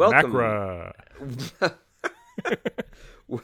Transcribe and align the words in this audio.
Welcome. 0.00 0.32
Macra. 0.32 1.74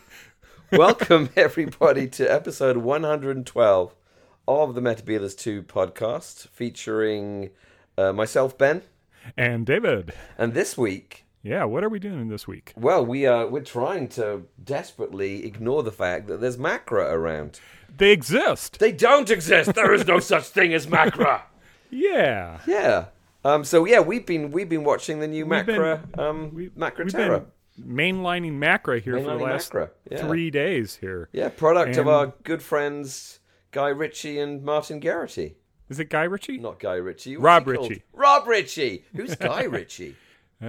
Welcome, 0.72 1.28
everybody, 1.36 2.08
to 2.08 2.24
episode 2.32 2.78
112 2.78 3.94
of 4.48 4.74
the 4.74 4.80
Metebelis 4.80 5.36
2 5.36 5.62
podcast 5.64 6.48
featuring 6.48 7.50
uh, 7.98 8.14
myself, 8.14 8.56
Ben. 8.56 8.80
And 9.36 9.66
David. 9.66 10.14
And 10.38 10.54
this 10.54 10.78
week, 10.78 11.26
Yeah, 11.42 11.64
what 11.64 11.84
are 11.84 11.90
we 11.90 11.98
doing 11.98 12.28
this 12.28 12.48
week? 12.48 12.72
well, 12.74 13.04
we 13.04 13.26
are 13.26 13.46
we're 13.46 13.60
trying 13.60 14.08
to 14.16 14.44
desperately 14.64 15.44
ignore 15.44 15.82
the 15.82 15.92
fact 15.92 16.26
that 16.28 16.40
there's 16.40 16.56
Macra 16.56 17.12
around. 17.12 17.60
They 17.94 18.12
exist. 18.12 18.78
They 18.78 18.92
don't 18.92 19.28
exist. 19.28 19.74
There 19.74 19.92
is 19.92 20.06
no 20.06 20.20
such 20.20 20.44
thing 20.44 20.72
as 20.72 20.86
Macra. 20.86 21.42
Yeah. 21.90 22.60
Yeah. 22.66 23.04
Um. 23.46 23.64
So 23.64 23.84
yeah, 23.84 24.00
we've 24.00 24.26
been 24.26 24.50
we've 24.50 24.68
been 24.68 24.84
watching 24.84 25.20
the 25.20 25.28
new 25.28 25.46
We've 25.46 25.64
been- 25.66 25.80
Macra 25.80 26.18
um 26.18 26.54
We, 26.54 26.68
Macra 26.70 27.04
we've 27.04 27.12
Terra. 27.12 27.40
been 27.40 27.96
mainlining 27.96 28.52
Macra 28.58 29.00
here 29.02 29.18
for 29.18 29.24
the 29.24 29.34
last 29.36 29.72
yeah. 30.10 30.16
three 30.26 30.50
days 30.50 30.96
here. 30.96 31.28
Yeah, 31.32 31.48
product 31.50 31.96
of 31.96 32.08
our 32.08 32.32
good 32.42 32.62
friends 32.62 33.40
Guy 33.70 33.88
Ritchie 33.88 34.38
and 34.38 34.62
Martin 34.62 35.00
Geraghty. 35.00 35.56
Is 35.88 36.00
it 36.00 36.10
Guy 36.10 36.24
Ritchie? 36.24 36.58
Not 36.58 36.80
Guy 36.80 36.94
Ritchie. 36.94 37.36
What's 37.36 37.44
Rob 37.44 37.64
called? 37.64 37.90
Ritchie. 37.90 38.02
Rob 38.12 38.46
Ritchie. 38.48 39.04
Who's 39.14 39.34
Guy 39.50 39.64
Ritchie? 39.64 40.16
Uh, 40.60 40.66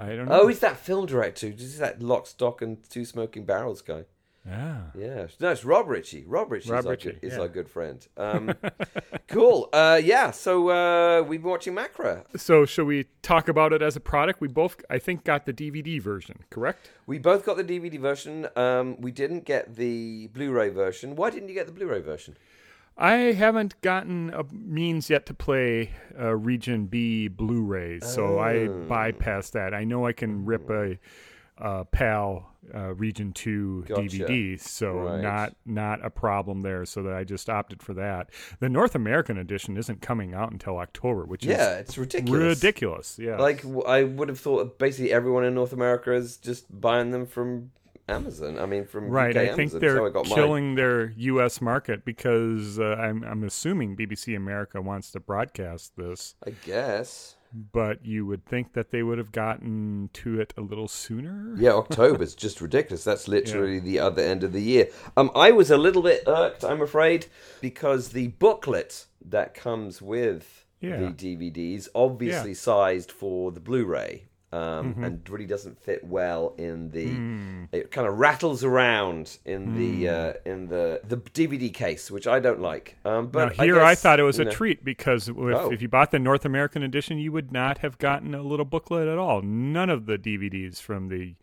I 0.00 0.14
don't 0.16 0.26
know. 0.26 0.40
Oh, 0.42 0.46
he's 0.48 0.60
that 0.60 0.78
film 0.78 1.04
director. 1.06 1.50
He's 1.50 1.78
that 1.78 2.02
Lock, 2.02 2.26
Stock, 2.26 2.62
and 2.62 2.78
Two 2.88 3.04
Smoking 3.04 3.44
Barrels 3.44 3.82
guy. 3.82 4.04
Ah. 4.50 4.90
Yeah, 4.94 5.26
no, 5.40 5.50
it's 5.50 5.64
Rob 5.64 5.88
Ritchie. 5.88 6.24
Rob 6.26 6.50
Ritchie 6.50 6.70
Rob 6.70 6.80
is, 6.80 6.86
our, 6.86 6.90
Ritchie, 6.92 7.12
good, 7.12 7.18
is 7.22 7.32
yeah. 7.34 7.40
our 7.40 7.48
good 7.48 7.68
friend. 7.68 8.06
Um, 8.16 8.54
cool. 9.28 9.68
Uh, 9.72 10.00
yeah, 10.02 10.30
so 10.30 10.68
uh, 10.70 11.22
we've 11.22 11.40
been 11.42 11.50
watching 11.50 11.74
Macra. 11.74 12.24
So, 12.36 12.64
shall 12.66 12.84
we 12.86 13.06
talk 13.22 13.48
about 13.48 13.72
it 13.72 13.82
as 13.82 13.96
a 13.96 14.00
product? 14.00 14.40
We 14.40 14.48
both, 14.48 14.76
I 14.90 14.98
think, 14.98 15.24
got 15.24 15.46
the 15.46 15.52
DVD 15.52 16.00
version, 16.00 16.40
correct? 16.50 16.90
We 17.06 17.18
both 17.18 17.44
got 17.44 17.56
the 17.56 17.64
DVD 17.64 17.98
version. 18.00 18.48
Um, 18.56 19.00
we 19.00 19.12
didn't 19.12 19.44
get 19.44 19.76
the 19.76 20.28
Blu-ray 20.28 20.70
version. 20.70 21.16
Why 21.16 21.30
didn't 21.30 21.48
you 21.48 21.54
get 21.54 21.66
the 21.66 21.72
Blu-ray 21.72 22.00
version? 22.00 22.36
I 22.98 23.32
haven't 23.32 23.80
gotten 23.80 24.30
a 24.34 24.44
means 24.52 25.08
yet 25.08 25.24
to 25.26 25.32
play 25.34 25.92
uh, 26.18 26.36
Region 26.36 26.84
B 26.84 27.28
Blu-rays, 27.28 28.04
so 28.04 28.38
I 28.38 28.66
Oh. 28.66 28.84
bypassed 28.88 29.52
that. 29.52 29.72
I 29.72 29.84
know 29.84 30.04
I 30.06 30.12
can 30.12 30.44
rip 30.44 30.68
a, 30.68 30.98
uh 31.60 31.84
PAL 31.84 32.46
uh, 32.74 32.94
Region 32.94 33.32
Two 33.32 33.84
Gotcha. 33.88 34.02
DVD, 34.02 34.60
so 34.60 34.92
Right. 34.92 35.20
not 35.20 35.56
not 35.66 36.04
a 36.04 36.10
problem 36.10 36.60
there. 36.62 36.84
So 36.84 37.02
that 37.02 37.12
I 37.14 37.24
just 37.24 37.48
opted 37.50 37.82
for 37.82 37.94
that. 37.94 38.30
The 38.60 38.68
North 38.68 38.94
American 38.94 39.38
edition 39.38 39.76
isn't 39.76 40.00
coming 40.02 40.34
out 40.34 40.52
until 40.52 40.78
October, 40.78 41.24
which 41.24 41.44
Yeah, 41.44 41.74
is 41.76 41.80
it's 41.88 41.98
ridiculous. 41.98 42.62
ridiculous. 42.62 43.18
Yeah, 43.18 43.36
Like 43.38 43.64
I 43.86 44.04
would 44.04 44.28
have 44.28 44.38
thought, 44.40 44.78
basically 44.78 45.12
everyone 45.12 45.44
in 45.44 45.54
North 45.54 45.72
America 45.72 46.12
is 46.12 46.36
just 46.36 46.66
buying 46.80 47.10
them 47.10 47.26
from 47.26 47.72
Amazon. 48.08 48.58
I 48.58 48.66
mean, 48.66 48.84
from 48.86 49.08
Right, 49.08 49.36
UK 49.36 49.42
I 49.42 49.46
think 49.48 49.58
Amazon. 49.72 49.80
they're 49.80 49.96
so 49.96 50.06
I 50.06 50.10
got 50.10 50.26
mine. 50.28 50.34
killing 50.34 50.74
their 50.74 51.10
U.S. 51.16 51.60
market 51.60 52.04
because 52.04 52.78
uh, 52.78 52.96
I'm, 52.98 53.22
I'm 53.24 53.44
assuming 53.44 53.96
BBC 53.96 54.36
America 54.36 54.80
wants 54.82 55.10
to 55.12 55.20
broadcast 55.20 55.96
this. 55.96 56.34
I 56.46 56.50
guess. 56.64 57.36
But 57.52 58.04
you 58.04 58.24
would 58.26 58.44
think 58.46 58.72
that 58.74 58.90
they 58.90 59.02
would 59.02 59.18
have 59.18 59.32
gotten 59.32 60.10
to 60.14 60.40
it 60.40 60.54
a 60.56 60.60
little 60.60 60.88
sooner. 60.88 61.54
Yeah, 61.56 61.72
October's 61.72 62.34
just 62.34 62.60
ridiculous. 62.60 63.04
That's 63.04 63.28
literally 63.36 63.78
the 63.80 63.98
other 63.98 64.22
end 64.22 64.44
of 64.44 64.52
the 64.52 64.62
year. 64.62 64.88
Um, 65.16 65.30
I 65.34 65.50
was 65.50 65.70
a 65.70 65.76
little 65.78 66.02
bit 66.02 66.22
irked, 66.26 66.64
I'm 66.64 66.80
afraid, 66.82 67.26
because 67.60 68.10
the 68.10 68.28
booklet 68.28 69.06
that 69.24 69.54
comes 69.54 70.00
with 70.00 70.64
Yeah. 70.80 70.98
the 71.00 71.06
DVDs 71.06 71.88
obviously 71.94 72.54
sized 72.54 73.10
for 73.12 73.50
the 73.52 73.60
Blu-ray. 73.60 74.24
Um, 74.52 74.60
Mm-hmm. 74.94 75.04
and 75.04 75.30
really 75.30 75.46
doesn't 75.46 75.80
fit 75.80 76.02
well 76.02 76.54
in 76.58 76.90
the. 76.90 77.06
Hmm. 77.06 77.64
It 77.70 77.92
kind 77.92 78.08
of 78.08 78.18
rattles 78.18 78.64
around 78.64 79.38
in 79.44 79.76
the 79.78 80.08
uh, 80.08 80.32
in 80.44 80.66
the 80.66 81.00
the 81.06 81.18
DVD 81.18 81.72
case, 81.72 82.10
which 82.10 82.26
I 82.26 82.40
don't 82.40 82.60
like. 82.60 82.96
Um, 83.04 83.28
but 83.28 83.56
now, 83.56 83.64
here 83.64 83.80
I, 83.80 83.92
guess, 83.92 84.02
thought 84.02 84.18
it 84.18 84.24
was 84.24 84.40
a 84.40 84.46
know, 84.46 84.50
treat 84.50 84.84
because 84.84 85.28
if, 85.28 85.36
Oh. 85.38 85.70
if 85.70 85.80
you 85.80 85.88
bought 85.88 86.10
the 86.10 86.18
North 86.18 86.44
American 86.44 86.82
edition, 86.82 87.18
you 87.18 87.30
would 87.30 87.52
not 87.52 87.78
have 87.78 87.98
gotten 87.98 88.34
a 88.34 88.42
little 88.42 88.64
booklet 88.64 89.06
at 89.06 89.18
all. 89.18 89.40
None 89.40 89.88
of 89.88 90.06
the 90.06 90.18
DVDs 90.18 90.80
from 90.80 91.08
the 91.10 91.34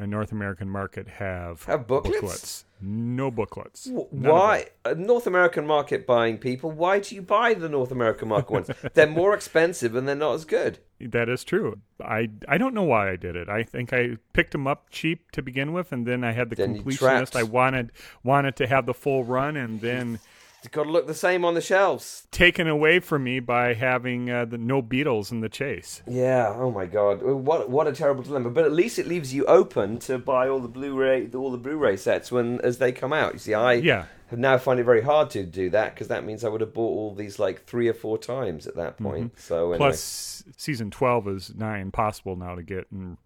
uh, 0.00 0.06
North 0.06 0.32
American 0.32 0.68
market 0.68 1.06
have 1.08 1.64
Have 1.64 1.86
booklets? 1.86 2.64
No 2.80 3.30
booklets. 3.30 3.84
W- 3.84 4.06
Why 4.10 4.66
North 4.96 5.26
American 5.26 5.66
market 5.66 6.06
buying 6.06 6.38
people? 6.38 6.70
Why 6.70 7.00
do 7.00 7.14
you 7.14 7.22
buy 7.22 7.54
the 7.54 7.68
North 7.68 7.90
American 7.90 8.28
market 8.28 8.50
ones? 8.50 8.70
they're 8.94 9.06
more 9.06 9.34
expensive 9.34 9.94
and 9.94 10.08
they're 10.08 10.14
not 10.14 10.34
as 10.34 10.44
good. 10.44 10.78
That 11.00 11.28
is 11.28 11.44
true. 11.44 11.80
I 12.02 12.30
I 12.48 12.56
don't 12.58 12.74
know 12.74 12.82
why 12.82 13.10
I 13.10 13.16
did 13.16 13.36
it. 13.36 13.48
I 13.48 13.62
think 13.62 13.92
I 13.92 14.16
picked 14.32 14.52
them 14.52 14.66
up 14.66 14.88
cheap 14.90 15.30
to 15.32 15.42
begin 15.42 15.72
with, 15.72 15.92
and 15.92 16.06
then 16.06 16.24
I 16.24 16.32
had 16.32 16.50
the 16.50 16.56
Then 16.56 16.82
completionist. 16.82 17.36
I 17.36 17.42
wanted 17.42 17.92
wanted 18.22 18.56
to 18.56 18.66
have 18.66 18.86
the 18.86 18.94
full 18.94 19.24
run, 19.24 19.56
and 19.56 19.80
then. 19.80 20.18
It's 20.62 20.68
got 20.68 20.84
to 20.84 20.90
look 20.90 21.06
the 21.06 21.14
same 21.14 21.44
on 21.44 21.54
the 21.54 21.62
shelves. 21.62 22.26
taken 22.30 22.68
away 22.68 23.00
from 23.00 23.24
me 23.24 23.40
by 23.40 23.72
having 23.72 24.28
uh, 24.30 24.44
the 24.44 24.58
no 24.58 24.82
Beatles 24.82 25.32
in 25.32 25.40
the 25.40 25.48
chase. 25.48 26.02
Yeah. 26.06 26.52
Oh 26.54 26.70
my 26.70 26.84
God. 26.84 27.22
What 27.22 27.70
what 27.70 27.86
a 27.86 27.92
terrible 27.92 28.22
dilemma. 28.22 28.50
But 28.50 28.64
at 28.66 28.72
least 28.72 28.98
it 28.98 29.06
leaves 29.06 29.32
you 29.32 29.46
open 29.46 29.98
to 30.00 30.18
buy 30.18 30.48
all 30.48 30.60
the 30.60 30.68
Blu-ray 30.68 31.30
all 31.34 31.50
the 31.50 31.56
Blu-ray 31.56 31.96
sets 31.96 32.30
when 32.30 32.60
as 32.60 32.76
they 32.76 32.92
come 32.92 33.12
out. 33.12 33.32
You 33.32 33.38
see, 33.38 33.54
I 33.54 33.72
Yeah. 33.74 34.04
have 34.28 34.38
now 34.38 34.58
find 34.58 34.78
it 34.78 34.84
very 34.84 35.00
hard 35.00 35.30
to 35.30 35.44
do 35.46 35.70
that 35.70 35.94
because 35.94 36.08
that 36.08 36.24
means 36.26 36.44
I 36.44 36.48
would 36.50 36.60
have 36.60 36.74
bought 36.74 36.90
all 36.94 37.14
these 37.14 37.38
like 37.38 37.64
three 37.64 37.88
or 37.88 37.94
four 37.94 38.18
times 38.18 38.66
at 38.66 38.76
that 38.76 38.98
point. 38.98 39.38
So 39.40 39.72
anyway. 39.72 39.78
Plus, 39.78 40.44
season 40.58 40.90
twelve 40.90 41.26
is 41.26 41.54
nigh 41.56 41.78
impossible 41.78 42.36
now 42.36 42.54
to 42.54 42.62
get 42.62 42.86
in 42.92 43.16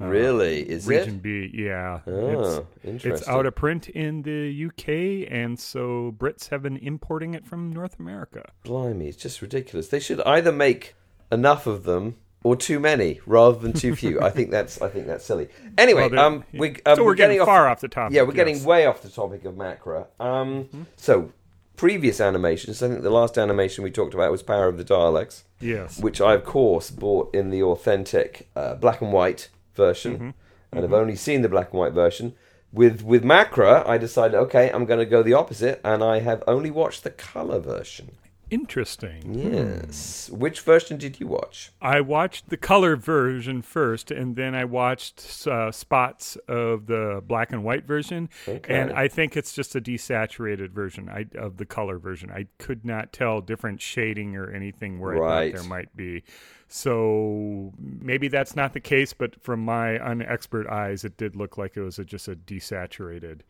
uh, 0.00 0.06
really, 0.06 0.68
is 0.68 0.86
Region 0.86 1.16
it? 1.16 1.22
B. 1.22 1.50
Yeah, 1.54 2.00
Oh, 2.06 2.40
it's, 2.40 2.84
interesting. 2.84 3.12
it's 3.12 3.28
out 3.28 3.46
of 3.46 3.54
print 3.54 3.88
in 3.88 4.22
the 4.22 4.66
UK, 4.66 5.30
and 5.32 5.58
so 5.58 6.14
Brits 6.16 6.48
have 6.48 6.62
been 6.62 6.76
importing 6.78 7.34
it 7.34 7.46
from 7.46 7.72
North 7.72 7.98
America. 7.98 8.50
Blimey, 8.64 9.08
it's 9.08 9.16
just 9.16 9.40
ridiculous. 9.40 9.88
They 9.88 10.00
should 10.00 10.20
either 10.22 10.52
make 10.52 10.94
enough 11.30 11.66
of 11.66 11.84
them 11.84 12.16
or 12.42 12.54
too 12.56 12.78
many 12.78 13.20
rather 13.26 13.58
than 13.58 13.72
too 13.72 13.96
few. 13.96 14.20
I 14.20 14.30
think 14.30 14.50
that's 14.50 14.80
I 14.80 14.88
think 14.88 15.06
that's 15.06 15.24
silly. 15.24 15.48
Anyway, 15.78 16.08
Well, 16.08 16.20
um, 16.20 16.44
we, 16.52 16.76
um, 16.86 16.96
so 16.96 17.04
we're, 17.04 17.14
getting, 17.14 17.40
off, 17.40 17.46
far 17.46 17.68
off 17.68 17.80
the 17.80 17.88
topic. 17.88 18.14
Yeah, 18.14 18.22
we're 18.22 18.32
getting 18.32 18.62
way 18.64 18.86
off 18.86 19.02
the 19.02 19.08
topic 19.08 19.44
of 19.44 19.54
Macra. 19.54 20.06
Um, 20.20 20.86
so 20.96 21.32
previous 21.76 22.20
animations. 22.20 22.82
I 22.82 22.88
think 22.88 23.02
the 23.02 23.10
last 23.10 23.38
animation 23.38 23.82
we 23.82 23.90
talked 23.90 24.14
about 24.14 24.30
was 24.30 24.42
Power 24.42 24.68
of 24.68 24.76
the 24.76 24.84
Daleks, 24.84 25.42
yes. 25.60 25.98
which 25.98 26.20
I 26.20 26.34
of 26.34 26.44
course 26.44 26.90
bought 26.90 27.34
in 27.34 27.50
the 27.50 27.62
authentic 27.62 28.48
uh, 28.54 28.74
black 28.74 29.00
and 29.00 29.12
white 29.12 29.48
version, 29.76 30.14
mm-hmm. 30.14 30.24
and 30.24 30.34
I've 30.72 30.84
mm-hmm. 30.84 30.94
only 30.94 31.16
seen 31.16 31.42
the 31.42 31.48
black 31.48 31.70
and 31.70 31.80
white 31.80 31.92
version. 31.92 32.34
With 32.72 33.02
with 33.02 33.22
Macra, 33.22 33.86
I 33.86 33.98
decided 33.98 34.36
okay, 34.36 34.70
I'm 34.70 34.84
going 34.84 34.98
to 34.98 35.06
go 35.06 35.22
the 35.22 35.34
opposite, 35.34 35.80
and 35.84 36.02
I 36.02 36.20
have 36.20 36.42
only 36.46 36.70
watched 36.70 37.04
the 37.04 37.10
color 37.10 37.60
version. 37.60 38.12
Interesting. 38.54 39.34
Yes. 39.34 40.30
Which 40.30 40.60
version 40.60 40.96
did 40.96 41.18
you 41.18 41.26
watch? 41.26 41.72
I 41.82 42.00
watched 42.00 42.50
the 42.50 42.56
color 42.56 42.94
version 42.94 43.62
first, 43.62 44.12
and 44.12 44.36
then 44.36 44.54
I 44.54 44.64
watched 44.64 45.44
uh, 45.48 45.72
spots 45.72 46.36
of 46.46 46.86
the 46.86 47.20
black 47.26 47.52
and 47.52 47.64
white 47.64 47.84
version. 47.84 48.28
Okay. 48.46 48.72
And 48.72 48.92
I 48.92 49.08
think 49.08 49.36
it's 49.36 49.54
just 49.54 49.74
a 49.74 49.80
desaturated 49.80 50.70
version 50.70 51.08
I, 51.08 51.26
of 51.36 51.56
the 51.56 51.66
color 51.66 51.98
version. 51.98 52.30
I 52.30 52.46
could 52.58 52.84
not 52.84 53.12
tell 53.12 53.40
different 53.40 53.82
shading 53.82 54.36
or 54.36 54.48
anything 54.52 55.00
where 55.00 55.24
I 55.24 55.50
thought 55.50 55.58
there 55.58 55.68
might 55.68 55.96
be. 55.96 56.22
So 56.68 57.72
maybe 57.76 58.28
that's 58.28 58.54
not 58.54 58.72
the 58.72 58.80
case, 58.80 59.12
but 59.12 59.42
from 59.42 59.64
my 59.64 59.98
unexpert 59.98 60.70
eyes, 60.70 61.04
it 61.04 61.16
did 61.16 61.34
look 61.34 61.58
like 61.58 61.76
it 61.76 61.82
was 61.82 61.98
a, 61.98 62.04
just 62.04 62.28
a 62.28 62.36
desaturated 62.36 63.40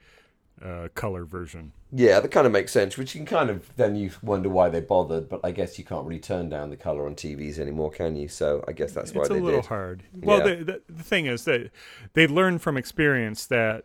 uh, 0.62 0.88
color 0.94 1.24
version. 1.24 1.72
Yeah, 1.92 2.20
that 2.20 2.30
kind 2.30 2.46
of 2.46 2.52
makes 2.52 2.72
sense. 2.72 2.96
Which 2.98 3.14
you 3.14 3.20
can 3.20 3.26
kind 3.26 3.50
of 3.50 3.70
then 3.76 3.94
you 3.96 4.10
wonder 4.22 4.48
why 4.48 4.68
they 4.68 4.80
bothered, 4.80 5.28
but 5.28 5.40
I 5.44 5.50
guess 5.52 5.78
you 5.78 5.84
can't 5.84 6.06
really 6.06 6.20
turn 6.20 6.48
down 6.48 6.70
the 6.70 6.76
color 6.76 7.06
on 7.06 7.14
TVs 7.14 7.58
anymore, 7.58 7.90
can 7.90 8.16
you? 8.16 8.28
So 8.28 8.64
I 8.66 8.72
guess 8.72 8.92
that's 8.92 9.12
why 9.14 9.22
it's 9.22 9.30
a 9.30 9.34
little 9.34 9.60
did. 9.60 9.68
hard. 9.68 10.02
Well, 10.14 10.38
Yeah. 10.48 10.56
the, 10.56 10.64
the, 10.64 10.82
the 10.88 11.02
thing 11.04 11.26
is 11.26 11.44
that 11.44 11.70
they 12.14 12.26
learned 12.26 12.62
from 12.62 12.76
experience 12.76 13.46
that 13.46 13.84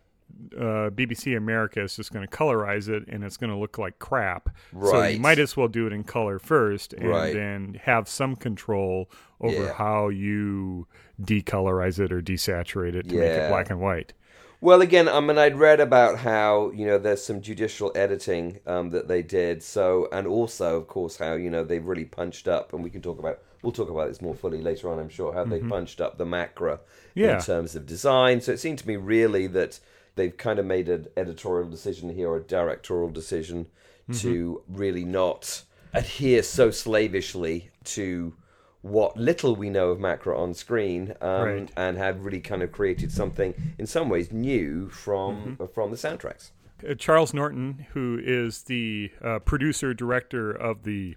uh, 0.56 0.90
BBC 0.92 1.36
America 1.36 1.82
is 1.82 1.96
just 1.96 2.14
going 2.14 2.26
to 2.26 2.32
colorize 2.36 2.88
it 2.88 3.08
and 3.08 3.24
it's 3.24 3.36
going 3.36 3.50
to 3.50 3.58
look 3.58 3.78
like 3.80 3.98
crap. 4.00 4.50
So 4.80 5.04
you 5.04 5.20
might 5.20 5.40
as 5.40 5.58
well 5.58 5.68
do 5.68 5.86
it 5.88 5.94
in 5.94 6.04
color 6.04 6.38
first 6.40 6.94
and 6.94 7.10
Right. 7.10 7.34
then 7.34 7.80
have 7.84 8.08
some 8.08 8.36
control 8.36 9.10
over 9.42 9.64
Yeah. 9.66 9.74
how 9.74 10.10
you 10.10 10.88
decolorize 11.22 12.00
it 12.00 12.12
or 12.12 12.22
desaturate 12.22 12.94
it 12.96 13.10
to 13.10 13.16
make 13.16 13.32
it 13.32 13.50
black 13.50 13.70
and 13.70 13.80
white. 13.80 14.14
Well, 14.62 14.82
again, 14.82 15.08
I 15.08 15.22
mean, 15.22 15.38
I'd 15.38 15.58
read 15.58 15.80
about 15.80 16.20
how 16.20 16.72
you 16.72 16.86
know 16.86 16.98
there's 16.98 17.24
some 17.24 17.42
judicial 17.42 17.92
editing 17.96 18.60
um, 18.68 18.90
that 18.90 19.08
they 19.08 19.22
did. 19.22 19.64
So, 19.64 20.10
and 20.12 20.28
also, 20.28 20.78
of 20.78 20.88
course, 20.88 21.18
how 21.18 21.34
you 21.34 21.50
know 21.50 21.64
they've 21.64 21.86
really 21.86 22.06
punched 22.06 22.48
up, 22.48 22.74
and 22.74 22.84
we 22.84 22.90
can 22.90 23.02
talk 23.02 23.20
about 23.20 23.40
we'll 23.62 23.72
talk 23.72 23.90
about 23.90 24.08
this 24.08 24.22
more 24.22 24.36
fully 24.36 24.62
later 24.62 24.90
on, 24.92 25.00
I'm 25.00 25.10
sure, 25.10 25.34
how 25.34 25.44
they 25.44 25.60
punched 25.60 26.00
up 26.00 26.18
the 26.18 26.26
macra 26.26 26.80
Yeah. 27.14 27.36
in 27.36 27.42
terms 27.42 27.76
of 27.76 27.86
design. 27.86 28.40
So 28.40 28.54
it 28.54 28.60
seemed 28.60 28.80
to 28.80 28.88
me 28.88 28.96
really 28.96 29.48
that 29.48 29.80
they've 30.16 30.36
kind 30.36 30.60
of 30.60 30.66
made 30.66 30.88
an 30.88 31.08
editorial 31.18 31.70
decision 31.70 32.10
here, 32.10 32.30
or 32.30 32.38
a 32.38 32.42
directorial 32.44 33.10
decision, 33.10 33.68
to 34.14 34.64
really 34.68 35.06
not 35.06 35.64
adhere 35.94 36.42
so 36.42 36.72
slavishly 36.72 37.70
to 37.84 38.34
what 38.82 39.18
little 39.18 39.56
we 39.56 39.70
know 39.70 39.90
of 39.90 40.00
Macra 40.00 40.38
on 40.38 40.54
screen, 40.54 41.14
um, 41.22 41.42
Right. 41.44 41.72
and 41.76 41.98
have 41.98 42.24
really 42.24 42.40
kind 42.40 42.64
of 42.64 42.72
created 42.72 43.12
something 43.12 43.54
in 43.78 43.86
some 43.88 44.10
ways 44.10 44.32
new 44.32 44.90
from 44.90 45.58
Mm-hmm. 45.58 45.66
from 45.74 45.92
the 45.92 45.98
soundtracks. 45.98 46.52
Uh, 46.88 46.94
Charles 46.94 47.34
Norton, 47.34 47.88
who 47.94 48.20
is 48.24 48.64
the 48.64 49.12
uh, 49.22 49.40
producer 49.40 49.94
director 49.94 50.50
of 50.52 50.84
the 50.84 51.16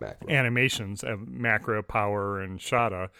Macra. 0.00 0.30
animations 0.30 1.04
of 1.04 1.20
Macra, 1.28 1.86
Power, 1.86 2.40
and 2.40 2.58
Shada, 2.58 3.10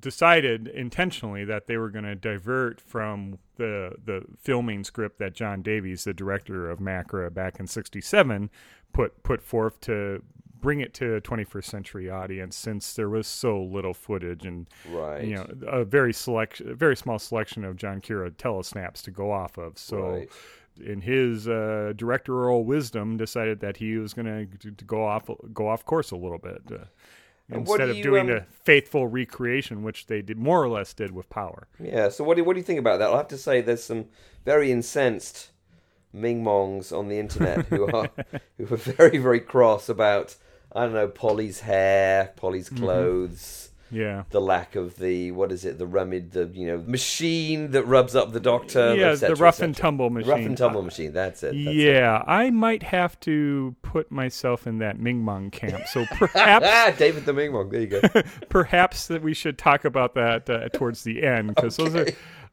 decided 0.00 0.68
intentionally 0.68 1.44
that 1.44 1.66
they 1.66 1.76
were 1.76 1.90
going 1.90 2.04
to 2.04 2.14
divert 2.14 2.80
from 2.80 3.38
the 3.56 3.96
the 4.04 4.22
filming 4.38 4.84
script 4.84 5.18
that 5.18 5.34
John 5.34 5.60
Davies, 5.62 6.04
the 6.04 6.14
director 6.14 6.70
of 6.70 6.78
Macra 6.78 7.34
back 7.34 7.58
in 7.58 7.66
'67, 7.66 8.48
put 8.92 9.22
put 9.24 9.42
forth 9.42 9.80
to 9.82 10.22
bring 10.60 10.80
it 10.80 10.94
to 10.94 11.14
a 11.14 11.20
21st 11.20 11.64
century 11.64 12.10
audience 12.10 12.56
since 12.56 12.92
there 12.94 13.08
was 13.08 13.26
so 13.26 13.62
little 13.62 13.94
footage 13.94 14.44
and 14.44 14.66
Right. 14.90 15.24
you 15.24 15.34
know 15.36 15.46
a 15.66 15.84
very 15.84 16.12
select 16.12 16.60
a 16.60 16.74
very 16.74 16.96
small 16.96 17.18
selection 17.18 17.64
of 17.64 17.76
John 17.76 18.00
Cura 18.00 18.30
telesnaps 18.30 19.02
to 19.02 19.10
go 19.10 19.30
off 19.32 19.58
of 19.58 19.78
so 19.78 19.98
Right. 19.98 20.30
in 20.80 21.00
his 21.00 21.48
uh, 21.48 21.92
directorial 21.96 22.64
wisdom, 22.64 23.16
decided 23.16 23.60
that 23.60 23.78
he 23.78 23.96
was 23.96 24.14
going 24.14 24.48
to 24.60 24.70
go 24.86 25.04
off 25.04 25.28
go 25.52 25.68
off 25.68 25.84
course 25.84 26.10
a 26.12 26.16
little 26.16 26.38
bit 26.38 26.62
uh, 26.70 26.84
instead 27.50 27.86
do 27.86 27.90
of 27.90 27.96
you, 27.96 28.02
doing 28.02 28.30
um, 28.30 28.36
a 28.36 28.40
faithful 28.64 29.06
recreation, 29.08 29.82
which 29.82 30.06
they 30.06 30.22
did 30.22 30.38
more 30.38 30.62
or 30.62 30.68
less 30.68 30.92
did 30.94 31.10
with 31.12 31.28
Power. 31.30 31.66
Yeah. 31.80 32.08
So 32.10 32.22
what 32.24 32.36
do 32.36 32.44
what 32.44 32.52
do 32.54 32.60
you 32.60 32.64
think 32.64 32.78
about 32.78 32.98
that? 32.98 33.10
I'll 33.10 33.16
have 33.16 33.28
to 33.28 33.38
say 33.38 33.60
there's 33.60 33.82
some 33.82 34.06
very 34.44 34.70
incensed 34.70 35.50
Ming 36.12 36.42
Mongs 36.42 36.92
on 36.92 37.08
the 37.08 37.18
internet 37.18 37.66
who 37.66 37.86
are 37.86 38.10
who 38.56 38.64
are 38.72 38.76
very 38.76 39.18
very 39.18 39.40
cross 39.40 39.88
about 39.88 40.36
I 40.74 40.84
don't 40.84 40.94
know 40.94 41.08
Polly's 41.08 41.60
hair, 41.60 42.32
Polly's 42.36 42.68
Mm-hmm. 42.70 42.84
clothes. 42.84 43.64
Yeah, 43.90 44.24
The 44.28 44.40
lack 44.42 44.76
of 44.76 44.96
the 44.98 45.30
what 45.32 45.50
is 45.50 45.64
it? 45.64 45.78
The 45.78 45.86
rummage, 45.86 46.32
the 46.32 46.44
you 46.52 46.66
know 46.66 46.84
machine 46.86 47.70
that 47.70 47.84
rubs 47.84 48.14
up 48.14 48.32
the 48.32 48.38
doctor. 48.40 48.94
yeah, 48.94 49.14
cetera, 49.14 49.34
the 49.34 49.42
rough 49.42 49.62
and 49.62 49.74
tumble 49.74 50.10
machine. 50.10 50.30
Rough 50.30 50.40
and 50.40 50.58
tumble 50.58 50.82
machine. 50.82 51.14
That's 51.14 51.42
it. 51.42 51.54
That's 51.64 51.74
yeah, 51.74 52.22
I 52.26 52.50
might 52.50 52.82
have 52.82 53.18
to 53.20 53.74
put 53.80 54.12
myself 54.12 54.66
in 54.66 54.76
that 54.80 54.98
Ming 55.00 55.22
Mong 55.24 55.50
camp. 55.52 55.86
So 55.86 56.04
perhaps, 56.04 56.66
Ah, 56.68 56.92
David 56.98 57.24
the 57.24 57.32
Ming 57.32 57.52
Mong. 57.52 57.70
There 57.70 57.80
you 57.80 57.86
go. 57.86 58.02
perhaps 58.50 59.06
that 59.06 59.22
we 59.22 59.32
should 59.32 59.56
talk 59.56 59.86
about 59.86 60.14
that 60.16 60.50
uh, 60.50 60.68
towards 60.68 61.02
the 61.04 61.22
end 61.22 61.54
because 61.54 61.78
those 61.78 61.94
are. 61.94 62.06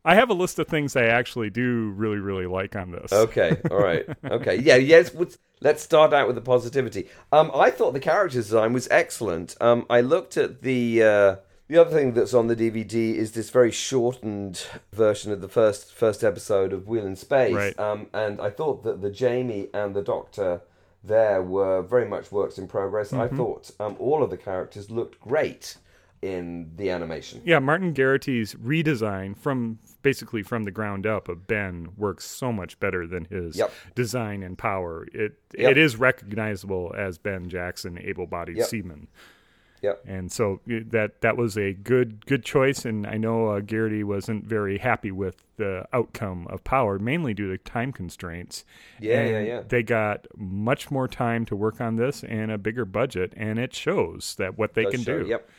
I 0.05 0.15
have 0.15 0.29
a 0.29 0.33
list 0.33 0.59
of 0.59 0.67
things 0.67 0.95
I 0.95 1.05
actually 1.05 1.49
do 1.49 1.89
really, 1.89 2.19
really 2.19 2.45
like 2.45 2.75
on 2.75 2.91
this. 2.91 3.11
Okay, 3.11 3.57
all 3.71 3.77
right, 3.77 4.05
okay, 4.23 4.55
yeah, 4.57 4.75
yes. 4.75 5.13
Let's, 5.13 5.37
let's 5.61 5.83
start 5.83 6.13
out 6.13 6.27
with 6.27 6.35
the 6.35 6.41
positivity. 6.41 7.09
Um, 7.31 7.51
I 7.53 7.71
thought 7.71 7.93
the 7.93 7.99
character 7.99 8.37
design 8.37 8.71
was 8.71 8.87
excellent. 8.89 9.55
Um, 9.59 9.85
I 9.89 10.01
looked 10.01 10.37
at 10.37 10.61
the 10.61 11.03
uh, 11.03 11.35
the 11.67 11.77
other 11.77 11.89
thing 11.89 12.13
that's 12.13 12.35
on 12.35 12.47
the 12.47 12.55
DVD 12.55 13.15
is 13.15 13.31
this 13.31 13.49
very 13.49 13.71
shortened 13.71 14.67
version 14.93 15.31
of 15.31 15.41
the 15.41 15.49
first 15.49 15.91
first 15.91 16.23
episode 16.23 16.71
of 16.71 16.87
Wheel 16.87 17.05
in 17.05 17.15
Space. 17.15 17.55
Right. 17.55 17.79
Um, 17.79 18.07
and 18.13 18.39
I 18.39 18.51
thought 18.51 18.83
that 18.83 19.01
the 19.01 19.09
Jamie 19.09 19.69
and 19.73 19.95
the 19.95 20.03
Doctor 20.03 20.61
there 21.03 21.41
were 21.41 21.81
very 21.81 22.07
much 22.07 22.31
works 22.31 22.57
in 22.57 22.67
progress. 22.67 23.13
I 23.13 23.27
thought 23.27 23.71
um, 23.79 23.95
all 23.99 24.23
of 24.23 24.29
the 24.29 24.37
characters 24.37 24.89
looked 24.89 25.19
great 25.19 25.77
in 26.25 26.71
the 26.77 26.89
animation. 26.89 27.41
Yeah, 27.45 27.59
Martin 27.59 27.93
Geraghty's 27.93 28.55
redesign 28.55 29.37
from 29.37 29.79
basically 30.01 30.41
from 30.43 30.63
the 30.63 30.71
ground 30.71 31.05
up 31.05 31.29
of 31.29 31.45
Ben 31.47 31.89
works 31.97 32.25
so 32.25 32.51
much 32.51 32.79
better 32.79 33.05
than 33.05 33.25
his 33.25 33.57
Yep. 33.57 33.71
design 33.93 34.41
and 34.43 34.57
power. 34.57 35.07
It 35.13 35.37
Yep. 35.57 35.71
it 35.71 35.77
is 35.77 35.97
recognizable 35.97 36.93
as 36.97 37.17
Ben 37.17 37.47
Jackson, 37.49 37.99
able-bodied 38.01 38.57
Yep. 38.57 38.67
seaman. 38.67 39.07
Yep. 39.81 40.03
And 40.07 40.31
so 40.31 40.61
that 40.65 41.21
that 41.21 41.37
was 41.37 41.57
a 41.57 41.73
good 41.73 42.25
good 42.25 42.43
choice, 42.43 42.85
and 42.85 43.05
I 43.05 43.17
know 43.17 43.49
uh, 43.49 43.59
Geraghty 43.59 44.03
wasn't 44.03 44.45
very 44.45 44.79
happy 44.79 45.11
with 45.11 45.35
the 45.57 45.85
outcome 45.93 46.47
of 46.49 46.63
Power, 46.63 46.97
mainly 46.97 47.33
due 47.35 47.49
to 47.51 47.57
time 47.59 47.91
constraints. 47.91 48.65
Yeah, 48.99 49.19
And 49.19 49.29
yeah, 49.31 49.39
yeah. 49.55 49.61
They 49.67 49.83
got 49.83 50.25
much 50.35 50.89
more 50.89 51.07
time 51.07 51.45
to 51.45 51.55
work 51.55 51.79
on 51.81 51.97
this 51.97 52.23
and 52.23 52.51
a 52.51 52.57
bigger 52.57 52.83
budget, 52.85 53.33
and 53.37 53.59
it 53.59 53.73
shows 53.75 54.35
that 54.39 54.57
what 54.57 54.73
they 54.73 54.83
Does 54.85 54.93
can 54.95 55.01
show. 55.03 55.23
do. 55.23 55.29
Yep. 55.29 55.49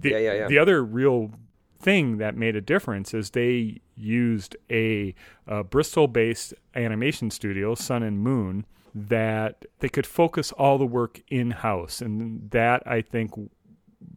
The, 0.00 0.10
Yeah, 0.10 0.18
yeah, 0.18 0.34
yeah. 0.34 0.48
The 0.48 0.58
other 0.58 0.84
real 0.84 1.30
thing 1.78 2.18
that 2.18 2.36
made 2.36 2.54
a 2.56 2.60
difference 2.60 3.12
is 3.12 3.30
they 3.30 3.80
used 3.96 4.56
a, 4.70 5.14
uh 5.48 5.62
Bristol-based 5.62 6.54
animation 6.74 7.30
studio, 7.30 7.74
Sun 7.74 8.02
and 8.02 8.20
Moon, 8.20 8.64
that 8.94 9.64
they 9.80 9.88
could 9.88 10.06
focus 10.06 10.52
all 10.52 10.78
the 10.78 10.86
work 10.86 11.22
in 11.28 11.50
house, 11.50 12.00
and 12.00 12.50
that 12.50 12.82
I 12.86 13.00
think 13.02 13.32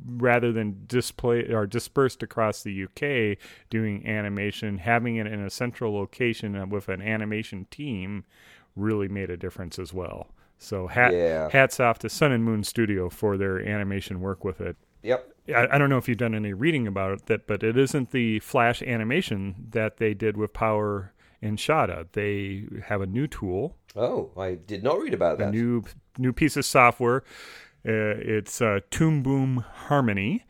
rather 0.07 0.51
than 0.51 0.83
display 0.87 1.51
or 1.51 1.65
dispersed 1.67 2.23
across 2.23 2.63
the 2.63 2.83
UK 2.85 3.37
doing 3.69 4.05
animation, 4.07 4.79
having 4.79 5.15
it 5.17 5.27
in 5.27 5.39
a 5.39 5.49
central 5.49 5.93
location 5.93 6.69
with 6.69 6.89
an 6.89 7.01
animation 7.01 7.65
team 7.71 8.25
really 8.75 9.07
made 9.07 9.29
a 9.29 9.37
difference 9.37 9.79
as 9.79 9.93
well. 9.93 10.27
So 10.57 10.87
hat, 10.87 11.13
Yeah. 11.13 11.49
hats 11.49 11.79
off 11.79 11.99
to 11.99 12.09
Sun 12.09 12.31
and 12.31 12.43
Moon 12.43 12.63
Studio 12.63 13.09
for 13.09 13.37
their 13.37 13.59
animation 13.59 14.21
work 14.21 14.43
with 14.43 14.59
it. 14.61 14.75
Yep. 15.03 15.34
I, 15.53 15.67
I 15.71 15.77
don't 15.77 15.89
know 15.89 15.97
if 15.97 16.07
you've 16.07 16.17
done 16.17 16.33
any 16.35 16.53
reading 16.53 16.87
about 16.87 17.11
it, 17.13 17.25
that, 17.27 17.47
but 17.47 17.63
it 17.63 17.77
isn't 17.77 18.11
the 18.11 18.39
flash 18.39 18.81
animation 18.81 19.67
that 19.71 19.97
they 19.97 20.13
did 20.13 20.37
with 20.37 20.53
Power 20.53 21.13
and 21.41 21.57
Shada. 21.57 22.07
They 22.13 22.65
have 22.85 23.01
a 23.01 23.05
new 23.05 23.27
tool, 23.27 23.77
Oh, 23.95 24.31
I 24.37 24.55
did 24.55 24.83
not 24.83 24.99
read 24.99 25.13
about 25.13 25.35
a 25.35 25.45
that. 25.45 25.51
new 25.51 25.83
new 26.17 26.33
piece 26.33 26.57
of 26.57 26.65
software. 26.65 27.23
Uh, 27.87 28.17
it's 28.17 28.61
uh, 28.61 28.79
Toon 28.89 29.21
Boom 29.23 29.63
Harmony, 29.73 30.45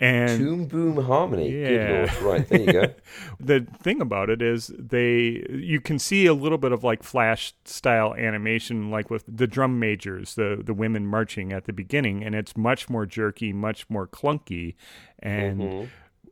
and 0.00 0.38
Toon 0.38 0.66
Boom 0.66 0.96
Harmony. 1.04 1.50
Yeah. 1.50 2.12
Right, 2.24 2.48
there 2.48 2.60
you 2.60 2.72
go. 2.72 2.94
the 3.40 3.66
thing 3.82 4.00
about 4.00 4.30
it 4.30 4.40
is 4.40 4.72
they 4.78 5.44
you 5.50 5.80
can 5.80 5.98
see 5.98 6.24
a 6.24 6.32
little 6.32 6.56
bit 6.56 6.72
of 6.72 6.82
like 6.82 7.02
flash 7.02 7.52
style 7.66 8.14
animation 8.14 8.90
like 8.90 9.10
with 9.10 9.24
the 9.28 9.46
drum 9.46 9.78
majors 9.78 10.34
the 10.34 10.60
the 10.64 10.72
women 10.72 11.06
marching 11.06 11.52
at 11.52 11.66
the 11.66 11.72
beginning 11.72 12.24
and 12.24 12.34
it's 12.34 12.56
much 12.56 12.88
more 12.88 13.04
jerky 13.04 13.52
much 13.52 13.88
more 13.90 14.06
clunky 14.06 14.74
and 15.18 15.60
mm-hmm. 15.60 15.86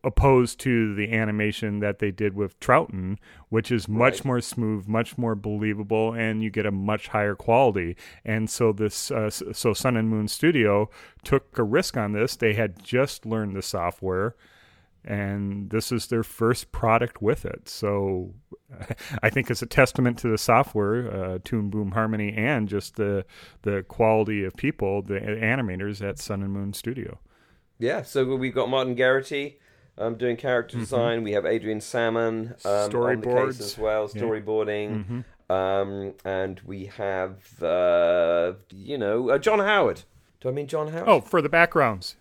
Opposed 0.04 0.60
to 0.60 0.94
the 0.94 1.12
animation 1.12 1.80
that 1.80 1.98
they 1.98 2.10
did 2.10 2.34
with 2.34 2.58
Troughton 2.60 3.18
which 3.48 3.70
is 3.72 3.88
much 3.88 4.14
Right. 4.14 4.24
more 4.24 4.40
smooth 4.40 4.86
much 4.86 5.18
more 5.18 5.34
believable 5.34 6.12
and 6.12 6.42
you 6.42 6.50
get 6.50 6.66
a 6.66 6.70
much 6.70 7.08
higher 7.08 7.34
quality 7.34 7.96
and 8.24 8.48
so 8.48 8.72
this 8.72 9.10
uh, 9.10 9.28
so 9.30 9.72
Sun 9.72 9.96
and 9.96 10.08
Moon 10.08 10.28
Studio 10.28 10.88
took 11.24 11.58
a 11.58 11.62
risk 11.64 11.96
on 11.96 12.12
this 12.12 12.36
they 12.36 12.54
had 12.54 12.82
just 12.82 13.26
learned 13.26 13.56
the 13.56 13.62
software 13.62 14.34
and 15.04 15.70
this 15.70 15.90
is 15.90 16.08
their 16.08 16.22
first 16.24 16.70
product 16.72 17.22
with 17.22 17.46
it. 17.46 17.68
So 17.68 18.34
I 19.22 19.30
think 19.30 19.50
it's 19.50 19.62
a 19.62 19.66
testament 19.66 20.18
to 20.18 20.28
the 20.28 20.36
software, 20.36 21.10
uh, 21.10 21.38
Toon 21.44 21.70
Boom 21.70 21.92
Harmony, 21.92 22.34
and 22.36 22.68
just 22.68 22.96
the 22.96 23.24
the 23.62 23.84
quality 23.88 24.44
of 24.44 24.54
people, 24.56 25.00
the 25.02 25.14
animators 25.20 26.06
at 26.06 26.18
Sun 26.18 26.42
and 26.42 26.52
Moon 26.52 26.72
Studio. 26.74 27.20
Yeah, 27.78 28.02
so 28.02 28.36
we've 28.36 28.54
got 28.54 28.68
Martin 28.68 28.96
Geraghty 28.96 29.58
um, 29.98 30.14
doing 30.16 30.36
character 30.36 30.78
design. 30.78 31.22
We 31.24 31.32
have 31.32 31.44
Adrian 31.44 31.80
Salmon 31.80 32.54
um, 32.64 32.70
on 32.70 32.90
the 32.90 32.98
case 32.98 33.00
Mm-hmm. 33.00 33.28
Storyboards. 33.28 33.60
as 33.60 33.78
well, 33.78 34.10
Yeah. 34.14 34.22
storyboarding. 34.22 35.04
Mm-hmm. 35.04 35.52
Um, 35.52 36.14
and 36.24 36.60
we 36.64 36.86
have, 36.86 37.62
uh, 37.62 38.52
you 38.70 38.98
know, 38.98 39.30
uh, 39.30 39.38
John 39.38 39.58
Howard. 39.60 40.02
Do 40.40 40.48
I 40.48 40.52
mean 40.52 40.66
John 40.66 40.88
Howard? 40.88 41.08
Oh, 41.08 41.20
for 41.20 41.40
the 41.42 41.48
backgrounds, 41.48 42.16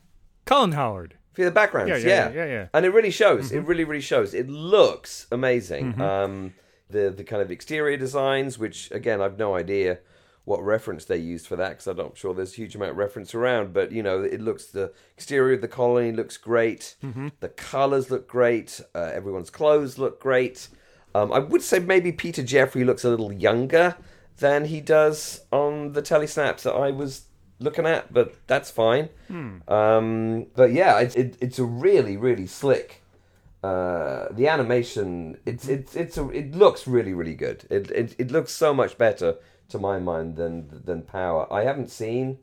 Colin 0.46 0.72
Howard. 0.72 1.16
for 1.34 1.44
the 1.44 1.52
backgrounds, 1.52 1.90
Yeah, 1.92 1.98
yeah. 1.98 2.30
yeah, 2.30 2.36
yeah, 2.36 2.46
yeah. 2.46 2.68
And 2.74 2.86
it 2.86 2.90
really 2.90 3.12
shows. 3.12 3.50
Mm-hmm. 3.50 3.58
It 3.58 3.66
really, 3.68 3.84
really 3.84 4.02
shows. 4.02 4.34
It 4.34 4.50
looks 4.50 5.28
amazing. 5.32 6.00
Um, 6.02 6.54
the 6.90 7.10
the 7.10 7.24
kind 7.26 7.42
of 7.42 7.52
exterior 7.52 7.98
designs, 7.98 8.58
which 8.58 8.90
again, 8.92 9.22
I've 9.22 9.38
no 9.38 9.56
idea 9.56 10.00
what 10.48 10.64
reference 10.64 11.04
they 11.04 11.18
used 11.18 11.46
for 11.46 11.58
that 11.58 11.72
because 11.72 11.88
I'm 11.88 11.98
not 11.98 12.18
sure 12.18 12.34
there's 12.34 12.54
a 12.54 12.56
huge 12.56 12.74
amount 12.74 12.92
of 12.92 12.98
reference 12.98 13.36
around. 13.36 13.74
But 13.74 13.92
you 13.92 14.02
know, 14.02 14.24
it 14.24 14.40
looks 14.40 14.68
the 14.68 14.94
exterior 15.14 15.56
of 15.56 15.62
the 15.62 15.68
colony 15.68 16.14
looks 16.14 16.38
great. 16.38 16.96
Mm-hmm. 17.04 17.28
The 17.42 17.50
colors 17.50 18.10
look 18.10 18.30
great. 18.30 18.80
Uh, 18.96 19.12
everyone's 19.14 19.50
clothes 19.50 19.98
look 19.98 20.22
great. 20.22 20.70
Um, 21.14 21.34
I 21.34 21.40
would 21.40 21.62
say 21.62 21.80
maybe 21.80 22.14
Peter 22.14 22.44
Jeffrey 22.44 22.86
looks 22.86 23.04
a 23.04 23.10
little 23.10 23.34
younger 23.34 23.98
than 24.38 24.66
he 24.66 24.80
does 24.80 25.42
on 25.52 25.92
the 25.92 26.02
telesnaps 26.02 26.62
that 26.62 26.74
I 26.74 26.92
was 26.92 27.26
looking 27.60 27.86
at, 27.86 28.14
but 28.14 28.36
that's 28.48 28.72
fine. 28.72 29.10
Um, 29.68 30.48
but 30.56 30.72
yeah, 30.72 30.98
it, 31.00 31.18
it, 31.18 31.38
it's 31.42 31.60
a 31.60 31.66
really, 31.66 32.16
really 32.16 32.48
slick. 32.48 33.04
Uh, 33.62 34.28
the 34.32 34.48
animation, 34.48 35.40
it's 35.46 35.68
it's 35.68 35.94
it's 35.94 36.18
a, 36.18 36.30
it 36.30 36.56
looks 36.56 36.88
really, 36.88 37.14
really 37.14 37.36
good. 37.36 37.66
It, 37.70 37.92
it 37.92 38.16
it 38.18 38.32
looks 38.32 38.54
so 38.54 38.74
much 38.74 38.98
better 38.98 39.36
to 39.70 39.80
my 39.80 40.00
mind 40.00 40.36
than 40.36 40.82
than 40.86 41.02
Power. 41.04 41.52
I 41.52 41.64
haven't 41.64 41.90
seen. 41.90 42.40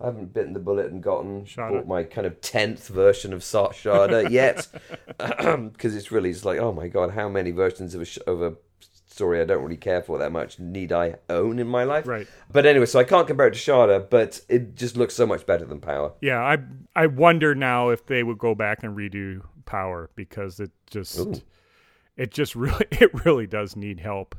I 0.00 0.06
haven't 0.06 0.32
bitten 0.32 0.54
the 0.54 0.60
bullet 0.60 0.90
and 0.90 1.02
gotten 1.02 1.44
Shada. 1.44 1.72
bought 1.72 1.86
my 1.86 2.04
kind 2.04 2.26
of 2.26 2.40
tenth 2.40 2.88
version 2.88 3.34
of 3.34 3.40
Shada 3.40 4.30
yet, 4.30 4.66
because 5.18 5.94
it's 5.94 6.10
really 6.10 6.30
it's 6.30 6.44
like 6.44 6.58
oh 6.58 6.72
my 6.72 6.88
god, 6.88 7.10
how 7.10 7.28
many 7.28 7.50
versions 7.50 7.94
of 7.94 8.02
a 8.02 8.30
of 8.30 8.42
a 8.42 8.56
story 9.20 9.40
I 9.40 9.44
don't 9.44 9.62
really 9.62 9.76
care 9.76 10.02
for 10.02 10.18
that 10.18 10.32
much. 10.32 10.58
Need 10.58 10.92
I 10.92 11.16
own 11.28 11.58
in 11.58 11.66
my 11.66 11.84
life? 11.84 12.06
Right. 12.06 12.26
But 12.50 12.64
anyway, 12.64 12.86
so 12.86 12.98
I 12.98 13.04
can't 13.04 13.26
compare 13.26 13.48
it 13.48 13.54
to 13.54 13.58
Shada, 13.58 14.08
but 14.08 14.40
it 14.48 14.76
just 14.76 14.96
looks 14.96 15.14
so 15.14 15.26
much 15.26 15.44
better 15.44 15.66
than 15.66 15.80
Power. 15.80 16.12
Yeah, 16.22 16.40
I 16.40 16.58
I 16.96 17.06
wonder 17.06 17.54
now 17.54 17.90
if 17.90 18.06
they 18.06 18.22
would 18.22 18.38
go 18.38 18.54
back 18.54 18.82
and 18.82 18.96
redo 18.96 19.42
Power 19.66 20.10
because 20.14 20.58
it 20.60 20.70
just 20.86 21.18
Ooh. 21.18 21.34
it 22.16 22.30
just 22.30 22.54
really 22.54 22.86
it 22.92 23.26
really 23.26 23.46
does 23.46 23.76
need 23.76 24.00
help 24.00 24.34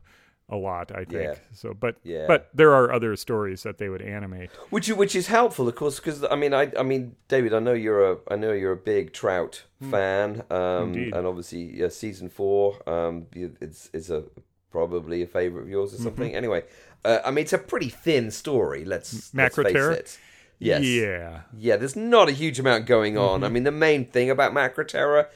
a 0.49 0.55
lot. 0.57 0.91
I 0.91 1.05
think 1.05 1.11
Yeah. 1.23 1.35
so. 1.53 1.73
But 1.73 1.95
Yeah. 2.03 2.25
but 2.27 2.49
there 2.53 2.73
are 2.73 2.91
other 2.91 3.15
stories 3.15 3.63
that 3.63 3.77
they 3.77 3.89
would 3.89 4.01
animate. 4.01 4.49
Which 4.69 4.89
which 4.89 5.15
is 5.15 5.27
helpful, 5.27 5.67
of 5.67 5.75
course, 5.75 5.99
because 5.99 6.23
I 6.23 6.35
mean, 6.35 6.53
I 6.53 6.71
I 6.77 6.83
mean, 6.83 7.15
David, 7.27 7.53
I 7.53 7.59
know 7.59 7.73
you're 7.73 8.11
a 8.11 8.17
I 8.27 8.35
know 8.35 8.51
you're 8.51 8.73
a 8.73 8.77
big 8.77 9.13
Trout 9.13 9.63
fan, 9.89 10.43
um, 10.49 10.93
Indeed. 10.93 11.13
and 11.15 11.25
obviously 11.25 11.79
yeah, 11.79 11.87
season 11.89 12.29
four, 12.29 12.77
um, 12.89 13.27
it's 13.33 13.89
is 13.93 14.09
a 14.11 14.23
probably 14.71 15.21
a 15.21 15.27
favorite 15.27 15.63
of 15.63 15.69
yours 15.69 15.93
or 15.93 15.97
something. 15.97 16.33
Anyway, 16.35 16.63
uh, 17.03 17.19
I 17.25 17.31
mean, 17.31 17.43
it's 17.43 17.53
a 17.53 17.57
pretty 17.57 17.89
thin 17.89 18.31
story. 18.31 18.85
Let's 18.85 19.33
let's 19.33 19.55
face 19.55 19.75
it. 19.75 20.19
Yes. 20.59 20.83
Yeah. 20.83 21.41
Yeah, 21.57 21.77
there's 21.77 21.95
not 21.95 22.29
a 22.29 22.31
huge 22.31 22.59
amount 22.59 22.85
going 22.85 23.17
on. 23.17 23.37
Mm-hmm. 23.39 23.43
I 23.43 23.49
mean, 23.49 23.63
the 23.63 23.71
main 23.71 24.05
thing 24.05 24.29
about 24.29 24.53
Macra 24.53 24.71
Macra 24.75 24.87
Terror 24.87 25.29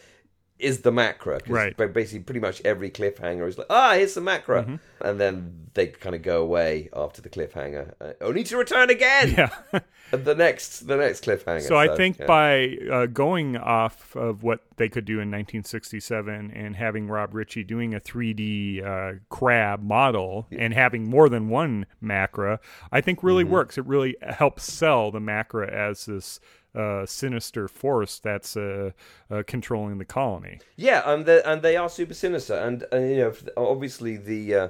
is 0.59 0.81
the 0.81 0.91
macra. 0.91 1.41
Right. 1.47 1.75
ba- 1.75 1.87
Basically, 1.89 2.19
pretty 2.23 2.39
much 2.39 2.61
every 2.63 2.89
cliffhanger 2.89 3.47
is 3.47 3.57
like, 3.57 3.67
ah, 3.69 3.93
here's 3.93 4.13
the 4.13 4.21
macra. 4.21 4.63
Mm-hmm. 4.63 4.75
And 5.01 5.19
then 5.19 5.67
they 5.73 5.87
kind 5.87 6.15
of 6.15 6.21
go 6.21 6.41
away 6.41 6.89
after 6.95 7.21
the 7.21 7.29
cliffhanger, 7.29 7.93
uh, 7.99 8.13
only 8.21 8.43
to 8.45 8.55
return 8.57 8.89
again 8.89 9.33
Yeah. 9.37 9.79
the 10.11 10.33
next 10.33 10.87
the 10.87 10.95
next 10.95 11.25
cliffhanger. 11.25 11.61
So 11.63 11.75
I 11.77 11.93
think 11.97 12.19
yeah. 12.19 12.25
by 12.25 12.77
uh, 12.91 13.05
going 13.07 13.57
off 13.57 14.15
of 14.15 14.43
what 14.43 14.61
they 14.77 14.87
could 14.87 15.03
do 15.05 15.19
in 15.19 15.29
1967 15.29 16.51
and 16.51 16.75
having 16.75 17.07
Rob 17.07 17.33
Ritchie 17.33 17.63
doing 17.65 17.93
a 17.93 17.99
3D 17.99 18.85
uh, 18.85 19.19
crab 19.29 19.81
model 19.83 20.47
and 20.51 20.73
having 20.73 21.09
more 21.09 21.27
than 21.27 21.49
one 21.49 21.85
macra, 22.01 22.59
I 22.91 23.01
think 23.01 23.21
really 23.23 23.43
Mm-hmm. 23.43 23.53
works. 23.53 23.77
It 23.77 23.85
really 23.85 24.15
helps 24.21 24.63
sell 24.71 25.11
the 25.11 25.19
macra 25.19 25.69
as 25.69 26.05
this 26.05 26.39
uh, 26.75 27.05
sinister 27.05 27.67
force 27.67 28.19
that's 28.19 28.55
uh, 28.57 28.91
uh, 29.31 29.43
controlling 29.47 29.97
the 29.97 30.05
colony. 30.05 30.59
yeah, 30.75 31.01
and 31.05 31.25
they 31.25 31.41
and 31.43 31.61
they 31.61 31.75
are 31.77 31.89
super 31.89 32.13
sinister, 32.13 32.55
and 32.55 32.83
uh, 32.93 32.97
you 32.97 33.17
know, 33.17 33.33
obviously 33.57 34.17
the 34.17 34.55
uh, 34.55 34.67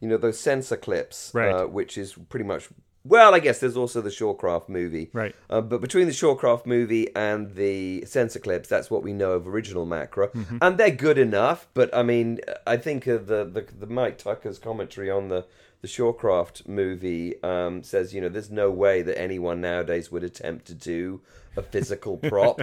you 0.00 0.08
know 0.08 0.16
those 0.16 0.38
sensor 0.38 0.76
clips, 0.76 1.30
Right. 1.34 1.52
uh, 1.52 1.66
which 1.66 1.96
is 1.98 2.14
pretty 2.28 2.44
much. 2.44 2.68
Well, 3.08 3.36
I 3.36 3.38
guess 3.38 3.60
there's 3.60 3.76
also 3.76 4.00
the 4.00 4.10
Shawcraft 4.10 4.68
movie, 4.68 5.10
Right. 5.12 5.32
Uh, 5.48 5.60
but 5.60 5.80
between 5.80 6.06
the 6.08 6.12
Shawcraft 6.12 6.66
movie 6.66 7.06
and 7.14 7.54
the 7.54 8.04
sensor 8.04 8.40
clips, 8.40 8.68
that's 8.68 8.90
what 8.90 9.04
we 9.04 9.12
know 9.12 9.30
of 9.34 9.46
original 9.46 9.86
Macra, 9.86 10.32
Mm-hmm. 10.32 10.58
and 10.60 10.76
they're 10.76 10.90
good 10.90 11.16
enough. 11.16 11.68
But 11.72 11.94
I 11.94 12.02
mean, 12.02 12.40
I 12.66 12.76
think 12.76 13.06
uh, 13.06 13.18
the, 13.18 13.44
the 13.44 13.64
the 13.78 13.86
Mike 13.86 14.18
Tucker's 14.18 14.58
commentary 14.58 15.08
on 15.10 15.28
the 15.28 15.46
the 15.82 15.88
Shawcraft 15.88 16.66
movie 16.66 17.40
um, 17.44 17.82
says, 17.84 18.12
you 18.12 18.20
know, 18.20 18.28
there's 18.28 18.50
no 18.50 18.70
way 18.72 19.02
that 19.02 19.16
anyone 19.20 19.60
nowadays 19.60 20.10
would 20.10 20.24
attempt 20.24 20.66
to 20.66 20.74
do 20.74 21.20
a 21.56 21.62
physical 21.62 22.16
prop 22.18 22.60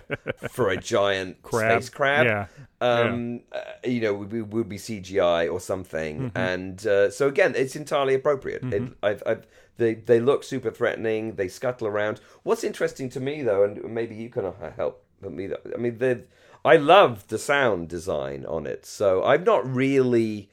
for 0.51 0.69
a 0.69 0.77
giant 0.77 1.41
Crab. 1.41 1.81
space 1.83 1.89
crab. 1.89 2.25
Yeah. 2.25 2.45
Um, 2.81 3.41
uh, 3.51 3.59
you 3.85 4.01
know, 4.01 4.13
would 4.13 4.29
be, 4.29 4.41
would 4.41 4.67
be 4.69 4.77
CGI 4.77 5.51
or 5.51 5.59
something, 5.59 6.19
Mm-hmm. 6.31 6.37
and 6.37 6.85
uh, 6.87 7.09
so 7.11 7.27
again, 7.27 7.53
it's 7.55 7.75
entirely 7.75 8.13
appropriate. 8.13 8.63
It, 8.73 8.83
I've, 9.01 9.23
I've, 9.25 9.47
they 9.77 9.95
they 9.95 10.19
look 10.19 10.43
super 10.43 10.69
threatening. 10.69 11.35
They 11.35 11.47
scuttle 11.47 11.87
around. 11.87 12.19
What's 12.43 12.63
interesting 12.63 13.09
to 13.11 13.19
me, 13.19 13.41
though, 13.41 13.63
and 13.63 13.83
maybe 13.93 14.15
you 14.15 14.29
can 14.29 14.45
uh, 14.45 14.71
help 14.75 15.03
me. 15.21 15.49
I 15.73 15.77
mean, 15.77 16.23
I 16.65 16.75
love 16.75 17.27
the 17.29 17.37
sound 17.37 17.87
design 17.87 18.45
on 18.45 18.67
it. 18.67 18.85
So 18.85 19.23
I've 19.23 19.45
not 19.45 19.65
really 19.65 20.49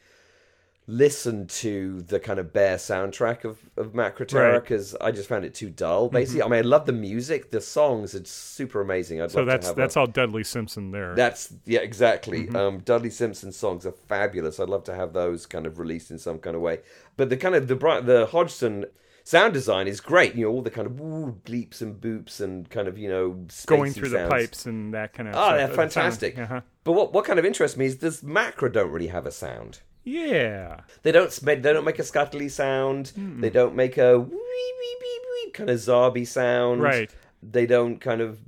listened 0.90 1.48
to 1.48 2.02
the 2.02 2.18
kind 2.18 2.38
of 2.40 2.52
bare 2.52 2.76
soundtrack 2.76 3.44
of, 3.44 3.58
of 3.76 3.94
Right. 3.94 4.60
because 4.62 4.94
I 5.00 5.12
just 5.12 5.28
found 5.28 5.44
it 5.44 5.54
too 5.54 5.70
dull. 5.70 6.08
Basically, 6.08 6.42
I 6.42 6.46
mean, 6.48 6.58
I 6.58 6.62
love 6.62 6.86
the 6.86 6.92
music. 6.92 7.50
The 7.50 7.60
songs 7.60 8.14
are 8.14 8.24
super 8.24 8.80
amazing. 8.80 9.22
I'd 9.22 9.30
So 9.30 9.38
love 9.42 9.46
to 9.46 9.50
that's 9.66 9.72
that's 9.76 9.96
a, 9.96 10.00
all 10.00 10.06
Dudley 10.06 10.44
Simpson 10.44 10.90
there. 10.90 11.14
that's 11.14 11.54
yeah, 11.64 11.80
exactly. 11.80 12.46
Mm-hmm. 12.46 12.56
Um, 12.56 12.78
Dudley 12.80 13.10
Simpson 13.10 13.52
songs 13.52 13.86
are 13.86 13.92
fabulous. 13.92 14.58
I'd 14.58 14.68
love 14.68 14.84
to 14.84 14.94
have 14.94 15.12
those 15.12 15.46
kind 15.46 15.66
of 15.66 15.78
released 15.78 16.10
in 16.10 16.18
some 16.18 16.38
kind 16.38 16.56
of 16.56 16.62
way. 16.62 16.80
But 17.16 17.30
the 17.30 17.36
kind 17.36 17.54
of 17.54 17.68
the 17.68 17.76
the 17.76 18.26
Hodgson 18.30 18.86
sound 19.22 19.52
design 19.54 19.86
is 19.86 20.00
great. 20.00 20.34
You 20.34 20.46
know, 20.46 20.50
all 20.52 20.62
the 20.62 20.70
kind 20.70 20.86
of 20.86 20.98
woo, 20.98 21.38
bleeps 21.44 21.80
and 21.82 22.00
boops 22.00 22.40
and 22.40 22.68
kind 22.68 22.88
of 22.88 22.98
you 22.98 23.08
know 23.08 23.46
Going 23.66 23.92
through 23.92 24.08
sounds. 24.10 24.28
the 24.28 24.34
pipes 24.34 24.66
and 24.66 24.92
that 24.94 25.12
kind 25.12 25.28
of. 25.28 25.34
Oh, 25.36 25.38
stuff. 25.38 25.56
they're 25.56 25.76
fantastic. 25.76 26.38
uh-huh. 26.38 26.62
But 26.84 26.92
what 26.92 27.12
what 27.12 27.24
kind 27.24 27.38
of 27.38 27.44
interests 27.44 27.76
me 27.76 27.86
is 27.86 27.98
this 27.98 28.22
macra 28.22 28.72
don't 28.72 28.90
really 28.90 29.08
have 29.08 29.26
a 29.26 29.30
sound. 29.32 29.80
Yeah. 30.04 30.80
They 31.02 31.12
don't 31.12 31.30
they 31.30 31.56
don't 31.56 31.84
make 31.84 31.98
a 31.98 32.02
scuttly 32.02 32.50
sound. 32.50 33.12
They 33.16 33.50
don't 33.50 33.74
make 33.74 33.98
a 33.98 34.18
wee 34.18 34.34
wee 34.34 34.96
wee 35.00 35.20
wee 35.44 35.50
kind 35.52 35.70
of 35.70 35.78
Zarbi 35.78 36.26
sound. 36.26 36.82
Right. 36.82 37.10
They 37.42 37.66
don't 37.66 38.00
kind 38.00 38.20
of 38.20 38.38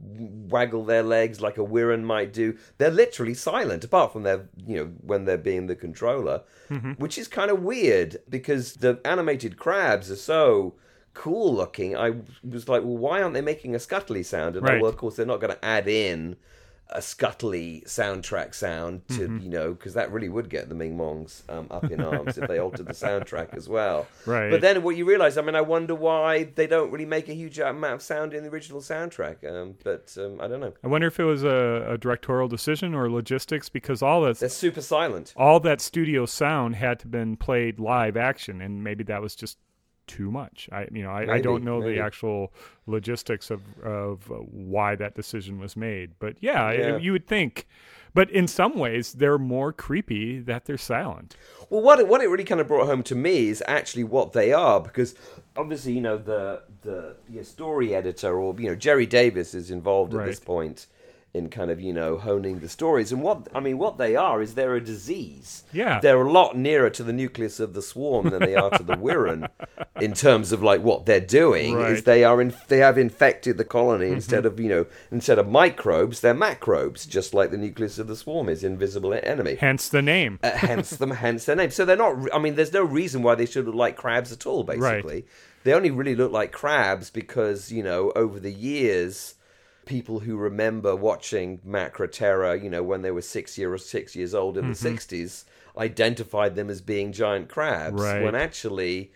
waggle 0.50 0.84
their 0.84 1.02
legs 1.02 1.40
like 1.40 1.56
a 1.56 1.64
Wirrn 1.64 2.04
might 2.04 2.32
do. 2.32 2.58
They're 2.76 2.90
literally 2.90 3.32
silent, 3.34 3.84
apart 3.84 4.12
from 4.12 4.22
their 4.22 4.48
you 4.66 4.76
know 4.76 4.84
when 5.00 5.24
they're 5.24 5.38
being 5.38 5.66
the 5.66 5.76
controller, 5.76 6.42
mm-hmm. 6.70 6.92
which 6.92 7.16
is 7.16 7.28
kind 7.28 7.50
of 7.50 7.62
weird 7.62 8.18
because 8.28 8.74
the 8.74 9.00
animated 9.04 9.56
crabs 9.56 10.10
are 10.10 10.16
so 10.16 10.74
cool 11.14 11.54
looking. 11.54 11.96
I 11.96 12.14
was 12.42 12.68
like, 12.68 12.82
well, 12.82 12.96
why 12.96 13.22
aren't 13.22 13.34
they 13.34 13.40
making 13.42 13.74
a 13.74 13.78
scuttly 13.78 14.24
sound? 14.24 14.56
And 14.56 14.66
Right. 14.66 14.80
well, 14.80 14.90
of 14.90 14.96
course, 14.96 15.16
they're 15.16 15.26
not 15.26 15.40
going 15.40 15.54
to 15.54 15.64
add 15.64 15.88
in 15.88 16.36
a 16.94 17.00
scuttly 17.00 17.84
soundtrack 17.84 18.54
sound 18.54 19.06
to 19.08 19.14
Mm-hmm. 19.28 19.38
you 19.38 19.48
know 19.50 19.72
because 19.74 19.94
that 19.94 20.10
really 20.12 20.28
would 20.28 20.48
get 20.50 20.68
the 20.68 20.74
Ming 20.74 20.96
Mongs 20.96 21.42
um, 21.48 21.66
up 21.70 21.84
in 21.90 22.00
arms 22.00 22.36
if 22.38 22.48
they 22.48 22.58
altered 22.66 22.86
the 22.86 22.92
soundtrack 22.92 23.54
as 23.56 23.68
well. 23.68 24.06
Right. 24.26 24.50
But 24.50 24.60
then 24.60 24.82
what 24.82 24.96
you 24.96 25.04
realize, 25.04 25.38
I 25.38 25.42
mean, 25.42 25.54
I 25.54 25.60
wonder 25.60 25.94
why 25.94 26.44
they 26.44 26.66
don't 26.66 26.90
really 26.90 27.06
make 27.06 27.28
a 27.28 27.34
huge 27.34 27.58
amount 27.58 27.94
of 27.94 28.02
sound 28.02 28.34
in 28.34 28.42
the 28.44 28.50
original 28.50 28.80
soundtrack. 28.80 29.44
Um, 29.50 29.74
but 29.84 30.14
um, 30.18 30.40
I 30.40 30.48
don't 30.48 30.60
know. 30.60 30.72
I 30.84 30.88
wonder 30.88 31.06
if 31.06 31.18
it 31.20 31.24
was 31.24 31.44
a, 31.44 31.86
a 31.88 31.98
directorial 31.98 32.48
decision 32.48 32.94
or 32.94 33.10
logistics 33.10 33.68
because 33.68 34.02
all 34.02 34.22
that 34.22 34.38
They're 34.38 34.48
super 34.48 34.80
silent. 34.82 35.32
all 35.36 35.60
that 35.60 35.80
studio 35.80 36.26
sound 36.26 36.76
had 36.76 36.98
to 37.00 37.06
been 37.08 37.36
played 37.36 37.78
live 37.78 38.16
action, 38.16 38.60
and 38.60 38.82
maybe 38.82 39.04
that 39.04 39.20
was 39.22 39.34
just 39.36 39.58
too 40.06 40.30
much. 40.30 40.68
I 40.72 40.88
you 40.92 41.02
know 41.02 41.10
I, 41.10 41.34
I 41.34 41.40
don't 41.40 41.64
know 41.64 41.80
maybe. 41.80 41.94
the 41.94 42.00
actual 42.02 42.52
logistics 42.86 43.50
of 43.50 43.60
of 43.82 44.30
why 44.50 44.94
that 44.96 45.14
decision 45.14 45.58
was 45.58 45.76
made, 45.76 46.12
but 46.18 46.36
yeah, 46.40 46.72
Yeah. 46.72 46.96
you 46.98 47.12
would 47.12 47.26
think. 47.26 47.66
But 48.14 48.30
in 48.30 48.46
some 48.46 48.76
ways, 48.76 49.14
they're 49.14 49.38
more 49.38 49.72
creepy 49.72 50.38
that 50.40 50.66
they're 50.66 50.76
silent. 50.76 51.34
Well, 51.70 51.80
what 51.80 51.98
it, 51.98 52.06
what 52.08 52.20
it 52.20 52.28
really 52.28 52.44
kind 52.44 52.60
of 52.60 52.68
brought 52.68 52.84
home 52.84 53.02
to 53.04 53.14
me 53.14 53.48
is 53.48 53.62
actually 53.66 54.04
what 54.04 54.34
they 54.34 54.52
are, 54.52 54.80
because 54.80 55.14
obviously, 55.56 55.92
you 55.94 56.02
know, 56.02 56.18
the 56.18 56.62
the 56.82 57.16
your 57.30 57.44
story 57.44 57.94
editor 57.94 58.38
or 58.38 58.54
you 58.60 58.68
know 58.68 58.74
Gerry 58.74 59.06
Davis 59.06 59.54
is 59.54 59.70
involved 59.70 60.12
at 60.14 60.26
this 60.26 60.40
point 60.40 60.86
in 61.34 61.48
kind 61.48 61.70
of 61.70 61.80
you 61.80 61.92
know 61.94 62.18
honing 62.18 62.58
the 62.60 62.68
stories, 62.68 63.10
and 63.10 63.22
what 63.22 63.48
I 63.54 63.60
mean, 63.60 63.78
what 63.78 63.96
they 63.96 64.16
are 64.16 64.42
is 64.42 64.54
they're 64.54 64.74
a 64.74 64.84
disease. 64.84 65.64
Yeah. 65.72 65.98
they're 66.00 66.20
a 66.20 66.30
lot 66.30 66.56
nearer 66.56 66.90
to 66.90 67.02
the 67.02 67.12
nucleus 67.12 67.58
of 67.58 67.72
the 67.72 67.80
swarm 67.80 68.28
than 68.28 68.40
they 68.40 68.54
are 68.54 68.68
to 68.70 68.82
the 68.82 68.96
Wirrn 69.06 69.48
in 70.00 70.12
terms 70.12 70.52
of 70.52 70.62
like 70.62 70.82
what 70.82 71.06
they're 71.06 71.20
doing. 71.20 71.72
Is 71.72 71.74
Right. 71.76 71.92
Mm-hmm. 71.94 72.04
they 72.04 72.24
are 72.24 72.40
in, 72.42 72.54
they 72.68 72.78
have 72.78 72.98
infected 72.98 73.56
the 73.56 73.64
colony 73.64 74.10
instead 74.10 74.44
of 74.44 74.60
you 74.60 74.68
know 74.68 74.86
instead 75.10 75.38
of 75.38 75.48
microbes, 75.48 76.20
they're 76.20 76.34
macrobes, 76.34 77.08
just 77.08 77.32
like 77.32 77.50
the 77.50 77.56
nucleus 77.56 77.98
of 77.98 78.08
the 78.08 78.16
swarm 78.16 78.48
is 78.50 78.62
invisible 78.62 79.14
enemy 79.14 79.54
Hence 79.56 79.88
the 79.88 80.02
name. 80.02 80.38
uh, 80.42 80.50
hence 80.50 80.90
them, 80.90 81.12
hence 81.12 81.46
their 81.46 81.56
name. 81.56 81.70
So 81.70 81.84
they're 81.86 81.96
not. 81.96 82.28
I 82.34 82.38
mean, 82.38 82.56
there's 82.56 82.72
no 82.74 82.82
reason 82.84 83.22
why 83.22 83.34
they 83.36 83.46
should 83.46 83.64
look 83.66 83.74
like 83.74 83.96
crabs 83.96 84.32
at 84.32 84.44
all. 84.46 84.64
Basically, 84.64 85.24
they 85.64 85.72
only 85.72 85.90
really 85.90 86.14
look 86.14 86.30
like 86.32 86.52
crabs 86.52 87.08
because 87.08 87.72
you 87.72 87.82
know 87.82 88.12
over 88.14 88.38
the 88.38 88.52
years, 88.52 89.34
people 89.86 90.20
who 90.20 90.36
remember 90.36 90.94
watching 90.96 91.58
Macra 91.66 92.10
Terror, 92.10 92.54
you 92.54 92.70
know, 92.70 92.82
when 92.82 93.02
they 93.02 93.10
were 93.10 93.22
six 93.22 93.56
year 93.58 93.72
or 93.72 93.78
six 93.78 94.14
years 94.16 94.34
old 94.34 94.56
in 94.58 94.68
the 94.68 94.74
'60s, 94.74 95.44
identified 95.76 96.54
them 96.54 96.70
as 96.70 96.80
being 96.80 97.12
giant 97.12 97.48
crabs. 97.48 98.00
Right. 98.02 98.22
When 98.22 98.34
actually. 98.34 99.12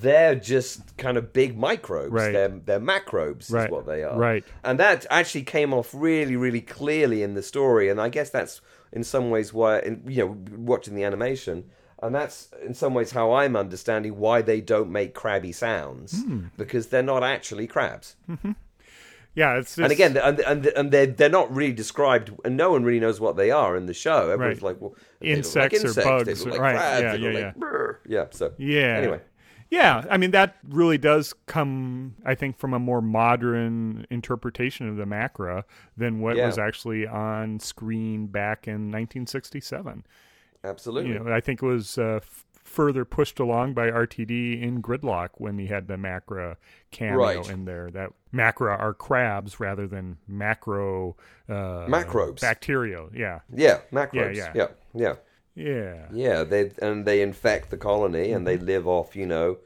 They're 0.00 0.36
just 0.36 0.96
kind 0.96 1.18
of 1.18 1.34
big 1.34 1.58
microbes. 1.58 2.12
Right. 2.12 2.32
They're, 2.32 2.48
they're 2.48 2.80
macrobes, 2.80 3.52
Right. 3.52 3.66
is 3.66 3.70
what 3.70 3.84
they 3.86 4.02
are. 4.02 4.16
Right. 4.16 4.42
And 4.64 4.80
that 4.80 5.04
actually 5.10 5.42
came 5.42 5.74
off 5.74 5.90
really, 5.92 6.36
really 6.36 6.62
clearly 6.62 7.22
in 7.22 7.34
the 7.34 7.42
story. 7.42 7.90
And 7.90 8.00
I 8.00 8.08
guess 8.08 8.30
that's 8.30 8.62
in 8.92 9.04
some 9.04 9.28
ways 9.28 9.52
why, 9.52 9.82
you 10.06 10.24
know, 10.24 10.38
watching 10.56 10.94
the 10.94 11.04
animation, 11.04 11.64
and 12.02 12.14
that's 12.14 12.48
in 12.64 12.72
some 12.72 12.94
ways 12.94 13.10
how 13.10 13.32
I'm 13.34 13.56
understanding 13.56 14.16
why 14.18 14.40
they 14.40 14.62
don't 14.62 14.90
make 14.90 15.12
crabby 15.12 15.52
sounds 15.52 16.22
Hmm. 16.22 16.46
because 16.56 16.86
they're 16.86 17.02
not 17.02 17.22
actually 17.22 17.66
crabs. 17.66 18.16
Yeah, 19.34 19.56
it's 19.58 19.76
just, 19.76 19.78
And 19.78 19.92
again, 19.92 20.16
and 20.16 20.40
and 20.40 20.66
and 20.66 20.90
they're 20.90 21.06
they're 21.06 21.28
not 21.28 21.54
really 21.54 21.72
described, 21.72 22.32
and 22.44 22.56
no 22.56 22.72
one 22.72 22.82
really 22.82 22.98
knows 23.00 23.20
what 23.20 23.36
they 23.36 23.50
are 23.52 23.76
in 23.76 23.86
the 23.86 23.94
show. 23.94 24.30
Everyone's 24.30 24.62
Right. 24.62 24.72
like, 24.72 24.80
well, 24.80 24.90
look 24.90 25.00
like 25.20 25.28
Insects 25.36 25.84
or 25.84 25.94
bugs, 25.94 26.44
like 26.46 26.58
right, 26.60 26.76
crabs. 26.76 27.02
yeah, 27.02 27.12
look 27.12 27.34
yeah, 27.34 27.52
like 27.56 27.96
yeah. 28.08 28.24
So 28.30 28.52
Yeah. 28.58 28.96
Anyway. 28.98 29.20
Yeah, 29.70 30.02
I 30.10 30.16
mean 30.16 30.30
that 30.30 30.56
really 30.66 30.96
does 30.96 31.34
come, 31.44 32.14
I 32.24 32.34
think, 32.34 32.56
from 32.58 32.72
a 32.72 32.78
more 32.78 33.02
modern 33.02 34.06
interpretation 34.10 34.88
of 34.88 34.96
the 34.96 35.04
macra 35.04 35.64
than 35.94 36.20
what 36.20 36.36
Yeah. 36.36 36.46
was 36.46 36.56
actually 36.58 37.06
on 37.06 37.60
screen 37.60 38.28
back 38.28 38.66
in 38.66 38.90
1967. 38.90 40.04
absolutely. 40.64 41.12
You 41.12 41.18
know, 41.20 41.32
I 41.32 41.40
think 41.40 41.62
it 41.62 41.66
was 41.66 41.98
uh, 41.98 42.20
further 42.68 43.04
pushed 43.04 43.40
along 43.40 43.74
by 43.74 43.90
RTD 43.90 44.62
in 44.62 44.82
Gridlock 44.82 45.30
when 45.38 45.58
he 45.58 45.66
had 45.66 45.88
the 45.88 45.94
Macra 45.96 46.56
cameo 46.90 47.18
Right. 47.18 47.50
in 47.50 47.64
there. 47.64 47.90
That 47.90 48.12
Macra 48.32 48.78
are 48.78 48.94
crabs 48.94 49.58
rather 49.58 49.86
than 49.88 50.18
macro 50.28 51.16
uh, 51.48 51.86
Macrobes. 51.88 52.40
bacteria. 52.40 53.06
Yeah, 53.12 53.40
Yeah, 53.52 53.80
macros. 53.92 54.36
Yeah, 54.36 54.52
Yeah, 54.54 54.66
yeah. 54.94 55.14
yeah, 55.54 55.66
yeah, 55.66 56.06
yeah. 56.12 56.44
They 56.44 56.70
and 56.80 57.04
they 57.06 57.22
infect 57.22 57.70
the 57.70 57.76
colony, 57.78 58.32
and 58.32 58.46
they 58.46 58.56
Mm-hmm. 58.56 58.66
live 58.66 58.86
off, 58.86 59.16
you 59.16 59.26
know, 59.26 59.58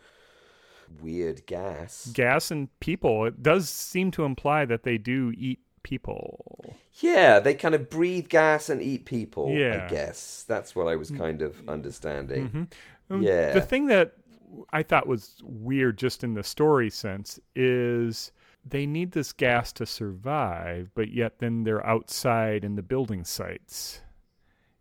weird 1.00 1.46
gas. 1.46 2.10
Gas 2.12 2.50
and 2.50 2.68
people. 2.80 3.24
It 3.26 3.42
does 3.42 3.68
seem 3.68 4.10
to 4.12 4.24
imply 4.24 4.64
that 4.66 4.82
they 4.84 4.98
do 4.98 5.32
eat 5.36 5.60
people. 5.82 6.76
Yeah, 6.94 7.40
they 7.40 7.54
kind 7.54 7.74
of 7.74 7.90
breathe 7.90 8.28
gas 8.28 8.68
and 8.68 8.82
eat 8.82 9.04
people. 9.04 9.50
Yeah. 9.50 9.84
I 9.86 9.90
guess 9.90 10.44
that's 10.46 10.74
what 10.76 10.88
I 10.88 10.96
was 10.96 11.10
kind 11.10 11.42
of 11.42 11.56
understanding. 11.68 12.68
Um, 13.10 13.22
Yeah. 13.22 13.52
The 13.52 13.60
thing 13.60 13.86
that 13.86 14.14
I 14.72 14.82
thought 14.82 15.06
was 15.06 15.36
weird, 15.42 15.98
just 15.98 16.22
in 16.24 16.34
the 16.34 16.42
story 16.42 16.90
sense, 16.90 17.40
is 17.54 18.32
they 18.64 18.86
need 18.86 19.12
this 19.12 19.32
gas 19.32 19.72
to 19.74 19.86
survive, 19.86 20.90
but 20.94 21.10
yet 21.12 21.38
then 21.38 21.64
they're 21.64 21.84
outside 21.86 22.64
in 22.64 22.76
the 22.76 22.82
building 22.82 23.24
sites. 23.24 24.00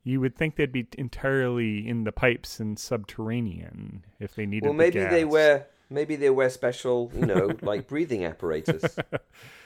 You 0.04 0.20
would 0.20 0.36
think 0.36 0.56
they'd 0.56 0.72
be 0.72 0.88
entirely 0.98 1.88
in 1.88 2.04
the 2.04 2.12
pipes 2.12 2.60
and 2.60 2.78
subterranean 2.78 4.04
if 4.20 4.36
they 4.36 4.46
needed. 4.46 4.66
Well, 4.66 4.74
the 4.74 4.78
maybe 4.78 5.00
they 5.00 5.24
gas. 5.24 5.32
wear 5.32 5.68
maybe 5.90 6.16
they 6.16 6.30
wear 6.30 6.50
special, 6.50 7.12
you 7.14 7.26
know, 7.26 7.52
like 7.62 7.88
breathing 7.88 8.26
apparatus. 8.26 8.98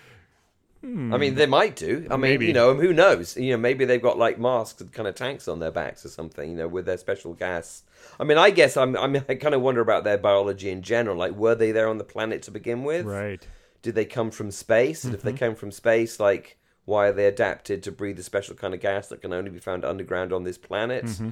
I 0.85 1.17
mean, 1.17 1.35
they 1.35 1.45
might 1.47 1.75
do. 1.75 2.05
I 2.11 2.13
mean, 2.13 2.21
Maybe. 2.21 2.45
you 2.47 2.53
know, 2.53 2.75
who 2.75 2.93
knows? 2.93 3.35
You 3.35 3.51
know, 3.53 3.57
maybe 3.57 3.85
they've 3.85 4.01
got 4.01 4.17
like 4.17 4.37
masks 4.39 4.79
and 4.81 4.91
kind 4.93 5.07
of 5.07 5.15
tanks 5.15 5.47
on 5.47 5.59
their 5.59 5.71
backs 5.71 6.05
or 6.05 6.09
something. 6.09 6.49
You 6.49 6.55
know, 6.57 6.67
with 6.67 6.85
their 6.85 6.97
special 6.97 7.33
gas. 7.33 7.83
I 8.19 8.23
mean, 8.23 8.37
I 8.37 8.49
guess 8.51 8.77
I'm. 8.77 8.95
I 8.97 9.07
mean, 9.07 9.25
I 9.27 9.35
kind 9.35 9.55
of 9.55 9.61
wonder 9.61 9.81
about 9.81 10.03
their 10.03 10.17
biology 10.17 10.69
in 10.69 10.81
general. 10.81 11.17
Like, 11.17 11.33
were 11.33 11.55
they 11.55 11.71
there 11.71 11.87
on 11.87 11.97
the 11.97 12.03
planet 12.03 12.41
to 12.43 12.51
begin 12.51 12.83
with? 12.83 13.05
right. 13.05 13.45
Did 13.81 13.93
they 13.95 14.05
come 14.05 14.31
from 14.31 14.49
space? 14.51 15.03
And 15.03 15.13
if 15.13 15.19
Mm-hmm. 15.21 15.29
they 15.29 15.37
came 15.37 15.55
from 15.55 15.71
space, 15.71 16.19
like, 16.19 16.57
why 16.85 17.07
are 17.07 17.11
they 17.13 17.27
adapted 17.27 17.83
to 17.83 17.91
breathe 17.91 18.17
a 18.19 18.23
special 18.23 18.55
kind 18.55 18.73
of 18.73 18.79
gas 18.79 19.07
that 19.09 19.21
can 19.21 19.31
only 19.33 19.51
be 19.51 19.59
found 19.59 19.85
underground 19.85 20.33
on 20.33 20.43
this 20.43 20.57
planet? 20.57 21.05
Mm-hmm. 21.05 21.29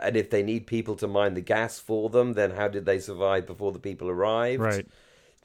And 0.00 0.16
if 0.16 0.30
they 0.30 0.42
need 0.42 0.66
people 0.66 0.96
to 0.96 1.06
mine 1.06 1.34
the 1.34 1.40
gas 1.40 1.78
for 1.78 2.10
them, 2.10 2.32
then 2.32 2.52
how 2.52 2.66
did 2.66 2.86
they 2.86 2.98
survive 2.98 3.46
before 3.46 3.70
the 3.72 3.78
people 3.78 4.08
arrived? 4.10 4.62
Right. 4.62 4.86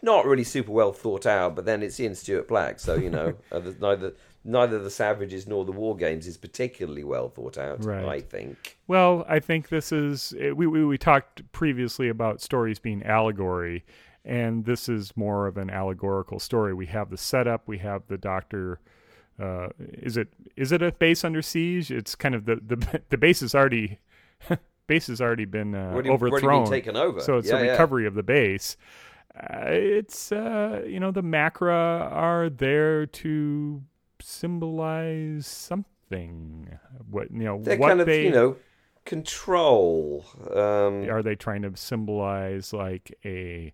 Not 0.02 0.26
really 0.26 0.44
super 0.44 0.72
well 0.72 0.94
thought 0.94 1.26
out, 1.26 1.56
but 1.56 1.66
then 1.66 1.82
it's 1.82 2.00
Ian 2.00 2.14
Stuart 2.16 2.48
Black, 2.48 2.80
so 2.80 2.96
you 2.96 3.10
know, 3.10 3.34
uh, 3.52 3.62
neither 3.80 4.14
neither 4.44 4.80
the 4.80 4.92
Savages 4.92 5.48
nor 5.48 5.66
the 5.66 5.72
War 5.72 5.96
Games 5.98 6.28
is 6.28 6.38
particularly 6.38 7.04
well 7.04 7.30
thought 7.30 7.58
out. 7.58 7.84
Right. 7.84 8.06
I 8.06 8.20
think. 8.22 8.78
Well, 8.88 9.26
I 9.28 9.40
think 9.40 9.70
this 9.70 9.92
is 9.92 10.34
we, 10.56 10.68
we 10.68 10.86
we 10.86 10.98
talked 10.98 11.52
previously 11.52 12.10
about 12.10 12.42
stories 12.42 12.78
being 12.80 13.02
allegory, 13.04 13.84
and 14.24 14.66
this 14.66 14.88
is 14.88 15.18
more 15.18 15.48
of 15.48 15.58
an 15.58 15.70
allegorical 15.72 16.40
story. 16.40 16.74
We 16.76 16.86
have 16.88 17.10
the 17.10 17.18
setup, 17.18 17.68
we 17.68 17.80
have 17.80 18.04
the 18.08 18.18
doctor. 18.18 18.80
Uh, 19.42 19.70
is 19.80 20.16
it 20.18 20.28
is 20.56 20.72
it 20.72 20.82
a 20.84 20.92
base 20.92 21.24
under 21.24 21.42
siege? 21.42 21.92
It's 21.92 22.14
kind 22.16 22.36
of 22.36 22.46
the 22.46 22.56
the 22.56 23.02
the 23.10 23.18
base 23.18 23.40
has 23.40 23.56
already 23.56 23.98
base 24.88 25.08
has 25.08 25.22
already 25.22 25.46
been 25.46 25.74
uh, 25.76 25.78
Already- 25.92 26.10
already 26.10 26.18
been 26.18 26.28
overthrown, 26.28 26.70
taken 26.70 26.96
over. 26.96 27.20
So 27.20 27.38
it's 27.40 27.50
Yeah, 27.50 27.58
a 27.58 27.66
yeah. 27.66 27.72
recovery 27.72 28.06
of 28.06 28.14
the 28.14 28.24
base. 28.24 28.78
Uh, 29.38 29.66
it's 29.68 30.32
uh, 30.32 30.84
you 30.86 31.00
know 31.00 31.12
the 31.12 31.22
macra 31.22 32.12
are 32.12 32.50
there 32.50 33.06
to 33.06 33.84
symbolize 34.22 35.46
something. 35.46 36.70
What 37.10 37.32
you 37.32 37.44
know 37.44 37.60
They're 37.62 37.78
what 37.78 37.90
kind 37.90 38.02
of 38.02 38.08
they 38.08 38.26
you 38.26 38.32
know 38.32 38.56
control. 39.06 40.26
Um, 40.52 41.10
are 41.10 41.22
they 41.22 41.36
trying 41.36 41.62
to 41.64 41.76
symbolize 41.76 42.74
like 42.74 43.16
a 43.26 43.74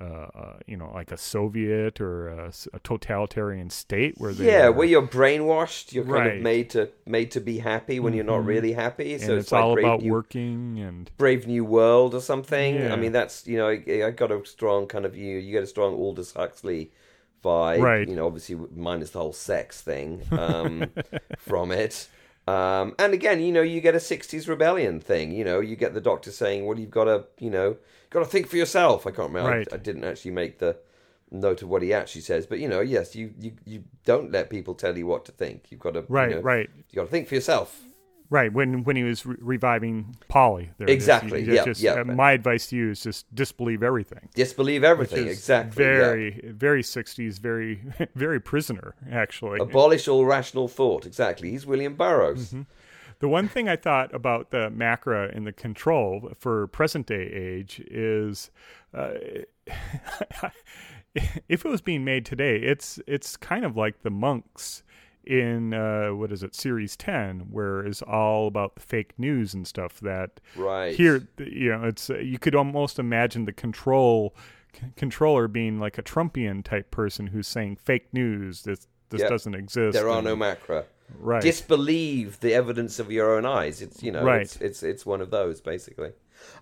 uh, 0.00 0.04
uh, 0.04 0.56
you 0.66 0.76
know 0.76 0.90
like 0.92 1.12
a 1.12 1.16
soviet 1.16 2.00
or 2.00 2.28
a 2.28 2.52
totalitarian 2.82 3.70
state 3.70 4.14
where 4.18 4.32
they 4.32 4.46
yeah, 4.46 4.66
are- 4.66 4.72
where 4.72 4.86
you're 4.86 5.06
brainwashed, 5.06 5.92
you're 5.92 6.04
kind 6.04 6.28
of 6.28 6.42
made 6.42 6.70
to 6.70 6.90
made 7.06 7.30
to 7.30 7.40
be 7.40 7.58
happy 7.58 8.00
when 8.00 8.12
you're 8.12 8.24
not 8.24 8.44
really 8.44 8.72
happy. 8.72 9.14
and 9.14 9.22
So 9.22 9.34
it's, 9.36 9.44
it's, 9.44 9.52
like 9.52 9.62
all 9.62 9.74
Brave 9.74 9.84
about 9.86 10.02
New, 10.02 10.10
working 10.10 10.78
and 10.80 11.10
Brave 11.16 11.46
New 11.46 11.64
World 11.64 12.14
or 12.14 12.20
something. 12.20 12.74
Yeah. 12.74 12.92
I 12.92 12.96
mean, 12.96 13.12
that's 13.12 13.46
you 13.46 13.56
know, 13.56 13.68
I, 13.68 14.06
I 14.06 14.10
got 14.10 14.32
a 14.32 14.44
strong 14.44 14.86
kind 14.86 15.04
of 15.04 15.12
view. 15.12 15.38
You 15.38 15.52
get 15.52 15.62
a 15.62 15.66
strong 15.68 15.94
Aldous 15.94 16.32
Huxley 16.32 16.90
vibe, 17.44 17.80
Right. 17.80 18.08
You 18.08 18.16
know, 18.16 18.26
obviously 18.26 18.56
minus 18.74 19.10
the 19.10 19.20
whole 19.20 19.32
sex 19.32 19.80
thing 19.80 20.22
um, 20.32 20.90
from 21.38 21.70
it. 21.70 22.08
Um, 22.46 22.94
and 22.98 23.14
again, 23.14 23.40
you 23.40 23.52
know, 23.52 23.62
you 23.62 23.80
get 23.80 23.94
a 23.94 23.98
'60s 23.98 24.48
rebellion 24.48 25.00
thing. 25.00 25.30
You 25.30 25.44
know, 25.44 25.60
you 25.60 25.76
get 25.76 25.94
the 25.94 26.00
Doctor 26.00 26.30
saying, 26.30 26.66
"Well, 26.66 26.78
you've 26.78 26.90
got 26.90 27.04
to, 27.04 27.24
you 27.38 27.50
know, 27.50 27.76
got 28.14 28.20
to 28.20 28.30
think 28.34 28.46
for 28.48 28.56
yourself." 28.56 29.06
I 29.06 29.10
can't 29.10 29.28
remember. 29.32 29.50
I- 29.52 29.56
Right. 29.58 29.68
I, 29.72 29.76
didn't 29.76 30.04
actually 30.04 30.30
make 30.30 30.58
the 30.58 30.76
note 31.30 31.62
of 31.62 31.68
what 31.68 31.82
he 31.82 31.92
actually 31.92 32.20
says, 32.22 32.46
but 32.46 32.58
you 32.60 32.68
know, 32.68 32.80
yes, 32.80 33.14
you 33.14 33.34
you, 33.38 33.52
you 33.66 33.84
don't 34.04 34.30
let 34.32 34.48
people 34.50 34.74
tell 34.74 34.96
you 34.96 35.06
what 35.06 35.24
to 35.26 35.32
think. 35.32 35.66
You've 35.70 35.80
got 35.80 35.94
to, 35.94 36.04
right 36.08 36.30
you 36.30 36.36
know, 36.36 36.42
right 36.42 36.70
You 36.90 36.96
got 36.96 37.04
to 37.04 37.10
think 37.10 37.28
for 37.28 37.34
yourself. 37.34 37.82
right 38.30 38.52
when 38.52 38.84
when 38.84 38.96
he 38.96 39.02
was 39.02 39.26
re- 39.26 39.36
reviving 39.54 40.16
Polly 40.28 40.70
there. 40.78 40.88
Exactly, 40.88 41.40
you 41.44 41.52
yeah, 41.54 41.64
just- 41.64 41.82
yeah. 41.82 42.00
uh, 42.00 42.04
my 42.04 42.32
advice 42.32 42.64
to 42.68 42.76
you 42.76 42.90
is 42.90 43.02
just 43.02 43.22
disbelieve 43.34 43.82
everything 43.82 44.28
Disbelieve 44.34 44.82
everything. 44.84 45.28
Exactly. 45.28 45.84
yeah. 45.84 45.98
very 46.08 46.30
very 46.66 46.82
60s 46.82 47.38
very 47.50 47.72
very 48.24 48.40
prisoner 48.40 48.94
actually 49.22 49.58
Abolish 49.60 50.08
all 50.08 50.24
rational 50.24 50.68
thought. 50.68 51.04
Exactly. 51.06 51.50
He's 51.50 51.66
William 51.66 51.94
Burroughs. 51.96 52.46
Mm-hmm. 52.48 52.62
The 53.24 53.28
one 53.28 53.48
thing 53.48 53.70
I 53.70 53.76
thought 53.76 54.14
about 54.14 54.50
the 54.50 54.68
macra 54.68 55.34
and 55.34 55.46
the 55.46 55.52
control 55.52 56.30
for 56.38 56.66
present 56.66 57.06
day 57.06 57.22
age 57.22 57.80
is, 57.90 58.50
uh, 58.92 59.14
if 61.14 61.64
it 61.64 61.68
was 61.68 61.80
being 61.80 62.04
made 62.04 62.26
today, 62.26 62.56
it's 62.58 63.00
it's 63.06 63.38
kind 63.38 63.64
of 63.64 63.78
like 63.78 64.02
the 64.02 64.10
monks 64.10 64.82
in 65.24 65.72
uh, 65.72 66.08
what 66.10 66.32
is 66.32 66.42
it 66.42 66.54
series 66.54 66.98
10 66.98 67.46
where 67.50 67.80
it's 67.80 68.02
all 68.02 68.46
about 68.46 68.74
the 68.74 68.82
fake 68.82 69.14
news 69.16 69.54
and 69.54 69.66
stuff 69.66 70.00
that 70.00 70.38
Right. 70.54 70.94
here 70.94 71.26
you 71.38 71.70
know 71.70 71.84
it's 71.84 72.10
uh, 72.10 72.18
you 72.18 72.38
could 72.38 72.54
almost 72.54 72.98
imagine 72.98 73.46
the 73.46 73.52
control 73.54 74.34
c- 74.74 74.82
controller 74.96 75.48
being 75.48 75.80
like 75.80 75.96
a 75.96 76.02
trumpian 76.02 76.62
type 76.62 76.90
person 76.90 77.28
who's 77.28 77.48
saying 77.48 77.76
fake 77.76 78.08
news 78.12 78.64
this 78.64 78.86
this 79.08 79.22
Yep. 79.22 79.30
doesn't 79.30 79.54
exist 79.54 79.94
There 79.94 80.10
are 80.10 80.18
and- 80.18 80.26
no 80.26 80.36
macra. 80.36 80.84
Right 81.18 81.42
Disbelieve 81.42 82.40
the 82.40 82.54
evidence 82.54 82.98
of 82.98 83.10
your 83.12 83.34
own 83.36 83.44
eyes. 83.46 83.80
It's 83.82 84.02
you 84.02 84.10
know, 84.12 84.24
Right. 84.24 84.42
it's, 84.42 84.56
it's 84.56 84.82
it's 84.82 85.06
one 85.06 85.20
of 85.20 85.30
those 85.30 85.60
basically. 85.60 86.12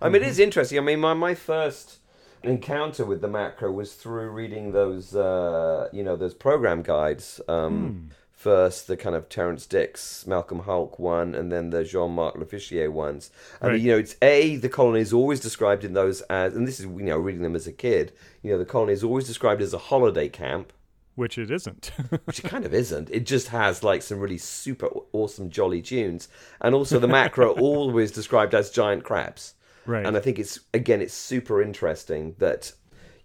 I 0.01 0.09
mean, 0.09 0.21
it 0.21 0.27
is 0.27 0.39
interesting. 0.39 0.77
I 0.77 0.81
mean, 0.81 0.99
my 0.99 1.13
my 1.13 1.35
first 1.35 1.97
encounter 2.43 3.05
with 3.05 3.21
the 3.21 3.27
macra 3.29 3.73
was 3.73 3.93
through 3.93 4.29
reading 4.29 4.71
those 4.71 5.15
uh, 5.15 5.87
you 5.91 6.03
know 6.03 6.15
those 6.15 6.33
program 6.33 6.81
guides. 6.81 7.41
Um, 7.47 8.09
First, 8.35 8.87
the 8.87 8.97
kind 8.97 9.15
of 9.15 9.29
Terrance 9.29 9.65
Dicks, 9.65 10.27
Malcolm 10.27 10.63
Hulke 10.63 10.99
one, 10.99 11.33
and 11.33 11.49
then 11.49 11.69
the 11.69 11.85
Jean-Marc 11.85 12.35
Lofficier 12.35 12.91
ones. 12.91 13.31
And 13.61 13.71
Right. 13.71 13.79
you 13.79 13.91
know, 13.93 13.97
it's 13.97 14.17
a 14.21 14.57
the 14.57 14.67
colony 14.67 14.99
is 14.99 15.13
always 15.13 15.39
described 15.39 15.85
in 15.85 15.93
those 15.93 16.19
as, 16.23 16.53
and 16.53 16.67
this 16.67 16.77
is 16.81 16.85
you 16.87 17.03
know 17.03 17.17
reading 17.17 17.41
them 17.41 17.55
as 17.55 17.67
a 17.67 17.71
kid. 17.71 18.11
You 18.41 18.51
know, 18.51 18.57
the 18.57 18.65
colony 18.65 18.91
is 18.91 19.01
always 19.01 19.25
described 19.27 19.61
as 19.61 19.73
a 19.73 19.77
holiday 19.77 20.27
camp. 20.27 20.73
Which 21.15 21.37
it 21.37 21.51
isn't 21.51 21.91
which 22.25 22.39
it 22.39 22.49
kind 22.49 22.65
of 22.65 22.73
isn't. 22.73 23.09
It 23.11 23.25
just 23.25 23.49
has 23.49 23.83
like 23.83 24.01
some 24.01 24.19
really 24.19 24.37
super 24.39 24.89
awesome 25.11 25.49
jolly 25.49 25.81
tunes, 25.81 26.27
and 26.61 26.73
also 26.73 26.97
the 26.99 27.07
macra 27.07 27.55
always 27.59 28.11
described 28.11 28.55
as 28.55 28.69
giant 28.71 29.03
crabs. 29.03 29.53
right 29.85 30.05
And 30.05 30.17
I 30.17 30.19
think 30.19 30.39
it's 30.39 30.59
again, 30.73 31.01
it's 31.01 31.13
super 31.13 31.61
interesting 31.61 32.35
that 32.39 32.71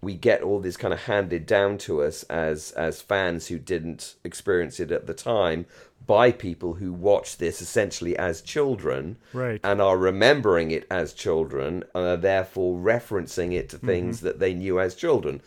we 0.01 0.13
get 0.13 0.41
all 0.43 0.59
this 0.61 0.77
kind 0.77 0.93
of 0.93 1.01
handed 1.03 1.45
down 1.45 1.77
to 1.79 2.01
us 2.03 2.23
as 2.23 2.71
as 2.71 3.01
fans 3.01 3.47
who 3.47 3.57
didn't 3.59 4.15
experience 4.23 4.79
it 4.79 4.91
at 4.91 5.07
the 5.07 5.13
time 5.13 5.65
by 6.05 6.31
people 6.31 6.75
who 6.75 6.93
watched 6.93 7.37
this 7.39 7.61
essentially 7.61 8.17
as 8.17 8.41
children 8.41 9.17
Right. 9.33 9.59
and 9.63 9.81
are 9.81 9.97
remembering 9.97 10.71
it 10.71 10.87
as 10.89 11.13
children 11.13 11.83
and 11.93 12.05
are 12.05 12.17
therefore 12.17 12.79
referencing 12.79 13.51
it 13.53 13.67
to 13.69 13.77
Mm-hmm. 13.77 13.87
things 13.87 14.21
that 14.21 14.39
they 14.39 14.53
knew 14.53 14.79
as 14.79 14.95
children. 14.95 15.41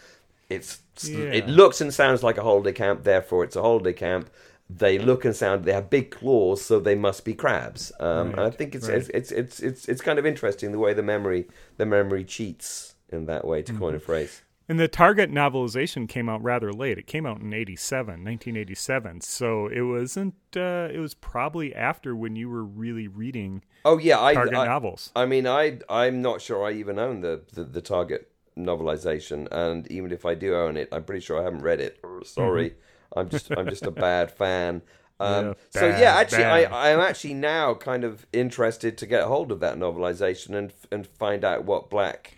It's 0.55 1.09
Yeah. 1.09 1.33
it 1.33 1.49
looks 1.49 1.81
and 1.81 1.93
sounds 1.93 2.23
like 2.23 2.39
a 2.39 2.43
holiday 2.43 2.73
camp, 2.73 3.05
therefore 3.05 3.45
it's 3.45 3.57
a 3.57 3.63
holiday 3.63 3.93
camp. 3.93 4.31
They 4.71 4.99
look 4.99 5.25
and 5.27 5.37
sound. 5.37 5.65
They 5.65 5.73
have 5.75 5.91
big 5.91 6.11
claws, 6.11 6.63
so 6.65 6.81
they 6.81 6.95
must 6.95 7.25
be 7.25 7.35
crabs. 7.35 7.93
Um, 8.01 8.31
and 8.31 8.41
I 8.41 8.51
think 8.51 8.75
it's, 8.75 8.89
right. 8.89 8.99
it's 8.99 9.09
it's 9.11 9.31
it's 9.33 9.61
it's 9.61 9.89
it's 9.89 10.01
kind 10.01 10.19
of 10.19 10.25
interesting 10.25 10.73
the 10.73 10.79
way 10.79 10.95
the 10.95 11.03
memory 11.03 11.47
the 11.77 11.85
memory 11.87 12.25
cheats 12.25 12.95
in 13.11 13.27
that 13.27 13.45
way. 13.47 13.63
To 13.63 13.73
Mm-hmm. 13.73 13.83
coin 13.83 13.95
a 13.95 14.01
phrase, 14.01 14.43
And 14.69 14.81
the 14.81 14.89
Target 14.89 15.31
novelization 15.31 16.09
came 16.09 16.29
out 16.31 16.43
rather 16.43 16.73
late. 16.73 16.97
It 16.97 17.07
came 17.07 17.27
out 17.27 17.41
in 17.43 17.53
87, 17.53 18.25
1987. 18.25 19.21
So 19.21 19.67
it 19.67 19.83
wasn't, 19.83 20.35
uh, 20.57 20.89
it 20.91 20.99
was 21.01 21.13
probably 21.15 21.75
after 21.75 22.17
when 22.17 22.37
you 22.37 22.49
were 22.49 22.65
really 22.65 23.09
reading 23.09 23.63
oh 23.85 23.99
yeah, 23.99 24.23
I, 24.23 24.33
Target 24.33 24.55
I 24.57 24.67
novels. 24.67 25.11
I 25.15 25.27
mean, 25.27 25.47
I 25.47 25.81
I'm 25.91 26.23
not 26.23 26.41
sure 26.41 26.65
I 26.65 26.73
even 26.73 26.99
own 26.99 27.21
the, 27.21 27.43
the 27.53 27.65
the 27.65 27.83
Target 27.83 28.31
novelization, 28.57 29.49
and 29.51 29.91
even 29.91 30.13
if 30.13 30.25
I 30.27 30.35
do 30.35 30.55
own 30.57 30.77
it, 30.77 30.89
I'm 30.93 31.05
pretty 31.05 31.21
sure 31.21 31.41
I 31.41 31.45
haven't 31.45 31.63
read 31.63 31.81
it. 31.81 32.01
Sorry, 32.25 32.75
I'm 33.17 33.29
just 33.29 33.51
I'm 33.57 33.69
just 33.69 33.87
a 33.87 33.91
bad 33.93 34.31
fan. 34.31 34.83
Um, 35.21 35.45
Yeah, 35.45 35.55
so 35.71 35.87
bad, 35.87 35.89
yeah, 35.89 36.15
actually, 36.17 36.45
bad. 36.45 36.47
I, 36.47 36.93
I'm 36.93 37.01
actually 37.01 37.35
now 37.35 37.75
kind 37.75 38.05
of 38.05 38.27
interested 38.33 38.99
to 38.99 39.07
get 39.07 39.25
hold 39.25 39.53
of 39.53 39.61
that 39.61 39.77
novelization 39.79 40.55
and 40.57 40.73
and 40.91 41.07
find 41.07 41.45
out 41.45 41.65
what 41.65 41.91
Black, 41.91 42.37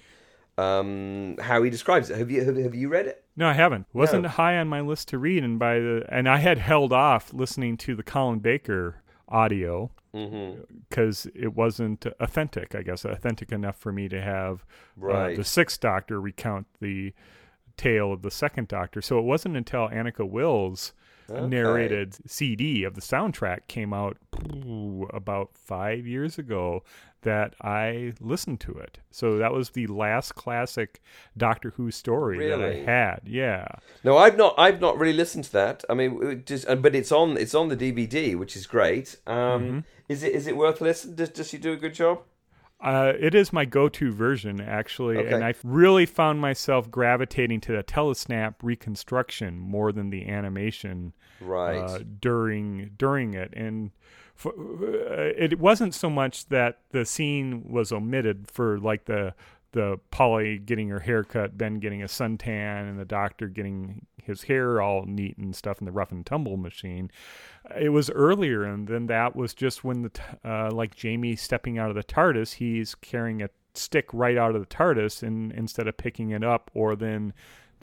um, 0.58 1.36
how 1.40 1.62
he 1.62 1.70
describes 1.70 2.10
it. 2.10 2.18
Have 2.18 2.30
you 2.30 2.44
have, 2.44 2.56
have 2.56 2.74
you 2.74 2.88
read 2.88 3.06
it? 3.06 3.24
No, 3.36 3.48
I 3.48 3.52
haven't. 3.52 3.86
wasn't 3.92 4.24
No. 4.24 4.28
high 4.30 4.56
on 4.58 4.68
my 4.68 4.80
list 4.80 5.08
to 5.08 5.18
read, 5.18 5.42
and 5.44 5.58
by 5.58 5.78
the 5.78 6.04
and 6.08 6.28
I 6.28 6.38
had 6.38 6.58
held 6.58 6.92
off 6.92 7.32
listening 7.32 7.76
to 7.78 7.94
the 7.96 8.02
Colin 8.02 8.38
Baker 8.40 9.02
audio 9.28 9.90
Mm-hmm. 10.14 10.62
because 10.88 11.26
it 11.34 11.54
wasn't 11.54 12.06
authentic. 12.20 12.74
I 12.74 12.82
guess 12.82 13.04
authentic 13.04 13.50
enough 13.52 13.76
for 13.76 13.92
me 13.92 14.08
to 14.08 14.20
have 14.20 14.64
uh, 15.02 15.30
the 15.34 15.44
Sixth 15.44 15.80
Doctor 15.80 16.20
recount 16.20 16.66
the 16.80 17.12
tale 17.76 18.12
of 18.12 18.22
the 18.22 18.30
Second 18.30 18.68
Doctor. 18.68 19.02
So 19.02 19.18
it 19.18 19.24
wasn't 19.24 19.56
until 19.56 19.88
Anneke 19.88 20.28
Wills 20.28 20.92
Okay. 21.30 21.46
narrated 21.46 22.16
CD 22.30 22.84
of 22.84 22.94
the 22.94 23.00
soundtrack 23.00 23.60
came 23.66 23.94
out 23.94 24.18
ooh, 24.54 25.08
about 25.10 25.48
five 25.54 26.06
years 26.06 26.38
ago 26.38 26.82
that 27.22 27.54
I 27.62 28.12
listened 28.20 28.60
to 28.60 28.72
it. 28.72 28.98
So 29.10 29.38
that 29.38 29.50
was 29.50 29.70
the 29.70 29.86
last 29.86 30.34
classic 30.34 31.00
Doctor 31.34 31.70
Who 31.78 31.90
story 31.90 32.46
that 32.50 32.60
I 32.62 32.74
had. 32.74 33.20
Yeah. 33.24 33.66
No, 34.04 34.18
I've 34.18 34.36
not. 34.36 34.54
I've 34.58 34.82
not 34.82 34.98
really 34.98 35.16
listened 35.16 35.44
to 35.44 35.52
that. 35.52 35.82
I 35.88 35.94
mean, 35.94 36.22
it 36.22 36.44
just 36.44 36.68
uh, 36.68 36.74
but 36.74 36.94
it's 36.94 37.10
on. 37.10 37.38
It's 37.38 37.54
on 37.54 37.68
the 37.68 37.76
DVD, 37.78 38.36
which 38.36 38.54
is 38.54 38.66
great. 38.66 39.16
Um, 39.26 39.34
Mm-hmm. 39.36 39.78
Is 40.08 40.22
it? 40.22 40.32
Is 40.32 40.46
it 40.46 40.56
worth 40.56 40.80
listening? 40.80 41.16
Does 41.16 41.30
Does 41.30 41.48
she 41.48 41.58
do 41.58 41.72
a 41.72 41.76
good 41.76 41.94
job? 41.94 42.20
Uh, 42.80 43.12
it 43.18 43.34
is 43.34 43.50
my 43.52 43.64
go-to 43.64 44.12
version, 44.12 44.60
actually, 44.60 45.16
Okay. 45.16 45.32
and 45.32 45.42
I 45.44 45.54
really 45.62 46.04
found 46.04 46.40
myself 46.40 46.90
gravitating 46.90 47.60
to 47.62 47.72
the 47.72 47.82
telesnap 47.82 48.56
reconstruction 48.62 49.58
more 49.58 49.90
than 49.92 50.10
the 50.10 50.28
animation 50.28 51.14
Right. 51.40 51.76
uh, 51.78 52.00
during 52.20 52.90
during 52.98 53.32
it. 53.32 53.54
And 53.56 53.92
for, 54.34 54.50
uh, 54.52 55.32
it 55.36 55.58
wasn't 55.58 55.94
so 55.94 56.10
much 56.10 56.46
that 56.48 56.80
the 56.90 57.06
scene 57.06 57.64
was 57.66 57.90
omitted 57.92 58.50
for 58.50 58.78
like 58.78 59.06
the 59.06 59.34
the 59.74 59.98
Polly 60.12 60.56
getting 60.58 60.88
her 60.88 61.00
hair 61.00 61.24
cut, 61.24 61.58
Ben 61.58 61.80
getting 61.80 62.02
a 62.02 62.06
suntan, 62.06 62.88
and 62.88 62.98
the 62.98 63.04
doctor 63.04 63.48
getting 63.48 64.06
his 64.22 64.44
hair 64.44 64.80
all 64.80 65.04
neat 65.04 65.36
and 65.36 65.54
stuff 65.54 65.80
in 65.80 65.84
the 65.84 65.92
rough 65.92 66.12
and 66.12 66.24
tumble 66.24 66.56
machine. 66.56 67.10
It 67.78 67.88
was 67.88 68.08
earlier, 68.10 68.62
and 68.62 68.86
then 68.86 69.06
that 69.08 69.34
was 69.34 69.52
just 69.52 69.82
when 69.82 70.02
the 70.02 70.10
uh, 70.44 70.70
like 70.70 70.94
Jamie 70.94 71.36
stepping 71.36 71.76
out 71.76 71.90
of 71.90 71.96
the 71.96 72.04
TARDIS, 72.04 72.54
he's 72.54 72.94
carrying 72.94 73.42
a 73.42 73.50
stick 73.74 74.08
right 74.12 74.38
out 74.38 74.54
of 74.54 74.60
the 74.60 74.74
TARDIS, 74.74 75.24
and 75.24 75.52
instead 75.52 75.88
of 75.88 75.96
picking 75.96 76.30
it 76.30 76.44
up, 76.44 76.70
or 76.72 76.94
then 76.94 77.34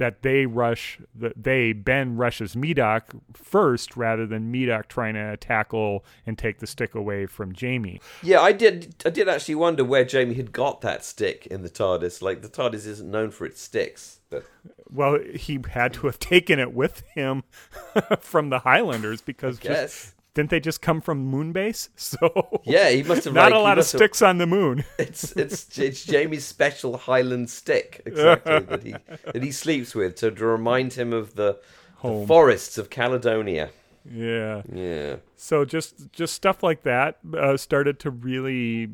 that 0.01 0.23
they 0.23 0.47
rush 0.47 0.99
that 1.13 1.43
they 1.43 1.73
Ben 1.73 2.17
rushes 2.17 2.55
Medok 2.55 3.21
first 3.33 3.95
rather 3.95 4.25
than 4.25 4.51
Medok 4.51 4.87
trying 4.87 5.13
to 5.13 5.37
tackle 5.37 6.03
and 6.25 6.39
take 6.39 6.57
the 6.57 6.65
stick 6.65 6.95
away 6.95 7.27
from 7.27 7.53
Jamie. 7.53 8.01
yeah, 8.23 8.41
I 8.41 8.51
did. 8.51 8.95
I 9.05 9.11
did 9.11 9.29
actually 9.29 9.55
wonder 9.55 9.85
where 9.85 10.03
Jamie 10.03 10.33
had 10.33 10.51
got 10.51 10.81
that 10.81 11.05
stick 11.05 11.45
in 11.45 11.61
the 11.61 11.69
TARDIS. 11.69 12.19
Like 12.23 12.41
the 12.41 12.49
TARDIS 12.49 12.87
isn't 12.87 13.11
known 13.11 13.29
for 13.29 13.45
its 13.45 13.61
sticks. 13.61 14.21
But 14.31 14.43
Well, 14.89 15.19
he 15.35 15.59
had 15.69 15.93
to 15.93 16.07
have 16.07 16.17
taken 16.33 16.57
it 16.57 16.73
with 16.73 17.01
him 17.13 17.43
from 18.21 18.49
the 18.49 18.59
Highlanders 18.59 19.21
because 19.21 19.59
just, 19.59 19.69
yes. 19.69 20.13
Didn't 20.33 20.49
they 20.49 20.59
just 20.59 20.81
come 20.81 21.01
from 21.01 21.31
Moonbase? 21.31 21.89
So 21.95 22.61
Yeah, 22.63 22.89
he 22.89 23.03
must 23.03 23.25
have. 23.25 23.33
not 23.33 23.51
like, 23.51 23.53
a 23.53 23.57
lot 23.63 23.71
of 23.73 23.77
must 23.83 23.91
have- 23.93 23.99
sticks 23.99 24.21
on 24.21 24.37
the 24.37 24.47
moon. 24.47 24.83
It's 24.99 25.31
it's 25.33 25.77
it's 25.77 26.05
Jamie's 26.05 26.45
special 26.45 26.97
Highland 26.97 27.49
stick 27.49 28.01
exactly 28.05 28.59
that 28.59 28.83
he 28.83 28.95
that 29.33 29.43
he 29.43 29.51
sleeps 29.51 29.93
with 29.95 30.15
to, 30.17 30.31
to 30.31 30.45
remind 30.45 30.93
him 30.93 31.11
of 31.13 31.35
the, 31.35 31.59
the 32.03 32.25
forests 32.27 32.77
of 32.77 32.89
Caledonia. 32.89 33.69
yeah. 34.09 34.61
Yeah. 34.71 35.17
So 35.35 35.65
just 35.65 36.11
just 36.11 36.33
stuff 36.33 36.63
like 36.63 36.83
that 36.83 37.17
uh, 37.37 37.57
started 37.57 37.99
to 37.99 38.09
really, 38.09 38.87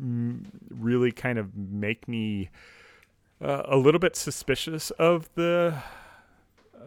mm, 0.00 0.44
really 0.70 1.12
kind 1.12 1.38
of 1.38 1.54
make 1.56 2.08
me 2.08 2.48
uh, 3.40 3.62
a 3.66 3.76
little 3.76 3.98
bit 4.00 4.16
suspicious 4.16 4.90
of 4.92 5.28
the 5.34 5.74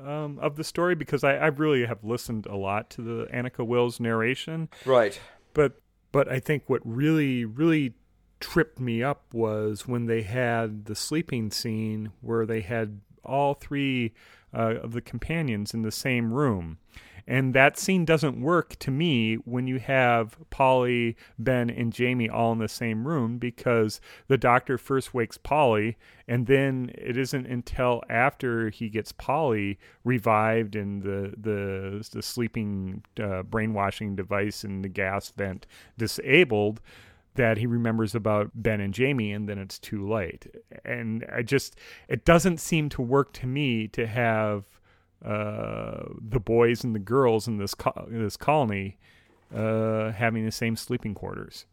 um, 0.06 0.40
of 0.40 0.56
the 0.56 0.64
story 0.64 0.96
because 0.96 1.24
I, 1.24 1.36
I 1.36 1.48
really 1.48 1.86
have 1.86 2.04
listened 2.04 2.46
a 2.46 2.56
lot 2.56 2.90
to 2.92 3.02
the 3.02 3.26
Anneke 3.34 3.66
Wills 3.66 4.00
narration, 4.00 4.70
Right. 4.86 5.20
but 5.54 5.74
but 6.12 6.32
I 6.32 6.40
think 6.40 6.64
what 6.68 6.82
really 6.86 7.44
really 7.46 7.94
tripped 8.40 8.80
me 8.80 9.02
up 9.02 9.34
was 9.34 9.88
when 9.88 10.06
they 10.06 10.22
had 10.22 10.86
the 10.86 10.96
sleeping 10.96 11.50
scene 11.52 12.12
where 12.22 12.46
they 12.46 12.62
had 12.62 13.00
all 13.24 13.54
three 13.54 14.14
uh, 14.54 14.76
of 14.84 14.92
the 14.94 15.02
companions 15.02 15.74
in 15.74 15.82
the 15.82 15.92
same 15.92 16.32
room. 16.32 16.78
And 17.28 17.56
that 17.56 17.78
scene 17.78 18.06
doesn't 18.06 18.40
work 18.40 18.76
to 18.78 18.92
me 18.92 19.36
when 19.36 19.66
you 19.66 19.80
have 19.80 20.38
Polly, 20.52 21.16
Ben, 21.40 21.72
and 21.72 21.92
Jamie 21.92 22.30
all 22.30 22.52
in 22.52 22.60
the 22.60 22.68
same 22.68 23.08
room 23.08 23.40
because 23.40 24.00
the 24.28 24.38
doctor 24.38 24.78
first 24.78 25.14
wakes 25.14 25.38
Polly, 25.38 25.98
and 26.28 26.46
then 26.46 26.92
it 26.96 27.18
isn't 27.18 27.48
until 27.48 28.04
after 28.10 28.70
he 28.70 28.90
gets 28.90 29.12
Polly 29.12 29.80
revived 30.04 30.76
and 30.76 31.02
the 31.02 31.34
the 31.36 32.08
the 32.12 32.22
sleeping 32.22 33.04
uh, 33.20 33.42
brainwashing 33.42 34.16
device 34.16 34.64
and 34.64 34.84
the 34.84 34.90
gas 34.90 35.32
vent 35.32 35.66
disabled 35.98 36.80
that 37.36 37.58
he 37.58 37.66
remembers 37.66 38.16
about 38.16 38.52
Ben 38.54 38.80
and 38.80 38.94
Jamie, 38.94 39.32
and 39.32 39.48
then 39.48 39.58
it's 39.58 39.78
too 39.78 40.08
late. 40.08 40.48
And 40.86 41.26
I 41.32 41.42
just, 41.42 41.76
it 42.08 42.24
doesn't 42.24 42.60
seem 42.60 42.88
to 42.90 43.02
work 43.02 43.34
to 43.34 43.48
me 43.48 43.88
to 43.90 44.08
have 44.08 44.64
uh, 45.24 46.04
the 46.20 46.40
boys 46.40 46.84
and 46.84 46.96
the 46.96 47.00
girls 47.00 47.48
in 47.48 47.58
this 47.58 47.74
co- 47.74 48.08
this 48.10 48.38
colony 48.38 48.98
uh, 49.54 50.12
having 50.12 50.46
the 50.46 50.52
same 50.52 50.76
sleeping 50.76 51.14
quarters. 51.14 51.66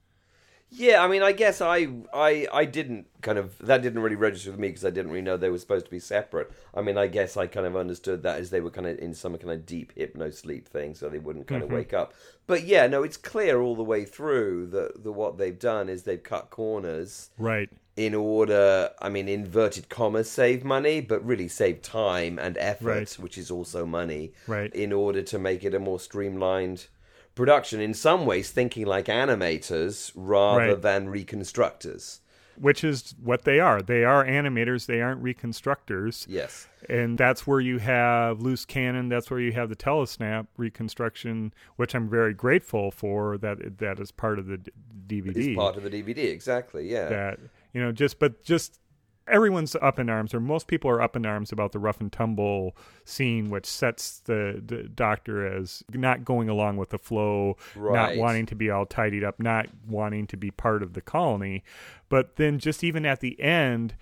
Yeah, 0.74 1.04
I 1.04 1.08
mean, 1.08 1.22
I 1.22 1.32
guess 1.32 1.61
I, 1.61 1.87
I, 2.14 2.48
I 2.50 2.64
didn't 2.64 3.06
kind 3.20 3.37
of 3.37 3.56
that 3.58 3.82
didn't 3.82 4.00
really 4.00 4.16
register 4.16 4.50
with 4.50 4.58
me 4.58 4.68
because 4.68 4.87
I 4.87 4.90
didn't 4.90 5.11
really 5.11 5.22
know 5.22 5.37
they 5.37 5.50
were 5.50 5.58
supposed 5.58 5.85
to 5.85 5.90
be 5.90 5.98
separate. 5.98 6.50
I 6.74 6.80
mean, 6.80 6.96
I 6.96 7.08
guess 7.08 7.37
I 7.37 7.46
kind 7.46 7.66
of 7.66 7.76
understood 7.76 8.22
that 8.22 8.38
as 8.40 8.48
they 8.48 8.62
were 8.62 8.70
kind 8.70 8.87
of 8.87 8.98
in 8.98 9.12
some 9.12 9.37
kind 9.37 9.52
of 9.52 9.66
deep 9.66 9.92
hypno 9.94 10.30
sleep 10.30 10.66
thing, 10.66 10.94
so 10.94 11.11
they 11.11 11.18
wouldn't 11.18 11.46
kind 11.46 11.62
of 11.62 11.68
mm-hmm. 11.68 11.76
wake 11.76 11.92
up. 11.92 12.14
But 12.46 12.64
yeah, 12.64 12.87
no, 12.87 13.02
it's 13.02 13.18
clear 13.18 13.61
all 13.61 13.76
the 13.76 13.82
way 13.85 14.06
through 14.06 14.68
that 14.68 15.04
the 15.04 15.12
what 15.12 15.37
they've 15.37 15.58
done 15.58 15.90
is 15.90 16.04
they've 16.04 16.22
cut 16.22 16.48
corners 16.48 17.30
Right. 17.37 17.68
in 17.94 18.14
order, 18.14 18.90
I 19.00 19.11
mean, 19.11 19.28
inverted 19.28 19.90
commas, 19.90 20.30
save 20.30 20.64
money, 20.64 21.02
but 21.02 21.22
really 21.22 21.48
save 21.48 21.82
time 21.82 22.38
and 22.38 22.56
effort, 22.56 22.87
Right. 22.87 23.12
which 23.18 23.37
is 23.37 23.50
also 23.50 23.85
money, 23.85 24.32
Right. 24.46 24.74
in 24.74 24.90
order 24.90 25.20
to 25.20 25.38
make 25.38 25.64
it 25.64 25.74
a 25.74 25.78
more 25.78 26.00
streamlined 26.00 26.87
production. 27.35 27.81
In 27.81 27.95
some 27.95 28.27
ways, 28.27 28.51
thinking 28.51 28.87
like 28.87 29.07
animators 29.07 30.12
rather 30.14 30.73
Right. 30.75 30.83
than 30.83 31.09
reconstructors. 31.09 32.21
Which 32.61 32.85
is 32.85 33.14
what 33.23 33.45
they 33.45 33.61
are. 33.61 33.81
They 33.81 34.05
are 34.05 34.25
animators. 34.25 34.85
They 34.87 35.01
aren't 35.01 35.23
reconstructors. 35.23 36.27
Yes. 36.29 36.68
and 36.88 37.16
that's 37.16 37.47
where 37.47 37.61
you 37.61 37.79
have 37.79 38.40
loose 38.40 38.64
cannon 38.64 39.09
that's 39.09 39.31
where 39.31 39.38
you 39.38 39.53
have 39.53 39.68
the 39.68 39.77
telesnap 39.77 40.49
reconstruction 40.57 41.55
which 41.77 41.95
i'm 41.95 42.09
very 42.09 42.35
grateful 42.35 42.90
for 42.90 43.38
that 43.38 43.79
that 43.79 44.01
is 44.01 44.11
part 44.11 44.37
of 44.37 44.47
the 44.49 44.59
dvd 45.07 45.37
It's 45.37 45.57
part 45.57 45.77
of 45.77 45.85
the 45.85 45.90
DVD, 45.90 46.18
exactly, 46.33 46.90
yeah. 46.90 47.09
that 47.09 47.38
you 47.73 47.81
know 47.81 47.92
just 47.92 48.18
but 48.18 48.42
just 48.42 48.81
everyone's 49.28 49.74
up 49.76 49.98
in 49.98 50.11
arms 50.11 50.35
or 50.35 50.40
most 50.40 50.66
people 50.66 50.90
are 50.90 51.00
up 51.00 51.16
in 51.16 51.24
arms 51.24 51.52
about 51.52 51.72
the 51.72 51.78
rough 51.78 52.00
and 52.00 52.12
tumble 52.12 52.76
scene 53.04 53.50
which 53.50 53.66
sets 53.66 54.20
the, 54.20 54.62
the 54.64 54.85
doctor 54.85 55.46
as 55.46 55.82
not 55.92 56.24
going 56.24 56.48
along 56.48 56.76
with 56.76 56.90
the 56.90 56.98
flow 56.98 57.56
not 57.92 58.16
wanting 58.16 58.46
to 58.46 58.54
be 58.54 58.70
all 58.70 58.87
tidied 58.87 59.24
up 59.24 59.38
not 59.38 59.66
wanting 59.87 60.26
to 60.26 60.37
be 60.37 60.50
part 60.50 60.82
of 60.82 60.94
the 60.94 61.00
colony 61.00 61.62
but 62.08 62.37
then 62.37 62.58
just 62.58 62.82
even 62.82 63.06
at 63.06 63.20
the 63.20 63.40
end 63.40 63.94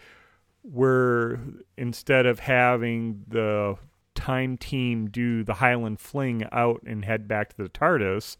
where 0.63 1.41
instead 1.77 2.27
of 2.27 2.41
having 2.41 3.25
the 3.29 3.77
time 4.15 4.57
team 4.57 5.09
do 5.09 5.43
the 5.43 5.55
Highland 5.55 6.01
fling 6.01 6.47
out 6.53 6.83
and 6.87 7.05
head 7.05 7.27
back 7.27 7.51
to 7.51 7.63
the 7.63 7.69
TARDIS, 7.69 8.37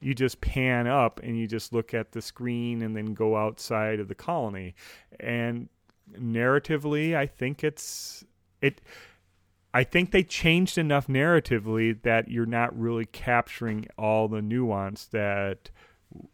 you 0.00 0.14
just 0.14 0.40
pan 0.40 0.86
up 0.86 1.20
and 1.22 1.38
you 1.38 1.46
just 1.46 1.72
look 1.72 1.94
at 1.94 2.12
the 2.12 2.20
screen 2.20 2.82
and 2.82 2.94
then 2.94 3.14
go 3.14 3.36
outside 3.36 4.00
of 4.00 4.08
the 4.08 4.14
colony. 4.14 4.74
And 5.18 5.68
narratively, 6.12 7.16
I 7.16 7.26
think 7.26 7.64
it's 7.64 8.24
it 8.60 8.80
I 9.72 9.82
think 9.82 10.12
they 10.12 10.22
changed 10.22 10.78
enough 10.78 11.08
narratively 11.08 12.00
that 12.02 12.28
you're 12.28 12.46
not 12.46 12.78
really 12.78 13.06
capturing 13.06 13.88
all 13.98 14.28
the 14.28 14.40
nuance 14.40 15.06
that 15.06 15.70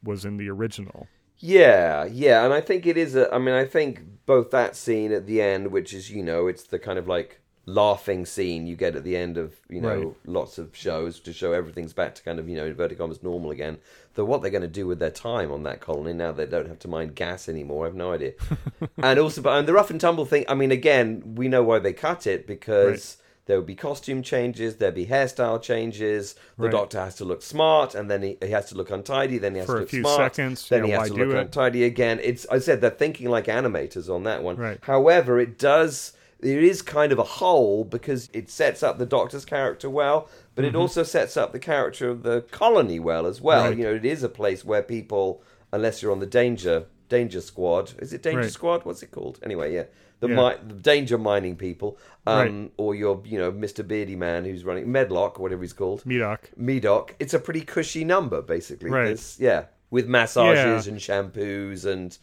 was 0.02 0.26
in 0.26 0.36
the 0.36 0.50
original. 0.50 1.08
Yeah, 1.38 2.04
yeah, 2.04 2.44
and 2.44 2.52
I 2.52 2.60
think 2.60 2.86
it 2.86 2.98
is 2.98 3.16
a. 3.16 3.32
I 3.34 3.38
mean, 3.38 3.54
I 3.54 3.64
think 3.64 4.02
both 4.26 4.50
that 4.50 4.76
scene 4.76 5.10
at 5.10 5.26
the 5.26 5.40
end, 5.40 5.68
which 5.68 5.94
is 5.94 6.10
you 6.10 6.22
know, 6.22 6.48
it's 6.48 6.64
the 6.64 6.78
kind 6.78 6.98
of 6.98 7.08
like 7.08 7.39
laughing 7.74 8.26
scene 8.26 8.66
you 8.66 8.76
get 8.76 8.96
at 8.96 9.04
the 9.04 9.16
end 9.16 9.36
of 9.38 9.54
you 9.68 9.80
know 9.80 9.88
Right. 9.98 10.16
lots 10.26 10.58
of 10.58 10.76
shows 10.76 11.20
to 11.20 11.32
show 11.32 11.52
everything's 11.52 11.92
back 11.92 12.14
to 12.16 12.22
kind 12.22 12.38
of 12.38 12.48
you 12.48 12.56
know 12.56 12.66
inverted 12.66 12.98
commas 12.98 13.22
normal 13.22 13.50
again. 13.50 13.78
Though 14.14 14.24
what 14.24 14.42
they're 14.42 14.50
going 14.50 14.62
to 14.62 14.68
do 14.68 14.86
with 14.86 14.98
their 14.98 15.10
time 15.10 15.52
on 15.52 15.62
that 15.62 15.80
colony 15.80 16.12
now 16.12 16.32
they 16.32 16.46
don't 16.46 16.68
have 16.68 16.78
to 16.80 16.88
mine 16.88 17.08
gas 17.14 17.48
anymore, 17.48 17.84
I 17.84 17.88
have 17.88 17.94
no 17.94 18.12
idea. 18.12 18.32
and 18.98 19.18
also, 19.18 19.40
but 19.42 19.58
and 19.58 19.68
the 19.68 19.72
rough 19.72 19.90
and 19.90 20.00
tumble 20.00 20.26
thing. 20.26 20.44
I 20.48 20.54
mean, 20.54 20.72
again, 20.72 21.34
we 21.36 21.48
know 21.48 21.62
why 21.62 21.78
they 21.78 21.92
cut 21.92 22.26
it 22.26 22.46
because. 22.46 23.16
there 23.46 23.56
would 23.58 23.66
be 23.66 23.74
costume 23.74 24.22
changes, 24.22 24.76
there'd 24.76 24.94
be 24.94 25.06
hairstyle 25.06 25.60
changes. 25.60 26.34
The 26.56 26.64
Right. 26.66 26.70
doctor 26.72 27.00
has 27.00 27.16
to 27.16 27.24
look 27.24 27.42
smart, 27.42 27.96
and 27.96 28.08
then 28.08 28.22
he, 28.22 28.38
he 28.40 28.50
has 28.50 28.66
to 28.68 28.76
look 28.76 28.90
untidy. 28.92 29.38
Then 29.38 29.54
he 29.54 29.58
has 29.58 29.66
For 29.66 29.72
to 29.72 29.78
a 29.78 29.80
look 29.80 29.88
few 29.88 30.02
smart. 30.02 30.34
seconds, 30.36 30.68
Then 30.68 30.84
he 30.84 30.90
has 30.92 31.08
to 31.08 31.14
look 31.14 31.34
it? 31.34 31.36
untidy 31.36 31.82
again. 31.84 32.20
It's 32.22 32.46
I 32.48 32.60
said 32.60 32.80
they're 32.80 32.90
thinking 33.04 33.28
like 33.28 33.46
animators 33.46 34.08
on 34.14 34.22
that 34.24 34.44
one. 34.44 34.56
Right. 34.56 34.78
However, 34.82 35.40
it 35.40 35.58
does. 35.58 36.12
It 36.42 36.62
is 36.64 36.80
kind 36.82 37.12
of 37.12 37.18
a 37.18 37.22
hole 37.24 37.84
because 37.84 38.30
it 38.32 38.48
sets 38.50 38.82
up 38.82 38.98
the 38.98 39.06
Doctor's 39.06 39.44
character 39.44 39.90
well, 39.90 40.28
but 40.54 40.64
it 40.64 40.74
also 40.74 41.02
sets 41.02 41.36
up 41.36 41.52
the 41.52 41.58
character 41.58 42.08
of 42.08 42.22
the 42.22 42.40
colony 42.50 42.98
well 42.98 43.26
as 43.26 43.40
well. 43.40 43.60
Mm-hmm. 43.62 43.68
Right. 43.68 43.78
You 43.78 43.84
know, 43.84 43.94
it 43.94 44.04
is 44.06 44.22
a 44.22 44.28
place 44.28 44.64
where 44.64 44.82
people, 44.82 45.42
unless 45.72 46.02
you're 46.02 46.12
on 46.12 46.20
the 46.20 46.26
danger 46.26 46.86
danger 47.10 47.40
squad, 47.40 47.92
is 47.98 48.12
it 48.12 48.22
danger 48.22 48.42
Right. 48.42 48.50
squad? 48.52 48.84
What's 48.84 49.02
it 49.02 49.10
called? 49.10 49.40
Anyway, 49.42 49.74
yeah, 49.74 49.84
the, 50.20 50.28
Yeah. 50.28 50.36
mi- 50.50 50.68
the 50.74 50.74
danger 50.80 51.18
mining 51.18 51.56
people, 51.56 51.98
um, 52.24 52.38
Right. 52.62 52.70
or 52.76 52.94
your 52.94 53.20
you 53.24 53.36
know 53.36 53.50
Mr. 53.50 53.86
Beardy 53.86 54.14
man 54.16 54.44
who's 54.44 54.64
running 54.64 54.90
Medlock, 54.92 55.38
whatever 55.40 55.62
he's 55.62 55.72
called. 55.72 56.04
Medok. 56.04 56.38
Medok, 56.58 57.10
it's 57.18 57.34
a 57.34 57.40
pretty 57.40 57.62
cushy 57.62 58.04
number, 58.04 58.40
basically. 58.40 58.90
Right. 58.90 59.20
Yeah, 59.38 59.64
with 59.90 60.06
massages 60.06 60.86
Yeah. 60.86 60.92
Mm-hmm. 60.94 61.16
and 61.16 61.34
shampoos 61.34 61.84
and 61.84 62.16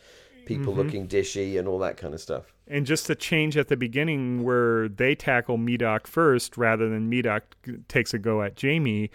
people 0.48 0.74
looking 0.74 1.08
dishy 1.08 1.60
and 1.60 1.68
all 1.68 1.80
that 1.80 1.98
kind 1.98 2.14
of 2.14 2.22
stuff. 2.22 2.54
And 2.68 2.86
just 2.86 3.08
the 3.08 3.16
change 3.16 3.58
at 3.58 3.68
the 3.68 3.78
beginning 3.78 4.44
where 4.44 4.90
they 4.90 5.16
tackle 5.16 5.58
Medok 5.58 6.08
first 6.08 6.58
rather 6.58 6.90
than 6.90 7.10
Medok 7.10 7.42
takes 7.88 8.14
a 8.14 8.20
go 8.20 8.42
at 8.42 8.56
Jamie, 8.56 9.12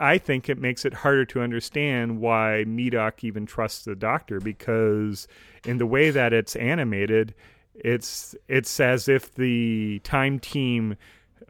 I 0.00 0.18
think 0.18 0.48
it 0.48 0.58
makes 0.58 0.84
it 0.84 0.94
harder 0.94 1.24
to 1.26 1.40
understand 1.40 2.20
why 2.20 2.64
Medok 2.66 3.24
even 3.24 3.46
trusts 3.46 3.84
the 3.84 3.96
doctor 3.96 4.40
because 4.40 5.26
in 5.64 5.78
the 5.78 5.86
way 5.86 6.10
that 6.10 6.32
it's 6.32 6.54
animated, 6.56 7.34
it's 7.74 8.34
it's 8.48 8.80
as 8.80 9.08
if 9.08 9.34
the 9.34 10.00
time 10.04 10.38
team 10.38 10.96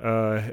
uh, 0.03 0.51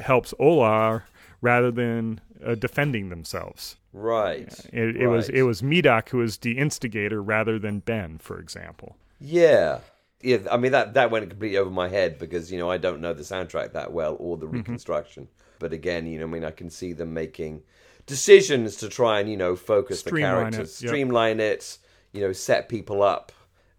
helps 0.00 0.34
Ola 0.38 1.04
rather 1.42 1.70
than 1.70 2.20
uh, 2.44 2.54
defending 2.54 3.10
themselves. 3.10 3.76
Right. 3.92 4.48
It, 4.72 4.96
it 4.96 5.08
was 5.08 5.28
it 5.28 5.42
was 5.42 5.60
Medok 5.60 6.08
who 6.08 6.18
was 6.18 6.38
the 6.38 6.56
instigator 6.56 7.22
rather 7.22 7.58
than 7.58 7.80
Ben, 7.80 8.16
for 8.18 8.38
example. 8.38 8.96
Yeah. 9.20 9.80
Yeah, 10.22 10.38
I 10.50 10.56
mean 10.56 10.70
that 10.72 10.94
that 10.94 11.10
went 11.10 11.28
completely 11.28 11.58
over 11.58 11.68
my 11.70 11.88
head 11.88 12.16
because 12.18 12.50
you 12.52 12.56
know 12.56 12.70
I 12.70 12.78
don't 12.78 13.00
know 13.00 13.12
the 13.12 13.22
soundtrack 13.24 13.72
that 13.72 13.92
well 13.92 14.16
or 14.18 14.36
Mm-hmm. 14.36 14.40
the 14.40 14.46
reconstruction. 14.46 15.28
But 15.58 15.72
again, 15.72 16.06
you 16.06 16.18
know, 16.18 16.26
I 16.26 16.28
mean, 16.28 16.44
I 16.44 16.52
can 16.52 16.70
see 16.70 16.92
them 16.92 17.12
making 17.12 17.62
decisions 18.06 18.76
to 18.76 18.88
try 18.88 19.20
and 19.20 19.28
you 19.28 19.36
know 19.36 19.56
focus 19.56 20.00
Streamline 20.00 20.22
the 20.22 20.50
characters, 20.50 20.78
it, 20.80 20.84
yep. 20.84 20.88
streamline 20.90 21.40
it, 21.40 21.78
you 22.12 22.20
know, 22.20 22.32
set 22.32 22.68
people 22.68 23.02
up 23.02 23.32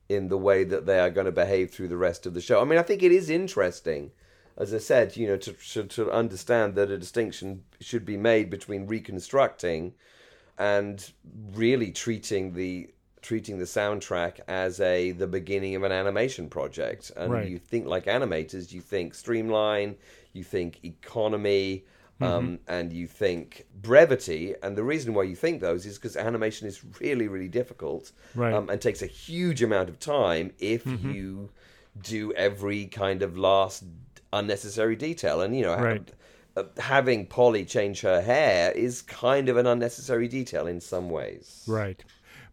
in 0.10 0.28
the 0.28 0.38
way 0.38 0.65
that 0.65 0.86
they 0.86 0.99
are 0.99 1.10
going 1.10 1.26
to 1.26 1.32
behave 1.32 1.71
through 1.71 1.88
the 1.88 1.97
rest 1.97 2.26
of 2.26 2.34
the 2.34 2.41
show. 2.41 2.62
I 2.62 2.65
mean, 2.65 2.78
I 2.78 2.84
think 2.84 3.04
it 3.04 3.12
is 3.13 3.30
interesting, 3.30 4.12
as 4.57 4.73
I 4.73 4.77
said, 4.77 5.17
you 5.17 5.27
know, 5.27 5.37
to 5.37 5.53
to, 5.73 5.83
to 5.83 6.11
understand 6.11 6.75
that 6.75 6.91
a 6.91 6.97
distinction 6.97 7.63
should 7.79 8.05
be 8.05 8.17
made 8.17 8.49
between 8.49 8.85
reconstructing 8.87 9.93
and 10.57 11.11
really 11.53 11.91
treating 11.91 12.53
the 12.53 12.89
treating 13.21 13.57
the 13.57 13.65
soundtrack 13.65 14.39
as 14.47 14.79
a 14.81 15.11
the 15.11 15.25
beginning 15.27 15.75
of 15.75 15.83
an 15.83 15.91
animation 15.91 16.49
project 16.49 17.11
and 17.15 17.31
Right. 17.31 17.47
you 17.47 17.57
think 17.57 17.85
like 17.87 18.05
animators 18.05 18.71
you 18.73 18.81
think 18.81 19.15
streamline 19.15 19.95
you 20.33 20.43
think 20.43 20.79
economy 20.83 21.85
um, 22.21 22.59
and 22.67 22.93
you 22.93 23.07
think 23.07 23.65
brevity 23.81 24.53
and 24.61 24.77
the 24.77 24.83
reason 24.83 25.13
why 25.13 25.23
you 25.23 25.35
think 25.35 25.59
those 25.61 25.85
is 25.85 25.97
because 25.97 26.15
animation 26.15 26.67
is 26.67 26.81
really 27.01 27.27
really 27.27 27.47
difficult 27.47 28.11
Right. 28.35 28.53
um, 28.53 28.69
and 28.69 28.79
takes 28.81 29.01
a 29.01 29.07
huge 29.07 29.63
amount 29.63 29.89
of 29.89 29.99
time 29.99 30.51
if 30.59 30.85
you 30.85 31.49
do 32.01 32.31
every 32.33 32.85
kind 32.87 33.21
of 33.23 33.37
last 33.37 33.83
unnecessary 34.33 34.95
detail 34.95 35.41
and 35.41 35.55
you 35.55 35.63
know 35.63 35.75
Right. 35.77 36.11
uh, 36.57 36.63
having 36.77 37.25
Polly 37.27 37.65
change 37.65 38.01
her 38.01 38.21
hair 38.21 38.71
is 38.71 39.01
kind 39.01 39.49
of 39.49 39.57
an 39.57 39.65
unnecessary 39.67 40.27
detail 40.27 40.67
in 40.67 40.81
some 40.81 41.09
ways. 41.09 41.63
Right. 41.67 42.03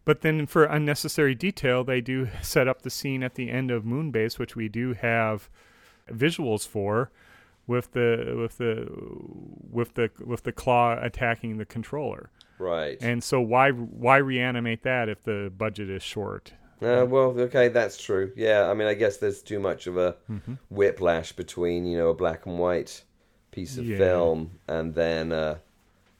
But 0.03 0.21
then 0.21 0.47
for 0.47 0.63
unnecessary 0.63 1.35
detail, 1.35 1.83
they 1.83 2.01
do 2.01 2.29
set 2.41 2.67
up 2.67 2.81
the 2.81 2.89
scene 2.89 3.21
at 3.21 3.35
the 3.35 3.51
end 3.51 3.69
of 3.69 3.83
Moonbase, 3.83 4.39
which 4.39 4.55
we 4.55 4.67
do 4.67 4.93
have 4.93 5.49
visuals 6.09 6.67
for, 6.67 7.11
with 7.67 7.91
the 7.91 8.35
with 8.37 8.57
the 8.57 8.87
with 9.71 9.93
the 9.93 10.09
with 10.25 10.43
the 10.43 10.51
claw 10.51 10.97
attacking 10.99 11.57
the 11.57 11.65
controller. 11.65 12.31
Right. 12.57 12.97
And 13.01 13.23
so 13.23 13.39
why 13.41 13.69
why 13.71 14.17
reanimate 14.17 14.81
that 14.83 15.07
if 15.07 15.23
the 15.23 15.51
budget 15.55 15.89
is 15.89 16.01
short? 16.03 16.53
Uh, 16.81 17.05
well, 17.07 17.39
okay, 17.39 17.67
that's 17.67 18.01
true. 18.01 18.31
Yeah, 18.35 18.69
I 18.69 18.73
mean, 18.73 18.87
I 18.87 18.93
guess 18.95 19.17
there's 19.17 19.41
too 19.43 19.59
much 19.59 19.87
of 19.87 19.97
a 19.97 20.15
Mm-hmm. 20.29 20.53
whiplash 20.69 21.31
between 21.33 21.85
you 21.85 21.97
know 21.97 22.09
a 22.09 22.13
black 22.13 22.45
and 22.45 22.57
white 22.57 23.03
piece 23.51 23.77
of 23.77 23.85
Yeah. 23.85 23.97
film 23.97 24.59
and 24.67 24.95
then 24.95 25.31
uh, 25.31 25.57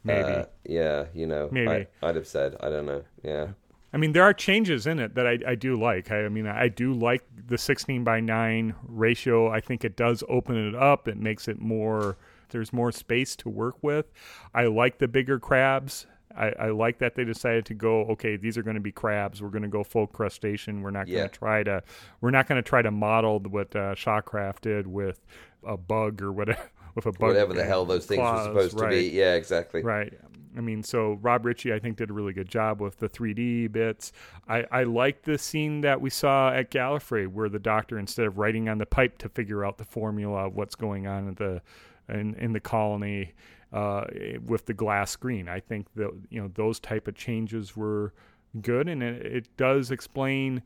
Maybe. 0.03 0.33
uh, 0.33 0.45
yeah, 0.65 1.05
you 1.13 1.27
know, 1.27 1.49
Maybe. 1.51 1.69
I, 1.69 1.87
I'd 2.07 2.15
have 2.15 2.27
said 2.27 2.55
I 2.59 2.69
don't 2.69 2.85
know. 2.85 3.03
Yeah, 3.23 3.47
I 3.93 3.97
mean, 3.97 4.13
there 4.13 4.23
are 4.23 4.33
changes 4.33 4.87
in 4.87 4.99
it 4.99 5.15
that 5.15 5.27
I, 5.27 5.39
I 5.47 5.55
do 5.55 5.75
like. 5.79 6.11
I, 6.11 6.25
I 6.25 6.29
mean, 6.29 6.47
I 6.47 6.67
do 6.69 6.93
like 6.93 7.23
the 7.47 7.57
16 7.57 8.03
by 8.03 8.19
9 8.19 8.73
ratio. 8.87 9.49
I 9.49 9.59
think 9.61 9.83
it 9.83 9.95
does 9.97 10.23
open 10.29 10.55
it 10.57 10.75
up. 10.75 11.07
It 11.07 11.17
makes 11.17 11.47
it 11.47 11.59
more, 11.59 12.17
there's 12.49 12.71
more 12.71 12.91
space 12.91 13.35
to 13.37 13.49
work 13.49 13.75
with. 13.81 14.05
I 14.53 14.65
like 14.65 14.99
the 14.99 15.07
bigger 15.09 15.39
crabs. 15.39 16.05
I, 16.37 16.53
I 16.59 16.69
like 16.69 16.99
that 16.99 17.15
they 17.15 17.23
decided 17.23 17.65
to 17.67 17.73
go, 17.73 18.01
okay, 18.05 18.35
these 18.37 18.57
are 18.57 18.63
going 18.63 18.75
to 18.75 18.81
be 18.81 18.91
crabs. 18.91 19.41
We're 19.41 19.49
going 19.49 19.61
to 19.63 19.67
go 19.67 19.83
full 19.83 20.07
crustacean. 20.07 20.81
We're 20.81 20.91
not 20.91 21.07
going 21.07 21.17
Yeah. 21.17 21.27
to 21.27 21.29
try 21.29 21.63
to, 21.63 21.83
we're 22.21 22.31
not 22.31 22.47
going 22.47 22.61
to 22.61 22.67
try 22.67 22.81
to 22.81 22.91
model 22.91 23.39
what 23.39 23.75
uh, 23.75 23.95
Shawcraft 23.95 24.61
did 24.61 24.87
with 24.87 25.19
a 25.65 25.77
bug 25.77 26.21
or 26.21 26.31
whatever. 26.31 26.59
With 26.93 27.05
a 27.05 27.13
bug, 27.13 27.29
whatever 27.29 27.53
the 27.53 27.63
hell 27.63 27.85
those 27.85 28.05
things 28.05 28.19
claws, 28.19 28.49
were 28.49 28.63
supposed 28.67 28.77
to 28.79 28.89
be. 28.89 29.07
Yeah, 29.11 29.35
exactly. 29.35 29.81
Right. 29.81 30.11
I 30.57 30.59
mean, 30.59 30.83
so 30.83 31.17
Rob 31.21 31.45
Ritchie, 31.45 31.71
I 31.71 31.79
think, 31.79 31.95
did 31.95 32.09
a 32.09 32.13
really 32.13 32.33
good 32.33 32.49
job 32.49 32.81
with 32.81 32.97
the 32.97 33.07
3D 33.07 33.71
bits. 33.71 34.11
I, 34.49 34.65
I 34.69 34.83
like 34.83 35.21
the 35.23 35.37
scene 35.37 35.79
that 35.81 36.01
we 36.01 36.09
saw 36.09 36.51
at 36.51 36.69
Gallifrey, 36.69 37.27
where 37.29 37.47
the 37.47 37.59
Doctor, 37.59 37.97
instead 37.97 38.25
of 38.25 38.37
writing 38.37 38.67
on 38.67 38.77
the 38.77 38.85
pipe 38.85 39.17
to 39.19 39.29
figure 39.29 39.63
out 39.63 39.77
the 39.77 39.85
formula 39.85 40.47
of 40.47 40.55
what's 40.57 40.75
going 40.75 41.07
on 41.07 41.29
in 41.29 41.35
the 41.35 41.61
in, 42.09 42.35
in 42.35 42.51
the 42.51 42.59
colony 42.59 43.31
uh, 43.73 44.05
with 44.45 44.65
the 44.65 44.73
glass 44.73 45.11
screen, 45.11 45.47
I 45.47 45.59
think 45.59 45.87
that 45.95 46.11
you 46.29 46.41
know 46.41 46.51
those 46.55 46.79
type 46.79 47.07
of 47.07 47.15
changes 47.15 47.75
were 47.75 48.13
good, 48.61 48.89
and 48.89 49.01
it, 49.01 49.25
it 49.25 49.57
does 49.57 49.91
explain. 49.91 50.61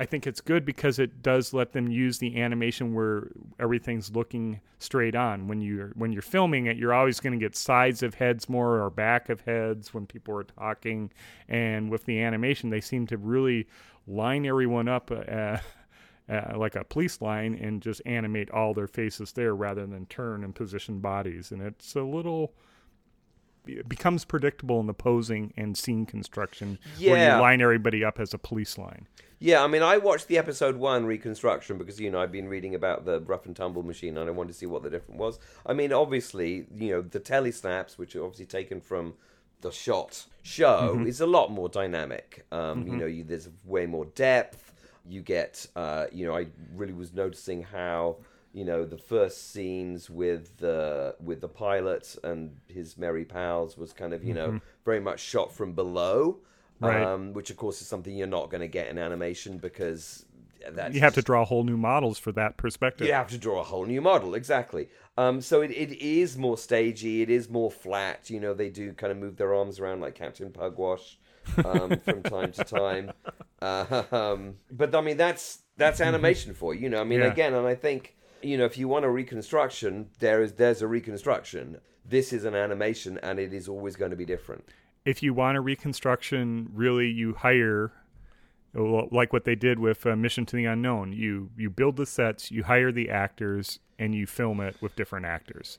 I 0.00 0.06
think 0.06 0.28
it's 0.28 0.40
good 0.40 0.64
because 0.64 1.00
it 1.00 1.22
does 1.22 1.52
let 1.52 1.72
them 1.72 1.88
use 1.88 2.18
the 2.18 2.40
animation 2.40 2.94
where 2.94 3.30
everything's 3.58 4.12
looking 4.14 4.60
straight 4.78 5.16
on. 5.16 5.48
When 5.48 5.60
you're 5.60 5.88
when 5.96 6.12
you're 6.12 6.22
filming 6.22 6.66
it, 6.66 6.76
you're 6.76 6.94
always 6.94 7.18
going 7.18 7.32
to 7.32 7.44
get 7.44 7.56
sides 7.56 8.02
of 8.02 8.14
heads 8.14 8.48
more 8.48 8.80
or 8.80 8.90
back 8.90 9.28
of 9.28 9.40
heads 9.40 9.92
when 9.92 10.06
people 10.06 10.36
are 10.36 10.44
talking. 10.44 11.10
And 11.48 11.90
with 11.90 12.04
the 12.04 12.20
animation, 12.20 12.70
they 12.70 12.80
seem 12.80 13.06
to 13.08 13.16
really 13.16 13.66
line 14.06 14.46
everyone 14.46 14.88
up 14.88 15.10
uh, 15.10 15.58
uh, 16.28 16.56
like 16.56 16.76
a 16.76 16.84
police 16.84 17.20
line 17.20 17.54
and 17.54 17.80
just 17.80 18.02
animate 18.04 18.50
all 18.50 18.74
their 18.74 18.86
faces 18.86 19.32
there 19.32 19.54
rather 19.54 19.86
than 19.86 20.06
turn 20.06 20.44
and 20.44 20.54
position 20.54 21.00
bodies. 21.00 21.50
And 21.50 21.62
it's 21.62 21.94
a 21.94 22.02
little 22.02 22.52
it 23.66 23.88
becomes 23.88 24.24
predictable 24.24 24.80
in 24.80 24.86
the 24.86 24.94
posing 24.94 25.52
and 25.56 25.76
scene 25.76 26.06
construction 26.06 26.78
where 26.98 27.34
you 27.34 27.40
line 27.40 27.60
everybody 27.60 28.04
up 28.04 28.18
as 28.18 28.32
a 28.32 28.38
police 28.38 28.78
line. 28.78 29.06
Yeah, 29.40 29.62
I 29.62 29.68
mean, 29.68 29.82
I 29.82 29.98
watched 29.98 30.26
the 30.26 30.36
episode 30.36 30.76
one 30.76 31.06
reconstruction 31.06 31.78
because 31.78 32.00
you 32.00 32.10
know 32.10 32.20
I've 32.20 32.32
been 32.32 32.48
reading 32.48 32.74
about 32.74 33.04
the 33.04 33.20
rough 33.20 33.46
and 33.46 33.54
tumble 33.54 33.82
machine 33.82 34.16
and 34.16 34.28
I 34.28 34.32
wanted 34.32 34.52
to 34.52 34.58
see 34.58 34.66
what 34.66 34.82
the 34.82 34.90
difference 34.90 35.18
was. 35.18 35.38
I 35.64 35.74
mean, 35.74 35.92
obviously, 35.92 36.66
you 36.74 36.90
know, 36.90 37.02
the 37.02 37.20
telesnaps, 37.20 37.98
which 37.98 38.16
are 38.16 38.24
obviously 38.24 38.46
taken 38.46 38.80
from 38.80 39.14
the 39.60 39.70
shot 39.70 40.26
show, 40.42 41.04
is 41.06 41.20
a 41.20 41.26
lot 41.26 41.52
more 41.52 41.68
dynamic. 41.68 42.46
Um, 42.50 42.86
You 42.86 42.96
know, 42.96 43.06
you, 43.06 43.22
there's 43.22 43.48
way 43.64 43.86
more 43.86 44.06
depth. 44.06 44.67
You 45.08 45.22
get, 45.22 45.66
uh, 45.76 46.06
you 46.12 46.26
know, 46.26 46.36
I 46.36 46.46
really 46.74 46.92
was 46.92 47.12
noticing 47.12 47.62
how 47.62 48.16
you 48.52 48.64
know 48.64 48.84
the 48.84 48.96
first 48.98 49.52
scenes 49.52 50.08
with 50.08 50.56
the 50.56 51.14
with 51.22 51.40
the 51.42 51.48
pilot 51.48 52.16
and 52.24 52.56
his 52.66 52.96
merry 52.96 53.24
pals 53.24 53.76
was 53.76 53.92
kind 53.92 54.14
of 54.14 54.24
you 54.24 54.32
know 54.32 54.58
very 54.86 55.00
much 55.00 55.20
shot 55.20 55.54
from 55.54 55.74
below 55.74 56.38
Right. 56.80 57.02
um, 57.02 57.32
which 57.34 57.50
of 57.50 57.56
course 57.56 57.80
is 57.82 57.88
something 57.88 58.16
you're 58.16 58.26
not 58.26 58.50
going 58.50 58.60
to 58.62 58.68
get 58.68 58.88
in 58.88 58.98
animation 58.98 59.58
because 59.58 60.24
that's 60.70 60.94
You 60.94 61.00
have 61.00 61.14
to 61.14 61.22
draw 61.22 61.44
whole 61.44 61.62
new 61.64 61.76
models 61.76 62.18
for 62.18 62.32
that 62.32 62.56
perspective. 62.56 63.06
you 63.06 63.12
have 63.12 63.28
to 63.30 63.38
draw 63.38 63.60
a 63.60 63.64
whole 63.64 63.84
new 63.84 64.00
model 64.00 64.34
exactly 64.34 64.88
um, 65.18 65.40
so 65.42 65.60
it, 65.60 65.70
it 65.70 65.92
is 66.00 66.38
more 66.38 66.56
stagey 66.56 67.20
it 67.20 67.28
is 67.30 67.50
more 67.50 67.70
flat 67.70 68.30
you 68.30 68.40
know 68.40 68.54
they 68.54 68.70
do 68.70 68.92
kind 68.94 69.10
of 69.10 69.18
move 69.18 69.36
their 69.36 69.54
arms 69.54 69.78
around 69.78 70.00
like 70.00 70.14
captain 70.14 70.50
pugwash 70.50 71.18
um, 71.64 71.98
from 71.98 72.22
time 72.22 72.50
to 72.52 72.64
time 72.64 73.12
uh, 73.62 74.02
um, 74.12 74.54
but 74.70 74.94
i 74.94 75.00
mean 75.00 75.16
that's 75.16 75.62
that's 75.76 76.00
animation 76.00 76.54
for 76.54 76.74
you 76.74 76.82
you 76.82 76.88
know 76.88 77.00
i 77.00 77.04
mean 77.04 77.20
Yeah. 77.20 77.32
again 77.32 77.54
and 77.54 77.66
i 77.66 77.74
think 77.74 78.16
you 78.42 78.56
know 78.58 78.64
if 78.64 78.78
you 78.78 78.88
want 78.88 79.04
a 79.04 79.10
reconstruction 79.10 80.10
there 80.18 80.42
is 80.42 80.52
there's 80.54 80.82
a 80.82 80.86
reconstruction 80.86 81.78
this 82.04 82.32
is 82.32 82.44
an 82.44 82.54
animation 82.54 83.18
and 83.22 83.38
it 83.38 83.52
is 83.52 83.68
always 83.68 83.96
going 83.96 84.10
to 84.10 84.16
be 84.16 84.24
different 84.24 84.64
If 85.04 85.22
you 85.22 85.32
want 85.34 85.56
a 85.56 85.60
reconstruction, 85.60 86.68
really, 86.74 87.08
you 87.10 87.34
hire 87.34 87.92
like 88.74 89.32
what 89.32 89.44
they 89.44 89.54
did 89.54 89.78
with 89.78 90.06
uh, 90.06 90.14
Mission 90.16 90.44
to 90.46 90.56
the 90.56 90.66
Unknown. 90.66 91.12
You 91.12 91.50
you 91.56 91.70
build 91.70 91.96
the 91.96 92.06
sets, 92.06 92.50
you 92.50 92.64
hire 92.64 92.92
the 92.92 93.08
actors, 93.10 93.78
and 93.98 94.14
you 94.14 94.26
film 94.26 94.60
it 94.60 94.76
with 94.80 94.94
different 94.96 95.26
actors. 95.26 95.78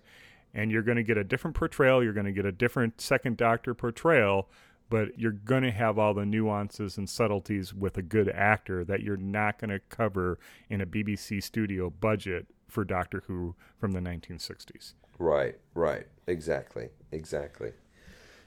And 0.54 0.72
you're 0.72 0.82
going 0.82 0.98
to 0.98 1.04
get 1.04 1.18
a 1.18 1.24
different 1.24 1.56
portrayal. 1.56 2.04
You're 2.04 2.14
going 2.14 2.26
to 2.26 2.32
get 2.32 2.46
a 2.46 2.52
different 2.52 3.00
Second 3.02 3.38
Doctor 3.38 3.74
portrayal, 3.76 4.50
but 4.90 5.18
you're 5.20 5.32
going 5.32 5.64
to 5.64 5.72
have 5.72 5.98
all 6.00 6.14
the 6.14 6.26
nuances 6.26 6.98
and 6.98 7.10
subtleties 7.10 7.74
with 7.74 7.98
a 7.98 8.02
good 8.02 8.30
actor 8.30 8.84
that 8.84 9.02
you're 9.02 9.18
not 9.18 9.60
going 9.60 9.70
to 9.70 9.80
cover 9.90 10.40
in 10.70 10.82
a 10.82 10.86
BBC 10.86 11.42
studio 11.44 11.90
budget 11.90 12.48
for 12.68 12.84
Doctor 12.84 13.24
Who 13.28 13.56
from 13.78 13.92
the 13.92 14.00
1960s. 14.00 14.94
Right, 15.18 15.56
right, 15.74 16.08
exactly, 16.28 16.90
exactly. 17.12 17.74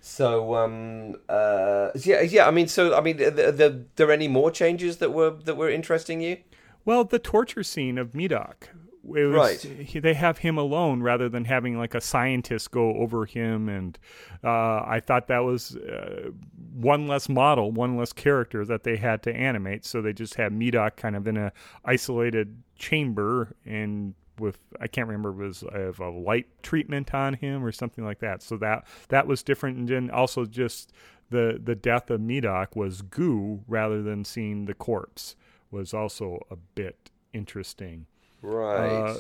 So, 0.01 0.57
um, 0.57 1.17
uh, 1.29 1.91
yeah, 1.95 2.23
yeah. 2.23 2.49
I 2.49 2.51
mean, 2.51 2.67
so 2.67 2.97
I 2.97 3.01
mean, 3.01 3.19
the, 3.19 3.31
the, 3.31 3.85
there 3.95 4.11
any 4.11 4.27
more 4.27 4.51
changes 4.51 4.97
that 4.97 5.13
were 5.13 5.31
that 5.31 5.57
were 5.57 5.71
interesting 5.71 6.21
you? 6.21 6.39
Well, 6.85 7.05
the 7.05 7.21
torture 7.21 7.63
scene 7.63 7.99
of 7.99 8.11
Medok. 8.11 8.69
Was, 9.05 9.35
right. 9.35 9.61
He, 9.61 9.99
they 9.99 10.15
have 10.15 10.39
him 10.39 10.59
alone 10.59 11.03
rather 11.03 11.29
than 11.29 11.45
having 11.45 11.77
like 11.77 11.95
a 11.95 12.01
scientist 12.01 12.71
go 12.71 12.95
over 12.95 13.27
him, 13.27 13.69
and 13.69 13.99
uh, 14.45 14.49
I 14.87 15.01
thought 15.05 15.27
that 15.27 15.41
was 15.41 15.75
uh, 15.77 16.31
one 16.73 17.09
less 17.09 17.29
model, 17.29 17.73
one 17.73 17.97
less 17.97 18.13
character 18.13 18.65
that 18.65 18.85
they 18.85 18.97
had 18.97 19.23
to 19.25 19.35
animate. 19.35 19.85
So 19.85 20.03
they 20.03 20.13
just 20.13 20.37
had 20.37 20.53
Medok 20.53 20.97
kind 20.97 21.17
of 21.17 21.27
in 21.27 21.37
a 21.37 21.53
isolated 21.85 22.63
chamber 22.77 23.55
and 23.67 24.15
with 24.39 24.59
I 24.81 24.87
can't 24.87 25.09
remember 25.09 25.31
it 25.31 25.47
was 25.47 25.65
I 25.73 25.79
have 25.79 26.01
a 26.01 26.11
light 26.11 26.47
treatment 26.63 27.15
on 27.15 27.35
him 27.35 27.65
or 27.65 27.73
something 27.73 28.05
like 28.05 28.21
that. 28.21 28.43
So 28.43 28.57
that 28.59 28.87
that 29.09 29.27
was 29.27 29.43
different, 29.43 29.79
and 29.79 29.89
then 29.89 30.11
also 30.11 30.45
just 30.45 30.93
the 31.31 31.61
the 31.63 31.75
death 31.75 32.11
of 32.11 32.21
Medok 32.21 32.77
was 32.77 33.03
goo 33.03 33.63
rather 33.67 34.03
than 34.03 34.25
seeing 34.25 34.67
the 34.67 34.75
corpse 34.75 35.37
was 35.71 35.95
also 35.95 36.41
a 36.51 36.57
bit 36.57 37.11
interesting. 37.33 38.07
Right. 38.43 39.11
Uh, 39.11 39.15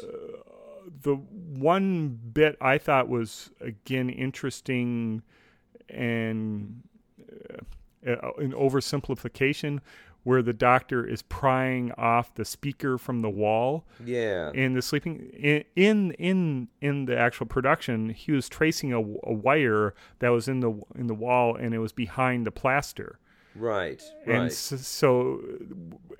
the 1.02 1.14
one 1.14 2.18
bit 2.32 2.56
I 2.60 2.78
thought 2.78 3.08
was 3.08 3.50
again 3.60 4.10
interesting 4.10 5.22
and 5.88 6.82
uh, 8.06 8.12
an 8.38 8.52
oversimplification 8.52 9.80
where 10.24 10.42
the 10.42 10.52
doctor 10.52 11.04
is 11.04 11.22
prying 11.22 11.90
off 11.92 12.34
the 12.34 12.44
speaker 12.44 12.96
from 12.96 13.20
the 13.20 13.30
wall. 13.30 13.84
Yeah. 14.04 14.50
In 14.52 14.74
the 14.74 14.82
sleeping 14.82 15.30
in 15.34 15.64
in 15.74 16.12
in, 16.12 16.68
in 16.80 17.04
the 17.06 17.18
actual 17.18 17.46
production, 17.46 18.10
he 18.10 18.32
was 18.32 18.48
tracing 18.48 18.92
a, 18.92 18.98
a, 18.98 19.32
wire 19.32 19.94
that 20.20 20.28
was 20.28 20.48
in 20.48 20.60
the 20.60 20.80
in 20.94 21.08
the 21.08 21.14
wall, 21.14 21.56
and 21.56 21.74
it 21.74 21.78
was 21.78 21.92
behind 21.92 22.46
the 22.46 22.52
plaster. 22.52 23.18
Right. 23.54 24.02
And 24.26 24.42
right. 24.44 24.52
so, 24.52 24.76
so 24.76 25.40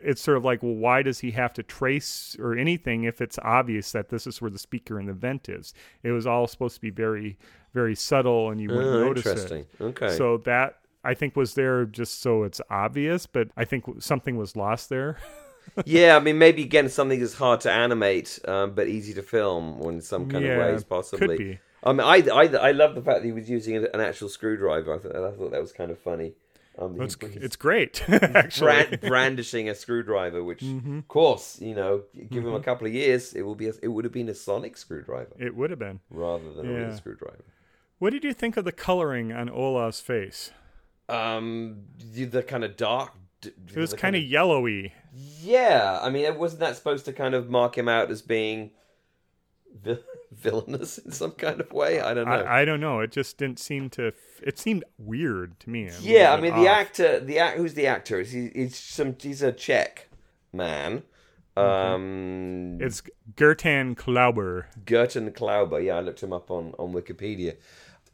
it's 0.01 0.21
sort 0.21 0.37
of 0.37 0.45
like, 0.45 0.63
well, 0.63 0.75
why 0.75 1.03
does 1.03 1.21
he 1.21 1.31
have 1.33 1.53
to 1.55 1.63
trace 1.63 2.37
or 2.39 2.57
anything 2.57 3.05
if 3.05 3.21
it's 3.21 3.39
obvious 3.43 3.93
that 3.93 4.09
this 4.09 4.27
is 4.27 4.41
where 4.41 4.51
the 4.51 4.59
speaker 4.59 4.99
and 4.99 5.09
the 5.09 5.13
vent 5.13 5.49
is? 5.49 5.75
It 6.03 6.11
was 6.11 6.27
all 6.27 6.47
supposed 6.47 6.75
to 6.77 6.81
be 6.81 6.91
very, 6.91 7.39
very 7.73 7.95
subtle, 7.95 8.51
and 8.51 8.61
you 8.61 8.69
wouldn't 8.69 8.87
oh, 8.87 9.05
notice 9.05 9.27
interesting. 9.27 9.67
it. 9.79 9.83
Okay. 9.83 10.17
So 10.17 10.39
that 10.39 10.79
I 11.05 11.15
think 11.15 11.37
was 11.37 11.55
there 11.55 11.85
just 11.85 12.21
so 12.21 12.45
it's 12.45 12.61
obvious, 12.71 13.27
but 13.27 13.49
I 13.57 13.65
think 13.65 13.85
something 13.99 14.37
was 14.37 14.57
lost 14.57 14.89
there. 14.89 15.19
yeah, 15.85 16.17
I 16.17 16.21
mean, 16.21 16.39
maybe 16.39 16.63
again 16.63 16.89
something 16.89 17.21
is 17.21 17.35
hard 17.35 17.61
to 17.63 17.73
animate, 17.73 18.39
um, 18.47 18.75
but 18.75 18.89
easy 18.89 19.15
to 19.15 19.23
film 19.23 19.81
in 19.83 20.01
some 20.01 20.29
kind 20.29 20.45
yeah, 20.45 20.53
of 20.53 20.73
ways, 20.73 20.85
possibly. 20.85 21.29
Could 21.29 21.39
be. 21.39 21.59
I 21.85 21.93
mean, 21.93 22.01
I, 22.01 22.23
I, 22.33 22.69
I 22.69 22.71
love 22.71 22.95
the 22.95 23.03
fact 23.03 23.23
that 23.23 23.25
he 23.25 23.33
was 23.33 23.51
using 23.51 23.77
an 23.77 24.01
actual 24.01 24.29
screwdriver. 24.29 24.95
I 24.95 24.99
thought, 24.99 25.17
I 25.17 25.33
thought 25.33 25.51
that 25.51 25.61
was 25.61 25.73
kind 25.73 25.91
of 25.91 25.99
funny. 25.99 26.35
Um, 26.79 27.01
it's, 27.01 27.17
it's 27.21 27.57
great, 27.57 28.03
actually. 28.09 28.67
Brand, 28.67 29.01
brandishing 29.03 29.69
a 29.69 29.75
screwdriver, 29.75 30.43
which, 30.43 30.61
mm-hmm. 30.61 30.99
of 30.99 31.09
course, 31.09 31.61
you 31.61 31.75
know, 31.75 32.05
give 32.15 32.29
mm-hmm. 32.29 32.39
him 32.39 32.47
a 32.47 32.51
mm-hmm. 32.53 32.65
couple 32.65 32.87
of 32.87 32.95
years, 32.95 33.35
it 33.35 33.43
will 33.43 33.55
be. 33.55 33.69
A, 33.69 33.73
it 33.83 33.89
would 33.89 34.05
have 34.05 34.13
been 34.13 34.31
a 34.31 34.35
sonic 34.35 34.77
screwdriver. 34.79 35.35
It 35.39 35.55
would 35.55 35.71
have 35.71 35.79
been 35.79 36.01
rather 36.11 36.51
than 36.53 36.65
yeah. 36.65 36.77
a 36.77 36.87
real 36.87 36.97
screwdriver. 36.97 37.45
What 37.99 38.13
did 38.13 38.25
you 38.25 38.33
think 38.33 38.57
of 38.57 38.65
the 38.65 38.73
coloring 38.73 39.33
on 39.33 39.51
Ola's 39.51 40.01
face? 40.01 40.51
um 41.09 41.83
the 42.15 42.43
kind 42.43 42.65
of 42.65 42.77
dark 42.77 43.13
it 43.45 43.77
was 43.77 43.93
kind 43.93 44.15
of 44.15 44.23
yellowy 44.23 44.95
yeah 45.13 45.99
i 46.03 46.09
mean 46.09 46.39
wasn't 46.39 46.61
that 46.61 46.77
supposed 46.77 47.05
to 47.05 47.13
kind 47.13 47.35
of 47.35 47.51
mark 47.51 47.77
him 47.77 47.89
out 47.89 48.11
as 48.11 48.23
being 48.23 48.71
villainous 50.33 50.99
in 50.99 51.13
some 51.13 51.33
kind 51.33 51.61
of 51.61 51.73
way 51.73 52.01
i 52.01 52.15
don't 52.15 52.27
know 52.27 52.33
I, 52.33 52.63
I, 52.63 52.65
don't 52.65 52.81
know 52.81 53.01
it 53.01 53.13
just 53.13 53.37
didn't 53.37 53.59
seem 53.59 53.91
to 53.91 54.13
it 54.43 54.59
seemed 54.59 54.85
weird 54.99 55.61
to 55.61 55.71
me 55.71 55.91
yeah 56.01 56.33
i 56.33 56.41
mean 56.41 56.53
off. 56.53 56.61
the 56.61 56.69
actor 56.69 57.21
the 57.21 57.39
act 57.39 57.59
who's 57.59 57.75
the 57.75 57.87
actor 57.87 58.23
he, 58.23 58.51
he's 58.55 58.77
some 58.77 59.17
he's 59.21 59.43
a 59.43 59.53
czech 59.53 60.09
man 60.53 61.03
um 61.57 62.79
it's 62.81 63.03
Gertan 63.37 63.95
Klauber. 63.95 64.65
Gertan 64.85 65.31
Klauber, 65.33 65.85
yeah, 65.85 65.97
I 65.97 66.01
looked 66.01 66.23
him 66.23 66.33
up 66.33 66.51
on, 66.51 66.75
on 66.79 66.93
Wikipedia. 66.93 67.57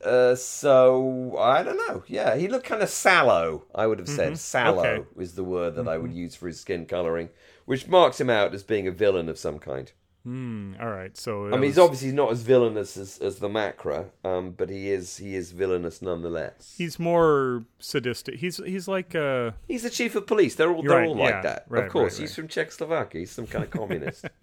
Uh, 0.04 0.34
so 0.34 1.36
I 1.38 1.62
don't 1.62 1.76
know. 1.88 2.04
Yeah, 2.06 2.36
he 2.36 2.46
looked 2.46 2.66
kind 2.66 2.82
of 2.82 2.88
sallow. 2.88 3.64
I 3.74 3.86
would 3.86 3.98
have 3.98 4.08
said 4.08 4.28
mm-hmm. 4.28 4.36
sallow 4.36 4.84
okay. 4.84 5.04
is 5.18 5.34
the 5.34 5.44
word 5.44 5.74
that 5.74 5.82
mm-hmm. 5.82 5.88
I 5.88 5.98
would 5.98 6.10
mm-hmm. 6.10 6.20
use 6.20 6.34
for 6.36 6.46
his 6.46 6.60
skin 6.60 6.86
coloring, 6.86 7.30
which 7.64 7.88
marks 7.88 8.20
him 8.20 8.30
out 8.30 8.54
as 8.54 8.62
being 8.62 8.86
a 8.86 8.92
villain 8.92 9.28
of 9.28 9.38
some 9.38 9.58
kind. 9.58 9.90
Mm, 10.28 10.78
all 10.78 10.90
right, 10.90 11.16
so 11.16 11.46
I 11.46 11.52
mean, 11.52 11.60
was... 11.60 11.68
he's 11.70 11.78
obviously 11.78 12.12
not 12.12 12.30
as 12.30 12.42
villainous 12.42 12.98
as, 12.98 13.18
as 13.18 13.38
the 13.38 13.48
Macra, 13.48 14.10
um, 14.24 14.50
but 14.50 14.68
he 14.68 14.90
is 14.90 15.16
he 15.16 15.34
is 15.34 15.52
villainous 15.52 16.02
nonetheless. 16.02 16.74
He's 16.76 16.98
more 16.98 17.64
sadistic. 17.78 18.34
He's 18.34 18.58
he's 18.58 18.86
like 18.86 19.14
uh 19.14 19.52
he's 19.66 19.84
the 19.84 19.90
chief 19.90 20.14
of 20.16 20.26
police. 20.26 20.54
They're 20.54 20.70
all 20.70 20.82
they're 20.82 20.98
right, 20.98 21.08
all 21.08 21.16
like 21.16 21.30
yeah, 21.30 21.40
that. 21.42 21.64
Right, 21.68 21.84
of 21.84 21.90
course, 21.90 22.14
right, 22.14 22.22
he's 22.22 22.34
from 22.34 22.46
Czechoslovakia. 22.46 23.20
He's 23.20 23.30
some 23.30 23.46
kind 23.46 23.64
of 23.64 23.70
communist. 23.70 24.26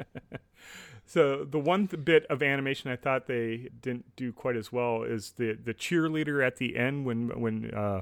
So 1.06 1.45
the 1.45 1.60
one 1.60 1.88
th- 1.88 2.04
bit 2.04 2.26
of 2.32 2.41
animation 2.41 2.91
I 2.91 2.95
thought 2.95 3.28
they 3.28 3.69
didn't 3.82 4.15
do 4.15 4.34
quite 4.34 4.56
as 4.56 4.71
well 4.71 5.04
is 5.04 5.34
the 5.38 5.54
the 5.54 5.74
cheerleader 5.74 6.45
at 6.45 6.56
the 6.56 6.76
end 6.76 7.06
when 7.06 7.39
when 7.39 7.71
uh, 7.76 8.02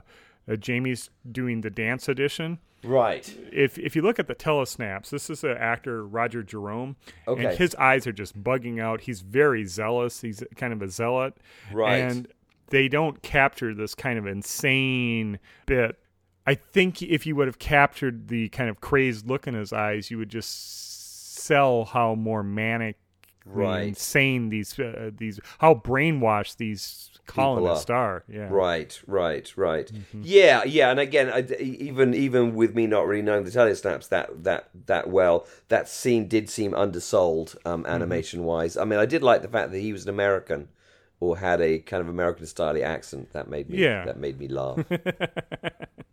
uh, 0.50 0.56
Jamie's 0.56 1.10
doing 1.30 1.62
the 1.62 1.69
dance 1.69 2.08
edition. 2.08 2.60
Right. 2.84 3.34
If 3.52 3.78
if 3.78 3.96
you 3.96 4.02
look 4.02 4.19
at 4.19 4.28
the 4.28 4.36
telesnaps, 4.36 5.10
this 5.10 5.30
is 5.30 5.43
an 5.43 5.58
actor 5.58 6.06
Roger 6.06 6.43
Jerome, 6.43 6.98
okay. 7.28 7.46
and 7.46 7.58
his 7.58 7.76
eyes 7.76 8.06
are 8.08 8.12
just 8.12 8.41
bugging 8.41 8.82
out. 8.82 9.02
He's 9.02 9.22
very 9.22 9.65
zealous. 9.65 10.22
He's 10.22 10.43
kind 10.56 10.74
of 10.74 10.82
a 10.82 10.89
zealot, 10.89 11.36
right? 11.72 11.98
And 11.98 12.28
they 12.67 12.88
don't 12.88 13.22
capture 13.22 13.74
this 13.74 13.96
kind 13.96 14.19
of 14.19 14.28
insane 14.28 15.39
bit. 15.65 15.98
I 16.46 16.56
think 16.56 17.02
if 17.02 17.26
you 17.26 17.36
would 17.38 17.48
have 17.48 17.60
captured 17.60 18.28
the 18.28 18.50
kind 18.50 18.69
of 18.69 18.82
crazed 18.82 19.30
look 19.30 19.48
in 19.48 19.54
his 19.54 19.72
eyes, 19.72 20.12
you 20.12 20.17
would 20.17 20.30
just 20.30 21.38
sell 21.38 21.86
how 21.86 22.15
more 22.15 22.43
manic, 22.43 22.98
right. 23.45 23.88
insane 23.88 24.49
these 24.49 24.77
uh, 24.79 25.12
these 25.15 25.39
how 25.60 25.73
brainwashed 25.75 26.58
these 26.58 27.10
colonists 27.25 27.89
are. 27.89 28.23
Yeah. 28.27 28.47
Right, 28.49 28.99
right, 29.08 29.51
right. 29.56 29.91
Mm-hmm. 29.91 30.21
Yeah, 30.23 30.63
yeah. 30.63 30.91
And 30.91 30.99
again, 30.99 31.29
I, 31.29 31.41
even 31.60 32.13
even 32.13 32.56
with 32.56 32.75
me 32.75 32.88
not 32.88 33.08
really 33.08 33.21
knowing 33.21 33.43
the 33.43 33.51
telesnaps 33.51 34.10
that 34.10 34.43
that 34.43 34.69
that 34.86 35.10
well, 35.10 35.47
that 35.69 35.88
scene 35.88 36.27
did 36.27 36.49
seem 36.49 36.73
undersold 36.73 37.56
um, 37.65 37.84
mm-hmm. 37.84 37.91
animation 37.91 38.43
wise. 38.43 38.77
I 38.77 38.86
mean, 38.86 38.99
I 38.99 39.06
did 39.06 39.23
like 39.23 39.41
the 39.41 39.47
fact 39.47 39.71
that 39.71 39.79
he 39.79 39.93
was 39.93 40.03
an 40.03 40.10
American 40.10 40.69
or 41.19 41.38
had 41.38 41.62
a 41.62 41.79
kind 41.79 42.01
of 42.01 42.10
American 42.10 42.45
style 42.45 42.82
accent. 42.84 43.32
That 43.34 43.49
made 43.49 43.69
me 43.69 43.79
yeah. 43.79 44.06
that 44.06 44.17
made 44.17 44.39
me 44.39 44.47
laugh. 44.47 44.79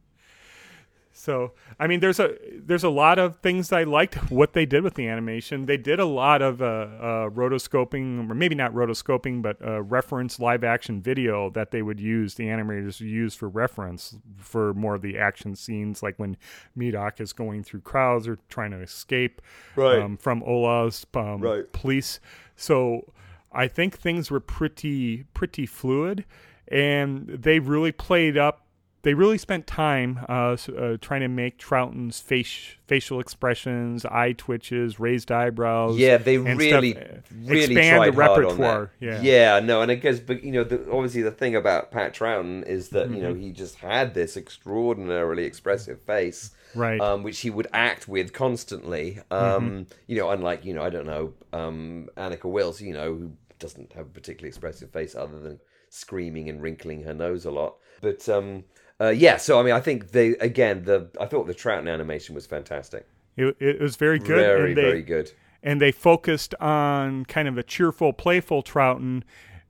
So 1.21 1.53
I 1.79 1.87
mean, 1.87 2.01
there's 2.01 2.19
a 2.19 2.35
there's 2.57 2.83
a 2.83 2.89
lot 2.89 3.19
of 3.19 3.37
things 3.41 3.73
I 3.73 3.85
liked 3.85 4.15
what 4.31 4.55
they 4.55 4.65
did 4.65 4.83
with 4.83 4.95
the 4.95 5.07
animation. 5.07 5.67
They 5.67 5.77
did 5.77 6.01
a 6.01 6.07
lot 6.07 6.41
of 6.41 6.63
uh, 6.63 6.65
uh, 6.65 7.31
rotoscoping, 7.31 8.31
or 8.31 8.35
maybe 8.35 8.55
not 8.55 8.73
rotoscoping, 8.73 9.43
but 9.43 9.59
uh, 9.63 9.83
reference 9.83 10.41
live 10.41 10.65
action 10.65 11.03
video 11.03 11.51
that 11.51 11.73
they 11.73 11.83
would 11.83 12.01
use. 12.01 12.35
The 12.35 12.47
animators 12.47 13.01
use 13.01 13.35
for 13.35 13.51
reference 13.51 14.17
for 14.39 14.73
more 14.73 14.95
of 14.95 15.03
the 15.03 15.19
action 15.19 15.55
scenes, 15.55 16.03
like 16.03 16.19
when 16.19 16.39
Medok 16.77 17.21
is 17.21 17.35
going 17.35 17.65
through 17.65 17.81
crowds 17.81 18.27
or 18.27 18.39
trying 18.49 18.71
to 18.71 18.81
escape 18.81 19.43
right. 19.77 19.99
um, 19.99 20.17
from 20.17 20.43
Ola's 20.43 21.07
um, 21.15 21.43
right. 21.43 21.71
police. 21.73 22.19
So 22.57 23.13
I 23.53 23.69
think 23.69 23.99
things 23.99 24.31
were 24.31 24.41
pretty 24.41 25.25
pretty 25.35 25.67
fluid, 25.67 26.25
and 26.67 27.29
they 27.29 27.59
really 27.59 27.93
played 27.93 28.39
up 28.39 28.65
they 29.03 29.15
really 29.15 29.39
spent 29.39 29.67
time 29.67 30.21
uh, 30.29 30.57
uh, 30.77 30.97
trying 31.01 31.23
to 31.23 31.29
make 31.29 31.57
Troughton's 31.57 32.21
face, 32.21 32.75
facial 32.87 33.19
expressions, 33.19 34.05
eye 34.05 34.33
twitches, 34.33 35.01
raised 35.01 35.33
eyebrows. 35.33 35.97
Yeah, 35.97 36.19
they 36.19 36.37
really, 36.37 36.93
stuff, 36.93 37.05
really 37.35 37.65
expand 37.65 37.97
tried 37.97 38.13
the 38.13 38.17
repertoire. 38.17 38.57
Hard 38.57 38.59
on 38.59 38.89
that. 39.01 39.23
Yeah, 39.25 39.57
yeah, 39.57 39.61
no, 39.61 39.81
and 39.81 39.91
I 39.91 39.95
guess, 39.95 40.21
but 40.21 40.45
you 40.45 40.53
know, 40.53 40.65
the, 40.65 40.91
obviously 40.91 41.23
the 41.23 41.31
thing 41.31 41.57
about 41.57 41.91
Pat 41.91 42.15
Troughton 42.15 42.67
is 42.67 42.91
that 42.91 43.07
mm-hmm. 43.07 43.15
you 43.15 43.23
know 43.23 43.33
mm-hmm. 43.33 43.43
he 43.43 43.53
just 43.53 43.77
had 43.77 44.13
this 44.13 44.37
extraordinarily 44.37 45.45
expressive 45.45 46.03
face, 46.03 46.51
right, 46.75 47.01
um, 47.01 47.23
which 47.23 47.41
he 47.41 47.49
would 47.49 47.69
act 47.73 48.07
with 48.07 48.35
constantly. 48.35 49.19
Um, 49.31 49.41
mm-hmm. 49.41 49.83
You 50.09 50.19
know, 50.19 50.31
unlike 50.31 50.67
you 50.67 50.75
know, 50.75 50.83
I 50.83 50.91
don't 50.91 51.07
know, 51.07 51.33
um, 51.55 52.11
Anneke 52.19 52.45
Wills, 52.45 52.83
you 52.83 52.93
know, 52.93 53.15
who 53.15 53.33
doesn't 53.59 53.95
have 53.95 54.07
a 54.07 54.11
particularly 54.11 54.49
expressive 54.49 54.91
face 54.91 55.15
other 55.15 55.39
than 55.39 55.59
screaming 55.89 56.51
and 56.51 56.61
wrinkling 56.61 57.05
her 57.05 57.15
nose 57.15 57.47
a 57.47 57.51
lot, 57.51 57.77
but. 58.03 58.29
Um, 58.29 58.65
Uh, 59.01 59.09
yeah, 59.09 59.37
so 59.39 59.59
I 59.59 59.63
mean, 59.63 59.73
I 59.73 59.81
think 59.81 60.11
they 60.11 60.31
again 60.39 60.85
the 60.85 61.09
I 61.19 61.27
thought 61.27 61.47
the 61.47 61.55
Troughton 61.55 61.91
animation 61.91 62.35
was 62.35 62.47
fantastic, 62.47 63.07
It, 63.37 63.57
it 63.59 63.81
was 63.81 63.97
very 63.97 64.19
good. 64.19 64.37
very 64.37 64.69
and 64.71 64.77
they, 64.77 64.83
very 64.83 65.03
good. 65.03 65.33
and 65.63 65.81
they 65.81 65.93
focused 65.93 66.55
on 66.57 67.25
kind 67.25 67.49
of 67.49 67.57
a 67.57 67.63
cheerful, 67.63 68.13
playful 68.13 68.63
Troughton. 68.63 69.23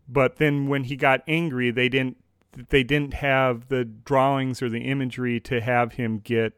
But 0.08 0.36
then 0.38 0.66
when 0.66 0.84
he 0.84 0.96
got 0.96 1.22
angry, 1.28 1.70
they 1.70 1.88
didn't 1.88 2.16
they 2.70 2.82
didn't 2.82 3.14
have 3.14 3.68
the 3.68 3.84
drawings 3.84 4.60
or 4.60 4.68
the 4.68 4.80
imagery 4.80 5.38
to 5.40 5.60
have 5.60 5.92
him 5.92 6.18
get 6.18 6.54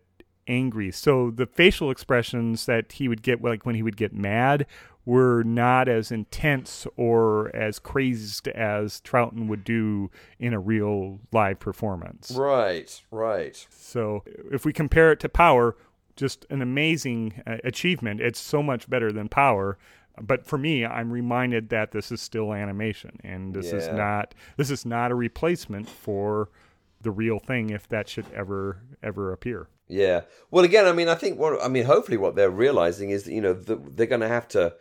angry. 0.49 0.91
So 0.91 1.31
the 1.31 1.47
facial 1.47 1.91
expressions 1.91 2.65
that 2.67 2.93
he 2.93 3.09
would 3.09 3.23
get, 3.23 3.43
like 3.43 3.67
when 3.67 3.75
he 3.75 3.83
would 3.83 3.97
get 3.99 4.15
mad, 4.15 4.67
were 5.05 5.43
not 5.43 5.89
as 5.89 6.13
intense 6.13 6.87
or 6.97 7.55
as 7.55 7.79
crazed 7.79 8.47
as 8.49 9.01
Troughton 9.01 9.49
would 9.49 9.65
do 9.65 10.11
in 10.39 10.53
a 10.55 10.61
real 10.61 11.19
live 11.33 11.59
performance. 11.59 12.31
Right, 12.31 13.01
right. 13.11 13.67
So 13.71 14.23
if 14.51 14.65
we 14.65 14.73
compare 14.73 15.11
it 15.11 15.21
to 15.21 15.29
Power, 15.29 15.77
just 16.17 16.47
an 16.51 16.63
amazing 16.63 17.43
uh, 17.47 17.57
achievement. 17.65 18.21
It's 18.21 18.39
so 18.39 18.63
much 18.63 18.89
better 18.89 19.13
than 19.13 19.29
Power. 19.29 19.79
But 20.21 20.45
for 20.45 20.59
me, 20.59 20.85
I'm 20.85 21.11
reminded 21.11 21.71
that 21.71 21.93
this 21.93 22.13
is 22.13 22.21
still 22.21 22.53
animation, 22.53 23.19
and 23.25 23.55
this 23.55 23.73
is 23.73 23.89
not 23.89 24.35
this 24.59 24.71
is 24.71 24.85
not 24.85 25.11
a 25.11 25.15
replacement 25.15 25.89
for 25.89 26.51
the 27.01 27.11
real 27.11 27.39
thing 27.39 27.71
if 27.71 27.89
that 27.89 28.09
should 28.11 28.27
ever 28.35 28.83
ever 29.03 29.33
appear. 29.33 29.69
Yeah. 29.93 30.23
Well, 30.51 30.65
again, 30.65 30.87
I 30.87 30.93
mean, 30.93 31.09
I 31.09 31.15
think 31.15 31.39
what 31.39 31.63
I 31.63 31.69
mean, 31.69 31.85
hopefully, 31.85 32.17
what 32.17 32.35
they're 32.35 32.51
realizing 32.51 33.11
is 33.11 33.25
that 33.25 33.33
you 33.33 33.43
know 33.43 33.53
the, 33.53 33.77
they're 33.77 34.07
going 34.07 34.23
to 34.23 34.29
have 34.29 34.49
to. 34.49 34.75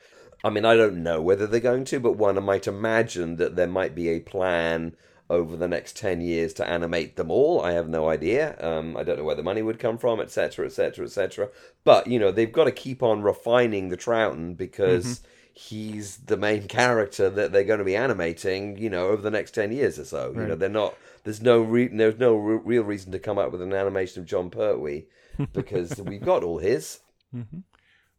I 0.44 0.50
mean, 0.50 0.66
I 0.66 0.76
don't 0.76 1.04
know 1.04 1.22
whether 1.22 1.46
they're 1.46 1.60
going 1.60 1.84
to, 1.86 2.00
but 2.00 2.14
one 2.14 2.42
might 2.44 2.66
imagine 2.66 3.36
that 3.36 3.56
there 3.56 3.68
might 3.68 3.94
be 3.94 4.08
a 4.10 4.22
plan 4.22 4.96
over 5.30 5.56
the 5.58 5.68
next 5.68 5.98
ten 5.98 6.22
years 6.22 6.54
to 6.54 6.68
animate 6.68 7.18
them 7.18 7.30
all. 7.30 7.62
I 7.62 7.74
have 7.74 7.90
no 7.90 8.08
idea. 8.08 8.56
Um, 8.62 8.96
I 8.96 9.04
don't 9.04 9.18
know 9.18 9.26
where 9.26 9.36
the 9.36 9.44
money 9.44 9.62
would 9.62 9.80
come 9.80 9.98
from, 9.98 10.22
etc., 10.22 10.66
etc., 10.66 11.06
etc. 11.06 11.50
But 11.84 12.08
you 12.08 12.18
know, 12.18 12.32
they've 12.32 12.52
got 12.52 12.64
to 12.64 12.72
keep 12.72 13.04
on 13.04 13.22
refining 13.22 13.90
the 13.90 13.98
Troughton 13.98 14.56
because. 14.56 15.22
He's 15.54 16.16
the 16.16 16.38
main 16.38 16.68
character 16.80 17.30
that 17.30 17.52
they're 17.52 17.66
going 17.66 17.80
to 17.80 17.86
be 17.86 17.98
animating, 17.98 18.78
you 18.78 18.90
know, 18.90 19.10
over 19.10 19.22
the 19.22 19.30
next 19.30 19.52
ten 19.52 19.74
years 19.74 20.00
or 20.00 20.06
so. 20.06 20.32
You 20.34 20.48
know, 20.48 20.56
they're 20.56 20.70
not. 20.70 20.96
There's 21.24 21.42
no 21.42 21.62
re- 21.62 21.88
there's 21.88 22.20
no 22.20 22.36
re- 22.36 22.62
real 22.64 22.84
reason 22.84 23.12
to 23.12 23.20
come 23.20 23.38
up 23.38 23.52
with 23.52 23.62
an 23.62 23.74
animation 23.74 24.22
of 24.22 24.28
Jon 24.28 24.50
Pertwee 24.50 25.06
because 25.54 26.00
we've 26.02 26.24
got 26.24 26.44
all 26.44 26.58
his. 26.58 27.00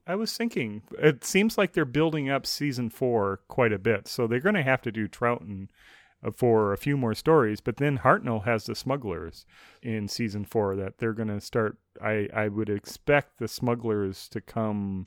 I 0.06 0.14
was 0.14 0.36
thinking, 0.36 0.82
it 0.98 1.24
seems 1.24 1.56
like 1.56 1.72
they're 1.72 1.84
building 1.84 2.28
up 2.28 2.44
season 2.46 2.90
four 2.90 3.40
quite 3.48 3.72
a 3.72 3.78
bit, 3.78 4.08
so 4.08 4.26
they're 4.26 4.40
going 4.40 4.56
to 4.56 4.62
have 4.62 4.82
to 4.82 4.92
do 4.92 5.06
Troughton 5.06 5.68
uh, 6.24 6.30
for 6.32 6.72
a 6.72 6.78
few 6.78 6.96
more 6.96 7.14
stories. 7.14 7.60
But 7.60 7.76
then 7.76 7.98
Hartnell 7.98 8.44
has 8.44 8.64
the 8.66 8.74
Smugglers 8.74 9.46
in 9.82 10.08
season 10.08 10.44
four 10.44 10.74
that 10.76 10.98
they're 10.98 11.12
going 11.12 11.28
to 11.28 11.40
start. 11.40 11.78
I 12.02 12.28
I 12.34 12.48
would 12.48 12.68
expect 12.68 13.38
the 13.38 13.48
Smugglers 13.48 14.28
to 14.28 14.40
come. 14.40 15.06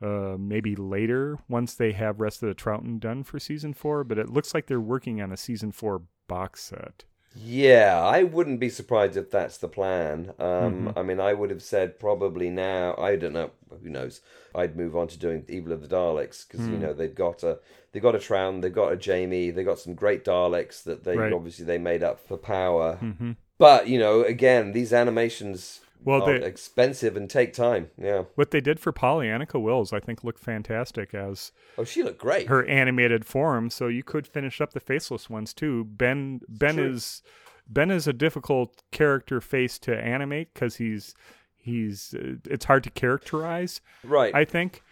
Uh, 0.00 0.36
maybe 0.36 0.74
later 0.74 1.38
once 1.48 1.74
they 1.74 1.92
have 1.92 2.18
rest 2.18 2.42
of 2.42 2.48
the 2.48 2.56
Troughton 2.56 2.98
done 2.98 3.22
for 3.22 3.38
season 3.38 3.72
four, 3.72 4.02
but 4.02 4.18
it 4.18 4.28
looks 4.28 4.52
like 4.52 4.66
they're 4.66 4.80
working 4.80 5.22
on 5.22 5.30
a 5.30 5.36
season 5.36 5.70
four 5.70 6.02
box 6.26 6.60
set. 6.64 7.04
Yeah, 7.34 7.98
I 7.98 8.24
wouldn't 8.24 8.60
be 8.60 8.68
surprised 8.68 9.16
if 9.16 9.30
that's 9.30 9.56
the 9.56 9.68
plan. 9.68 10.34
Um, 10.38 10.92
I 10.94 11.02
mean, 11.02 11.18
I 11.18 11.32
would 11.32 11.48
have 11.50 11.62
said 11.62 11.98
probably 11.98 12.50
now. 12.50 12.94
I 12.98 13.16
don't 13.16 13.32
know. 13.32 13.50
Who 13.82 13.88
knows? 13.88 14.20
I'd 14.54 14.76
move 14.76 14.94
on 14.94 15.08
to 15.08 15.18
doing 15.18 15.44
Evil 15.48 15.72
of 15.72 15.80
the 15.88 15.94
Daleks 15.96 16.46
because 16.46 16.68
you 16.68 16.76
know 16.76 16.92
they've 16.92 17.14
got 17.14 17.42
a 17.42 17.58
they've 17.92 18.02
got 18.02 18.14
a 18.14 18.18
Troughton, 18.18 18.60
they've 18.60 18.72
got 18.74 18.92
a 18.92 18.96
Jamie, 18.96 19.50
they've 19.50 19.64
got 19.64 19.78
some 19.78 19.94
great 19.94 20.24
Daleks 20.26 20.82
that 20.84 21.04
they 21.04 21.16
Right. 21.16 21.32
obviously 21.32 21.64
they 21.64 21.78
made 21.78 22.02
up 22.02 22.20
for 22.20 22.36
power. 22.36 22.96
hmm 22.96 23.32
But 23.56 23.88
you 23.88 23.98
know, 23.98 24.22
again, 24.22 24.72
these 24.72 24.92
animations 24.92 25.80
Well, 26.04 26.26
they- 26.26 26.44
expensive 26.44 27.16
and 27.16 27.28
take 27.30 27.52
time. 27.52 27.90
Yeah. 27.96 28.24
What 28.34 28.50
they 28.50 28.60
did 28.60 28.80
for 28.80 28.92
Polly 28.92 29.26
Anneke 29.28 29.60
Wills, 29.60 29.92
I 29.92 30.00
think, 30.00 30.24
looked 30.24 30.38
fantastic 30.40 31.14
as 31.14 31.52
Oh, 31.78 31.84
she 31.84 32.02
looked 32.02 32.18
great. 32.18 32.48
her 32.48 32.64
animated 32.66 33.24
form, 33.24 33.70
so 33.70 33.86
you 33.88 34.02
could 34.02 34.26
finish 34.26 34.60
up 34.60 34.72
the 34.72 34.80
faceless 34.80 35.30
ones 35.30 35.52
too. 35.54 35.84
Ben 35.84 36.40
Ben 36.48 36.74
True. 36.76 36.90
is 36.92 37.22
Ben 37.68 37.90
is 37.90 38.06
a 38.08 38.12
difficult 38.12 38.82
character 38.90 39.40
face 39.40 39.78
to 39.80 39.96
animate 39.96 40.52
because 40.52 40.76
he's 40.76 41.14
he's 41.56 42.14
uh, 42.18 42.34
it's 42.50 42.64
hard 42.64 42.82
to 42.84 42.90
characterize. 42.90 43.80
right. 44.04 44.34
I 44.34 44.44
think, 44.44 44.82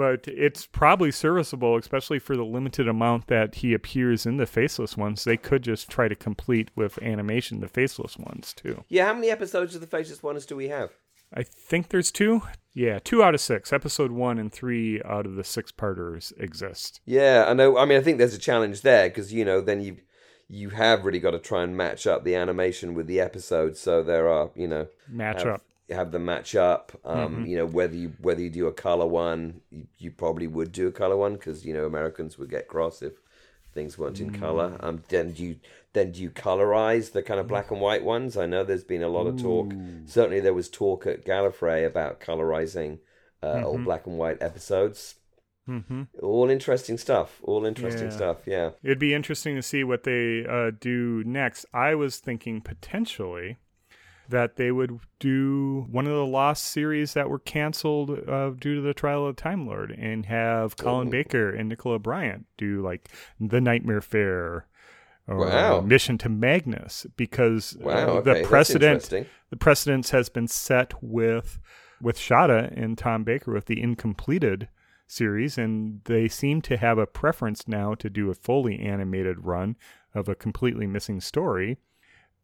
but 0.00 0.26
it's 0.26 0.64
probably 0.64 1.10
serviceable, 1.10 1.76
especially 1.76 2.18
for 2.18 2.34
the 2.34 2.42
limited 2.42 2.88
amount 2.88 3.26
that 3.26 3.56
he 3.56 3.74
appears 3.74 4.24
in 4.24 4.38
the 4.38 4.46
faceless 4.46 4.96
ones. 4.96 5.24
They 5.24 5.36
could 5.36 5.62
just 5.62 5.90
try 5.90 6.08
to 6.08 6.14
complete 6.14 6.70
with 6.74 6.98
animation 7.02 7.60
the 7.60 7.68
faceless 7.68 8.16
ones 8.16 8.54
too. 8.54 8.82
yeah. 8.88 9.04
How 9.04 9.12
many 9.12 9.28
episodes 9.28 9.74
of 9.74 9.82
the 9.82 9.86
Faceless 9.86 10.22
Ones 10.22 10.46
do 10.46 10.56
we 10.56 10.68
have? 10.68 10.92
I 11.34 11.42
think 11.42 11.90
there's 11.90 12.10
two. 12.10 12.40
Yeah, 12.72 12.98
two 12.98 13.22
out 13.22 13.34
of 13.34 13.42
six. 13.42 13.74
Episode 13.74 14.10
one 14.10 14.38
and 14.38 14.50
three 14.50 15.02
out 15.04 15.26
of 15.26 15.34
the 15.34 15.44
six 15.44 15.70
parters 15.70 16.32
exist. 16.38 17.02
Yeah, 17.04 17.44
I 17.46 17.52
know. 17.52 17.76
I 17.76 17.84
mean, 17.84 17.98
I 17.98 18.00
think 18.00 18.16
there's 18.16 18.32
a 18.32 18.38
challenge 18.38 18.80
there 18.80 19.10
because 19.10 19.34
you 19.34 19.44
know 19.44 19.60
then 19.60 19.82
you 19.82 19.98
you 20.48 20.70
have 20.70 21.04
really 21.04 21.20
got 21.20 21.32
to 21.32 21.38
try 21.38 21.62
and 21.62 21.76
match 21.76 22.06
up 22.06 22.24
the 22.24 22.36
animation 22.36 22.94
with 22.94 23.06
the 23.06 23.20
episode. 23.20 23.76
So 23.76 24.02
there 24.02 24.30
are 24.30 24.50
you 24.54 24.66
know 24.66 24.86
Match 25.10 25.42
have, 25.42 25.56
up. 25.56 25.62
Have 25.90 26.12
them 26.12 26.24
match 26.24 26.54
up. 26.54 26.92
Um, 27.04 27.44
You 27.46 27.56
know 27.58 27.66
whether 27.66 27.94
you 27.96 28.12
whether 28.20 28.40
you 28.40 28.50
do 28.50 28.66
a 28.66 28.72
color 28.72 29.06
one, 29.06 29.60
you, 29.70 29.86
you 29.98 30.10
probably 30.10 30.46
would 30.46 30.72
do 30.72 30.88
a 30.88 30.92
color 30.92 31.16
one 31.16 31.34
because 31.34 31.64
you 31.64 31.74
know 31.74 31.86
Americans 31.86 32.38
would 32.38 32.50
get 32.50 32.68
cross 32.68 33.02
if 33.02 33.14
things 33.72 33.96
weren't 33.98 34.20
in 34.20 34.30
color. 34.30 34.76
Um, 34.80 35.02
then 35.08 35.32
do 35.32 35.44
you 35.44 35.56
then 35.92 36.12
do 36.12 36.20
you 36.22 36.30
colorize 36.30 37.12
the 37.12 37.22
kind 37.22 37.40
of 37.40 37.48
black 37.48 37.70
and 37.70 37.80
white 37.80 38.04
ones? 38.04 38.36
I 38.36 38.46
know 38.46 38.64
there's 38.64 38.84
been 38.84 39.02
a 39.02 39.08
lot 39.08 39.26
of 39.26 39.36
talk. 39.36 39.76
Certainly 40.04 40.40
there 40.40 40.54
was 40.54 40.68
talk 40.68 41.06
at 41.06 41.24
Gallifrey 41.24 41.86
about 41.86 42.20
colorizing 42.20 42.98
uh, 43.42 43.60
all 43.64 43.78
black 43.78 44.06
and 44.06 44.18
white 44.18 44.42
episodes. 44.42 45.16
hmm 45.66 46.02
All 46.22 46.50
interesting 46.50 46.98
stuff. 46.98 47.40
All 47.42 47.64
interesting 47.64 48.08
Yeah. 48.08 48.14
stuff. 48.16 48.46
Yeah. 48.46 48.70
It'd 48.82 48.98
be 48.98 49.14
interesting 49.14 49.54
to 49.56 49.62
see 49.62 49.84
what 49.84 50.04
they 50.04 50.44
uh, 50.46 50.70
do 50.78 51.22
next. 51.24 51.66
I 51.72 51.94
was 51.94 52.18
thinking 52.18 52.60
potentially 52.60 53.58
that 54.30 54.56
they 54.56 54.72
would 54.72 54.98
do 55.18 55.86
one 55.90 56.06
of 56.06 56.12
the 56.12 56.26
Lost 56.26 56.64
series 56.64 57.14
that 57.14 57.28
were 57.28 57.38
canceled 57.38 58.10
uh, 58.28 58.50
due 58.50 58.76
to 58.76 58.80
the 58.80 58.94
trial 58.94 59.26
of 59.26 59.36
the 59.36 59.42
Time 59.42 59.66
Lord 59.66 59.90
and 59.90 60.26
have 60.26 60.76
Colin 60.76 61.08
Ooh. 61.08 61.10
Baker 61.10 61.50
and 61.50 61.68
Nicola 61.68 61.98
Bryant 61.98 62.46
do 62.56 62.82
like 62.82 63.08
The 63.38 63.60
Nightmare 63.60 64.00
Fair 64.00 64.66
or 65.26 65.36
Wow. 65.38 65.80
Mission 65.80 66.18
to 66.18 66.28
Magnus 66.28 67.06
because 67.16 67.76
uh, 67.76 67.84
Wow. 67.84 68.08
Okay. 68.18 68.42
the 68.42 68.48
precedent 68.48 69.08
the 69.50 69.56
precedence 69.56 70.10
has 70.10 70.28
been 70.28 70.48
set 70.48 70.94
with 71.02 71.58
with 72.00 72.16
Shada 72.16 72.72
and 72.76 72.96
Tom 72.96 73.24
Baker 73.24 73.52
with 73.52 73.66
the 73.66 73.80
incompleted 73.80 74.68
series, 75.06 75.58
and 75.58 76.00
they 76.04 76.28
seem 76.28 76.62
to 76.62 76.76
have 76.76 76.98
a 76.98 77.06
preference 77.06 77.68
now 77.68 77.94
to 77.94 78.08
do 78.08 78.30
a 78.30 78.34
fully 78.34 78.78
animated 78.80 79.44
run 79.44 79.76
of 80.14 80.28
a 80.28 80.34
completely 80.34 80.86
missing 80.86 81.20
story. 81.20 81.78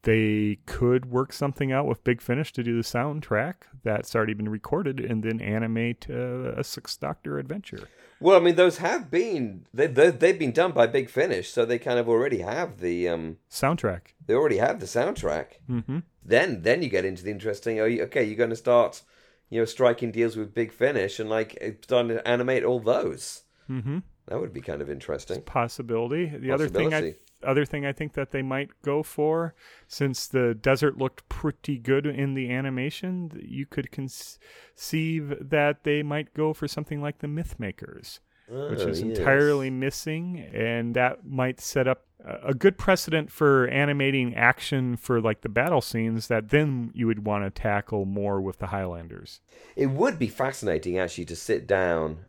They 0.06 0.58
could 0.66 1.06
work 1.06 1.32
something 1.32 1.72
out 1.72 1.86
with 1.86 2.04
Big 2.04 2.20
Finish 2.20 2.52
to 2.54 2.62
do 2.62 2.76
the 2.76 2.82
soundtrack 2.82 3.54
that's 3.82 4.14
already 4.14 4.34
been 4.34 4.48
recorded, 4.48 5.00
and 5.00 5.22
then 5.22 5.40
animate 5.40 6.06
uh, 6.08 6.52
a 6.56 6.62
Sixth 6.64 7.00
Doctor 7.00 7.38
adventure. 7.38 7.88
Well, 8.20 8.36
I 8.36 8.40
mean, 8.40 8.54
those 8.54 8.78
have 8.78 9.10
been 9.10 9.66
they 9.74 9.88
they 9.88 10.10
they've 10.10 10.38
been 10.38 10.52
done 10.52 10.72
by 10.72 10.86
Big 10.86 11.10
Finish, 11.10 11.50
so 11.50 11.64
they 11.64 11.78
kind 11.78 11.98
of 11.98 12.08
already 12.08 12.38
have 12.38 12.78
the 12.78 13.08
um 13.08 13.38
Soundtrack. 13.50 14.14
they 14.26 14.34
already 14.34 14.58
have 14.58 14.78
the 14.80 14.86
soundtrack. 14.86 15.46
hmm 15.66 15.98
Then 16.24 16.62
then 16.62 16.82
you 16.82 16.88
get 16.88 17.04
into 17.04 17.22
the 17.24 17.30
interesting. 17.32 17.80
Oh, 17.80 17.84
you- 17.84 18.04
okay, 18.04 18.24
you're 18.24 18.36
going 18.44 18.50
to 18.50 18.56
start, 18.56 19.02
you 19.50 19.58
know, 19.60 19.64
striking 19.66 20.12
deals 20.12 20.36
with 20.36 20.54
Big 20.54 20.72
Finish 20.72 21.18
and 21.20 21.28
like 21.28 21.78
starting 21.82 22.16
to 22.16 22.26
animate 22.26 22.64
all 22.64 22.80
those. 22.80 23.42
hmm 23.66 23.98
That 24.28 24.40
would 24.40 24.52
be 24.52 24.60
kind 24.60 24.80
of 24.82 24.88
interesting. 24.88 25.42
possibility. 25.42 26.26
The 26.26 26.52
other 26.52 26.68
thing 26.68 26.94
I. 26.94 27.14
other 27.42 27.64
thing 27.64 27.84
I 27.86 27.92
think 27.92 28.14
that 28.14 28.30
they 28.30 28.42
might 28.42 28.70
go 28.82 29.02
for, 29.02 29.54
since 29.88 30.26
the 30.26 30.54
desert 30.54 30.98
looked 30.98 31.28
pretty 31.28 31.78
good 31.78 32.06
in 32.06 32.34
the 32.34 32.50
animation, 32.50 33.40
you 33.44 33.66
could 33.66 33.90
conceive 33.90 35.34
that 35.40 35.84
they 35.84 36.02
might 36.02 36.34
go 36.34 36.52
for 36.52 36.68
something 36.68 37.00
like 37.00 37.18
the 37.18 37.28
Myth 37.28 37.58
Makers, 37.58 38.20
oh, 38.50 38.68
which 38.70 38.80
Oh, 38.80 38.88
is 38.88 39.02
yes. 39.02 39.18
entirely 39.18 39.70
missing, 39.70 40.40
and 40.52 40.94
that 40.94 41.26
might 41.26 41.60
set 41.60 41.86
up 41.88 42.04
a 42.42 42.54
good 42.54 42.76
precedent 42.76 43.30
for 43.30 43.68
animating 43.68 44.34
action 44.34 44.96
for 44.96 45.20
like 45.20 45.42
the 45.42 45.48
battle 45.48 45.80
scenes 45.80 46.26
that 46.26 46.48
then 46.48 46.90
you 46.94 47.06
would 47.06 47.24
want 47.24 47.44
to 47.44 47.50
tackle 47.50 48.04
more 48.04 48.40
with 48.40 48.58
the 48.58 48.68
Highlanders. 48.68 49.40
It 49.76 49.86
would 49.90 50.18
be 50.18 50.26
fascinating 50.28 50.98
actually 50.98 51.26
to 51.26 51.36
sit 51.36 51.66
down 51.68 52.24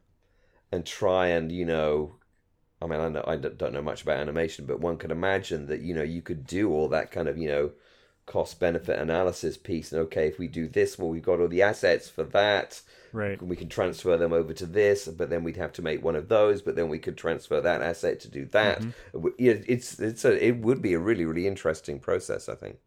and 0.72 0.86
try 0.86 1.28
and 1.28 1.52
you 1.52 1.66
know, 1.66 2.17
I 2.82 2.86
mean, 2.86 3.00
I 3.00 3.10
know 3.10 3.24
I 3.26 3.36
don't 3.36 3.74
know 3.74 3.82
much 3.82 4.04
about 4.04 4.18
animation, 4.18 4.66
but 4.66 4.80
one 4.80 4.98
could 4.98 5.12
imagine 5.12 5.68
that 5.68 5.82
you 5.82 5.94
know 5.94 6.04
you 6.04 6.22
could 6.22 6.46
do 6.46 6.72
all 6.72 6.88
that 6.90 7.12
kind 7.12 7.28
of 7.28 7.38
you 7.38 7.48
know 7.48 7.72
cost 8.26 8.60
benefit 8.60 9.00
analysis 9.00 9.58
piece. 9.58 9.92
And 9.92 10.02
okay, 10.04 10.28
if 10.28 10.38
we 10.38 10.48
do 10.48 10.68
this, 10.68 11.00
well, 11.00 11.10
we've 11.10 11.24
got 11.24 11.40
all 11.40 11.48
the 11.48 11.64
assets 11.64 12.10
for 12.10 12.24
that. 12.26 12.82
Right. 13.14 13.42
We 13.42 13.56
can 13.56 13.70
transfer 13.70 14.18
them 14.18 14.34
over 14.34 14.54
to 14.54 14.66
this, 14.66 15.08
but 15.08 15.30
then 15.30 15.44
we'd 15.44 15.58
have 15.58 15.72
to 15.74 15.82
make 15.82 16.04
one 16.04 16.16
of 16.16 16.28
those. 16.28 16.62
But 16.62 16.76
then 16.76 16.90
we 16.90 17.00
could 17.00 17.18
transfer 17.18 17.62
that 17.62 17.82
asset 17.82 18.20
to 18.22 18.28
do 18.30 18.46
that. 18.48 18.82
Mm-hmm. 18.82 19.28
Yeah, 19.40 19.54
It's 19.66 20.00
it's 20.00 20.26
a, 20.26 20.46
it 20.46 20.58
would 20.58 20.82
be 20.82 20.94
a 20.94 21.00
really 21.00 21.26
really 21.26 21.48
interesting 21.48 22.00
process. 22.00 22.48
I 22.50 22.56
think. 22.56 22.78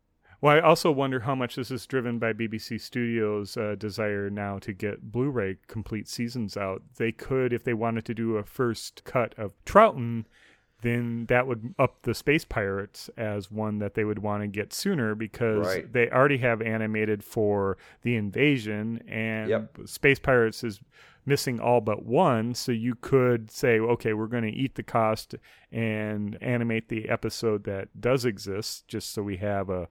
Well, 0.43 0.57
I 0.57 0.61
also 0.61 0.91
wonder 0.91 1.21
how 1.21 1.35
much 1.35 1.57
this 1.57 1.71
is 1.71 1.85
driven 1.87 2.19
by 2.19 2.33
BBC 2.33 2.81
Studios' 2.81 3.57
uh, 3.59 3.75
desire 3.79 4.31
now 4.31 4.59
to 4.61 4.73
get 4.73 5.13
Blu-ray 5.13 5.59
complete 5.67 6.09
seasons 6.09 6.57
out. 6.57 6.83
They 6.97 7.13
could, 7.13 7.53
if 7.53 7.63
they 7.65 7.75
wanted 7.75 8.07
to 8.07 8.15
do 8.15 8.37
a 8.37 8.43
first 8.43 9.03
cut 9.05 9.35
of 9.37 9.53
Troughton, 9.67 10.25
then 10.81 11.27
that 11.27 11.47
would 11.47 11.75
up 11.79 12.01
the 12.03 12.15
Space 12.15 12.47
Pirates 12.47 13.11
as 13.19 13.51
one 13.51 13.81
that 13.81 13.93
they 13.93 14.05
would 14.05 14.21
want 14.21 14.43
to 14.43 14.47
get 14.47 14.73
sooner 14.73 15.15
because 15.15 15.67
Right. 15.67 15.93
they 15.93 16.09
already 16.09 16.39
have 16.39 16.63
animated 16.63 17.23
for 17.23 17.77
the 18.01 18.17
invasion, 18.17 19.03
and 19.07 19.51
Yep. 19.51 19.79
Space 19.85 20.19
Pirates 20.19 20.65
is 20.65 20.81
missing 21.27 21.61
all 21.61 21.83
but 21.83 22.07
one. 22.07 22.55
So 22.55 22.73
you 22.73 22.95
could 22.95 23.51
say, 23.51 23.79
okay, 23.79 24.15
we're 24.15 24.27
going 24.27 24.45
to 24.45 24.49
eat 24.59 24.77
the 24.77 24.83
cost 24.83 25.35
and 25.71 26.43
animate 26.43 26.89
the 26.89 27.11
episode 27.11 27.65
that 27.65 28.01
does 28.01 28.25
exist, 28.25 28.89
just 28.89 29.13
so 29.13 29.23
we 29.23 29.37
have 29.37 29.69
a 29.69 29.87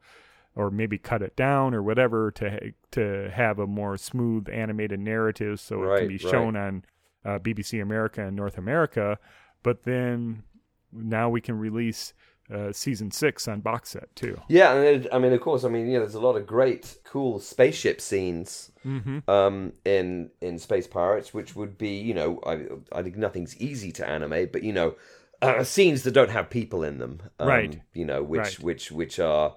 or 0.60 0.70
maybe 0.70 0.98
cut 0.98 1.22
it 1.22 1.36
down 1.38 1.74
or 1.74 1.82
whatever 1.82 2.32
to 2.32 2.74
to 2.92 3.32
have 3.34 3.60
a 3.60 3.66
more 3.68 3.96
smooth 3.98 4.50
animated 4.50 5.00
narrative 5.00 5.60
so 5.60 5.84
it 5.84 6.00
can 6.00 6.08
be 6.10 6.18
right. 6.18 6.32
shown 6.32 6.56
on 6.58 6.84
uh, 7.24 7.40
BBC 7.40 7.82
America 7.82 8.22
and 8.26 8.36
North 8.36 8.58
America. 8.58 9.18
But 9.64 9.84
then 9.84 10.44
now 10.92 11.30
we 11.30 11.40
can 11.40 11.58
release 11.58 12.14
uh, 12.54 12.72
season 12.74 13.12
six 13.12 13.48
on 13.48 13.62
box 13.62 13.90
set 13.92 14.14
too. 14.16 14.36
Yeah, 14.50 14.74
and 14.74 14.84
it, 15.06 15.08
I 15.14 15.20
mean, 15.20 15.32
of 15.34 15.40
course, 15.40 15.64
I 15.64 15.70
mean, 15.70 15.86
know, 15.94 16.00
there's 16.00 16.16
a 16.16 16.20
lot 16.20 16.36
of 16.36 16.48
great, 16.48 16.98
cool 17.04 17.40
spaceship 17.40 18.02
scenes 18.02 18.72
Mm-hmm. 18.86 19.30
um, 19.30 19.74
in 19.86 20.32
in 20.42 20.58
Space 20.60 20.88
Pirates, 20.88 21.34
which 21.34 21.56
would 21.56 21.78
be, 21.78 21.90
you 22.00 22.14
know, 22.14 22.40
I, 22.46 22.66
I 22.98 23.04
think 23.04 23.18
nothing's 23.18 23.56
easy 23.58 23.92
to 23.94 24.08
animate, 24.08 24.52
but 24.52 24.64
you 24.64 24.74
know, 24.74 24.96
uh, 25.42 25.64
scenes 25.64 26.04
that 26.04 26.12
don't 26.12 26.32
have 26.32 26.50
people 26.50 26.84
in 26.84 26.98
them, 26.98 27.22
um, 27.40 27.48
Right. 27.48 27.82
You 27.94 28.06
know, 28.06 28.24
which 28.24 28.40
Right. 28.40 28.60
which 28.60 28.92
which 28.92 29.20
are 29.20 29.56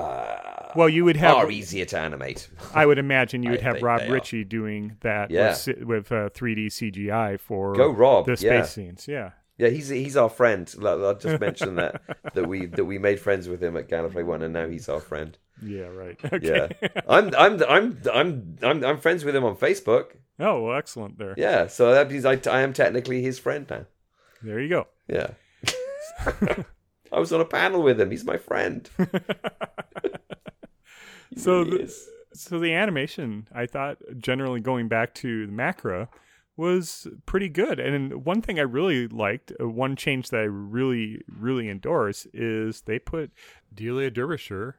uh, 0.00 0.72
Well, 0.76 0.88
you 0.88 1.04
would 1.04 1.16
have. 1.16 1.36
are 1.36 1.50
easier 1.50 1.84
to 1.86 1.98
animate. 1.98 2.48
I 2.74 2.86
would 2.86 2.98
imagine 2.98 3.42
you 3.42 3.50
would 3.50 3.60
have 3.60 3.82
Rob. 3.82 4.02
Ritchie 4.08 4.44
doing 4.44 4.96
that 5.00 5.30
Yeah. 5.30 5.56
with, 5.84 6.10
uh, 6.12 6.30
3D 6.30 6.66
CGI 6.66 7.38
for 7.38 7.74
Go 7.74 7.90
Rob, 7.90 8.26
the 8.26 8.36
space 8.36 8.44
yeah. 8.50 8.62
scenes. 8.64 9.08
Yeah. 9.08 9.30
Yeah, 9.58 9.68
he's 9.68 9.88
he's 9.90 10.16
our 10.16 10.30
friend. 10.30 10.72
Like, 10.78 10.98
I 11.00 11.12
just 11.20 11.38
mentioned 11.38 11.76
that 11.76 12.00
that 12.34 12.48
we 12.48 12.64
that 12.64 12.86
we 12.86 12.98
made 12.98 13.20
friends 13.20 13.46
with 13.46 13.62
him 13.62 13.76
at 13.76 13.88
Gallifrey 13.90 14.24
One, 14.24 14.40
and 14.40 14.54
now 14.54 14.66
he's 14.66 14.88
our 14.88 15.00
friend. 15.00 15.36
Yeah. 15.62 15.88
Right. 15.88 16.18
Okay. 16.32 16.70
Yeah, 16.82 16.88
I'm 17.08 17.30
I'm 17.36 17.62
I'm 17.64 17.98
I'm 18.10 18.56
I'm 18.62 18.84
I'm 18.84 18.98
friends 18.98 19.22
with 19.22 19.36
him 19.36 19.44
on 19.44 19.56
Facebook. 19.56 20.12
Oh, 20.38 20.62
well, 20.62 20.78
excellent. 20.78 21.18
There. 21.18 21.34
Yeah, 21.36 21.66
so 21.66 21.92
that 21.92 22.10
means 22.10 22.24
I, 22.24 22.40
I 22.50 22.62
am 22.62 22.72
technically 22.72 23.20
his 23.20 23.38
friend 23.38 23.66
now. 23.68 23.84
There 24.42 24.58
you 24.60 24.70
go. 24.70 24.86
Yeah. 25.08 25.32
I 27.12 27.18
was 27.18 27.32
on 27.32 27.40
a 27.40 27.44
panel 27.44 27.82
with 27.82 28.00
him. 28.00 28.10
He's 28.10 28.24
my 28.24 28.36
friend. 28.36 28.88
So 31.36 31.62
really 31.62 31.84
the- 31.84 31.94
So 32.34 32.58
the 32.58 32.72
animation, 32.74 33.48
I 33.54 33.66
thought, 33.66 33.98
generally 34.18 34.60
going 34.60 34.88
back 34.88 35.14
to 35.16 35.46
the 35.46 35.52
Macra, 35.52 36.08
was 36.56 37.06
pretty 37.26 37.48
good. 37.48 37.78
And 37.80 38.24
one 38.24 38.42
thing 38.42 38.58
I 38.58 38.62
really 38.62 39.08
liked, 39.08 39.52
uh, 39.60 39.68
one 39.68 39.96
change 39.96 40.30
that 40.30 40.40
I 40.40 40.44
really, 40.44 41.22
really 41.28 41.68
endorse, 41.68 42.26
is 42.32 42.82
they 42.82 42.98
put 42.98 43.30
Delia 43.72 44.10
Derbyshire 44.10 44.76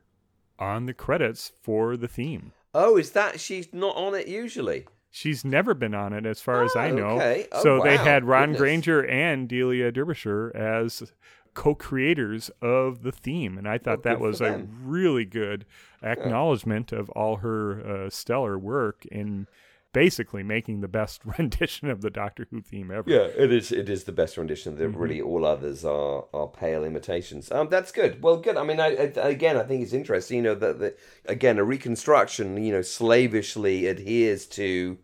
on 0.60 0.86
the 0.86 0.94
credits 0.94 1.52
for 1.62 1.98
the 1.98 2.08
theme. 2.08 2.52
Oh, 2.74 2.98
is 2.98 3.12
that 3.12 3.40
she's 3.40 3.74
not 3.74 3.96
on 3.96 4.14
it 4.16 4.28
usually? 4.28 4.86
She's 5.10 5.44
never 5.44 5.74
been 5.74 5.94
on 5.94 6.14
it, 6.14 6.26
as 6.26 6.40
far 6.42 6.64
as 6.64 6.74
I 6.76 6.92
Oh, 6.92 6.96
know. 6.96 7.08
okay. 7.18 7.48
Oh, 7.52 7.64
so 7.64 7.82
they 7.82 7.98
had 7.98 8.24
Ron 8.24 8.54
Goodness. 8.54 8.86
Grainer 8.86 9.10
and 9.12 9.50
Delia 9.50 9.92
Derbyshire 9.92 10.56
as 10.56 11.12
co-creators 11.54 12.50
of 12.62 13.04
the 13.04 13.12
theme, 13.12 13.58
and 13.58 13.68
I 13.68 13.78
thought 13.78 14.00
Oh, 14.00 14.02
that 14.04 14.20
was 14.20 14.42
a 14.42 14.66
really 14.82 15.26
good 15.26 15.66
acknowledgement 16.02 16.92
of 16.92 17.10
all 17.12 17.38
her 17.38 17.82
uh, 18.06 18.10
stellar 18.10 18.58
work 18.58 19.06
in 19.08 19.48
basically 19.94 20.42
making 20.44 20.80
the 20.80 20.88
best 20.88 21.22
rendition 21.38 21.90
of 21.90 22.02
the 22.02 22.10
Doctor 22.10 22.48
Who 22.50 22.62
theme 22.62 22.92
ever. 22.92 23.10
Yeah, 23.10 23.28
it 23.38 23.52
is. 23.52 23.72
It 23.74 23.90
is 23.90 24.06
the 24.06 24.12
best 24.14 24.38
rendition. 24.38 24.78
That 24.78 24.90
Mm-hmm. 24.92 24.98
really 24.98 25.22
all 25.22 25.46
others 25.46 25.84
are 25.84 26.26
are 26.34 26.48
pale 26.48 26.84
imitations. 26.86 27.52
Um, 27.52 27.68
that's 27.70 27.92
good. 27.92 28.22
Well, 28.24 28.38
good. 28.38 28.56
I 28.58 28.64
mean, 28.64 28.80
I, 28.80 28.88
I 28.96 29.28
again, 29.30 29.58
I 29.58 29.64
think 29.64 29.84
it's 29.84 29.94
interesting. 29.94 30.38
You 30.38 30.44
know 30.44 30.56
that 30.56 30.80
the 30.80 30.96
again 31.26 31.58
a 31.60 31.64
reconstruction. 31.64 32.62
You 32.64 32.72
know, 32.74 32.82
slavishly 32.82 33.88
adheres 33.88 34.46
to. 34.48 34.98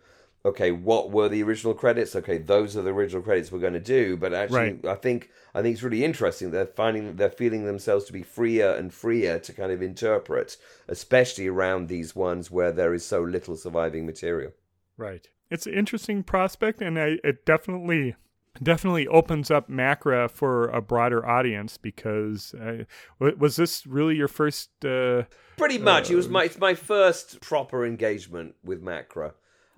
Okay, 0.45 0.71
what 0.71 1.11
were 1.11 1.27
the 1.27 1.43
original 1.43 1.73
credits? 1.73 2.15
Okay, 2.15 2.37
those 2.37 2.77
are 2.77 2.81
the 2.81 2.91
original 2.93 3.21
credits 3.21 3.51
we're 3.51 3.59
going 3.59 3.73
to 3.73 3.79
do. 3.79 4.15
But 4.15 4.33
actually, 4.33 4.57
Right. 4.57 4.85
I 4.85 4.95
think 4.95 5.29
I 5.53 5.61
think 5.61 5.73
it's 5.73 5.83
really 5.83 6.05
interesting. 6.05 6.51
They're 6.51 6.65
finding 6.65 7.15
they're 7.15 7.29
feeling 7.29 7.65
themselves 7.65 8.05
to 8.05 8.13
be 8.13 8.23
freer 8.23 8.71
and 8.71 8.93
freer 8.93 9.39
to 9.39 9.53
kind 9.53 9.71
of 9.71 9.81
interpret, 9.81 10.57
especially 10.87 11.47
around 11.47 11.87
these 11.87 12.15
ones 12.15 12.49
where 12.51 12.71
there 12.71 12.93
is 12.93 13.05
so 13.05 13.21
little 13.21 13.57
surviving 13.57 14.05
material. 14.05 14.51
Right. 14.95 15.27
It's 15.49 15.65
an 15.65 15.73
interesting 15.73 16.23
prospect, 16.23 16.81
and 16.81 16.99
I, 16.99 17.17
it 17.23 17.45
definitely 17.45 18.15
definitely 18.61 19.07
opens 19.07 19.51
up 19.51 19.69
Macra 19.69 20.29
for 20.29 20.67
a 20.69 20.81
broader 20.81 21.25
audience 21.25 21.77
because 21.77 22.53
uh, 22.55 22.83
was 23.19 23.55
this 23.55 23.85
really 23.85 24.15
your 24.15 24.27
first? 24.27 24.69
Uh, 24.83 25.23
Pretty 25.57 25.77
much, 25.77 26.09
it 26.11 26.15
was 26.15 26.29
my 26.29 26.45
it's 26.45 26.59
my 26.59 26.73
first 26.73 27.39
proper 27.41 27.85
engagement 27.85 28.55
with 28.63 28.83
Macra. 28.83 29.33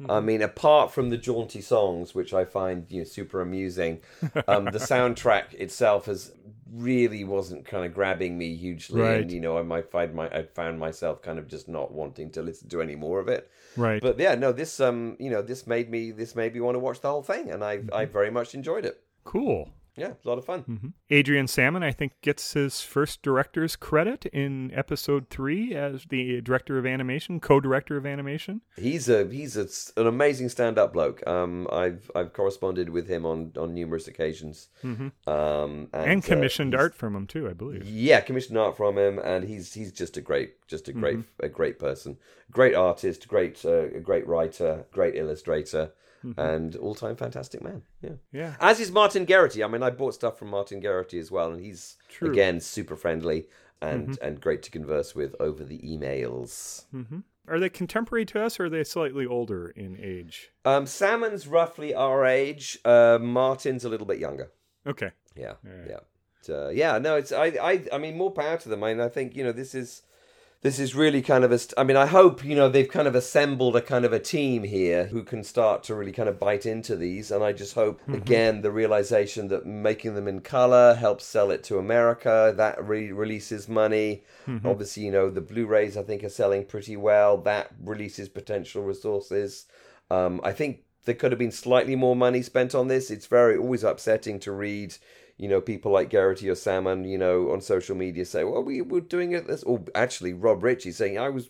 I 0.07 0.19
mean, 0.21 0.41
apart 0.41 0.91
from 0.91 1.09
the 1.09 1.17
jaunty 1.17 1.61
songs, 1.61 2.15
which 2.15 2.33
I 2.33 2.45
find 2.45 2.85
you 2.89 2.99
know 2.99 3.03
super 3.03 3.41
amusing, 3.41 3.99
um, 4.47 4.65
the 4.65 4.79
soundtrack 4.91 5.53
itself 5.55 6.05
has 6.05 6.31
really 6.71 7.23
wasn't 7.23 7.65
kind 7.65 7.83
of 7.83 7.93
grabbing 7.93 8.37
me 8.37 8.55
hugely, 8.55 9.01
Right. 9.01 9.21
and 9.21 9.31
you 9.31 9.39
know, 9.41 9.57
I 9.57 9.63
might 9.63 9.89
find 9.91 10.13
my 10.13 10.27
I 10.29 10.43
found 10.43 10.79
myself 10.79 11.21
kind 11.21 11.39
of 11.39 11.47
just 11.47 11.67
not 11.67 11.91
wanting 11.91 12.29
to 12.31 12.41
listen 12.41 12.69
to 12.69 12.81
any 12.81 12.95
more 12.95 13.19
of 13.19 13.27
it. 13.27 13.49
right. 13.75 14.01
But 14.01 14.19
yeah, 14.19 14.35
no, 14.35 14.51
this 14.51 14.79
um, 14.79 15.17
you 15.19 15.29
know, 15.29 15.41
this 15.41 15.65
made 15.67 15.89
me 15.89 16.11
this 16.11 16.35
made 16.35 16.53
me 16.53 16.61
want 16.61 16.75
to 16.75 16.79
watch 16.79 17.01
the 17.01 17.09
whole 17.09 17.23
thing, 17.23 17.49
and 17.51 17.63
I 17.63 17.81
I 17.91 18.05
very 18.05 18.29
much 18.31 18.53
enjoyed 18.55 18.85
it. 18.85 19.01
cool. 19.23 19.69
Yeah, 19.99 20.11
it's 20.11 20.25
a 20.25 20.29
lot 20.29 20.37
of 20.37 20.45
fun. 20.45 20.93
Adrian 21.09 21.47
Salmon, 21.47 21.83
I 21.83 21.91
think, 21.91 22.13
gets 22.21 22.53
his 22.53 22.81
first 22.81 23.21
director's 23.21 23.75
credit 23.75 24.25
in 24.27 24.71
episode 24.73 25.29
three 25.29 25.75
as 25.75 26.05
the 26.09 26.41
director 26.41 26.77
of 26.77 26.85
animation, 26.85 27.39
co-director 27.39 27.97
of 27.97 28.05
animation. 28.05 28.61
He's 28.77 29.09
a 29.09 29.25
he's 29.27 29.57
a, 29.57 29.67
an 29.99 30.07
amazing 30.07 30.49
stand-up 30.49 30.93
bloke. 30.93 31.25
Um, 31.27 31.67
I've 31.71 32.09
I've 32.15 32.33
corresponded 32.33 32.89
with 32.89 33.07
him 33.07 33.25
on, 33.25 33.51
on 33.57 33.73
numerous 33.73 34.07
occasions. 34.07 34.69
Um, 34.83 35.11
and, 35.27 35.87
and 35.93 36.23
uh, 36.23 36.27
commissioned 36.27 36.73
he's- 36.73 36.81
art 36.81 36.95
from 36.95 37.15
him 37.15 37.27
too, 37.27 37.49
I 37.49 37.53
believe. 37.53 37.85
Yeah, 37.85 38.21
commissioned 38.21 38.57
art 38.57 38.77
from 38.77 38.97
him, 38.97 39.19
and 39.19 39.43
he's 39.43 39.73
he's 39.73 39.91
just 39.91 40.17
a 40.17 40.21
great 40.21 40.65
just 40.67 40.87
a 40.87 40.93
great 40.93 41.17
Mm-hmm. 41.19 41.45
a 41.45 41.49
great 41.49 41.79
person, 41.79 42.17
great 42.51 42.75
artist, 42.75 43.27
great 43.27 43.63
uh, 43.65 43.87
a 43.95 43.99
great 43.99 44.25
writer, 44.27 44.85
great 44.91 45.15
illustrator, 45.15 45.91
and 46.37 46.75
all 46.75 46.95
time 46.95 47.15
fantastic 47.15 47.61
man. 47.63 47.81
Yeah. 48.01 48.09
Mm-hmm. 48.09 48.37
Yeah. 48.37 48.55
As 48.59 48.79
is 48.79 48.91
Martin 48.91 49.25
Geraghty. 49.25 49.63
I 49.63 49.67
mean, 49.67 49.83
I 49.83 49.89
bought 49.89 50.13
stuff 50.13 50.37
from 50.37 50.49
Martin 50.49 50.81
Geraghty 50.81 51.19
as 51.19 51.31
well, 51.31 51.51
and 51.51 51.63
he's 51.63 51.97
True. 52.09 52.27
Mm-hmm. 52.27 52.33
again 52.33 52.59
super 52.59 52.95
friendly 52.95 53.47
and 53.81 54.17
and 54.21 54.41
great 54.41 54.61
to 54.63 54.71
converse 54.71 55.15
with 55.15 55.35
over 55.39 55.63
the 55.63 55.79
emails. 55.79 56.85
Are 57.47 57.59
they 57.59 57.69
contemporary 57.69 58.25
to 58.25 58.43
us, 58.43 58.59
or 58.59 58.65
are 58.65 58.69
they 58.69 58.83
slightly 58.83 59.25
older 59.25 59.69
in 59.69 59.97
age? 59.99 60.51
Um, 60.65 60.85
Salmon's 60.85 61.47
roughly 61.47 61.95
our 61.95 62.23
age. 62.23 62.77
Uh, 62.85 63.17
Martin's 63.19 63.83
a 63.83 63.89
little 63.89 64.05
bit 64.05 64.19
younger. 64.19 64.51
Okay. 64.85 65.11
Yeah, 65.35 65.53
Alright. 65.65 65.89
yeah, 65.89 65.99
But, 66.45 66.53
uh, 66.53 66.69
yeah. 66.69 66.99
No, 66.99 67.15
it's 67.15 67.31
I, 67.31 67.45
I, 67.61 67.85
I 67.91 67.97
mean, 67.97 68.17
more 68.17 68.29
power 68.31 68.57
to 68.57 68.69
them. 68.69 68.83
I 68.83 68.93
mean, 68.93 69.01
I 69.01 69.07
think 69.09 69.35
you 69.35 69.43
know 69.43 69.51
this 69.51 69.73
is 69.73 70.03
this 70.61 70.77
is 70.77 70.93
really 70.93 71.21
kind 71.21 71.43
of 71.43 71.51
a. 71.51 71.57
St- 71.57 71.73
I 71.77 71.83
mean, 71.83 71.95
I 71.95 72.05
hope 72.05 72.43
you 72.43 72.55
know 72.55 72.67
they've 72.67 72.89
kind 72.89 73.07
of 73.07 73.15
assembled 73.15 73.75
a 73.77 73.81
kind 73.81 74.03
of 74.03 74.11
a 74.11 74.19
team 74.19 74.63
here 74.63 75.05
who 75.05 75.23
can 75.23 75.43
start 75.43 75.83
to 75.83 75.95
really 75.95 76.11
kind 76.11 76.27
of 76.27 76.37
bite 76.39 76.65
into 76.65 76.97
these. 76.97 77.31
And 77.31 77.43
I 77.43 77.53
just 77.53 77.75
hope 77.75 78.01
again 78.09 78.61
the 78.61 78.71
realization 78.71 79.47
that 79.49 79.65
making 79.65 80.15
them 80.15 80.27
in 80.27 80.41
color 80.41 80.95
helps 80.95 81.25
sell 81.25 81.49
it 81.51 81.63
to 81.65 81.77
America. 81.77 82.53
That 82.55 82.83
re- 82.85 83.11
releases 83.11 83.69
money. 83.69 84.23
Obviously, 84.65 85.03
you 85.03 85.11
know 85.11 85.29
the 85.29 85.41
Blu-rays 85.41 85.95
I 85.95 86.03
think 86.03 86.23
are 86.23 86.29
selling 86.29 86.65
pretty 86.65 86.97
well. 86.97 87.37
That 87.37 87.71
releases 87.81 88.27
potential 88.27 88.83
resources. 88.83 89.65
Um, 90.11 90.41
I 90.43 90.51
think 90.51 90.83
there 91.05 91.15
could 91.15 91.31
have 91.31 91.39
been 91.39 91.51
slightly 91.51 91.95
more 91.95 92.15
money 92.15 92.41
spent 92.41 92.75
on 92.75 92.87
this. 92.87 93.09
It's 93.09 93.27
very 93.27 93.57
always 93.57 93.83
upsetting 93.83 94.39
to 94.41 94.51
read, 94.51 94.95
you 95.39 95.47
know, 95.47 95.61
people 95.61 95.91
like 95.91 96.11
Geraghty 96.11 96.47
or 96.49 96.55
Salmon, 96.55 97.05
you 97.05 97.17
know, 97.17 97.49
on 97.51 97.61
social 97.61 97.95
media 97.95 98.25
say, 98.25 98.43
"Well, 98.43 98.61
we 98.61 98.81
were 98.81 99.01
doing 99.01 99.31
it." 99.31 99.47
This, 99.47 99.63
or 99.63 99.83
actually, 99.95 100.33
Rob 100.33 100.61
Ritchie 100.61 100.91
saying, 100.91 101.17
"I 101.17 101.29
was 101.29 101.49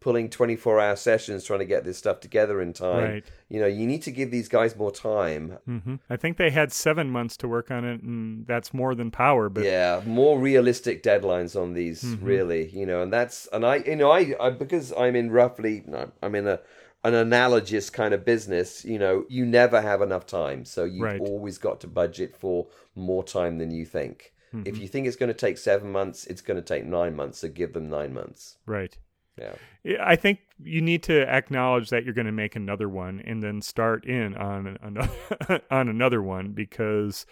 pulling 0.00 0.28
twenty-four 0.30 0.78
hour 0.78 0.96
sessions 0.96 1.44
trying 1.44 1.58
to 1.60 1.64
get 1.74 1.82
this 1.84 1.98
stuff 1.98 2.20
together 2.20 2.60
in 2.62 2.72
time." 2.72 3.10
Right. 3.12 3.24
You 3.48 3.60
know, 3.60 3.66
you 3.66 3.86
need 3.86 4.02
to 4.02 4.10
give 4.12 4.30
these 4.30 4.48
guys 4.48 4.76
more 4.76 4.92
time. 4.92 5.58
hmm 5.66 5.96
I 6.08 6.16
think 6.16 6.36
they 6.36 6.50
had 6.50 6.72
seven 6.72 7.10
months 7.10 7.36
to 7.38 7.48
work 7.48 7.70
on 7.70 7.84
it, 7.84 8.02
and 8.02 8.46
that's 8.46 8.72
more 8.72 8.94
than 8.94 9.10
power. 9.10 9.48
But 9.48 9.64
yeah, 9.64 10.00
more 10.06 10.38
realistic 10.38 11.02
deadlines 11.02 11.60
on 11.60 11.74
these, 11.74 12.02
Mm-hmm. 12.04 12.24
really. 12.24 12.68
You 12.70 12.86
know, 12.86 13.02
and 13.02 13.12
that's 13.12 13.46
and 13.52 13.64
I, 13.66 13.76
you 13.76 13.96
know, 13.96 14.10
I, 14.10 14.34
I 14.40 14.50
because 14.50 14.92
I'm 14.96 15.16
in 15.16 15.30
roughly, 15.32 15.84
I'm 16.22 16.34
in 16.34 16.46
a 16.46 16.60
an 17.04 17.14
analogous 17.14 17.90
kind 17.90 18.14
of 18.14 18.24
business. 18.24 18.84
You 18.84 18.98
know, 18.98 19.24
you 19.28 19.44
never 19.44 19.80
have 19.80 20.02
enough 20.02 20.26
time, 20.26 20.64
so 20.64 20.84
you've 20.84 21.02
Right. 21.02 21.20
always 21.20 21.58
got 21.58 21.80
to 21.82 21.86
budget 21.86 22.34
for 22.36 22.68
more 22.94 23.22
time 23.22 23.58
than 23.58 23.70
you 23.70 23.84
think. 23.84 24.32
If 24.52 24.74
mm-hmm. 24.74 24.82
you 24.82 24.88
think 24.88 25.06
it's 25.06 25.16
going 25.16 25.28
to 25.28 25.34
take 25.34 25.58
seven 25.58 25.90
months, 25.90 26.26
it's 26.26 26.40
going 26.40 26.56
to 26.56 26.62
take 26.62 26.84
nine 26.84 27.16
months. 27.16 27.38
So 27.38 27.48
give 27.48 27.72
them 27.72 27.90
nine 27.90 28.14
months. 28.14 28.58
Right. 28.66 28.96
Yeah. 29.36 29.54
Yeah, 29.82 29.98
I 30.00 30.16
think 30.16 30.38
you 30.62 30.80
need 30.80 31.02
to 31.04 31.28
acknowledge 31.28 31.90
that 31.90 32.04
you're 32.04 32.14
going 32.14 32.26
to 32.26 32.32
make 32.32 32.54
another 32.54 32.88
one 32.88 33.20
and 33.26 33.42
then 33.42 33.60
start 33.60 34.04
in 34.04 34.34
on 34.36 34.78
another 34.80 35.60
on 35.70 35.88
another 35.88 36.22
one 36.22 36.52
because 36.52 37.26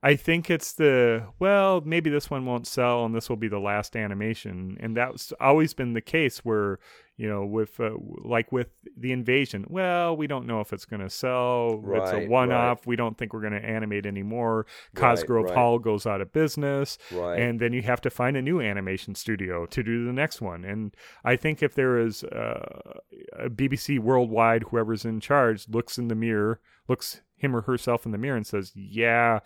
I 0.00 0.14
think 0.14 0.48
it's 0.48 0.72
the 0.74 1.26
well, 1.40 1.80
maybe 1.84 2.08
this 2.08 2.30
one 2.30 2.46
won't 2.46 2.68
sell 2.68 3.04
and 3.04 3.14
this 3.14 3.28
will 3.28 3.36
be 3.36 3.48
the 3.48 3.58
last 3.58 3.96
animation, 3.96 4.76
and 4.78 4.96
that's 4.96 5.32
always 5.40 5.74
been 5.74 5.94
the 5.94 6.00
case 6.00 6.38
where 6.44 6.78
you 7.16 7.28
know 7.28 7.44
with 7.44 7.80
uh, 7.80 7.90
like 8.22 8.52
with 8.52 8.68
the 8.96 9.10
invasion. 9.10 9.66
Well, 9.68 10.16
we 10.16 10.28
don't 10.28 10.46
know 10.46 10.60
if 10.60 10.72
it's 10.72 10.84
going 10.84 11.02
to 11.02 11.10
sell. 11.10 11.82
it's 11.94 12.12
a 12.12 12.28
one-off. 12.28 12.86
We 12.86 12.94
don't 12.94 13.18
think 13.18 13.32
we're 13.32 13.40
going 13.40 13.60
to 13.60 13.64
animate 13.68 14.06
anymore. 14.06 14.66
Cosgrove 14.94 15.46
right. 15.46 15.54
Hall 15.54 15.80
goes 15.80 16.06
out 16.06 16.20
of 16.20 16.32
business, 16.32 16.96
Right. 17.10 17.40
and 17.40 17.58
then 17.58 17.72
you 17.72 17.82
have 17.82 18.00
to 18.02 18.10
find 18.10 18.36
a 18.36 18.42
new 18.42 18.60
animation 18.60 19.16
studio 19.16 19.66
to 19.66 19.82
do 19.82 20.04
the 20.04 20.12
next 20.12 20.40
one. 20.40 20.64
And 20.64 20.94
I 21.24 21.34
think 21.34 21.60
if 21.60 21.74
there 21.74 21.98
is 21.98 22.22
uh, 22.22 23.00
a 23.36 23.50
BBC 23.50 23.98
worldwide, 23.98 24.62
whoever's 24.70 25.04
in 25.04 25.18
charge 25.18 25.68
looks 25.68 25.98
in 25.98 26.06
the 26.06 26.14
mirror, 26.14 26.60
looks 26.86 27.22
him 27.36 27.56
or 27.56 27.62
herself 27.62 28.06
in 28.06 28.12
the 28.12 28.18
mirror, 28.18 28.36
and 28.36 28.46
says, 28.46 28.70
"Yeah." 28.76 29.40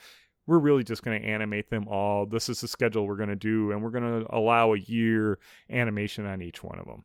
We're 0.47 0.59
really 0.59 0.83
just 0.83 1.03
going 1.03 1.21
to 1.21 1.29
animate 1.29 1.71
them 1.71 1.87
all. 1.89 2.27
This 2.27 2.49
is 2.49 2.61
the 2.61 2.69
schedule 2.69 3.07
we're 3.07 3.17
going 3.17 3.29
to 3.29 3.37
do, 3.37 3.71
and 3.71 3.83
we're 3.83 3.91
going 3.91 4.25
to 4.25 4.27
allow 4.35 4.73
a 4.73 4.79
year 4.79 5.39
animation 5.71 6.27
on 6.27 6.43
each 6.43 6.65
one 6.65 6.79
of 6.79 6.87
them. 6.87 7.05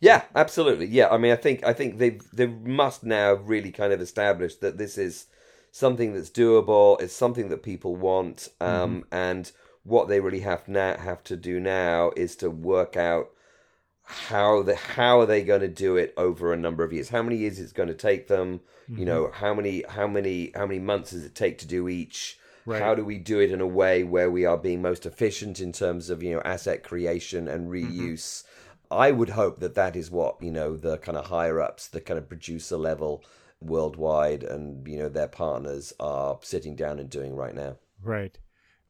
Yeah, 0.00 0.22
absolutely. 0.34 0.86
Yeah, 0.86 1.08
I 1.10 1.18
mean, 1.18 1.32
I 1.32 1.36
think 1.36 1.62
I 1.64 1.74
think 1.74 1.98
they 1.98 2.18
they 2.32 2.46
must 2.46 3.04
now 3.04 3.34
really 3.34 3.70
kind 3.70 3.92
of 3.92 4.00
establish 4.00 4.56
that 4.56 4.78
this 4.78 4.96
is 4.96 5.26
something 5.70 6.14
that's 6.14 6.30
doable. 6.30 7.00
It's 7.02 7.14
something 7.14 7.50
that 7.50 7.62
people 7.62 7.96
want, 7.96 8.48
um, 8.60 9.04
and 9.12 9.52
what 9.82 10.08
they 10.08 10.20
really 10.20 10.40
have 10.40 10.66
now 10.68 10.96
have 10.96 11.22
to 11.24 11.36
do 11.36 11.60
now 11.60 12.12
is 12.16 12.34
to 12.36 12.50
work 12.50 12.96
out 12.96 13.30
how 14.04 14.62
the 14.62 14.74
how 14.74 15.20
are 15.20 15.26
they 15.26 15.42
going 15.42 15.60
to 15.60 15.68
do 15.68 15.96
it 15.96 16.12
over 16.16 16.52
a 16.52 16.56
number 16.56 16.82
of 16.82 16.92
years? 16.92 17.10
How 17.10 17.22
many 17.22 17.36
years 17.36 17.60
it's 17.60 17.72
going 17.72 17.88
to 17.88 17.94
take 17.94 18.26
them? 18.28 18.60
You 18.88 19.04
know, 19.04 19.30
how 19.32 19.54
many 19.54 19.84
how 19.88 20.08
many 20.08 20.50
how 20.54 20.66
many 20.66 20.80
months 20.80 21.12
does 21.12 21.24
it 21.24 21.34
take 21.34 21.58
to 21.58 21.66
do 21.66 21.88
each? 21.88 22.38
Right. 22.66 22.82
How 22.82 22.94
do 22.94 23.04
we 23.04 23.18
do 23.18 23.40
it 23.40 23.50
in 23.50 23.60
a 23.60 23.66
way 23.66 24.04
where 24.04 24.30
we 24.30 24.44
are 24.44 24.56
being 24.56 24.82
most 24.82 25.06
efficient 25.06 25.60
in 25.60 25.72
terms 25.72 26.10
of 26.10 26.22
you 26.22 26.34
know 26.34 26.42
asset 26.44 26.82
creation 26.82 27.48
and 27.48 27.68
reuse? 27.68 28.44
I 28.90 29.12
would 29.12 29.30
hope 29.30 29.60
that 29.60 29.74
that 29.76 29.96
is 29.96 30.10
what 30.10 30.42
you 30.42 30.50
know 30.50 30.76
the 30.76 30.98
kind 30.98 31.16
of 31.16 31.26
higher 31.26 31.60
ups, 31.60 31.88
the 31.88 32.00
kind 32.00 32.18
of 32.18 32.28
producer 32.28 32.76
level 32.76 33.24
worldwide, 33.60 34.42
and 34.42 34.86
you 34.86 34.98
know 34.98 35.08
their 35.08 35.28
partners 35.28 35.92
are 36.00 36.38
sitting 36.42 36.76
down 36.76 36.98
and 36.98 37.08
doing 37.08 37.36
right 37.36 37.54
now. 37.54 37.76
Right, 38.02 38.36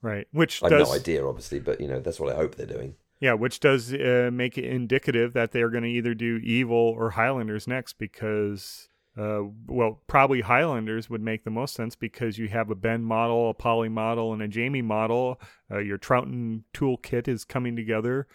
right. 0.02 0.26
Which 0.32 0.62
I 0.62 0.68
have 0.68 0.78
does 0.78 0.88
no 0.88 0.94
idea, 0.94 1.26
obviously, 1.26 1.60
but 1.60 1.80
you 1.80 1.88
know 1.88 2.00
that's 2.00 2.20
what 2.20 2.32
I 2.32 2.36
hope 2.36 2.54
they're 2.54 2.66
doing. 2.66 2.96
Yeah, 3.20 3.34
which 3.34 3.60
does 3.60 3.92
uh, 3.92 4.30
make 4.32 4.56
it 4.56 4.64
indicative 4.64 5.34
that 5.34 5.52
they're 5.52 5.68
going 5.68 5.84
to 5.84 5.90
either 5.90 6.14
do 6.14 6.40
Evil 6.42 6.94
or 6.96 7.10
Highlanders 7.10 7.68
next 7.68 7.98
because, 7.98 8.88
uh, 9.20 9.42
well, 9.66 10.00
probably 10.06 10.40
Highlanders 10.40 11.10
would 11.10 11.20
make 11.20 11.44
the 11.44 11.50
most 11.50 11.74
sense 11.74 11.94
because 11.94 12.38
you 12.38 12.48
have 12.48 12.70
a 12.70 12.74
Ben 12.74 13.02
model, 13.02 13.50
a 13.50 13.54
Polly 13.54 13.90
model, 13.90 14.32
and 14.32 14.40
a 14.40 14.48
Jamie 14.48 14.80
model. 14.80 15.38
Uh, 15.70 15.78
your 15.78 15.98
Troughton 15.98 16.62
toolkit 16.72 17.28
is 17.28 17.44
coming 17.44 17.76
together. 17.76 18.26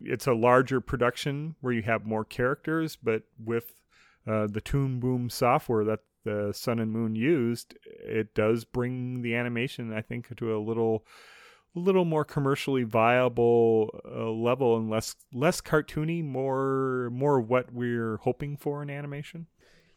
It's 0.00 0.26
a 0.26 0.32
larger 0.32 0.80
production 0.80 1.54
where 1.60 1.72
you 1.72 1.82
have 1.82 2.04
more 2.04 2.24
characters, 2.24 2.96
but 2.96 3.22
with 3.38 3.74
uh, 4.26 4.48
the 4.48 4.60
Toon 4.60 4.98
Boom 4.98 5.30
software 5.30 5.84
that 5.84 6.00
the 6.24 6.52
Sun 6.52 6.80
and 6.80 6.90
Moon 6.90 7.14
used, 7.14 7.76
it 7.86 8.34
does 8.34 8.64
bring 8.64 9.22
the 9.22 9.36
animation, 9.36 9.92
I 9.92 10.00
think, 10.00 10.36
to 10.36 10.56
a 10.56 10.58
little 10.58 11.06
little 11.76 12.04
more 12.04 12.24
commercially 12.24 12.84
viable 12.84 13.90
uh, 14.04 14.30
level 14.30 14.76
and 14.76 14.88
less 14.88 15.16
less 15.32 15.60
cartoony, 15.60 16.24
more 16.24 17.10
more 17.12 17.40
what 17.40 17.72
we're 17.72 18.16
hoping 18.18 18.56
for 18.56 18.82
in 18.82 18.90
animation. 18.90 19.46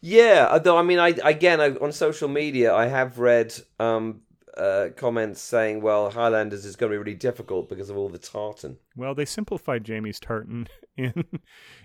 Yeah, 0.01 0.47
although 0.51 0.77
I 0.77 0.83
mean, 0.83 0.99
I 0.99 1.09
again 1.23 1.59
I, 1.59 1.71
on 1.75 1.91
social 1.91 2.27
media 2.27 2.73
I 2.73 2.85
have 2.87 3.19
read 3.19 3.53
um, 3.79 4.21
uh, 4.55 4.89
comments 4.95 5.41
saying, 5.41 5.81
"Well, 5.81 6.09
Highlanders 6.11 6.65
is 6.65 6.75
going 6.75 6.91
to 6.91 6.93
be 6.95 6.97
really 6.99 7.13
difficult 7.17 7.69
because 7.69 7.89
of 7.89 7.97
all 7.97 8.09
the 8.09 8.17
tartan 8.17 8.77
Well, 8.95 9.13
they 9.15 9.25
simplified 9.25 9.83
Jamie's 9.83 10.19
tartan 10.19 10.67
in 10.97 11.23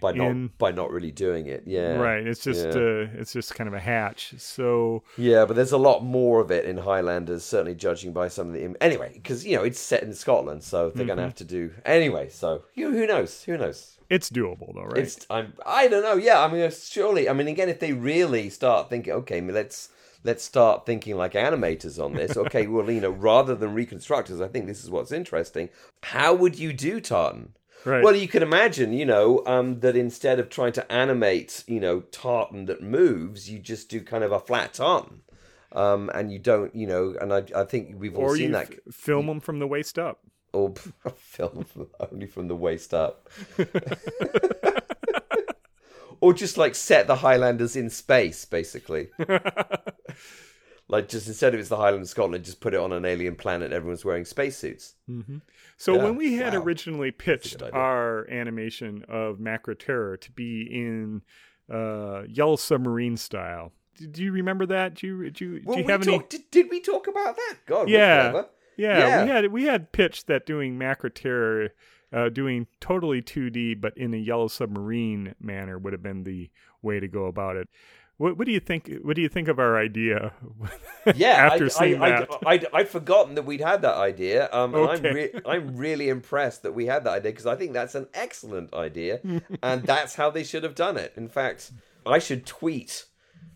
by 0.00 0.12
not 0.12 0.30
In- 0.30 0.50
by 0.58 0.72
not 0.72 0.90
really 0.90 1.10
doing 1.10 1.46
it." 1.46 1.64
Yeah, 1.66 1.96
right. 1.96 2.26
It's 2.26 2.42
just 2.42 2.64
Yeah. 2.66 2.82
uh, 2.82 3.08
it's 3.14 3.32
just 3.32 3.54
kind 3.54 3.68
of 3.68 3.74
a 3.74 3.80
hatch. 3.80 4.34
So 4.38 5.02
Yeah, 5.16 5.44
but 5.46 5.56
there's 5.56 5.72
a 5.72 5.78
lot 5.78 6.04
more 6.04 6.40
of 6.40 6.50
it 6.50 6.64
in 6.66 6.78
Highlanders, 6.78 7.44
certainly 7.44 7.74
judging 7.74 8.12
by 8.12 8.28
some 8.28 8.48
of 8.48 8.52
the. 8.54 8.74
Anyway, 8.82 9.12
because 9.14 9.44
you 9.46 9.56
know 9.56 9.64
it's 9.64 9.80
set 9.80 10.02
in 10.02 10.14
Scotland, 10.14 10.62
so 10.64 10.90
they're 10.90 11.06
going 11.06 11.18
to 11.18 11.24
have 11.24 11.34
to 11.36 11.44
do 11.44 11.72
anyway. 11.84 12.28
So 12.28 12.64
you 12.74 12.90
who 12.92 13.06
knows? 13.06 13.42
Who 13.44 13.56
knows? 13.58 13.98
It's 14.12 14.30
doable 14.30 14.74
though, 14.74 14.84
right? 14.84 14.98
It's 14.98 15.26
I'm 15.30 15.54
I 15.64 15.88
don't 15.88 16.02
know. 16.02 16.16
Yeah, 16.16 16.40
I 16.44 16.52
mean 16.52 16.70
surely. 16.70 17.28
I 17.28 17.32
mean 17.32 17.48
again, 17.48 17.68
if 17.68 17.80
they 17.80 17.92
really 17.92 18.50
start 18.50 18.90
thinking, 18.90 19.12
okay, 19.14 19.40
let's 19.40 19.88
let's 20.22 20.44
start 20.44 20.86
thinking 20.86 21.16
like 21.16 21.32
animators 21.32 22.02
on 22.02 22.12
this. 22.12 22.36
Okay, 22.42 22.66
well 22.66 22.90
you 22.90 23.00
know 23.00 23.10
rather 23.10 23.54
than 23.54 23.74
reconstructors, 23.74 24.40
I 24.40 24.48
think 24.48 24.66
this 24.66 24.84
is 24.84 24.90
what's 24.90 25.12
interesting. 25.12 25.68
How 26.02 26.34
would 26.34 26.58
you 26.58 26.72
do 26.72 27.00
tartan? 27.00 27.54
right. 27.84 28.04
Well, 28.04 28.14
you 28.14 28.28
can 28.28 28.42
imagine, 28.42 28.92
you 28.92 29.06
know, 29.06 29.42
um, 29.46 29.80
that 29.80 29.96
instead 29.96 30.38
of 30.38 30.48
trying 30.48 30.72
to 30.74 30.92
animate, 30.92 31.64
you 31.66 31.80
know, 31.80 32.00
tartan 32.00 32.66
that 32.66 32.82
moves, 32.82 33.50
you 33.50 33.58
just 33.58 33.88
do 33.88 34.00
kind 34.02 34.22
of 34.24 34.30
a 34.32 34.38
flat 34.40 34.74
tartan. 34.74 35.22
Um, 35.72 36.10
and 36.14 36.30
you 36.30 36.38
don't, 36.38 36.74
you 36.76 36.86
know, 36.86 37.14
and 37.20 37.32
I, 37.32 37.42
I 37.56 37.64
think 37.64 37.94
we've 37.98 38.16
all 38.16 38.24
or 38.24 38.36
seen 38.36 38.48
you 38.48 38.52
that. 38.52 38.70
f- 38.72 38.94
film 38.94 39.26
them 39.26 39.40
from 39.40 39.58
the 39.58 39.66
waist 39.66 39.98
up. 39.98 40.20
Or 40.52 40.74
film 41.16 41.66
only 42.12 42.26
from 42.26 42.48
the 42.48 42.56
waist 42.56 42.94
up. 42.94 43.28
or 46.20 46.32
just 46.34 46.56
like 46.56 46.74
set 46.74 47.06
the 47.06 47.16
Highlanders 47.16 47.76
in 47.76 47.90
space, 47.90 48.44
basically. 48.44 49.08
like 50.88 51.08
just 51.08 51.26
instead 51.26 51.54
of 51.54 51.60
it's 51.60 51.68
the 51.68 51.76
Highlands 51.76 52.08
of 52.08 52.10
Scotland, 52.10 52.44
just 52.44 52.60
put 52.60 52.74
it 52.74 52.80
on 52.80 52.92
an 52.92 53.04
alien 53.04 53.34
planet. 53.34 53.72
Everyone's 53.72 54.04
wearing 54.04 54.24
spacesuits. 54.24 54.94
So 55.76 55.96
Yeah, 55.96 56.04
when 56.04 56.16
we 56.16 56.34
had 56.34 56.54
wow. 56.54 56.62
originally 56.62 57.10
pitched 57.10 57.62
our 57.62 58.28
animation 58.30 59.04
of 59.08 59.38
Macra 59.38 59.78
Terror 59.78 60.16
to 60.18 60.30
be 60.32 60.62
in 60.70 61.22
uh, 61.72 62.22
Yellow 62.28 62.56
Submarine 62.56 63.16
style, 63.16 63.72
do 64.10 64.22
you 64.22 64.32
remember 64.32 64.66
that? 64.66 64.94
Do 64.94 65.06
you, 65.06 65.30
do 65.30 65.44
you, 65.44 65.62
Well, 65.64 65.76
do 65.76 65.80
you 65.80 65.86
we 65.86 65.92
have 65.92 66.02
any? 66.02 66.18
talked- 66.18 66.30
did, 66.30 66.50
did 66.50 66.70
we 66.70 66.80
talk 66.80 67.08
about 67.08 67.36
that? 67.36 67.56
God, 67.66 67.86
we're 67.88 67.98
Yeah. 67.98 68.42
Yeah, 68.76 68.98
Yeah. 68.98 69.24
we 69.24 69.30
had 69.30 69.52
we 69.52 69.64
had 69.64 69.92
pitched 69.92 70.26
that 70.28 70.46
doing 70.46 70.78
Macra 70.78 71.12
Terror, 71.14 71.70
uh, 72.12 72.28
doing 72.28 72.66
totally 72.80 73.22
2D, 73.22 73.80
but 73.80 73.96
in 73.96 74.12
a 74.14 74.18
Yellow 74.18 74.48
Submarine 74.48 75.34
manner 75.40 75.78
would 75.78 75.92
have 75.92 76.02
been 76.02 76.24
the 76.24 76.50
way 76.82 77.00
to 77.00 77.08
go 77.08 77.26
about 77.26 77.56
it. 77.56 77.68
What, 78.18 78.36
what 78.38 78.46
do 78.46 78.52
you 78.52 78.60
think? 78.60 78.90
What 79.02 79.16
do 79.16 79.22
you 79.22 79.28
think 79.28 79.48
of 79.48 79.58
our 79.58 79.76
idea? 79.76 80.32
Yeah, 81.16 81.48
after 81.50 81.64
I, 81.64 81.68
seeing 81.68 82.00
I, 82.00 82.10
that, 82.10 82.28
I, 82.30 82.50
I'd, 82.52 82.66
I'd 82.72 82.88
forgotten 82.88 83.34
that 83.34 83.42
we'd 83.42 83.60
had 83.60 83.82
that 83.82 83.96
idea, 83.96 84.48
um, 84.52 84.72
and 84.76 84.84
I'm, 84.88 84.98
Okay. 84.98 85.12
re- 85.12 85.40
I'm 85.44 85.76
really 85.76 86.08
impressed 86.08 86.62
that 86.62 86.72
we 86.74 86.86
had 86.86 87.02
that 87.04 87.14
idea 87.14 87.32
because 87.32 87.46
I 87.46 87.56
think 87.56 87.72
that's 87.72 87.96
an 87.96 88.06
excellent 88.14 88.72
idea, 88.72 89.20
and 89.64 89.82
that's 89.82 90.14
how 90.14 90.30
they 90.30 90.44
should 90.44 90.62
have 90.62 90.76
done 90.76 90.96
it. 90.96 91.12
In 91.16 91.28
fact, 91.28 91.72
I 92.06 92.20
should 92.20 92.46
tweet 92.46 93.06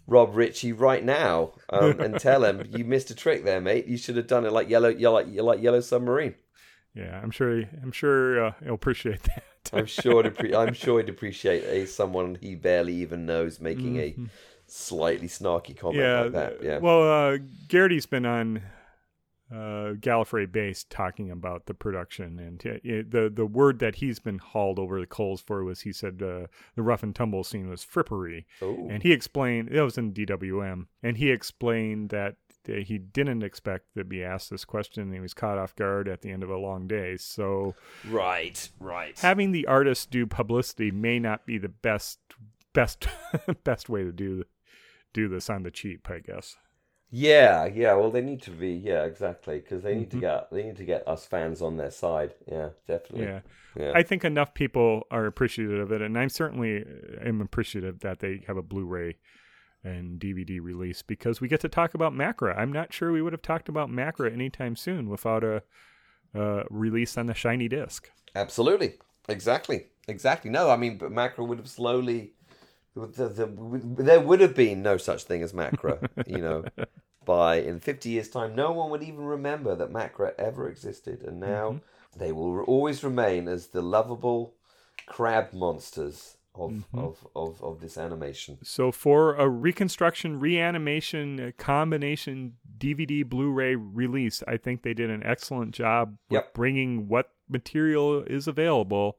Rob 0.07 0.36
Ritchie 0.36 0.72
right 0.72 1.04
now 1.04 1.52
um, 1.70 2.00
and 2.00 2.18
tell 2.20 2.44
him 2.44 2.68
you 2.70 2.84
missed 2.84 3.11
a 3.11 3.14
trick 3.14 3.44
there, 3.44 3.61
mate. 3.61 3.86
You 3.86 3.96
should 3.96 4.16
have 4.16 4.26
done 4.26 4.44
it 4.44 4.52
like 4.52 4.68
yellow, 4.68 4.88
yellow, 4.88 5.24
like 5.24 5.61
yellow 5.61 5.80
submarine. 5.80 6.34
yeah, 6.94 7.20
I'm 7.22 7.30
sure. 7.30 7.59
He, 7.59 7.66
I'm 7.82 7.92
sure 7.92 8.46
uh, 8.46 8.52
he'll 8.62 8.74
appreciate 8.74 9.22
that. 9.24 9.42
I'm 9.72 9.86
sure. 9.86 10.22
To 10.22 10.30
pre- 10.30 10.54
I'm 10.54 10.74
sure 10.74 11.00
he'd 11.00 11.09
appreciate 11.09 11.64
a 11.64 11.86
someone 11.86 12.38
he 12.40 12.54
barely 12.54 12.94
even 12.94 13.26
knows 13.26 13.61
making 13.61 13.98
a 13.98 14.14
slightly 14.66 15.28
snarky 15.28 15.76
comment 15.76 16.02
yeah, 16.02 16.20
like 16.20 16.32
that. 16.32 16.62
Yeah. 16.62 16.78
Well, 16.78 17.02
uh, 17.02 17.38
Geraghty's 17.68 18.07
been 18.07 18.26
on 18.26 18.62
uh, 19.51 19.94
Gallifrey 20.01 20.51
base 20.51 20.84
talking 20.88 21.30
about 21.30 21.66
the 21.66 21.74
production, 21.74 22.38
and 22.38 22.66
uh, 22.66 22.78
the 22.82 23.30
the 23.32 23.47
word 23.47 23.78
that 23.78 23.97
he's 23.97 24.18
been 24.18 24.38
hauled 24.38 24.78
over 24.78 24.99
the 24.99 25.07
coals 25.07 25.40
for 25.40 25.62
was 25.62 25.82
he 25.82 25.92
said 25.92 26.20
uh, 26.22 26.47
the 26.74 26.82
rough 26.82 27.03
and 27.03 27.14
tumble 27.14 27.44
scene 27.44 27.68
was 27.68 27.84
frippery, 27.84 28.44
Ooh. 28.62 28.88
and 28.90 29.03
he 29.03 29.12
explained 29.12 29.68
that 29.70 29.82
was 29.82 29.99
in 29.99 30.12
DWM, 30.12 30.86
and 31.03 31.16
he 31.16 31.30
explained 31.30 32.11
that 32.11 32.36
he 32.66 32.99
didn't 32.99 33.44
expect 33.44 33.94
to 33.97 34.03
be 34.03 34.24
asked 34.24 34.51
this 34.51 34.64
question, 34.64 35.05
and 35.05 35.14
he 35.14 35.20
was 35.20 35.34
caught 35.34 35.59
off 35.59 35.76
guard 35.76 36.09
at 36.09 36.22
the 36.22 36.30
end 36.30 36.42
of 36.42 36.51
a 36.51 36.57
long 36.57 36.88
day. 36.88 37.16
So 37.16 37.76
right, 38.09 38.68
right. 38.80 39.16
having 39.20 39.53
the 39.53 39.66
artist 39.66 40.11
do 40.11 40.26
publicity 40.26 40.90
may 40.90 41.20
not 41.20 41.47
be 41.47 41.59
the 41.59 41.68
best 41.68 42.18
best 42.72 43.07
best 43.64 43.88
way 43.88 44.03
to 44.03 44.12
do 44.12 44.44
do 45.12 45.28
this 45.28 45.49
on 45.49 45.62
the 45.62 45.70
cheap, 45.70 46.11
I 46.11 46.18
guess. 46.18 46.57
Yeah, 47.11 47.66
yeah. 47.66 47.94
Well, 47.94 48.11
they 48.11 48.20
need 48.20 48.42
to 48.42 48.50
be. 48.50 48.72
Yeah, 48.72 49.04
exactly. 49.04 49.59
Because 49.61 49.82
they 49.82 49.94
Mm-hmm. 49.94 50.00
need 50.00 50.11
to 50.11 50.16
get 50.18 50.50
they 50.50 50.62
need 50.64 50.76
to 50.76 50.84
get 50.84 51.07
us 51.07 51.24
fans 51.26 51.62
on 51.62 51.76
their 51.76 51.90
side. 51.90 52.34
Yeah, 52.46 52.70
definitely. 52.86 53.24
Yeah. 53.24 53.40
Yeah. 53.78 53.92
I 53.94 54.02
think 54.02 54.24
enough 54.24 54.54
people 54.54 55.02
are 55.11 55.26
appreciative 55.26 55.78
of 55.80 55.92
it, 55.92 56.02
and 56.02 56.18
I'm 56.18 56.28
certainly 56.30 56.82
uh, 56.82 57.28
am 57.28 57.40
appreciative 57.40 58.00
that 58.00 58.20
they 58.20 58.42
have 58.46 58.57
a 58.57 58.62
Blu-ray 58.62 59.16
and 59.84 60.20
DVD 60.20 60.61
release 60.61 61.02
because 61.02 61.40
we 61.40 61.48
get 61.48 61.61
to 61.61 61.68
talk 61.68 61.94
about 61.94 62.12
Macra. 62.12 62.57
I'm 62.59 62.72
not 62.72 62.92
sure 62.92 63.12
we 63.12 63.22
would 63.22 63.32
have 63.32 63.42
talked 63.42 63.68
about 63.68 63.90
Macra 63.90 64.32
anytime 64.32 64.76
soon 64.76 65.09
without 65.09 65.44
a 65.44 65.62
uh, 66.34 66.64
released 66.70 67.18
on 67.18 67.26
the 67.26 67.34
shiny 67.34 67.68
disc. 67.68 68.11
Absolutely, 68.34 68.94
exactly, 69.28 69.86
exactly. 70.09 70.50
No, 70.50 70.70
I 70.70 70.76
mean, 70.76 70.98
but 70.98 71.11
Macra 71.11 71.46
would 71.46 71.59
have 71.59 71.68
slowly. 71.68 72.34
The, 72.97 73.28
the, 73.28 74.03
there 74.03 74.20
would 74.20 74.40
have 74.40 74.55
been 74.55 74.82
no 74.82 74.97
such 74.97 75.24
thing 75.24 75.42
as 75.42 75.53
Macra, 75.53 76.09
you 76.26 76.40
know. 76.40 76.64
By 77.26 77.57
in 77.57 77.80
fifty 77.80 78.11
years' 78.11 78.28
time, 78.28 78.55
no 78.55 78.70
one 78.72 78.88
would 78.90 79.03
even 79.03 79.24
remember 79.24 79.74
that 79.74 79.92
Macra 79.92 80.32
ever 80.38 80.68
existed, 80.68 81.22
and 81.22 81.40
now 81.40 81.70
Mm-hmm. 81.70 82.18
they 82.18 82.30
will 82.32 82.61
always 82.62 83.03
remain 83.03 83.49
as 83.49 83.66
the 83.68 83.82
lovable 83.82 84.55
crab 85.07 85.53
monsters 85.53 86.36
of 86.55 86.70
Mm-hmm. 86.70 86.99
of, 86.99 87.26
of, 87.34 87.62
of 87.62 87.80
this 87.80 87.99
animation. 87.99 88.59
So 88.62 88.92
for 88.92 89.34
a 89.34 89.49
reconstruction, 89.49 90.38
reanimation, 90.40 91.53
combination 91.59 92.55
DVD 92.78 93.28
Blu-ray 93.28 93.74
release, 93.74 94.42
I 94.47 94.57
think 94.57 94.82
they 94.82 94.94
did 94.94 95.11
an 95.11 95.22
excellent 95.24 95.72
job 95.74 96.16
with 96.30 96.34
Yep. 96.36 96.55
bringing 96.55 97.09
what 97.09 97.30
material 97.49 98.22
is 98.22 98.47
available 98.47 99.18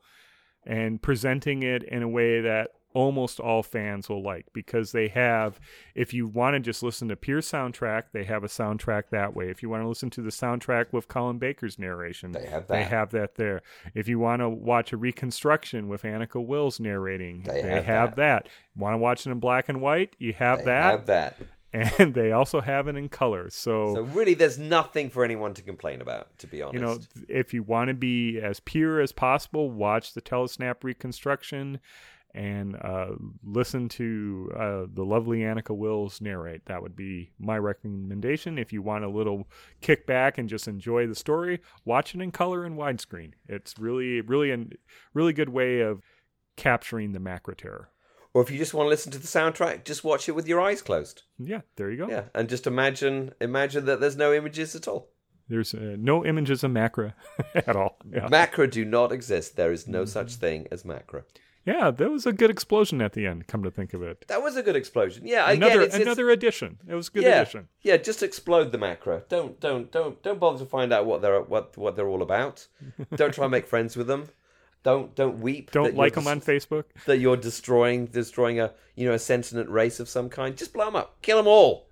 and 0.65 1.01
presenting 1.01 1.61
it 1.63 1.83
in 1.83 2.01
a 2.03 2.07
way 2.09 2.41
that 2.41 2.71
almost 2.97 3.39
all 3.39 3.61
fans 3.61 4.09
will 4.09 4.23
like 4.23 4.45
because 4.53 4.91
they 4.91 5.07
have 5.07 5.59
if 5.93 6.13
you 6.15 6.25
want 6.27 6.55
to 6.55 6.59
just 6.59 6.81
listen 6.81 7.07
to 7.07 7.15
pure 7.15 7.41
soundtrack 7.41 8.03
they 8.11 8.23
have 8.23 8.43
a 8.43 8.47
soundtrack 8.47 9.03
that 9.11 9.35
way 9.35 9.49
if 9.49 9.61
you 9.61 9.69
want 9.69 9.83
to 9.83 9.87
listen 9.87 10.09
to 10.09 10.21
the 10.21 10.31
soundtrack 10.31 10.87
with 10.91 11.07
Colin 11.07 11.37
Baker's 11.37 11.77
narration 11.77 12.31
They 12.31 12.47
have 12.47 12.65
that, 12.65 12.73
they 12.73 12.79
that. 12.81 12.89
have 12.89 13.11
that 13.11 13.35
there 13.35 13.61
if 13.93 14.07
you 14.07 14.17
want 14.17 14.41
to 14.41 14.49
watch 14.49 14.91
a 14.93 14.97
reconstruction 14.97 15.87
with 15.87 16.01
Anneke 16.01 16.43
Wills 16.43 16.79
narrating 16.79 17.43
They 17.43 17.61
they, 17.61 17.69
have 17.75 17.85
have, 17.85 18.15
that. 18.15 18.47
Want 18.75 18.93
to 18.93 18.97
watch 18.97 19.27
it 19.27 19.31
in 19.31 19.39
black 19.39 19.69
and 19.69 19.79
white? 19.79 20.15
You 20.17 20.33
have 20.33 20.59
They 20.59 20.65
that, 20.65 20.91
have 20.91 21.05
that. 21.05 21.37
and 21.73 22.13
they 22.15 22.31
also 22.31 22.61
have 22.61 22.87
it 22.87 22.95
in 22.95 23.09
color. 23.09 23.49
So, 23.51 23.93
So 23.95 24.01
really, 24.01 24.33
there's 24.33 24.57
nothing 24.57 25.09
for 25.09 25.23
anyone 25.23 25.53
to 25.55 25.61
complain 25.61 26.01
about, 26.01 26.35
to 26.39 26.47
be 26.47 26.61
honest. 26.61 26.73
you 26.73 26.79
know, 26.79 26.97
if 27.29 27.53
you 27.53 27.61
want 27.61 27.89
to 27.89 27.93
be 27.93 28.39
as 28.39 28.59
pure 28.61 29.01
as 29.01 29.11
possible, 29.11 29.69
watch 29.69 30.13
the 30.13 30.21
Telesnap 30.21 30.83
reconstruction 30.83 31.79
and 32.33 32.75
uh, 32.75 33.11
listen 33.43 33.89
to 33.89 34.51
uh, 34.55 34.83
the 34.93 35.03
lovely 35.03 35.39
Anneke 35.39 35.75
Wills 35.75 36.21
narrate. 36.21 36.65
That 36.65 36.81
would 36.81 36.95
be 36.95 37.31
my 37.39 37.57
recommendation. 37.57 38.57
If 38.57 38.71
you 38.71 38.81
want 38.81 39.03
a 39.05 39.09
little 39.09 39.47
kickback 39.81 40.37
and 40.37 40.47
just 40.49 40.67
enjoy 40.67 41.07
the 41.07 41.15
story, 41.15 41.61
watch 41.85 42.13
it 42.13 42.21
in 42.21 42.31
color 42.31 42.63
and 42.63 42.77
widescreen. 42.77 43.31
It's 43.47 43.73
really, 43.79 44.21
really, 44.21 44.51
a 44.51 44.65
really 45.13 45.33
good 45.33 45.49
way 45.49 45.79
of 45.81 46.01
capturing 46.55 47.11
the 47.13 47.19
Macra 47.19 47.55
Terror. 47.55 47.89
or 48.33 48.41
if 48.43 48.51
you 48.51 48.57
just 48.57 48.73
want 48.73 48.85
to 48.85 48.89
listen 48.89 49.11
to 49.13 49.19
the 49.19 49.27
soundtrack, 49.27 49.83
just 49.83 50.03
watch 50.03 50.27
it 50.29 50.33
with 50.33 50.47
your 50.47 50.61
eyes 50.61 50.81
closed. 50.81 51.23
Yeah, 51.39 51.61
there 51.75 51.89
you 51.89 51.97
go. 51.97 52.09
Yeah, 52.09 52.25
and 52.35 52.49
just 52.49 52.67
imagine 52.67 53.33
imagine 53.41 53.85
that 53.85 53.99
there's 53.99 54.17
no 54.17 54.33
images 54.33 54.75
at 54.75 54.87
all. 54.87 55.09
There's 55.49 55.73
uh, 55.73 55.95
no 55.97 56.25
images 56.25 56.63
of 56.63 56.71
macra 56.71 57.13
at 57.55 57.75
all. 57.75 57.97
Yeah. 58.11 58.27
Macra 58.27 58.69
do 58.69 58.83
not 58.83 59.11
exist. 59.13 59.55
There 59.55 59.71
is 59.71 59.87
no 59.87 60.03
such 60.05 60.33
Mm-hmm. 60.33 60.39
thing 60.41 60.67
as 60.71 60.83
macra. 60.83 61.23
Yeah, 61.67 61.91
that 61.91 62.09
was 62.09 62.25
a 62.25 62.31
good 62.31 62.49
explosion 62.49 63.01
at 63.01 63.11
the 63.13 63.27
end. 63.27 63.45
Come 63.47 63.61
to 63.63 63.69
think 63.69 63.93
of 63.93 64.01
it, 64.01 64.25
That 64.27 64.41
was 64.41 64.55
a 64.55 64.63
good 64.63 64.75
explosion. 64.77 65.27
Yeah, 65.27 65.49
another 65.51 65.73
again, 65.73 65.81
it's, 65.83 65.95
it's- 65.95 66.05
another 66.07 66.29
addition. 66.29 66.77
It 66.87 66.95
was 66.95 67.09
a 67.09 67.11
good 67.11 67.23
yeah, 67.23 67.41
addition. 67.41 67.67
yeah. 67.81 67.97
Just 67.97 68.23
explode 68.23 68.71
the 68.71 68.77
Macra. 68.77 69.27
Don't 69.27 69.59
don't 69.59 69.91
don't 69.91 70.23
don't 70.23 70.39
bother 70.39 70.59
to 70.59 70.65
find 70.65 70.93
out 70.93 71.05
what 71.05 71.21
they're 71.21 71.41
what 71.41 71.77
what 71.77 71.95
they're 71.95 72.07
all 72.07 72.21
about. 72.21 72.67
don't 73.15 73.33
try 73.33 73.45
and 73.45 73.51
make 73.51 73.67
friends 73.67 73.97
with 73.97 74.07
them. 74.07 74.29
Don't 74.83 75.13
don't 75.15 75.39
weep. 75.41 75.71
Don't 75.71 75.95
like 75.95 76.13
them 76.13 76.27
on 76.27 76.39
Facebook. 76.39 76.85
that 77.05 77.17
you're 77.17 77.35
destroying 77.35 78.05
destroying 78.05 78.59
a 78.61 78.71
you 78.95 79.05
know 79.05 79.13
a 79.13 79.19
sentient 79.19 79.69
race 79.69 79.99
of 79.99 80.07
some 80.07 80.29
kind. 80.29 80.55
Just 80.55 80.71
blow 80.73 80.85
them 80.85 80.95
up. 80.95 81.21
Kill 81.21 81.37
them 81.37 81.47
all. 81.47 81.87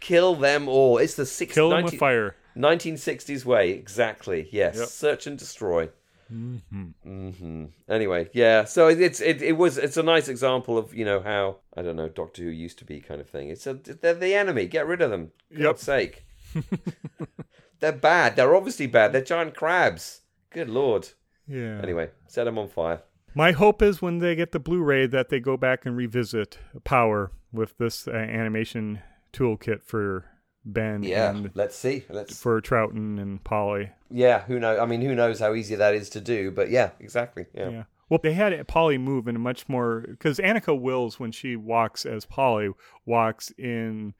Kill 0.00 0.34
them 0.34 0.68
all. 0.68 0.98
It's 0.98 1.14
the 1.14 1.24
six, 1.24 1.54
Kill 1.54 1.70
them 1.70 1.84
with 1.84 1.94
fire. 1.94 2.36
1960s 2.56 3.44
way, 3.44 3.70
exactly. 3.70 4.48
Yes, 4.52 4.76
Yep. 4.76 4.88
search 4.88 5.26
and 5.26 5.38
destroy. 5.38 5.88
Mm-hmm. 6.32 7.64
Anyway, 7.88 8.28
yeah. 8.32 8.64
So 8.64 8.88
it- 8.88 9.00
it's 9.00 9.20
it, 9.20 9.42
it 9.42 9.52
was 9.56 9.78
it's 9.78 9.96
a 9.96 10.02
nice 10.02 10.28
example 10.28 10.76
of 10.78 10.94
you 10.94 11.04
know 11.04 11.20
how 11.20 11.58
I 11.76 11.82
don't 11.82 11.96
know 11.96 12.08
Doctor 12.08 12.42
Who 12.42 12.50
used 12.50 12.78
to 12.78 12.84
be 12.84 13.00
kind 13.00 13.20
of 13.20 13.28
thing. 13.28 13.48
It's 13.50 13.66
a 13.66 13.74
they're 13.74 14.14
the 14.14 14.34
enemy. 14.34 14.66
Get 14.66 14.86
rid 14.86 15.02
of 15.02 15.10
them. 15.10 15.32
For 15.52 15.58
Yep. 15.58 15.62
God's 15.62 15.82
sake. 15.82 16.26
they're 17.80 17.92
bad. 17.92 18.36
They're 18.36 18.54
obviously 18.54 18.86
bad. 18.86 19.12
They're 19.12 19.22
giant 19.22 19.54
crabs. 19.54 20.22
Good 20.50 20.68
lord. 20.68 21.08
Yeah. 21.46 21.80
Anyway, 21.82 22.10
set 22.26 22.44
them 22.44 22.58
on 22.58 22.68
fire. 22.68 23.02
My 23.34 23.52
hope 23.52 23.82
is 23.82 24.00
when 24.00 24.18
they 24.18 24.34
get 24.34 24.52
the 24.52 24.58
Blu-ray 24.58 25.06
that 25.08 25.28
they 25.28 25.40
go 25.40 25.56
back 25.58 25.84
and 25.84 25.94
revisit 25.96 26.58
Power 26.84 27.30
with 27.52 27.76
this 27.76 28.08
uh, 28.08 28.12
animation 28.12 29.00
toolkit 29.32 29.82
for 29.84 30.24
Ben 30.66 31.02
Yeah. 31.02 31.44
Let's 31.54 31.76
see. 31.76 32.04
Let's. 32.10 32.38
for 32.38 32.60
Troughton 32.60 33.20
and 33.20 33.42
Polly. 33.42 33.90
Yeah. 34.10 34.42
Who 34.42 34.58
knows? 34.58 34.78
I 34.78 34.86
mean, 34.86 35.00
who 35.00 35.14
knows 35.14 35.38
how 35.38 35.54
easy 35.54 35.76
that 35.76 35.94
is 35.94 36.10
to 36.10 36.20
do? 36.20 36.50
But 36.50 36.70
yeah, 36.70 36.90
exactly. 37.00 37.46
Yeah. 37.54 37.68
Yeah. 37.70 37.82
Well, 38.08 38.20
they 38.22 38.34
had 38.34 38.66
Polly 38.68 38.98
move 38.98 39.26
in 39.26 39.36
a 39.36 39.38
much 39.38 39.68
more 39.68 40.04
because 40.08 40.38
Anneke 40.38 40.80
Wills, 40.80 41.18
when 41.18 41.32
she 41.32 41.56
walks 41.56 42.06
as 42.06 42.24
Polly, 42.24 42.70
walks 43.04 43.50
in 43.58 44.14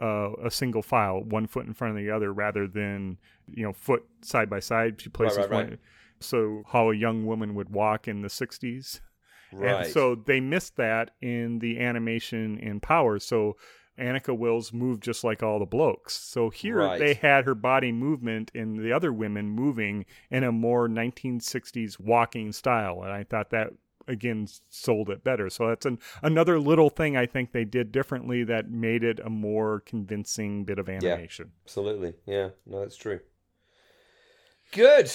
uh, 0.00 0.32
a 0.44 0.50
single 0.50 0.82
file, 0.82 1.22
one 1.22 1.46
foot 1.46 1.66
in 1.66 1.74
front 1.74 1.96
of 1.96 2.04
the 2.04 2.10
other, 2.10 2.32
rather 2.32 2.68
than 2.68 3.18
you 3.48 3.64
know 3.64 3.72
foot 3.72 4.04
side 4.22 4.48
by 4.48 4.60
side. 4.60 5.00
She 5.00 5.08
places 5.08 5.38
right, 5.38 5.50
right. 5.50 5.68
one. 5.70 5.78
So 6.20 6.62
how 6.68 6.90
a 6.90 6.94
young 6.94 7.26
woman 7.26 7.54
would 7.54 7.70
walk 7.70 8.06
in 8.06 8.22
the 8.22 8.28
'60s. 8.28 9.00
Right. 9.52 9.84
And 9.84 9.92
so 9.92 10.14
they 10.14 10.40
missed 10.40 10.76
that 10.76 11.10
in 11.20 11.58
the 11.58 11.80
animation 11.80 12.58
in 12.58 12.80
Power. 12.80 13.18
So 13.18 13.56
Anneke 13.98 14.36
Wills 14.36 14.72
moved 14.72 15.02
just 15.02 15.22
like 15.22 15.42
all 15.42 15.58
the 15.58 15.66
blokes. 15.66 16.14
So 16.14 16.48
here 16.50 16.78
Right. 16.78 16.98
they 16.98 17.14
had 17.14 17.44
her 17.44 17.54
body 17.54 17.92
movement 17.92 18.50
and 18.54 18.78
the 18.78 18.92
other 18.92 19.12
women 19.12 19.50
moving 19.50 20.06
in 20.30 20.44
a 20.44 20.50
more 20.52 20.88
1960s 20.88 22.00
walking 22.00 22.52
style. 22.52 23.02
And 23.02 23.12
I 23.12 23.22
thought 23.24 23.50
that 23.50 23.70
again 24.08 24.48
sold 24.68 25.10
it 25.10 25.22
better. 25.22 25.48
So 25.50 25.68
that's 25.68 25.86
an, 25.86 25.98
another 26.22 26.58
little 26.58 26.90
thing 26.90 27.16
I 27.16 27.26
think 27.26 27.52
they 27.52 27.64
did 27.64 27.92
differently 27.92 28.42
that 28.44 28.68
made 28.70 29.04
it 29.04 29.20
a 29.20 29.30
more 29.30 29.80
convincing 29.80 30.64
bit 30.64 30.78
of 30.78 30.88
animation. 30.88 31.52
Absolutely. 31.64 32.14
Yeah. 32.26 32.48
No, 32.66 32.80
that's 32.80 32.96
true. 32.96 33.20
Good. 34.72 35.10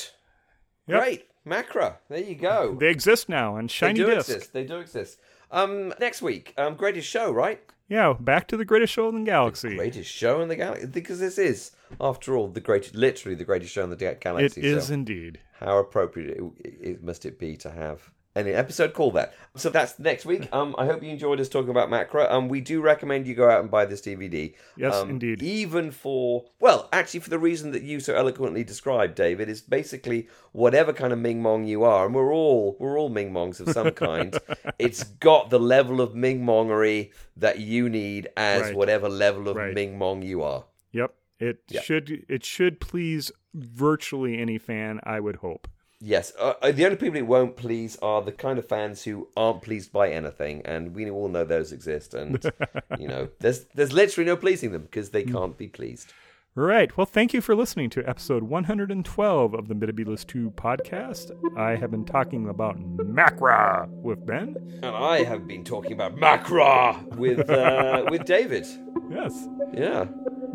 Yep. 0.88 1.00
Great. 1.02 1.26
Macra. 1.46 1.96
There 2.10 2.20
you 2.20 2.36
go. 2.36 2.76
They 2.80 2.90
exist 2.90 3.28
now 3.30 3.60
They 3.60 3.68
shiny 3.68 3.94
do 3.96 4.06
disc. 4.06 4.30
exist. 4.30 4.54
They 4.54 4.64
do 4.66 4.78
exist. 4.80 5.20
Um, 5.52 5.94
next 6.00 6.22
week, 6.22 6.54
um, 6.58 6.76
greatest 6.76 7.08
show, 7.10 7.32
right? 7.32 7.62
Yeah, 7.90 8.14
back 8.20 8.48
to 8.50 8.58
the 8.58 8.66
greatest 8.66 8.92
show 8.94 9.08
in 9.10 9.16
the 9.24 9.26
galaxy. 9.32 9.76
Greatest 9.76 10.12
show 10.12 10.42
in 10.42 10.50
the 10.50 10.56
galaxy 10.58 10.88
because 10.88 11.20
this 11.20 11.38
is, 11.38 11.72
after 12.02 12.36
all, 12.36 12.48
the 12.50 12.60
greatest, 12.60 12.96
literally 12.96 13.36
the 13.36 13.46
greatest 13.46 13.72
show 13.72 13.84
in 13.84 13.90
the 13.90 13.96
ga- 13.96 14.08
It 14.12 14.20
galaxy. 14.22 14.62
is 14.62 14.88
So 14.88 14.94
indeed. 14.94 15.40
how 15.60 15.78
appropriate 15.78 16.38
it, 16.38 16.74
it, 16.82 17.04
must 17.04 17.26
it 17.26 17.40
be 17.40 17.56
to 17.58 17.72
have 17.72 18.12
an 18.46 18.54
episode 18.54 18.94
called 18.94 19.16
that? 19.16 19.34
So 19.56 19.70
that's 19.70 19.98
next 19.98 20.26
week. 20.26 20.48
Um, 20.54 20.76
I 20.78 20.86
hope 20.86 21.02
you 21.02 21.10
enjoyed 21.10 21.40
us 21.40 21.50
talking 21.50 21.70
about 21.72 21.90
Macra. 21.90 22.32
Um, 22.32 22.48
we 22.50 22.62
do 22.62 22.82
recommend 22.82 23.26
you 23.28 23.34
go 23.36 23.50
out 23.50 23.62
and 23.62 23.72
buy 23.72 23.86
this 23.86 24.02
DVD. 24.02 24.54
Yes, 24.76 24.94
Um, 24.94 25.10
indeed. 25.10 25.42
Even 25.42 25.92
for 25.92 26.46
well, 26.60 26.90
actually, 26.94 27.22
for 27.22 27.30
the 27.30 27.40
reason 27.40 27.72
that 27.72 27.82
you 27.84 28.00
so 28.00 28.14
eloquently 28.16 28.64
described, 28.64 29.16
David, 29.16 29.50
is 29.50 29.62
basically 29.62 30.28
whatever 30.52 30.94
kind 30.94 31.12
of 31.14 31.20
Ming 31.20 31.42
Mong 31.42 31.68
you 31.68 31.84
are, 31.84 32.06
and 32.06 32.14
we're 32.14 32.34
all 32.34 32.76
we're 32.80 33.00
all 33.00 33.10
Ming 33.10 33.32
Mongs 33.34 33.60
of 33.60 33.70
some 33.70 33.92
kind. 33.92 34.38
it's 34.80 35.04
got 35.04 35.50
the 35.50 35.60
level 35.60 36.02
of 36.02 36.14
Ming 36.16 36.42
Mongery 36.46 37.12
that 37.36 37.60
you 37.60 37.90
need 37.90 38.28
as 38.38 38.62
Right. 38.64 38.76
whatever 38.76 39.10
level 39.10 39.48
of 39.50 39.56
Right. 39.58 39.74
Ming 39.74 39.98
Mong 39.98 40.24
you 40.26 40.42
are. 40.44 40.66
Yep. 40.92 41.14
It 41.40 41.60
Yeah. 41.70 41.82
should 41.82 42.26
it 42.30 42.44
should 42.46 42.80
please 42.80 43.32
virtually 43.54 44.38
any 44.40 44.58
fan, 44.58 45.00
I 45.04 45.20
would 45.20 45.38
hope. 45.38 45.68
Yes, 46.00 46.32
uh, 46.38 46.54
uh, 46.62 46.72
the 46.72 46.86
only 46.86 46.98
people 46.98 47.18
it 47.18 47.26
won't 47.26 47.56
please 47.56 47.98
are 48.04 48.22
the 48.22 48.32
kind 48.32 48.60
of 48.60 48.68
fans 48.68 49.04
who 49.04 49.30
aren't 49.36 49.64
pleased 49.64 49.92
by 49.92 50.10
anything, 50.10 50.62
and 50.64 50.94
we 50.94 51.10
all 51.10 51.28
know 51.28 51.44
those 51.44 51.72
exist. 51.72 52.14
And 52.14 52.44
you 53.00 53.08
know, 53.08 53.30
there's 53.40 53.66
there's 53.74 53.94
literally 53.94 54.28
no 54.28 54.36
pleasing 54.36 54.72
them 54.72 54.84
because 54.84 55.10
they 55.10 55.24
can't 55.24 55.58
be 55.58 55.68
pleased. 55.68 56.14
All 56.58 56.64
right. 56.64 56.96
Well, 56.98 57.06
thank 57.06 57.36
you 57.36 57.42
for 57.42 57.56
listening 57.56 57.92
to 57.92 58.10
episode 58.10 58.42
112 58.42 59.54
of 59.54 59.68
the 59.68 59.76
Metebelis 59.76 60.26
2 60.26 60.50
podcast. 60.52 61.30
I 61.56 61.76
have 61.76 61.92
been 61.92 62.04
talking 62.04 62.50
about 62.50 62.80
Macra 62.98 63.88
with 64.02 64.26
Ben. 64.26 64.56
And 64.82 64.96
I 64.96 65.24
have 65.24 65.46
been 65.46 65.64
talking 65.64 65.92
about 65.92 66.16
Macra 66.16 67.16
with 67.16 67.48
uh, 67.48 68.06
with 68.10 68.26
David. 68.26 68.66
Yes. 69.12 69.48
Yeah, 69.72 70.06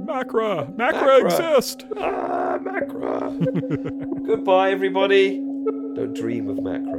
Macra. 0.00 0.74
Macra, 0.76 0.92
Macra. 0.92 1.24
exist. 1.24 1.86
ah, 1.96 2.58
Macra. 2.58 4.26
Goodbye, 4.26 4.72
everybody. 4.72 5.36
Don't 5.36 6.14
dream 6.16 6.48
of 6.48 6.56
Macra. 6.56 6.98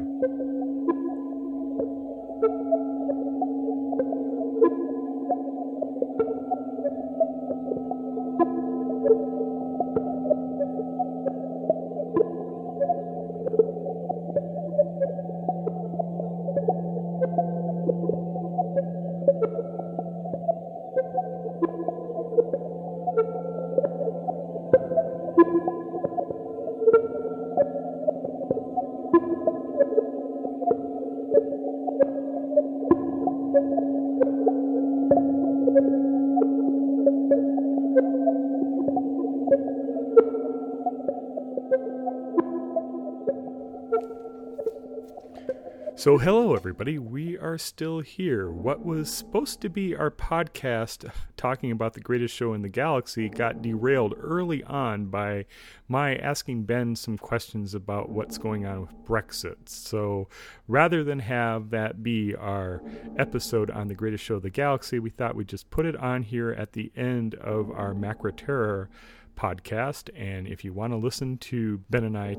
So, 46.04 46.18
hello, 46.18 46.54
everybody. 46.54 47.00
We 47.00 47.38
are 47.38 47.58
still 47.58 48.02
here. 48.02 48.52
What 48.52 48.84
was 48.84 49.10
supposed 49.10 49.62
to 49.62 49.70
be 49.70 49.96
our 49.96 50.12
podcast 50.12 51.10
talking 51.38 51.72
about 51.72 51.94
the 51.94 52.02
greatest 52.02 52.36
show 52.36 52.54
in 52.54 52.62
the 52.62 52.68
galaxy 52.68 53.30
got 53.30 53.62
derailed 53.62 54.14
early 54.20 54.66
on 54.66 55.06
by 55.06 55.46
my 55.88 56.18
asking 56.18 56.64
Ben 56.64 56.98
some 56.98 57.18
questions 57.18 57.74
about 57.74 58.10
what's 58.10 58.38
going 58.38 58.66
on 58.66 58.82
with 58.82 59.06
Brexit. 59.06 59.70
So, 59.70 60.28
rather 60.68 61.06
than 61.06 61.20
have 61.20 61.70
that 61.70 62.04
be 62.04 62.36
our 62.36 62.82
episode 63.18 63.72
on 63.72 63.88
the 63.88 63.96
greatest 63.96 64.26
show 64.26 64.36
of 64.36 64.44
the 64.44 64.50
galaxy, 64.50 65.00
we 65.00 65.10
thought 65.10 65.38
we'd 65.38 65.48
just 65.48 65.70
put 65.70 65.86
it 65.86 65.96
on 65.96 66.24
here 66.24 66.52
at 66.52 66.74
the 66.74 66.92
end 66.98 67.36
of 67.36 67.72
our 67.72 67.94
Macra 67.94 68.36
Terror 68.36 68.90
podcast. 69.38 70.10
And 70.18 70.50
if 70.50 70.66
you 70.66 70.74
want 70.74 70.92
to 70.92 70.98
listen 70.98 71.38
to 71.38 71.78
Ben 71.90 72.04
and 72.04 72.18
I 72.18 72.36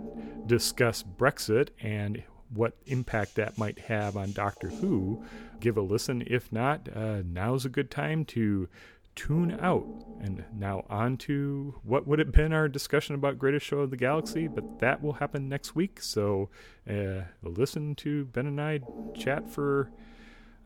discuss 0.46 1.02
Brexit 1.02 1.70
and 1.80 2.24
what 2.52 2.76
impact 2.86 3.34
that 3.36 3.58
might 3.58 3.78
have 3.78 4.16
on 4.16 4.32
Doctor 4.32 4.68
Who, 4.68 5.24
give 5.60 5.76
a 5.76 5.80
listen. 5.80 6.22
If 6.26 6.52
not, 6.52 6.88
uh, 6.94 7.22
now's 7.24 7.64
a 7.64 7.68
good 7.68 7.90
time 7.90 8.24
to 8.26 8.68
tune 9.14 9.58
out. 9.60 9.86
And 10.20 10.44
now 10.52 10.84
on 10.88 11.16
to 11.18 11.74
what 11.82 12.06
would 12.06 12.18
have 12.18 12.32
been 12.32 12.52
our 12.52 12.68
discussion 12.68 13.14
about 13.14 13.38
Greatest 13.38 13.66
Show 13.66 13.80
of 13.80 13.90
the 13.90 13.96
Galaxy, 13.96 14.48
but 14.48 14.80
that 14.80 15.02
will 15.02 15.14
happen 15.14 15.48
next 15.48 15.74
week. 15.74 16.00
So 16.00 16.48
uh, 16.88 17.22
listen 17.42 17.94
to 17.96 18.24
Ben 18.26 18.46
and 18.46 18.60
I 18.60 18.80
chat 19.16 19.50
for 19.50 19.90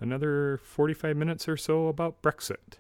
another 0.01 0.61
45 0.63 1.17
minutes 1.17 1.49
or 1.49 1.57
so 1.57 1.89
about 1.89 2.23
Brexit. 2.23 2.79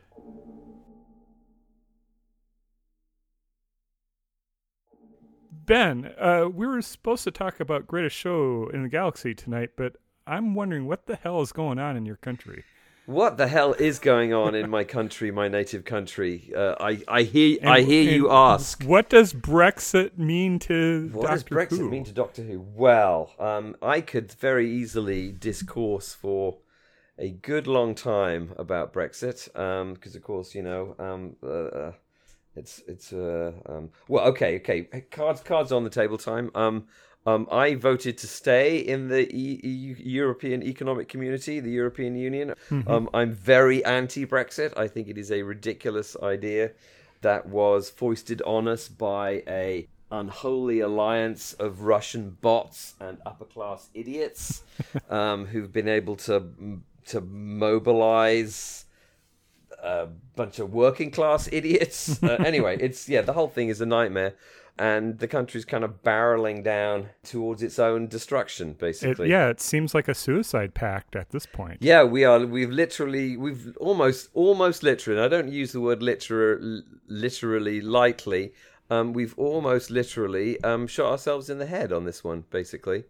Ben, 5.69 6.15
uh, 6.19 6.49
we 6.51 6.67
were 6.67 6.81
supposed 6.81 7.25
to 7.25 7.31
talk 7.31 7.61
about 7.61 7.87
greatest 7.87 8.17
show 8.17 8.71
in 8.73 8.83
the 8.85 8.89
galaxy 8.89 9.35
tonight, 9.35 9.73
but 9.77 9.97
I'm 10.27 10.55
wondering 10.55 10.87
what 10.87 11.05
the 11.07 11.17
hell 11.17 11.43
is 11.43 11.53
going 11.53 11.79
on 11.79 11.95
in 11.95 12.07
your 12.07 12.17
country. 12.17 12.65
What 13.05 13.37
the 13.37 13.49
hell 13.49 13.75
is 13.75 13.99
going 13.99 14.33
on 14.33 14.55
in 14.55 14.71
my 14.71 14.85
country, 14.85 15.31
my 15.31 15.49
native 15.49 15.85
country? 15.85 16.53
Uh, 16.57 16.75
I 16.81 17.03
I 17.07 17.23
hear 17.23 17.59
And- 17.61 17.69
I 17.71 17.83
hear 17.83 18.03
you 18.11 18.31
ask. 18.31 18.83
What 18.83 19.11
does 19.11 19.35
Brexit 19.35 20.17
mean 20.17 20.59
to 20.61 21.11
What 21.13 21.27
does 21.31 21.43
Doctor 21.43 21.55
Brexit 21.55 21.79
Who? 21.79 21.91
mean 21.91 22.05
to 22.05 22.13
Doctor 22.13 22.43
Who? 22.43 22.61
Well, 22.61 23.35
um, 23.39 23.77
I 23.83 24.01
could 24.01 24.33
very 24.33 24.71
easily 24.71 25.33
discourse 25.33 26.15
for 26.15 26.59
a 27.19 27.31
good 27.31 27.67
long 27.67 27.95
time 27.95 28.55
about 28.57 28.95
Brexit, 28.95 29.45
because 29.95 30.15
of 30.17 30.23
course, 30.23 30.55
you 30.55 30.63
know, 30.63 30.95
um, 30.99 31.37
uh, 31.43 31.49
uh, 31.49 31.93
it's 32.59 32.83
it's 32.87 33.13
uh, 33.13 33.53
um, 33.67 33.91
well, 34.09 34.27
okay, 34.29 34.57
okay, 34.57 34.83
cards 35.11 35.41
cards 35.41 35.73
on 35.73 35.85
the 35.85 35.91
table 35.91 36.19
time. 36.19 36.51
Um, 36.55 36.87
um, 37.27 37.47
I 37.51 37.75
voted 37.75 38.17
to 38.19 38.27
stay 38.27 38.79
in 38.79 39.09
the 39.09 39.29
e- 39.35 39.61
E- 39.63 39.97
European 39.99 40.63
Economic 40.63 41.09
Community, 41.09 41.61
the 41.61 41.71
European 41.71 42.17
Union. 42.17 42.55
Um, 42.87 43.11
I'm 43.13 43.33
very 43.33 43.85
anti-Brexit. 43.85 44.73
I 44.79 44.89
think 44.89 45.09
it 45.09 45.19
is 45.19 45.31
a 45.31 45.43
ridiculous 45.43 46.17
idea 46.23 46.73
that 47.21 47.47
was 47.47 47.91
foisted 47.91 48.41
on 48.43 48.69
us 48.69 48.89
by 48.89 49.43
a 49.47 49.89
unholy 50.11 50.81
alliance 50.81 51.53
of 51.55 51.83
Russian 51.83 52.31
bots 52.41 52.95
and 53.01 53.19
upper 53.27 53.45
class 53.45 53.91
idiots 53.93 54.63
um, 55.11 55.45
who've 55.47 55.73
been 55.73 55.89
able 55.89 56.17
to 56.17 56.81
to 57.07 57.21
mobilize 57.21 58.85
a 59.83 60.09
bunch 60.37 60.59
of 60.59 60.73
working 60.73 61.11
class 61.11 61.49
idiots. 61.53 62.23
Uh, 62.23 62.37
anyway, 62.45 62.77
it's 62.81 63.09
yeah, 63.09 63.23
the 63.23 63.33
whole 63.33 63.49
thing 63.49 63.69
is 63.69 63.81
a 63.81 63.87
nightmare, 63.87 64.35
and 64.79 65.19
the 65.19 65.29
country's 65.29 65.65
kind 65.65 65.85
of 65.85 66.03
barreling 66.03 66.63
down 66.65 67.09
towards 67.25 67.63
its 67.63 67.79
own 67.79 68.07
destruction, 68.09 68.71
It, 68.71 68.79
basically. 68.79 69.29
yeah, 69.31 69.49
it 69.49 69.61
seems 69.61 69.95
like 69.95 70.09
a 70.09 70.15
suicide 70.15 70.75
pact 70.75 71.17
at 71.17 71.31
this 71.31 71.47
point. 71.47 71.79
Yeah, 71.81 72.05
we 72.05 72.25
are. 72.25 72.39
We've 72.47 72.71
literally, 72.71 73.37
we've 73.37 73.77
almost, 73.79 74.29
almost 74.35 74.83
literally. 74.83 75.21
And 75.21 75.25
I 75.25 75.29
don't 75.37 75.53
use 75.53 75.73
the 75.73 75.81
word 75.81 76.03
literal, 76.03 76.83
literally 77.09 77.81
lightly. 77.81 78.53
Um, 78.91 79.13
we've 79.13 79.35
almost 79.39 79.91
literally 79.91 80.59
um, 80.63 80.87
shot 80.87 81.11
ourselves 81.11 81.51
in 81.51 81.59
the 81.59 81.67
head 81.67 81.93
on 81.93 82.05
this 82.05 82.25
one, 82.25 82.45
basically. 82.51 83.05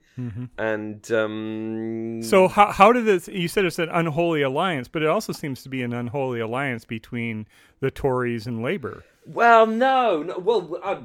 And 0.59 1.13
um, 1.13 2.21
So 2.23 2.49
how 2.49 2.73
how 2.73 2.93
did 2.93 3.05
this? 3.05 3.29
You 3.29 3.47
said 3.47 3.65
it's 3.65 3.79
an 3.79 3.89
unholy 3.89 4.43
alliance, 4.43 4.89
but 4.89 5.03
it 5.03 5.09
also 5.09 5.33
seems 5.33 5.63
to 5.63 5.69
be 5.69 5.83
an 5.83 5.93
unholy 5.93 6.41
alliance 6.41 6.85
between 6.85 7.47
the 7.79 7.93
Tories 7.93 8.47
and 8.49 8.61
Labour. 8.61 9.05
Well, 9.25 9.67
no, 9.67 10.23
no. 10.23 10.39
Well, 10.39 10.81
I, 10.83 10.99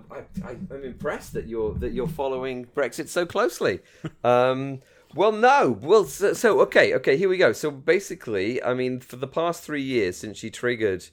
I, 0.44 0.58
I'm 0.72 0.84
impressed 0.84 1.34
that 1.34 1.48
you're 1.48 1.76
that 1.76 1.92
you're 1.92 2.08
following 2.08 2.66
Brexit 2.66 3.10
so 3.10 3.26
closely. 3.26 3.82
um, 4.24 4.80
well, 5.14 5.32
no. 5.32 5.78
Well, 5.80 6.06
so, 6.06 6.34
so 6.34 6.62
okay, 6.62 6.96
okay. 6.96 7.18
Here 7.18 7.30
we 7.30 7.38
go. 7.38 7.54
So 7.54 7.70
basically, 7.70 8.64
I 8.64 8.74
mean, 8.74 9.00
for 9.00 9.18
the 9.18 9.28
past 9.28 9.64
three 9.64 9.84
years 9.84 10.18
since 10.18 10.38
she 10.40 10.50
triggered 10.50 11.10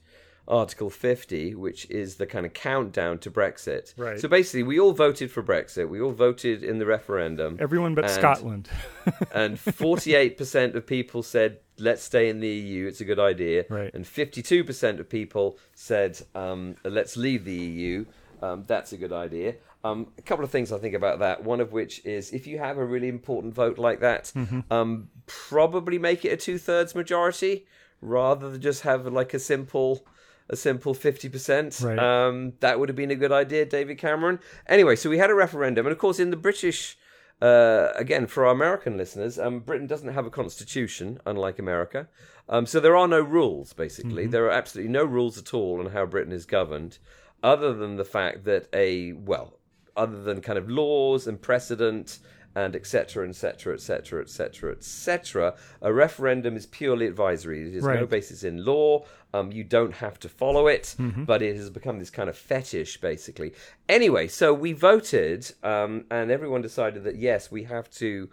Article 0.51 0.91
50, 0.91 1.55
which 1.55 1.89
is 1.91 2.17
the 2.17 2.27
kind 2.27 2.45
of 2.45 2.53
countdown 2.53 3.19
to 3.21 3.31
Brexit. 3.31 3.95
Right. 3.97 4.19
So 4.21 4.29
basically, 4.29 4.65
we 4.65 4.81
all 4.81 4.93
voted 4.93 5.31
for 5.31 5.43
Brexit. 5.43 5.89
We 5.89 6.01
all 6.01 6.11
voted 6.13 6.63
in 6.65 6.79
the 6.79 6.87
referendum 6.87 7.57
Everyone 7.61 7.95
but 7.95 8.05
And- 8.05 8.13
Scotland. 8.13 8.69
and 9.33 9.57
48% 9.57 10.75
of 10.75 10.87
people 10.87 11.23
said 11.23 11.59
let's 11.79 12.03
stay 12.03 12.29
in 12.29 12.41
the 12.41 12.49
EU 12.49 12.87
it's 12.87 13.01
a 13.01 13.05
good 13.07 13.19
idea 13.19 13.65
Right. 13.71 13.91
and 13.95 14.05
52% 14.05 14.99
of 15.01 15.09
people 15.09 15.59
said 15.75 16.21
um, 16.35 16.77
let's 16.85 17.17
leave 17.17 17.45
the 17.45 17.55
EU 17.55 18.05
um, 18.43 18.65
that's 18.67 18.93
a 18.93 18.99
good 18.99 19.13
idea 19.13 19.55
um, 19.83 20.09
a 20.19 20.23
couple 20.23 20.45
of 20.45 20.51
things 20.51 20.73
I 20.73 20.79
think 20.79 20.95
about 20.95 21.21
that 21.21 21.43
one 21.43 21.61
of 21.61 21.73
which 21.73 22.05
is 22.05 22.33
if 22.33 22.47
you 22.47 22.59
have 22.59 22.77
a 22.77 22.85
really 22.85 23.09
important 23.09 23.55
vote 23.55 23.79
like 23.79 24.01
that 24.01 24.31
um, 24.71 25.09
probably 25.27 25.99
make 25.99 26.25
it 26.27 26.31
a 26.33 26.37
two-thirds 26.37 26.95
majority 26.95 27.67
rather 28.03 28.51
than 28.51 28.61
just 28.61 28.83
have 28.83 29.07
like 29.07 29.33
a 29.33 29.39
simple 29.39 30.05
a 30.51 30.57
simple 30.57 30.95
50%. 30.95 31.83
Right. 31.83 31.99
Um, 31.99 32.53
that 32.61 32.79
would 32.79 32.89
have 32.89 32.97
been 32.97 33.11
a 33.11 33.17
good 33.17 33.33
idea, 33.33 33.65
David 33.65 33.97
Cameron. 33.99 34.41
Anyway, 34.67 34.97
so 34.97 35.09
we 35.09 35.19
had 35.19 35.31
a 35.31 35.35
referendum. 35.35 35.87
And 35.87 35.93
of 35.93 35.99
course, 35.99 36.19
in 36.19 36.31
the 36.31 36.37
British, 36.37 36.99
uh, 37.41 37.89
again, 37.95 38.27
for 38.27 38.45
our 38.45 38.53
American 38.53 38.97
listeners, 38.97 39.39
um, 39.39 39.61
Britain 39.61 39.87
doesn't 39.87 40.13
have 40.13 40.27
a 40.27 40.31
constitution, 40.31 41.21
unlike 41.25 41.59
America. 41.59 42.09
Um, 42.49 42.67
so 42.67 42.81
there 42.81 42.97
are 42.97 43.09
no 43.09 43.21
rules, 43.21 43.73
basically. 43.73 44.27
There 44.27 44.45
are 44.47 44.51
absolutely 44.51 44.93
no 44.93 45.05
rules 45.05 45.39
at 45.39 45.55
all 45.55 45.79
on 45.79 45.93
how 45.93 46.05
Britain 46.05 46.33
is 46.33 46.45
governed, 46.45 46.99
other 47.43 47.73
than 47.73 47.97
the 47.97 48.05
fact 48.05 48.45
that 48.45 48.69
a, 48.75 49.13
well, 49.13 49.57
other 49.97 50.23
than 50.23 50.41
kind 50.41 50.59
of 50.59 50.69
laws 50.69 51.29
and 51.29 51.41
precedent 51.41 52.19
and 52.55 52.75
etc 52.75 53.29
etc 53.29 53.75
etc 53.75 54.23
etc 54.23 54.73
etc 54.73 55.55
a 55.83 55.93
referendum 55.93 56.57
is 56.57 56.67
purely 56.67 57.07
advisory. 57.07 57.63
It 57.69 57.75
is 57.75 57.85
no 57.85 57.89
Right. 57.91 58.09
basis 58.09 58.43
in 58.45 58.65
law. 58.65 59.05
Um, 59.33 59.53
you 59.53 59.63
don't 59.63 59.95
have 59.95 60.19
to 60.21 60.29
follow 60.29 60.67
it 60.67 60.97
but 60.99 61.43
it 61.43 61.55
has 61.57 61.71
become 61.71 61.99
this 62.01 62.11
kind 62.11 62.29
of 62.29 62.37
fetish 62.37 63.01
basically. 63.01 63.53
Anyway 63.89 64.27
so 64.29 64.53
we 64.53 64.73
voted 64.73 65.53
um, 65.63 66.05
and 66.11 66.31
everyone 66.31 66.63
decided 66.63 67.05
that 67.05 67.17
yes 67.17 67.51
we 67.51 67.63
have 67.65 67.89
to 67.93 68.29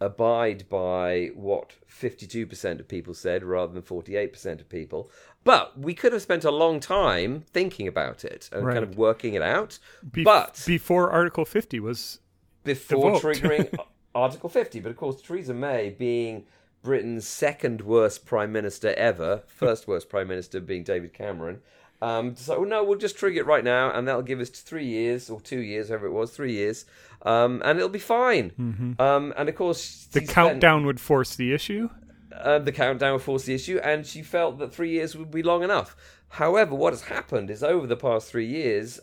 abide 0.00 0.66
by 0.70 1.30
what 1.34 1.72
52% 1.88 2.80
of 2.80 2.88
people 2.88 3.12
said 3.12 3.44
rather 3.44 3.72
than 3.72 3.82
48% 3.82 4.60
of 4.60 4.68
people. 4.68 5.10
But 5.44 5.78
we 5.78 5.92
could 5.94 6.12
have 6.14 6.22
spent 6.22 6.44
a 6.44 6.50
long 6.50 6.80
time 6.80 7.44
thinking 7.52 7.86
about 7.86 8.24
it 8.24 8.48
and 8.52 8.64
Right. 8.66 8.72
kind 8.74 8.82
of 8.84 8.96
working 8.96 9.34
it 9.34 9.42
out 9.42 9.78
Bef- 10.10 10.24
but 10.24 10.62
before 10.66 11.10
Article 11.10 11.44
50 11.44 11.80
was 11.80 12.18
before 12.64 13.12
triggering 13.20 13.72
Article 14.14 14.48
50. 14.48 14.80
But 14.80 14.90
of 14.90 14.96
course, 14.96 15.20
Theresa 15.22 15.54
May, 15.54 15.90
being 15.90 16.44
Britain's 16.82 17.26
second 17.26 17.82
worst 17.82 18.24
prime 18.26 18.52
minister 18.52 18.94
ever, 18.94 19.42
first 19.46 19.86
worst 19.86 20.08
prime 20.08 20.28
minister 20.28 20.60
being 20.60 20.82
David 20.82 21.12
Cameron, 21.12 21.60
um, 22.02 22.34
so 22.34 22.64
no, 22.64 22.82
we'll 22.82 22.98
just 22.98 23.18
trigger 23.18 23.40
it 23.40 23.46
right 23.46 23.62
now, 23.62 23.90
and 23.92 24.08
that'll 24.08 24.22
give 24.22 24.40
us 24.40 24.48
three 24.48 24.86
years 24.86 25.28
or 25.28 25.38
two 25.38 25.60
years, 25.60 25.88
however 25.90 26.06
it 26.06 26.12
was, 26.12 26.30
three 26.30 26.54
years, 26.54 26.86
um, 27.22 27.60
and 27.62 27.78
it'll 27.78 27.90
be 27.90 27.98
fine. 27.98 28.94
Um, 28.98 29.34
and 29.36 29.48
of 29.50 29.54
course, 29.54 30.06
Mm-hmm. 30.08 30.12
the 30.12 30.20
she 30.20 30.26
spent- 30.26 30.34
countdown 30.34 30.86
would 30.86 30.98
force 30.98 31.36
the 31.36 31.52
issue. 31.52 31.90
uh, 32.34 32.58
the 32.58 32.72
countdown 32.72 33.12
would 33.12 33.22
force 33.22 33.44
the 33.44 33.52
issue, 33.54 33.78
and 33.84 34.06
she 34.06 34.22
felt 34.22 34.58
that 34.60 34.72
three 34.74 34.92
years 34.92 35.14
would 35.14 35.30
be 35.30 35.42
long 35.42 35.62
enough. 35.62 35.94
However, 36.28 36.74
what 36.74 36.94
has 36.94 37.02
happened 37.02 37.50
is 37.50 37.62
over 37.62 37.86
the 37.86 37.96
past 37.96 38.30
three 38.30 38.46
years, 38.46 38.98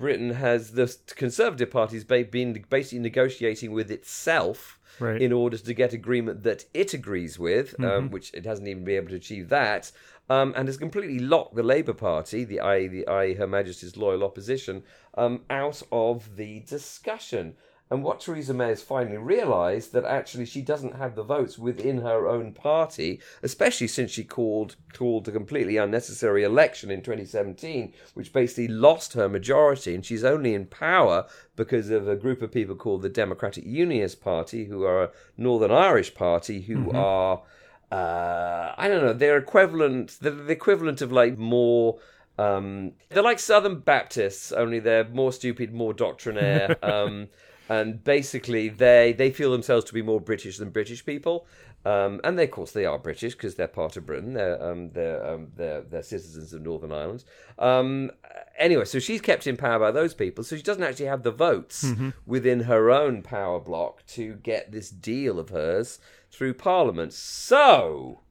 Britain 0.00 0.30
has 0.30 0.72
the 0.72 0.92
Conservative 1.14 1.70
Party's 1.70 2.04
been 2.04 2.64
basically 2.68 2.98
negotiating 2.98 3.70
with 3.72 3.90
itself 3.90 4.78
Right. 4.98 5.22
in 5.22 5.32
order 5.32 5.56
to 5.56 5.72
get 5.74 5.92
agreement 5.94 6.42
that 6.42 6.64
it 6.74 6.92
agrees 6.92 7.38
with, 7.38 7.78
um, 7.82 8.10
which 8.10 8.34
it 8.34 8.44
hasn't 8.44 8.68
even 8.68 8.84
been 8.84 8.96
able 8.96 9.08
to 9.10 9.14
achieve 9.16 9.48
that, 9.48 9.92
um, 10.28 10.52
and 10.56 10.68
has 10.68 10.76
completely 10.76 11.18
locked 11.18 11.54
the 11.54 11.62
Labour 11.62 11.94
Party, 11.94 12.44
the 12.44 12.60
I, 12.60 12.86
the 12.86 13.06
I, 13.08 13.34
Her 13.34 13.46
Majesty's 13.46 13.96
loyal 13.96 14.22
opposition, 14.24 14.82
um, 15.14 15.42
out 15.48 15.82
of 15.90 16.36
the 16.36 16.60
discussion. 16.60 17.54
And 17.92 18.04
what 18.04 18.20
Theresa 18.20 18.54
May 18.54 18.68
has 18.68 18.82
finally 18.82 19.16
realised 19.16 19.92
that 19.92 20.04
actually 20.04 20.46
she 20.46 20.62
doesn't 20.62 20.94
have 20.94 21.16
the 21.16 21.24
votes 21.24 21.58
within 21.58 22.02
her 22.02 22.28
own 22.28 22.52
party, 22.52 23.20
especially 23.42 23.88
since 23.88 24.12
she 24.12 24.22
called 24.22 24.76
called 24.92 25.26
a 25.26 25.32
completely 25.32 25.76
unnecessary 25.76 26.44
election 26.44 26.92
in 26.92 27.02
2017, 27.02 27.92
which 28.14 28.32
basically 28.32 28.68
lost 28.68 29.14
her 29.14 29.28
majority, 29.28 29.92
and 29.92 30.06
she's 30.06 30.22
only 30.22 30.54
in 30.54 30.66
power 30.66 31.26
because 31.56 31.90
of 31.90 32.06
a 32.06 32.14
group 32.14 32.42
of 32.42 32.52
people 32.52 32.76
called 32.76 33.02
the 33.02 33.08
Democratic 33.08 33.64
Unionist 33.66 34.20
Party, 34.20 34.66
who 34.66 34.84
are 34.84 35.04
a 35.04 35.10
Northern 35.36 35.72
Irish 35.72 36.14
party, 36.14 36.60
who 36.60 36.76
mm-hmm. 36.76 36.96
are 36.96 37.42
uh, 37.90 38.72
I 38.78 38.86
don't 38.86 39.02
know, 39.02 39.12
they're 39.12 39.38
equivalent, 39.38 40.18
they're 40.20 40.30
the 40.30 40.52
equivalent 40.52 41.02
of 41.02 41.10
like 41.10 41.38
more. 41.38 41.98
Um, 42.38 42.92
they're 43.10 43.22
like 43.22 43.38
Southern 43.38 43.80
Baptists, 43.80 44.52
only 44.52 44.78
they're 44.78 45.08
more 45.08 45.32
stupid, 45.32 45.74
more 45.74 45.92
doctrinaire. 45.92 46.76
Um, 46.82 47.28
and 47.70 48.02
basically 48.02 48.68
they 48.68 49.14
they 49.16 49.30
feel 49.30 49.52
themselves 49.52 49.84
to 49.86 49.94
be 49.94 50.02
more 50.02 50.20
British 50.20 50.58
than 50.58 50.70
British 50.70 51.06
people, 51.06 51.46
um, 51.84 52.20
and 52.24 52.36
they, 52.36 52.44
of 52.44 52.50
course 52.50 52.72
they 52.72 52.84
are 52.84 52.98
British 52.98 53.34
because 53.34 53.54
they're 53.54 53.68
part 53.68 53.96
of 53.96 54.04
Britain. 54.04 54.34
They're 54.34 54.60
um, 54.62 54.90
they're, 54.90 55.24
um, 55.24 55.52
they're 55.56 55.82
they're 55.82 56.02
citizens 56.02 56.52
of 56.52 56.62
Northern 56.62 56.90
Ireland. 56.90 57.24
Um, 57.58 58.10
anyway, 58.58 58.84
so 58.84 58.98
she's 58.98 59.20
kept 59.20 59.46
in 59.46 59.56
power 59.56 59.78
by 59.78 59.92
those 59.92 60.14
people, 60.14 60.42
so 60.42 60.56
she 60.56 60.62
doesn't 60.62 60.82
actually 60.82 61.06
have 61.06 61.22
the 61.22 61.30
votes 61.30 61.84
mm-hmm. 61.84 62.10
within 62.26 62.60
her 62.60 62.90
own 62.90 63.22
power 63.22 63.60
block 63.60 64.04
to 64.08 64.34
get 64.34 64.72
this 64.72 64.90
deal 64.90 65.38
of 65.38 65.50
hers 65.50 66.00
through 66.32 66.54
Parliament. 66.54 67.12
So 67.12 68.22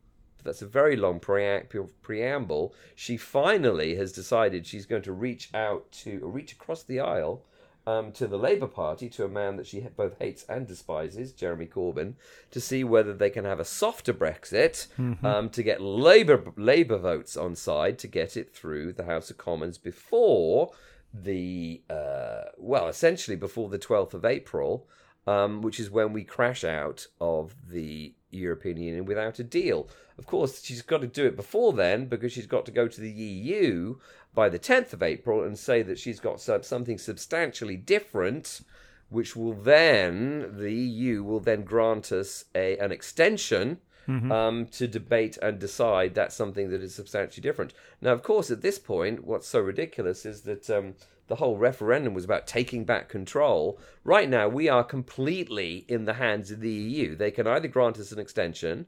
that's 0.43 0.61
a 0.61 0.67
very 0.67 0.97
long 0.97 1.21
preamble. 1.21 2.75
She 2.93 3.15
finally 3.15 3.95
has 3.95 4.11
decided 4.11 4.67
she's 4.67 4.85
going 4.85 5.03
to 5.03 5.13
reach 5.13 5.49
out 5.53 5.89
to 6.03 6.19
reach 6.27 6.51
across 6.51 6.83
the 6.83 6.99
aisle 6.99 7.45
um, 7.89 8.11
to 8.11 8.27
the 8.27 8.37
Labour 8.37 8.67
Party, 8.67 9.09
to 9.09 9.25
a 9.25 9.29
man 9.29 9.55
that 9.57 9.65
she 9.65 9.79
both 9.79 10.19
hates 10.19 10.45
and 10.47 10.67
despises, 10.67 11.31
Jeremy 11.31 11.65
Corbyn, 11.65 12.13
to 12.51 12.61
see 12.61 12.83
whether 12.83 13.13
they 13.13 13.31
can 13.31 13.45
have 13.45 13.59
a 13.59 13.65
softer 13.65 14.13
Brexit 14.13 14.87
mm-hmm. 14.97 15.25
um, 15.25 15.49
to 15.49 15.63
get 15.63 15.81
Labour 15.81 16.53
Labour 16.55 16.97
votes 16.97 17.35
on 17.35 17.55
side 17.55 17.97
to 17.99 18.07
get 18.07 18.37
it 18.37 18.53
through 18.53 18.93
the 18.93 19.05
House 19.05 19.31
of 19.31 19.37
Commons 19.37 19.77
before 19.77 20.71
the 21.13 21.81
uh, 21.89 22.51
well, 22.57 22.87
essentially 22.87 23.35
before 23.35 23.69
the 23.69 23.79
twelfth 23.79 24.13
of 24.13 24.23
April, 24.23 24.87
um, 25.25 25.61
which 25.61 25.79
is 25.79 25.89
when 25.89 26.13
we 26.13 26.23
crash 26.23 26.63
out 26.63 27.07
of 27.19 27.55
the 27.67 28.13
European 28.31 28.77
Union 28.77 29.05
without 29.05 29.39
a 29.39 29.43
deal. 29.43 29.87
Of 30.17 30.25
course, 30.25 30.61
she's 30.63 30.81
got 30.81 31.01
to 31.01 31.07
do 31.07 31.25
it 31.25 31.35
before 31.35 31.73
then 31.73 32.07
because 32.07 32.31
she's 32.31 32.47
got 32.47 32.65
to 32.65 32.71
go 32.71 32.87
to 32.87 33.01
the 33.01 33.11
EU 33.11 33.97
by 34.33 34.49
the 34.49 34.59
10th 34.59 34.93
of 34.93 35.03
April 35.03 35.43
and 35.43 35.57
say 35.57 35.81
that 35.81 35.99
she's 35.99 36.19
got 36.19 36.41
something 36.41 36.97
substantially 36.97 37.77
different, 37.77 38.61
which 39.09 39.35
will 39.35 39.53
then, 39.53 40.57
the 40.57 40.73
EU 40.73 41.23
will 41.23 41.39
then 41.39 41.63
grant 41.63 42.11
us 42.11 42.45
a, 42.53 42.77
an 42.77 42.91
extension. 42.91 43.79
Mm-hmm. 44.07 44.31
Um, 44.31 44.65
to 44.71 44.87
debate 44.87 45.37
and 45.39 45.59
decide 45.59 46.15
that's 46.15 46.33
something 46.33 46.71
that 46.71 46.81
is 46.81 46.95
substantially 46.95 47.43
different. 47.43 47.75
Now, 48.01 48.11
of 48.13 48.23
course, 48.23 48.49
at 48.49 48.63
this 48.63 48.79
point, 48.79 49.23
what's 49.23 49.47
so 49.47 49.59
ridiculous 49.59 50.25
is 50.25 50.41
that 50.41 50.67
um, 50.67 50.95
the 51.29 51.35
whole 51.35 51.57
referendum 51.57 52.13
was 52.13 52.25
about 52.25 52.47
taking 52.47 52.83
back 52.83 53.07
control. 53.07 53.79
Right 54.03 54.27
now, 54.27 54.49
we 54.49 54.67
are 54.67 54.83
completely 54.83 55.85
in 55.87 56.05
the 56.05 56.15
hands 56.15 56.51
of 56.51 56.59
the 56.59 56.71
EU. 56.71 57.15
They 57.15 57.31
can 57.31 57.47
either 57.47 57.67
grant 57.67 57.97
us 57.99 58.11
an 58.11 58.19
extension, 58.19 58.87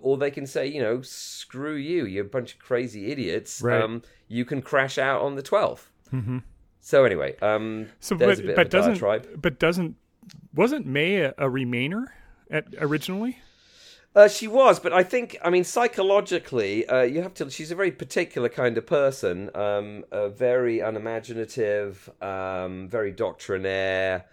or 0.00 0.16
they 0.16 0.30
can 0.30 0.46
say, 0.46 0.66
you 0.66 0.82
know, 0.82 1.02
screw 1.02 1.74
you, 1.74 2.06
you're 2.06 2.24
a 2.24 2.28
bunch 2.28 2.54
of 2.54 2.58
crazy 2.58 3.12
idiots. 3.12 3.62
Right. 3.62 3.80
Um, 3.80 4.02
you 4.26 4.44
can 4.44 4.62
crash 4.62 4.98
out 4.98 5.22
on 5.22 5.36
the 5.36 5.42
12th. 5.42 5.84
Mm-hmm. 6.12 6.38
So 6.80 7.04
anyway, 7.04 7.36
um, 7.40 7.88
so 8.00 8.16
but, 8.16 8.44
but 8.56 8.70
doesn't 8.70 8.94
diatribe. 8.94 9.40
but 9.40 9.60
doesn't 9.60 9.94
wasn't 10.52 10.84
May 10.84 11.20
a, 11.20 11.30
a 11.38 11.48
Remainer 11.48 12.06
at 12.50 12.66
originally? 12.78 13.38
Uh, 14.14 14.28
she 14.28 14.46
was, 14.46 14.78
but 14.78 14.92
I 14.92 15.02
think, 15.02 15.38
I 15.42 15.48
mean, 15.48 15.64
psychologically, 15.64 16.86
uh, 16.86 17.02
you 17.02 17.22
have 17.22 17.32
to. 17.34 17.50
She's 17.50 17.70
a 17.70 17.74
very 17.74 17.90
particular 17.90 18.50
kind 18.50 18.76
of 18.76 18.86
person, 18.86 19.50
um, 19.54 20.04
very 20.12 20.80
unimaginative, 20.80 22.10
um, 22.20 22.88
very 22.88 23.10
doctrinaire 23.10 24.26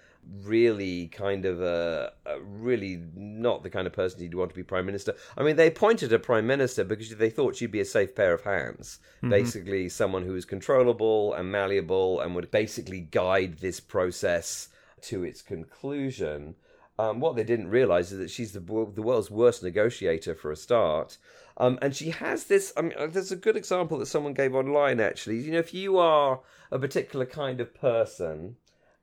really 0.44 1.08
kind 1.08 1.46
of 1.46 1.62
a, 1.62 2.12
a, 2.26 2.40
really 2.42 3.02
not 3.16 3.64
the 3.64 3.70
kind 3.70 3.88
of 3.88 3.94
person 3.94 4.22
you'd 4.22 4.36
want 4.36 4.50
to 4.50 4.56
be 4.56 4.64
prime 4.64 4.86
minister. 4.86 5.16
I 5.38 5.44
mean, 5.44 5.56
they 5.56 5.68
appointed 5.68 6.14
a 6.14 6.20
prime 6.20 6.46
minister 6.48 6.84
because 6.84 7.16
they 7.16 7.30
thought 7.30 7.56
she'd 7.56 7.72
be 7.72 7.80
a 7.80 7.86
safe 7.86 8.16
pair 8.16 8.34
of 8.34 8.44
hands. 8.44 9.00
Mm-hmm. 9.18 9.30
Basically, 9.30 9.90
someone 9.90 10.24
who 10.24 10.34
was 10.34 10.46
controllable 10.46 11.34
and 11.34 11.52
malleable 11.52 12.20
and 12.22 12.36
would 12.36 12.52
basically 12.52 13.02
guide 13.02 13.58
this 13.58 13.80
process 13.80 14.70
to 15.02 15.24
its 15.24 15.42
conclusion. 15.42 16.56
Um, 17.00 17.22
what 17.22 17.38
they 17.38 17.46
didn't 17.46 17.70
realize 17.70 18.12
is 18.12 18.20
that 18.20 18.30
she's 18.30 18.52
the 18.52 18.60
the 18.60 19.02
world's 19.02 19.32
worst 19.32 19.64
negotiator 19.64 20.36
for 20.36 20.52
a 20.52 20.58
start. 20.58 21.18
Um, 21.56 21.80
and 21.82 21.96
she 21.96 22.10
has 22.10 22.46
this. 22.46 22.74
I 22.76 22.82
mean, 22.82 22.94
uh, 22.98 23.08
there's 23.08 23.32
a 23.32 23.38
good 23.38 23.56
example 23.56 23.98
that 24.00 24.08
someone 24.08 24.34
gave 24.34 24.54
online. 24.54 25.00
Actually, 25.00 25.38
you 25.38 25.54
know, 25.54 25.60
if 25.60 25.74
you 25.74 25.98
are 25.98 26.42
a 26.72 26.78
particular 26.78 27.26
kind 27.26 27.62
of 27.62 27.74
person 27.74 28.58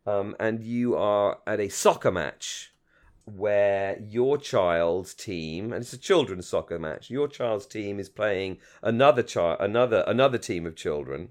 um, 0.07 0.36
and 0.38 0.62
you 0.62 0.94
are 0.94 1.38
at 1.47 1.59
a 1.59 1.70
soccer 1.70 2.12
match 2.12 2.74
where 3.24 3.99
your 3.99 4.36
child's 4.36 5.14
team 5.14 5.72
and 5.72 5.82
it's 5.82 5.92
a 5.92 5.99
children's 5.99 6.47
soccer 6.47 6.78
match 6.78 7.11
your 7.11 7.26
child's 7.26 7.66
team 7.66 7.99
is 7.99 8.09
playing 8.09 8.57
another 8.84 9.22
child 9.22 9.57
another 9.59 10.05
another 10.07 10.38
team 10.38 10.64
of 10.64 10.76
children 10.76 11.30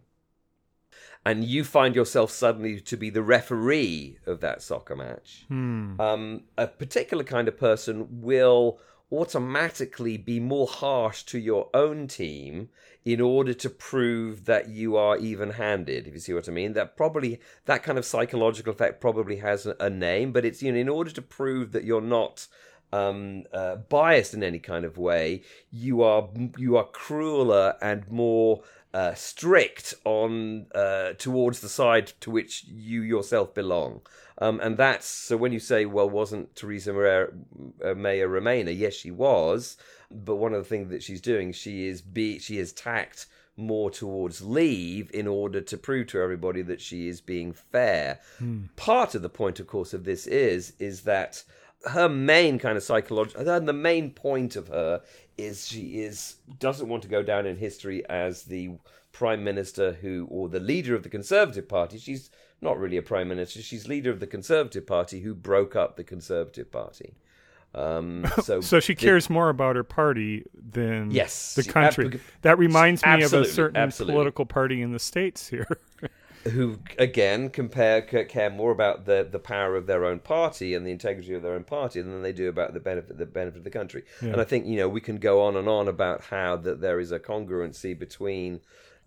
and 1.26 1.44
you 1.44 1.64
find 1.64 1.96
yourself 1.96 2.30
suddenly 2.30 2.80
to 2.80 2.96
be 2.96 3.10
the 3.10 3.24
referee 3.24 4.18
of 4.26 4.40
that 4.42 4.62
soccer 4.62 4.96
match 4.96 5.46
hmm. 5.48 6.00
um, 6.00 6.44
a 6.58 6.68
particular 6.68 7.24
kind 7.24 7.48
of 7.48 7.58
person 7.58 8.22
will 8.22 8.80
automatically 9.12 10.18
be 10.18 10.40
more 10.40 10.68
harsh 10.68 11.24
to 11.24 11.38
your 11.38 11.70
own 11.74 12.08
team 12.08 12.70
in 13.04 13.22
order 13.22 13.54
to 13.54 13.70
prove 13.70 14.46
that 14.46 14.68
you 14.68 14.98
are 14.98 15.16
even-handed 15.18 16.08
if 16.08 16.14
you 16.14 16.20
see 16.20 16.34
what 16.34 16.50
i 16.50 16.52
mean 16.52 16.74
that 16.74 16.98
probably 16.98 17.40
that 17.66 17.84
kind 17.84 18.00
of 18.00 18.06
psychological 18.06 18.74
effect 18.74 19.00
probably 19.00 19.38
has 19.38 19.68
a, 19.80 19.90
name 19.90 20.32
but 20.32 20.44
it's 20.44 20.64
you 20.64 20.72
know 20.72 20.80
in 20.80 20.90
order 20.90 21.12
to 21.12 21.22
prove 21.22 21.72
that 21.72 21.84
you're 21.84 22.02
not 22.02 22.48
um, 22.94 23.44
uh, 23.54 23.76
biased 23.76 24.34
in 24.34 24.44
any 24.44 24.60
kind 24.60 24.86
of 24.86 24.98
way 24.98 25.42
you 25.70 26.02
are 26.02 26.30
you 26.58 26.76
are 26.78 26.86
crueler 26.86 27.76
and 27.82 28.10
more 28.10 28.64
uh, 28.96 29.14
strict 29.14 29.94
on 30.06 30.68
uh, 30.74 31.12
towards 31.18 31.60
the 31.60 31.68
side 31.68 32.14
to 32.22 32.32
which 32.32 32.64
you 32.64 33.02
yourself 33.02 33.54
belong. 33.54 34.00
Um, 34.38 34.62
and 34.62 34.78
that's 34.78 35.06
so 35.06 35.36
when 35.36 35.52
you 35.52 35.60
say, 35.60 35.86
well, 35.86 36.10
wasn't 36.10 36.56
Theresa 36.56 36.94
May 36.94 38.22
a 38.22 38.28
Remainer? 38.28 38.78
Yes, 38.78 38.94
she 38.94 39.12
was. 39.12 39.76
But 40.10 40.38
one 40.38 40.54
of 40.54 40.64
the 40.64 40.70
things 40.70 40.90
that 40.92 41.04
she's 41.04 41.20
doing, 41.20 41.52
she 41.52 41.88
is 41.88 42.02
be 42.02 42.40
she 42.40 42.58
is 42.58 42.72
tacked 42.72 43.26
more 43.58 43.92
towards 43.92 44.42
leave 44.42 45.12
in 45.14 45.28
order 45.28 45.60
to 45.60 45.78
prove 45.78 46.08
to 46.08 46.22
everybody 46.22 46.62
that 46.62 46.80
she 46.80 47.10
is 47.10 47.20
being 47.20 47.52
fair. 47.52 48.20
Hmm. 48.38 48.68
Part 48.78 49.14
of 49.14 49.22
the 49.22 49.30
point, 49.30 49.60
of 49.60 49.68
course, 49.68 49.94
of 49.94 50.06
this 50.06 50.26
is 50.26 50.72
is 50.80 51.02
that 51.02 51.44
her 51.88 52.10
main 52.10 52.60
kind 52.60 52.78
of 52.78 52.84
psychological, 52.84 53.44
the 53.60 53.74
main 53.74 54.12
point 54.12 54.56
of 54.56 54.70
her 54.70 55.02
is 55.38 55.68
she 55.68 56.02
is 56.02 56.38
doesn't 56.60 56.88
want 56.88 57.04
to 57.04 57.10
go 57.10 57.22
down 57.22 57.46
in 57.46 57.58
history 57.58 58.08
as 58.10 58.44
the 58.44 58.72
prime 59.12 59.44
minister 59.44 59.94
who 59.94 60.28
or 60.30 60.50
the 60.50 60.60
leader 60.60 60.96
of 60.96 61.04
the 61.04 61.10
conservative 61.10 61.68
party. 61.68 61.98
She's 61.98 62.30
not 62.62 62.78
really 62.78 62.98
a 62.98 63.02
prime 63.02 63.28
minister. 63.28 63.62
She's 63.62 63.88
leader 63.88 64.12
of 64.12 64.20
the 64.20 64.28
conservative 64.28 64.86
party 64.86 65.22
who 65.22 65.34
broke 65.34 65.76
up 65.76 65.96
the 65.96 66.04
conservative 66.04 66.72
party. 66.72 67.16
Um, 67.74 68.26
so 68.44 68.62
so 68.62 68.80
she 68.80 68.96
cares 68.96 69.30
more 69.30 69.50
about 69.50 69.76
her 69.76 69.84
party 69.84 70.46
than 70.54 71.12
yes 71.12 71.56
the 71.56 71.64
country. 71.64 72.06
ab- 72.06 72.22
that 72.42 72.58
reminds 72.58 73.06
me 73.06 73.24
of 73.24 73.34
a 73.34 73.46
certain 73.46 73.76
absolutely. 73.76 74.14
political 74.14 74.46
party 74.46 74.82
in 74.82 74.94
the 74.94 75.00
states 75.00 75.50
here 75.50 75.68
who 76.52 76.80
again 77.00 77.50
compare 77.50 78.02
care 78.02 78.50
more 78.50 78.72
about 78.72 79.06
the 79.06 79.28
the 79.30 79.40
power 79.40 79.76
of 79.76 79.88
their 79.88 80.06
own 80.06 80.20
party 80.20 80.74
and 80.74 80.86
the 80.86 80.92
integrity 80.92 81.34
of 81.34 81.42
their 81.42 81.54
own 81.54 81.64
party 81.64 82.02
than 82.02 82.22
they 82.22 82.34
do 82.34 82.50
about 82.50 82.74
the 82.74 82.80
benefit 82.80 83.18
the 83.18 83.26
benefit 83.26 83.58
of 83.58 83.64
the 83.64 83.70
country. 83.70 84.04
Yeah. 84.22 84.30
And 84.30 84.42
I 84.42 84.44
think 84.44 84.66
you 84.66 84.78
know 84.78 84.88
we 84.88 85.02
can 85.02 85.18
go 85.18 85.42
on 85.42 85.56
and 85.56 85.68
on 85.68 85.88
about 85.88 86.26
how 86.26 86.56
that 86.58 86.82
there 86.82 87.00
is 87.00 87.12
a 87.12 87.20
congruency 87.20 87.98
between. 87.98 88.62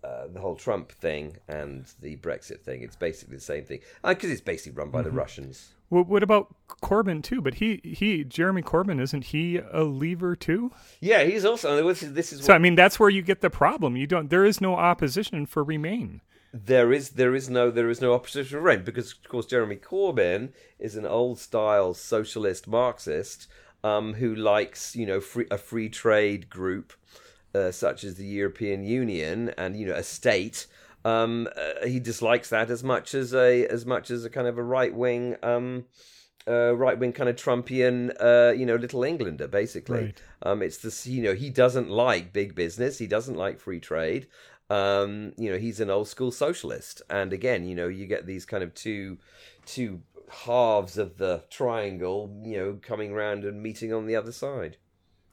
Uh, 0.04 0.28
the 0.28 0.38
whole 0.38 0.54
Trump 0.54 0.92
thing 0.92 1.36
and 1.48 1.84
the 2.00 2.16
Brexit 2.18 2.60
thing. 2.60 2.82
It's 2.82 2.94
basically 2.94 3.34
the 3.34 3.42
same 3.42 3.64
thing 3.64 3.80
because 4.04 4.30
uh, 4.30 4.32
it's 4.32 4.40
basically 4.40 4.78
run 4.78 4.90
by 4.90 5.00
mm-hmm. 5.00 5.08
the 5.08 5.16
Russians. 5.16 5.70
Well, 5.90 6.04
what 6.04 6.22
about 6.22 6.54
Corbyn 6.80 7.20
too? 7.20 7.40
But 7.40 7.54
he, 7.54 7.80
he, 7.82 8.22
Jeremy 8.22 8.62
Corbyn, 8.62 9.00
isn't 9.00 9.24
he 9.24 9.56
a 9.56 9.82
leaver 9.82 10.36
too? 10.36 10.70
Yeah, 11.00 11.24
he's 11.24 11.44
also. 11.44 11.84
This 11.88 12.04
is, 12.04 12.12
this 12.12 12.32
is 12.32 12.44
so. 12.44 12.54
I 12.54 12.58
mean, 12.58 12.76
that's 12.76 13.00
where 13.00 13.10
you 13.10 13.22
get 13.22 13.40
the 13.40 13.50
problem. 13.50 13.96
You 13.96 14.06
don't. 14.06 14.30
There 14.30 14.44
is 14.44 14.60
no 14.60 14.76
opposition 14.76 15.46
for 15.46 15.64
Remain 15.64 16.20
there 16.64 16.92
is 16.92 17.10
there 17.10 17.34
is 17.34 17.50
no 17.50 17.70
there 17.70 17.90
is 17.90 18.00
no 18.00 18.14
opposition 18.14 18.60
rent 18.60 18.84
because 18.84 19.12
of 19.12 19.28
course 19.28 19.46
Jeremy 19.46 19.76
Corbyn 19.76 20.52
is 20.78 20.96
an 20.96 21.06
old 21.06 21.38
style 21.38 21.94
socialist 21.94 22.66
Marxist 22.66 23.46
um, 23.84 24.14
who 24.14 24.34
likes 24.34 24.96
you 24.96 25.06
know 25.06 25.20
free, 25.20 25.46
a 25.50 25.58
free 25.58 25.88
trade 25.88 26.48
group 26.48 26.92
uh, 27.54 27.70
such 27.70 28.04
as 28.04 28.16
the 28.16 28.26
European 28.26 28.84
Union 28.84 29.50
and 29.56 29.76
you 29.76 29.86
know 29.86 29.94
a 29.94 30.02
state. 30.02 30.66
Um, 31.04 31.48
uh, 31.56 31.86
he 31.86 32.00
dislikes 32.00 32.50
that 32.50 32.70
as 32.70 32.82
much 32.82 33.14
as 33.14 33.34
a 33.34 33.66
as 33.66 33.86
much 33.86 34.10
as 34.10 34.24
a 34.24 34.30
kind 34.30 34.46
of 34.46 34.58
a 34.58 34.62
right 34.62 34.94
wing 34.94 35.36
um, 35.42 35.84
uh, 36.48 36.74
right 36.74 36.98
wing 36.98 37.12
kind 37.12 37.28
of 37.28 37.36
Trumpian, 37.36 38.10
uh, 38.20 38.52
you 38.52 38.64
know, 38.64 38.76
little 38.76 39.04
Englander, 39.04 39.46
basically. 39.46 40.00
Right. 40.00 40.22
Um, 40.42 40.62
it's 40.62 40.78
this, 40.78 41.06
you 41.06 41.22
know, 41.22 41.34
he 41.34 41.50
doesn't 41.50 41.90
like 41.90 42.32
big 42.32 42.54
business. 42.54 42.98
He 42.98 43.06
doesn't 43.06 43.36
like 43.36 43.60
free 43.60 43.80
trade. 43.80 44.28
Um, 44.70 45.32
you 45.36 45.50
know, 45.50 45.58
he's 45.58 45.80
an 45.80 45.90
old 45.90 46.08
school 46.08 46.30
socialist. 46.30 47.02
And 47.08 47.32
again, 47.32 47.64
you 47.64 47.74
know, 47.74 47.88
you 47.88 48.06
get 48.06 48.26
these 48.26 48.44
kind 48.44 48.62
of 48.62 48.74
two, 48.74 49.18
two 49.64 50.02
halves 50.30 50.98
of 50.98 51.16
the 51.16 51.44
triangle, 51.50 52.38
you 52.44 52.58
know, 52.58 52.78
coming 52.82 53.12
around 53.12 53.44
and 53.44 53.62
meeting 53.62 53.92
on 53.92 54.06
the 54.06 54.16
other 54.16 54.32
side. 54.32 54.76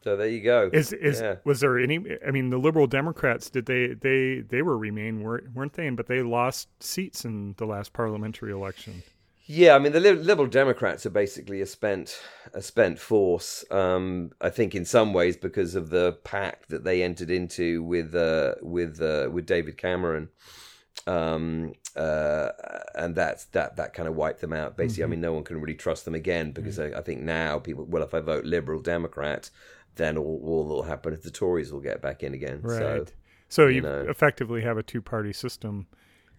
So 0.03 0.15
there 0.15 0.27
you 0.27 0.41
go. 0.41 0.69
Is 0.71 0.93
is 0.93 1.19
Yeah. 1.19 1.37
was 1.43 1.61
there 1.61 1.79
any? 1.79 1.99
I 2.25 2.29
mean, 2.29 2.51
the 2.51 2.59
Liberal 2.59 2.85
Democrats 2.85 3.49
did 3.49 3.65
they 3.65 3.87
they 3.87 4.41
they 4.41 4.61
were 4.61 4.77
Remain 4.77 5.23
weren't 5.23 5.51
weren't 5.55 5.73
they? 5.73 5.89
But 5.89 6.05
they 6.05 6.21
lost 6.21 6.69
seats 6.79 7.25
in 7.25 7.55
the 7.57 7.65
last 7.65 7.91
parliamentary 7.91 8.51
election. 8.51 9.01
Yeah, 9.47 9.75
I 9.75 9.79
mean 9.79 9.91
the 9.91 9.99
Liberal 9.99 10.47
Democrats 10.47 11.05
are 11.05 11.11
basically 11.11 11.61
a 11.61 11.67
spent 11.67 12.19
a 12.53 12.61
spent 12.61 12.97
force. 12.99 13.63
Um, 13.69 14.31
I 14.41 14.49
think 14.49 14.73
in 14.73 14.85
some 14.85 15.13
ways 15.13 15.37
because 15.37 15.75
of 15.75 15.91
the 15.91 16.13
pact 16.23 16.69
that 16.69 16.83
they 16.83 17.03
entered 17.03 17.29
into 17.29 17.83
with 17.83 18.15
uh, 18.15 18.55
with 18.61 18.99
uh, 19.01 19.29
with 19.31 19.45
David 19.45 19.77
Cameron, 19.77 20.29
um, 21.05 21.73
uh, 21.95 22.49
and 22.95 23.13
that's 23.13 23.45
that 23.45 23.75
that 23.75 23.93
kind 23.93 24.09
of 24.09 24.15
wiped 24.15 24.41
them 24.41 24.53
out. 24.53 24.77
Basically, 24.77 25.03
I 25.03 25.07
mean 25.07 25.21
no 25.21 25.33
one 25.33 25.43
can 25.43 25.61
really 25.61 25.75
trust 25.75 26.05
them 26.05 26.15
again 26.15 26.51
because 26.51 26.79
I, 26.79 26.87
I 26.87 27.01
think 27.01 27.21
now 27.21 27.59
people 27.59 27.85
well 27.85 28.01
if 28.01 28.15
I 28.15 28.21
vote 28.21 28.45
Liberal 28.45 28.81
Democrat, 28.81 29.51
then 29.95 30.17
all, 30.17 30.41
all 30.43 30.63
that'll 30.63 30.83
happen 30.83 31.13
is 31.13 31.21
the 31.21 31.29
Tories 31.29 31.71
will 31.71 31.81
get 31.81 32.01
back 32.01 32.23
in 32.23 32.33
again. 32.33 32.61
Right. 32.63 32.79
So 32.79 33.05
So, 33.47 33.67
you, 33.67 33.81
know. 33.81 34.05
effectively 34.09 34.61
have 34.61 34.77
a 34.77 34.83
two 34.83 35.03
party 35.03 35.33
system 35.33 35.85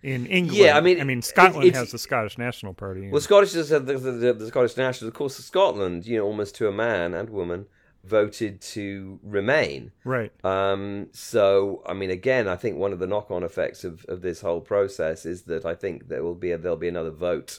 in 0.07 0.27
England. 0.27 0.57
Yeah, 0.57 0.79
I 0.79 0.81
mean, 0.81 1.01
I 1.01 1.05
mean 1.05 1.21
Scotland 1.21 1.75
has 1.75 1.91
the 1.91 1.99
Scottish 1.99 2.39
National 2.39 2.73
Party. 2.73 3.11
Well, 3.11 3.21
Scottish 3.21 3.55
is 3.57 3.73
uh, 3.73 3.81
the, 3.81 3.99
the, 3.99 4.13
the, 4.13 4.33
the 4.33 4.47
Scottish 4.47 4.77
Nationals, 4.77 5.09
of 5.09 5.15
course, 5.15 5.37
Scotland, 5.37 6.07
you 6.07 6.19
know, 6.19 6.25
almost 6.25 6.55
to 6.57 6.69
a 6.69 6.73
man 6.73 7.13
and 7.13 7.29
woman, 7.29 7.67
voted 8.05 8.61
to 8.61 9.19
remain. 9.25 9.91
right. 10.05 10.33
Um, 10.45 11.09
so, 11.11 11.83
I 11.87 11.93
mean, 11.93 12.11
again, 12.11 12.47
I 12.47 12.55
think 12.55 12.77
one 12.77 12.93
of 12.93 13.01
the 13.01 13.07
knock-on 13.09 13.43
effects 13.43 13.83
of, 13.83 14.05
of 14.07 14.23
this 14.23 14.41
whole 14.41 14.61
process 14.61 15.27
is 15.27 15.43
that 15.43 15.67
I 15.67 15.75
think 15.75 16.07
there 16.07 16.23
will 16.23 16.37
be 16.37 16.53
a, 16.53 16.59
there'll 16.59 16.77
be 16.77 16.89
another 16.89 17.11
vote 17.11 17.59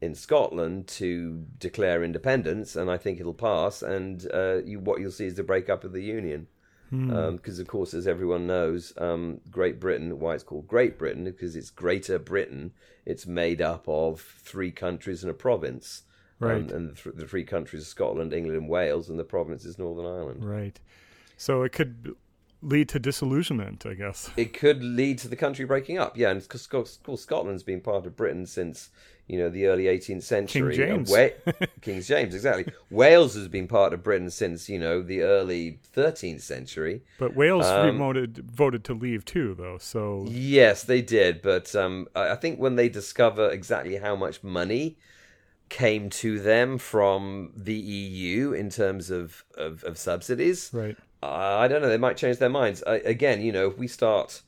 in 0.00 0.14
Scotland 0.14 0.88
to 0.88 1.44
declare 1.58 2.02
independence, 2.02 2.74
and 2.74 2.90
I 2.90 2.96
think 2.96 3.20
it'll 3.20 3.34
pass. 3.34 3.82
And 3.82 4.26
uh, 4.32 4.62
you, 4.64 4.80
what 4.80 4.98
you'll 5.00 5.12
see 5.12 5.26
is 5.26 5.34
the 5.34 5.42
breakup 5.42 5.84
of 5.84 5.92
the 5.92 6.02
union, 6.02 6.46
because 6.92 7.58
of 7.58 7.66
course, 7.66 7.94
as 7.94 8.06
everyone 8.06 8.46
knows, 8.46 8.92
um, 8.98 9.40
Great 9.50 9.80
Britain, 9.80 10.18
why 10.20 10.34
it's 10.34 10.44
called 10.44 10.68
Great 10.68 10.98
Britain, 10.98 11.24
because 11.24 11.56
it's 11.56 11.70
Greater 11.70 12.18
Britain. 12.18 12.72
It's 13.06 13.26
made 13.26 13.62
up 13.62 13.88
of 13.88 14.20
three 14.20 14.70
countries 14.70 15.22
and 15.22 15.30
a 15.30 15.34
province. 15.34 16.02
Right. 16.38 16.56
Um, 16.56 16.68
and 16.70 16.90
the, 16.90 16.94
th- 16.94 17.16
the 17.16 17.26
three 17.26 17.44
countries 17.44 17.82
are 17.82 17.86
Scotland, 17.86 18.32
England, 18.32 18.58
and 18.58 18.68
Wales, 18.68 19.08
and 19.08 19.18
the 19.18 19.24
province 19.24 19.64
is 19.64 19.78
Northern 19.78 20.06
Ireland. 20.06 20.44
Right. 20.44 20.78
So 21.36 21.62
it 21.62 21.72
could 21.72 22.14
lead 22.62 22.88
to 22.90 22.98
disillusionment, 22.98 23.86
I 23.86 23.94
guess. 23.94 24.30
it 24.36 24.52
could 24.52 24.82
lead 24.82 25.18
to 25.18 25.28
the 25.28 25.36
country 25.36 25.64
breaking 25.64 25.98
up. 25.98 26.16
Yeah, 26.16 26.30
and 26.30 26.40
because 26.42 26.64
of 26.64 26.70
course 26.70 27.20
Scotland's 27.22 27.62
been 27.62 27.80
part 27.80 28.06
of 28.06 28.16
Britain 28.16 28.46
since 28.46 28.90
you 29.26 29.38
know 29.38 29.48
the 29.48 29.66
early 29.66 29.84
18th 29.84 30.22
century. 30.22 30.76
James. 30.76 31.12
Uh, 31.12 31.28
Wa- 31.46 31.66
King 31.80 32.02
James, 32.02 32.34
exactly. 32.34 32.72
Wales 32.90 33.34
has 33.34 33.48
been 33.48 33.68
part 33.68 33.92
of 33.92 34.02
Britain 34.02 34.30
since 34.30 34.68
you 34.68 34.78
know 34.78 35.02
the 35.02 35.22
early 35.22 35.78
13th 35.94 36.40
century. 36.40 37.02
But 37.18 37.34
Wales 37.34 37.66
Um, 37.66 37.98
voted 37.98 38.38
voted 38.50 38.84
to 38.84 38.94
leave 38.94 39.24
too, 39.24 39.54
though. 39.54 39.78
So 39.78 40.26
Yes, 40.28 40.82
they 40.84 41.02
did, 41.02 41.42
but 41.42 41.74
um, 41.74 42.08
I 42.14 42.34
think 42.36 42.58
when 42.58 42.76
they 42.76 42.88
discover 42.88 43.48
exactly 43.50 43.96
how 43.96 44.16
much 44.16 44.42
money 44.42 44.98
came 45.68 46.10
to 46.10 46.38
them 46.38 46.76
from 46.76 47.50
the 47.56 47.74
EU 47.74 48.52
in 48.52 48.68
terms 48.68 49.10
of 49.10 49.44
of, 49.56 49.82
of 49.84 49.96
subsidies, 49.96 50.70
right. 50.72 50.96
I 51.22 51.68
don't 51.68 51.80
know. 51.82 51.88
They 51.88 51.98
might 51.98 52.16
change 52.16 52.38
their 52.38 52.48
minds. 52.50 52.82
I, 52.84 52.96
again, 52.96 53.40
you 53.40 53.52
know, 53.52 53.68
if 53.68 53.78
we 53.78 53.86
start, 53.86 54.42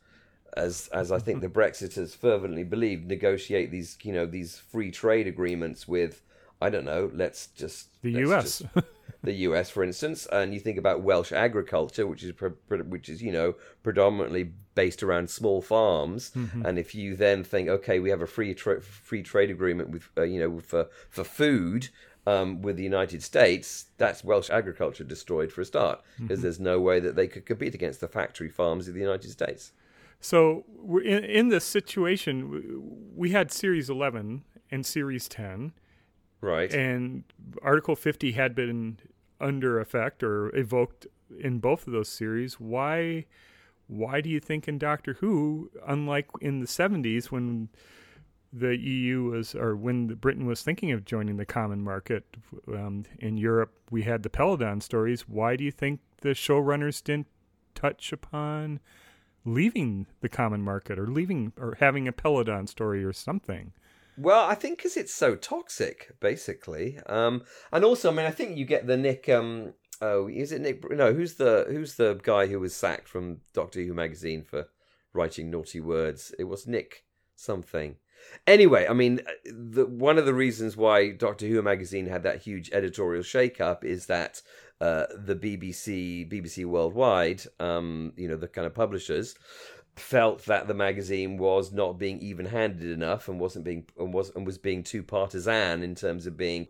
as 0.56 0.88
as 0.92 1.10
I 1.12 1.18
think 1.18 1.40
the 1.40 1.48
Brexiters 1.48 2.14
fervently 2.16 2.64
believe, 2.64 3.04
negotiate 3.04 3.70
these, 3.70 3.96
you 4.02 4.12
know, 4.12 4.26
these 4.26 4.56
free 4.58 4.90
trade 4.90 5.26
agreements 5.26 5.86
with, 5.88 6.22
I 6.60 6.70
don't 6.70 6.84
know. 6.84 7.10
Let's 7.12 7.48
just 7.48 7.88
The 8.02 8.24
let's 8.24 8.30
US. 8.30 8.58
just- 8.74 8.86
the 9.22 9.32
US, 9.48 9.70
for 9.70 9.82
instance, 9.82 10.26
and 10.30 10.52
you 10.52 10.60
think 10.60 10.76
about 10.76 11.00
Welsh 11.02 11.32
agriculture, 11.32 12.06
which 12.06 12.22
is 12.22 12.32
which 12.68 13.08
is 13.08 13.22
you 13.22 13.32
know 13.32 13.54
predominantly 13.82 14.52
based 14.74 15.02
around 15.02 15.30
small 15.30 15.62
farms, 15.62 16.32
and 16.34 16.78
if 16.78 16.94
you 16.94 17.16
then 17.16 17.42
think, 17.42 17.68
okay, 17.68 17.98
we 18.00 18.10
have 18.10 18.20
a 18.20 18.26
free 18.26 18.52
tra- 18.54 18.82
free 18.82 19.22
trade 19.22 19.50
agreement 19.50 19.88
with 19.90 20.08
uh, 20.18 20.22
you 20.22 20.38
know 20.40 20.60
for 20.60 20.88
for 21.08 21.24
food. 21.24 21.88
Um, 22.26 22.62
with 22.62 22.76
the 22.78 22.82
United 22.82 23.22
States, 23.22 23.84
that's 23.98 24.24
Welsh 24.24 24.48
agriculture 24.48 25.04
destroyed 25.04 25.52
for 25.52 25.60
a 25.60 25.64
start, 25.66 26.00
because 26.18 26.40
there's 26.40 26.58
no 26.58 26.80
way 26.80 26.98
that 26.98 27.16
they 27.16 27.28
could 27.28 27.44
compete 27.44 27.74
against 27.74 28.00
the 28.00 28.08
factory 28.08 28.48
farms 28.48 28.88
of 28.88 28.94
the 28.94 29.00
United 29.00 29.30
States. 29.30 29.72
So 30.24 30.64
we're 30.66 31.02
in, 31.02 31.22
in 31.22 31.48
this 31.50 31.66
situation, 31.66 33.10
we 33.14 33.32
had 33.32 33.52
Series 33.52 33.90
11 33.90 34.42
and 34.70 34.86
Series 34.86 35.28
10, 35.28 35.74
Right. 36.40 36.72
and 36.72 37.24
Article 37.60 37.94
50 37.94 38.32
had 38.32 38.54
been 38.54 39.00
under 39.38 39.78
effect 39.78 40.22
or 40.22 40.48
evoked 40.56 41.06
in 41.38 41.58
both 41.58 41.86
of 41.86 41.92
those 41.92 42.08
series. 42.08 42.58
Why? 42.58 43.26
Why 43.86 44.22
do 44.22 44.30
you 44.30 44.40
think 44.40 44.66
in 44.66 44.78
Doctor 44.78 45.12
Who, 45.20 45.70
unlike 45.86 46.28
in 46.40 46.60
the 46.60 46.66
70s 46.66 47.26
when 47.26 47.68
the 48.50 48.78
EU 48.78 49.24
was, 49.24 49.54
or 49.54 49.76
when 49.76 50.06
Britain 50.06 50.46
was 50.46 50.62
thinking 50.62 50.90
of 50.90 51.04
joining 51.04 51.36
the 51.36 51.44
common 51.44 51.84
market 51.84 52.24
um, 52.68 53.04
in 53.18 53.36
Europe, 53.36 53.74
we 53.90 54.04
had 54.04 54.22
the 54.22 54.30
Peladon 54.30 54.82
stories. 54.82 55.28
Why 55.28 55.56
do 55.56 55.64
you 55.64 55.70
think 55.70 56.00
the 56.22 56.30
showrunners 56.30 57.04
didn't 57.04 57.26
touch 57.74 58.10
upon 58.10 58.80
leaving 59.44 60.06
the 60.20 60.28
common 60.28 60.62
market 60.62 60.98
or 60.98 61.06
leaving 61.06 61.52
or 61.58 61.76
having 61.80 62.08
a 62.08 62.12
Peladon 62.12 62.68
story 62.68 63.04
or 63.04 63.12
something? 63.12 63.72
Well, 64.16 64.48
I 64.48 64.54
think 64.54 64.78
because 64.78 64.96
it's 64.96 65.12
so 65.12 65.34
toxic, 65.34 66.12
basically, 66.20 66.98
um, 67.06 67.42
and 67.72 67.84
also, 67.84 68.10
I 68.10 68.14
mean, 68.14 68.26
I 68.26 68.30
think 68.30 68.56
you 68.56 68.64
get 68.64 68.86
the 68.86 68.96
Nick. 68.96 69.28
Um, 69.28 69.74
oh, 70.00 70.28
is 70.28 70.52
it 70.52 70.60
Nick? 70.60 70.88
No, 70.90 71.12
who's 71.12 71.34
the 71.34 71.66
who's 71.68 71.96
the 71.96 72.20
guy 72.22 72.46
who 72.46 72.60
was 72.60 72.76
sacked 72.76 73.08
from 73.08 73.40
Doctor 73.52 73.82
Who 73.82 73.92
magazine 73.92 74.44
for 74.44 74.68
writing 75.12 75.50
naughty 75.50 75.80
words? 75.80 76.32
It 76.38 76.44
was 76.44 76.66
Nick 76.66 77.04
something. 77.34 77.96
Anyway, 78.46 78.86
I 78.88 78.92
mean, 78.94 79.20
the, 79.44 79.84
one 79.84 80.16
of 80.16 80.26
the 80.26 80.34
reasons 80.34 80.76
why 80.76 81.10
Doctor 81.10 81.46
Who 81.46 81.60
magazine 81.60 82.06
had 82.06 82.22
that 82.22 82.42
huge 82.42 82.70
editorial 82.72 83.22
shake-up 83.22 83.84
is 83.84 84.06
that 84.06 84.40
uh, 84.80 85.06
the 85.16 85.36
BBC, 85.36 86.30
BBC 86.30 86.64
Worldwide, 86.64 87.42
um, 87.60 88.12
you 88.16 88.28
know, 88.28 88.36
the 88.36 88.48
kind 88.48 88.66
of 88.66 88.74
publishers, 88.74 89.34
felt 89.96 90.44
that 90.46 90.66
the 90.66 90.74
magazine 90.74 91.38
was 91.38 91.72
not 91.72 91.98
being 91.98 92.18
even-handed 92.18 92.90
enough 92.90 93.28
and 93.28 93.38
wasn't 93.38 93.64
being 93.64 93.86
and 93.98 94.12
was 94.12 94.30
and 94.34 94.44
was 94.44 94.58
being 94.58 94.82
too 94.82 95.02
partisan 95.02 95.82
in 95.82 95.94
terms 95.94 96.26
of 96.26 96.36
being 96.36 96.66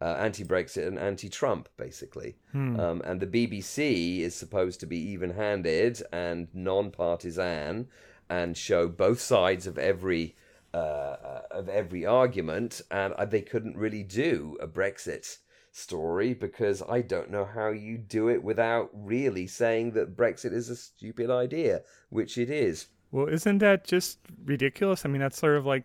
uh, 0.00 0.16
anti-Brexit 0.18 0.86
and 0.86 0.98
anti-Trump, 0.98 1.68
basically. 1.78 2.36
Um, 2.78 3.00
and 3.04 3.18
the 3.18 3.26
BBC 3.26 4.20
is 4.20 4.34
supposed 4.34 4.80
to 4.80 4.86
be 4.86 4.98
even-handed 4.98 6.02
and 6.12 6.48
non-partisan 6.52 7.88
and 8.28 8.56
show 8.56 8.88
both 8.88 9.20
sides 9.20 9.66
of 9.66 9.78
every 9.78 10.36
uh, 10.74 11.40
of 11.50 11.70
every 11.70 12.04
argument, 12.04 12.82
and 12.90 13.14
uh, 13.14 13.24
they 13.24 13.40
couldn't 13.40 13.78
really 13.78 14.02
do 14.02 14.58
a 14.60 14.66
Brexit 14.66 15.38
story 15.76 16.32
because 16.32 16.82
I 16.88 17.02
don't 17.02 17.30
know 17.30 17.44
how 17.44 17.68
you 17.68 17.98
do 17.98 18.28
it 18.28 18.42
without 18.42 18.90
really 18.94 19.46
saying 19.46 19.92
that 19.92 20.16
Brexit 20.16 20.52
is 20.52 20.70
a 20.70 20.76
stupid 20.76 21.30
idea, 21.30 21.82
which 22.08 22.38
it 22.38 22.50
is. 22.50 22.86
Well, 23.12 23.26
isn't 23.28 23.58
that 23.58 23.84
just 23.84 24.18
ridiculous? 24.44 25.04
I 25.04 25.08
mean, 25.08 25.20
that's 25.20 25.38
sort 25.38 25.56
of 25.56 25.66
like 25.66 25.84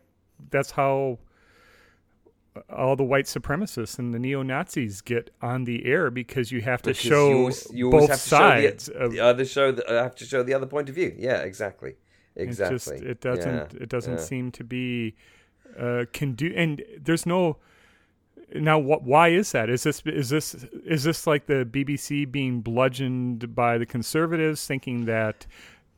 that's 0.49 0.71
how 0.71 1.19
all 2.69 2.95
the 2.95 3.03
white 3.03 3.25
supremacists 3.25 3.99
and 3.99 4.13
the 4.13 4.19
neo 4.19 4.43
Nazis 4.43 5.01
get 5.01 5.29
on 5.41 5.63
the 5.65 5.85
air 5.85 6.09
because 6.09 6.51
you 6.51 6.61
have 6.61 6.81
to 6.81 6.89
Because 6.89 7.01
show 7.01 7.29
you 7.29 7.37
always, 7.37 7.67
you 7.71 7.89
both 7.89 8.09
have 8.09 8.19
to 8.19 8.27
sides. 8.27 8.85
show 8.85 8.93
the, 8.93 8.99
of, 8.99 9.11
the 9.11 9.19
other 9.19 9.45
show. 9.45 9.71
The, 9.71 9.87
uh, 9.87 10.03
have 10.03 10.15
to 10.15 10.25
show 10.25 10.43
the 10.43 10.53
other 10.53 10.65
point 10.67 10.89
of 10.89 10.95
view. 10.95 11.13
Yeah, 11.17 11.39
exactly, 11.41 11.95
exactly. 12.35 12.75
just 12.75 12.91
it 12.91 13.21
doesn't 13.21 13.73
Yeah, 13.73 13.83
it 13.83 13.89
doesn't 13.89 14.17
yeah. 14.17 14.23
seem 14.23 14.51
to 14.51 14.63
be 14.63 15.15
uh, 15.77 16.05
can 16.11 16.33
do 16.33 16.51
and 16.55 16.81
there's 16.99 17.25
no 17.25 17.57
now 18.55 18.77
what 18.77 19.03
why 19.03 19.29
is 19.29 19.51
that 19.53 19.69
is 19.69 19.83
this 19.83 20.01
is 20.05 20.29
this 20.29 20.55
is 20.85 21.03
this 21.03 21.25
like 21.25 21.45
the 21.45 21.65
BBC 21.65 22.29
being 22.29 22.61
bludgeoned 22.61 23.55
by 23.55 23.77
the 23.77 23.85
conservatives 23.85 24.65
thinking 24.65 25.05
that 25.05 25.45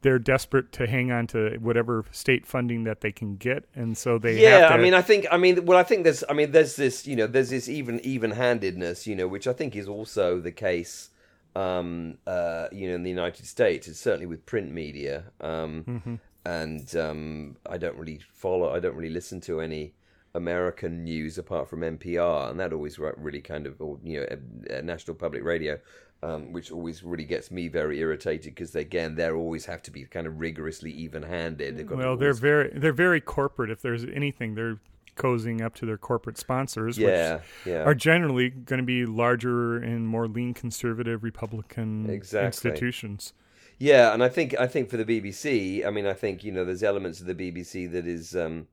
they're 0.01 0.19
desperate 0.19 0.71
to 0.73 0.85
hang 0.85 1.11
on 1.11 1.25
to 1.27 1.57
whatever 1.61 2.05
state 2.11 2.45
funding 2.45 2.83
that 2.83 3.01
they 3.01 3.11
can 3.11 3.37
get 3.37 3.63
and 3.73 3.97
so 3.97 4.17
they 4.19 4.41
yeah 4.41 4.59
have 4.59 4.69
to, 4.69 4.75
i 4.75 4.77
mean 4.77 4.93
i 4.93 5.01
think 5.01 5.25
i 5.31 5.37
mean 5.37 5.65
well 5.65 5.77
i 5.79 5.83
think 5.83 6.03
there's 6.03 6.23
i 6.29 6.33
mean 6.33 6.51
there's 6.51 6.75
this 6.75 7.07
you 7.07 7.15
know 7.15 7.25
there's 7.25 7.49
this 7.49 7.69
even 7.69 7.99
even-handedness 8.01 9.07
you 9.07 9.15
know 9.15 9.27
which 9.27 9.47
i 9.47 9.53
think 9.53 9.75
is 9.75 9.87
also 9.87 10.39
the 10.41 10.51
case 10.51 11.09
um 11.55 12.17
uh 12.27 12.67
you 12.71 12.89
know 12.89 12.95
in 12.95 13.03
the 13.03 13.09
united 13.09 13.45
states 13.47 13.87
it's 13.87 13.99
certainly 13.99 14.25
with 14.25 14.45
print 14.45 14.71
media 14.71 15.23
um 15.41 15.85
Mm-hmm. 15.87 16.15
and 16.45 16.95
um 16.97 17.55
i 17.69 17.77
don't 17.77 17.95
really 17.97 18.19
follow 18.33 18.75
i 18.75 18.79
don't 18.79 18.95
really 18.95 19.13
listen 19.13 19.39
to 19.41 19.61
any 19.61 19.93
American 20.35 21.03
news 21.03 21.37
apart 21.37 21.69
from 21.69 21.81
NPR, 21.81 22.49
and 22.49 22.59
that 22.59 22.73
always 22.73 22.97
really 22.99 23.41
kind 23.41 23.67
of 23.67 23.79
or, 23.79 23.99
you 24.03 24.19
know 24.21 24.81
National 24.81 25.15
Public 25.15 25.43
Radio. 25.43 25.79
Um, 26.21 26.53
which 26.53 26.71
always 26.71 27.03
really 27.03 27.25
gets 27.25 27.51
me 27.51 27.67
very 27.67 27.99
irritated 27.99 28.55
because 28.55 28.73
again 28.77 29.15
they 29.15 29.29
always 29.29 29.65
have 29.65 29.81
to 29.81 29.91
be 29.91 30.05
kind 30.05 30.25
of 30.25 30.39
rigorously 30.39 30.89
even-handed. 30.89 31.89
Well, 31.89 32.15
they're 32.15 32.33
very 32.33 32.71
they're 32.73 32.93
very 32.93 33.19
corporate. 33.19 33.69
If 33.69 33.81
there's 33.81 34.05
anything, 34.05 34.55
they're 34.55 34.79
cozying 35.15 35.61
up 35.61 35.75
to 35.75 35.85
their 35.85 35.97
corporate 35.97 36.37
sponsors, 36.37 36.97
yeah, 36.97 37.35
which 37.35 37.43
yeah. 37.65 37.83
are 37.83 37.93
generally 37.93 38.49
going 38.49 38.79
to 38.79 38.85
be 38.85 39.05
larger 39.05 39.77
and 39.77 40.07
more 40.07 40.27
lean 40.27 40.53
conservative 40.53 41.23
Republican 41.23 42.09
Exactly. 42.09 42.47
institutions. 42.47 43.33
Yeah, 43.79 44.13
and 44.13 44.23
I 44.23 44.29
think 44.29 44.57
I 44.59 44.67
think 44.67 44.89
for 44.89 44.97
the 44.97 45.05
BBC, 45.05 45.85
I 45.85 45.89
mean, 45.89 46.05
I 46.05 46.13
think 46.13 46.43
you 46.43 46.51
know, 46.51 46.63
there's 46.63 46.83
elements 46.83 47.19
of 47.19 47.27
the 47.27 47.35
BBC 47.35 47.91
that 47.91 48.07
is, 48.07 48.35
um, 48.35 48.67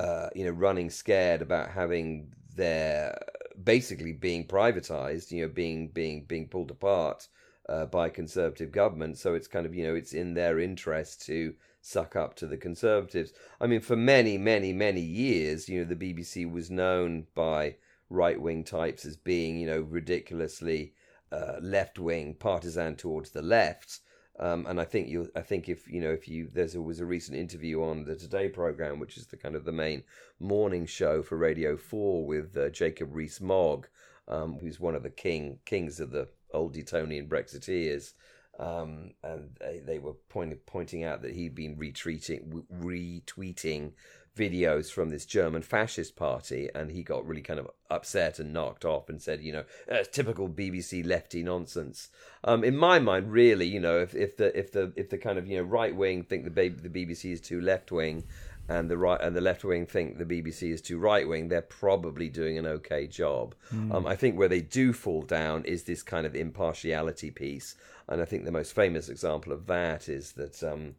uh, 0.00 0.30
you 0.34 0.44
know, 0.44 0.50
running 0.50 0.88
scared 0.88 1.42
about 1.42 1.70
having 1.70 2.32
their 2.56 3.18
basically 3.62 4.14
being 4.14 4.46
privatized, 4.46 5.30
you 5.30 5.42
know, 5.42 5.52
being 5.52 5.88
being 5.88 6.24
being 6.24 6.48
pulled 6.48 6.70
apart 6.70 7.28
uh, 7.68 7.84
by 7.84 8.08
conservative 8.08 8.72
government. 8.72 9.18
So 9.18 9.34
it's 9.34 9.46
kind 9.46 9.66
of 9.66 9.74
you 9.74 9.84
know, 9.84 9.94
it's 9.94 10.14
in 10.14 10.32
their 10.32 10.58
interest 10.58 11.26
to 11.26 11.54
suck 11.82 12.16
up 12.16 12.34
to 12.36 12.46
the 12.46 12.56
conservatives. 12.56 13.34
I 13.60 13.66
mean, 13.66 13.82
for 13.82 13.94
many, 13.96 14.38
many, 14.38 14.72
many 14.72 15.02
years, 15.02 15.68
you 15.68 15.80
know, 15.80 15.84
the 15.84 16.14
BBC 16.14 16.50
was 16.50 16.70
known 16.70 17.26
by 17.34 17.76
right 18.08 18.40
wing 18.40 18.64
types 18.64 19.04
as 19.04 19.18
being, 19.18 19.58
you 19.60 19.66
know, 19.66 19.80
ridiculously 19.80 20.94
uh, 21.30 21.56
left 21.60 21.98
wing, 21.98 22.34
partisan 22.34 22.96
towards 22.96 23.30
the 23.30 23.42
left. 23.42 24.00
Um, 24.38 24.66
and 24.66 24.80
I 24.80 24.84
think 24.84 25.08
you, 25.08 25.30
I 25.36 25.40
think 25.42 25.68
if 25.68 25.86
you 25.88 26.00
know, 26.00 26.10
if 26.10 26.28
you, 26.28 26.48
there's 26.52 26.74
a, 26.74 26.80
was 26.80 27.00
a 27.00 27.06
recent 27.06 27.36
interview 27.36 27.82
on 27.82 28.04
the 28.04 28.16
Today 28.16 28.48
program, 28.48 28.98
which 28.98 29.16
is 29.16 29.26
the 29.26 29.36
kind 29.36 29.54
of 29.54 29.64
the 29.64 29.72
main 29.72 30.02
morning 30.38 30.86
show 30.86 31.22
for 31.22 31.36
Radio 31.36 31.76
Four 31.76 32.24
with 32.24 32.56
uh, 32.56 32.70
Jacob 32.70 33.14
Rees-Mogg, 33.14 33.88
um, 34.28 34.58
who's 34.58 34.80
one 34.80 34.94
of 34.94 35.02
the 35.02 35.10
king 35.10 35.58
kings 35.66 36.00
of 36.00 36.10
the 36.10 36.28
old 36.54 36.76
Etonian 36.76 37.28
Brexiteers, 37.28 38.14
um, 38.58 39.12
and 39.22 39.56
they, 39.60 39.80
they 39.84 39.98
were 39.98 40.14
pointing 40.28 40.58
pointing 40.64 41.04
out 41.04 41.22
that 41.22 41.34
he'd 41.34 41.54
been 41.54 41.76
retweeting 41.76 42.64
retweeting 42.80 43.92
videos 44.36 44.90
from 44.90 45.10
this 45.10 45.26
German 45.26 45.62
fascist 45.62 46.16
party, 46.16 46.68
and 46.74 46.90
he 46.90 47.02
got 47.02 47.26
really 47.26 47.42
kind 47.42 47.60
of 47.60 47.70
upset 47.90 48.38
and 48.38 48.52
knocked 48.52 48.84
off 48.84 49.08
and 49.08 49.20
said, 49.20 49.42
you 49.42 49.52
know, 49.52 49.64
"That's 49.88 50.08
typical 50.08 50.48
BBC 50.48 51.04
lefty 51.04 51.42
nonsense. 51.42 52.08
Um, 52.44 52.64
in 52.64 52.76
my 52.76 52.98
mind, 52.98 53.32
really, 53.32 53.66
you 53.66 53.80
know, 53.80 53.98
if, 54.00 54.14
if 54.14 54.36
the 54.36 54.56
if 54.58 54.72
the 54.72 54.92
if 54.96 55.10
the 55.10 55.18
kind 55.18 55.38
of 55.38 55.46
you 55.46 55.58
know 55.58 55.64
right 55.64 55.94
wing 55.94 56.22
think 56.22 56.44
the 56.44 56.50
ba- 56.50 56.70
the 56.70 56.88
BBC 56.88 57.32
is 57.32 57.40
too 57.40 57.60
left 57.60 57.90
wing, 57.90 58.24
and 58.68 58.88
the 58.88 58.96
right 58.96 59.20
and 59.20 59.34
the 59.34 59.40
left 59.40 59.64
wing 59.64 59.84
think 59.84 60.18
the 60.18 60.24
BBC 60.24 60.70
is 60.70 60.80
too 60.80 60.98
right 60.98 61.28
wing, 61.28 61.48
they're 61.48 61.60
probably 61.60 62.28
doing 62.28 62.56
an 62.56 62.66
okay 62.66 63.06
job. 63.06 63.54
Um, 63.92 64.06
I 64.06 64.14
think 64.14 64.38
where 64.38 64.48
they 64.48 64.60
do 64.60 64.92
fall 64.92 65.22
down 65.22 65.64
is 65.64 65.82
this 65.82 66.02
kind 66.02 66.24
of 66.24 66.36
impartiality 66.36 67.30
piece, 67.30 67.74
and 68.08 68.22
I 68.22 68.24
think 68.24 68.44
the 68.44 68.52
most 68.52 68.74
famous 68.74 69.08
example 69.08 69.52
of 69.52 69.66
that 69.66 70.08
is 70.08 70.32
that. 70.32 70.62
Um, 70.62 70.94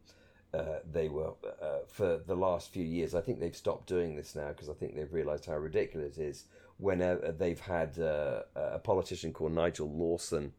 uh, 0.54 0.80
they 0.90 1.08
were 1.08 1.32
uh, 1.62 1.78
for 1.88 2.20
the 2.26 2.34
last 2.34 2.72
few 2.72 2.84
years. 2.84 3.14
I 3.14 3.20
think 3.20 3.40
they've 3.40 3.56
stopped 3.56 3.86
doing 3.86 4.16
this 4.16 4.34
now 4.34 4.48
because 4.48 4.68
I 4.68 4.74
think 4.74 4.94
they've 4.94 5.12
realised 5.12 5.46
how 5.46 5.56
ridiculous 5.56 6.18
it 6.18 6.22
is. 6.22 6.44
Whenever 6.78 7.32
they've 7.32 7.60
had 7.60 7.98
uh, 7.98 8.42
a 8.54 8.78
politician 8.78 9.32
called 9.32 9.52
Nigel 9.52 9.90
Lawson 9.90 10.52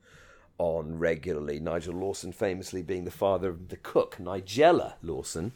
on 0.58 0.98
regularly, 0.98 1.60
Nigel 1.60 1.96
Lawson 1.96 2.32
famously 2.32 2.82
being 2.82 3.06
the 3.06 3.12
father 3.12 3.50
of 3.50 3.70
the 3.70 3.78
cook 3.78 4.18
Nigella 4.20 4.94
Lawson. 5.04 5.52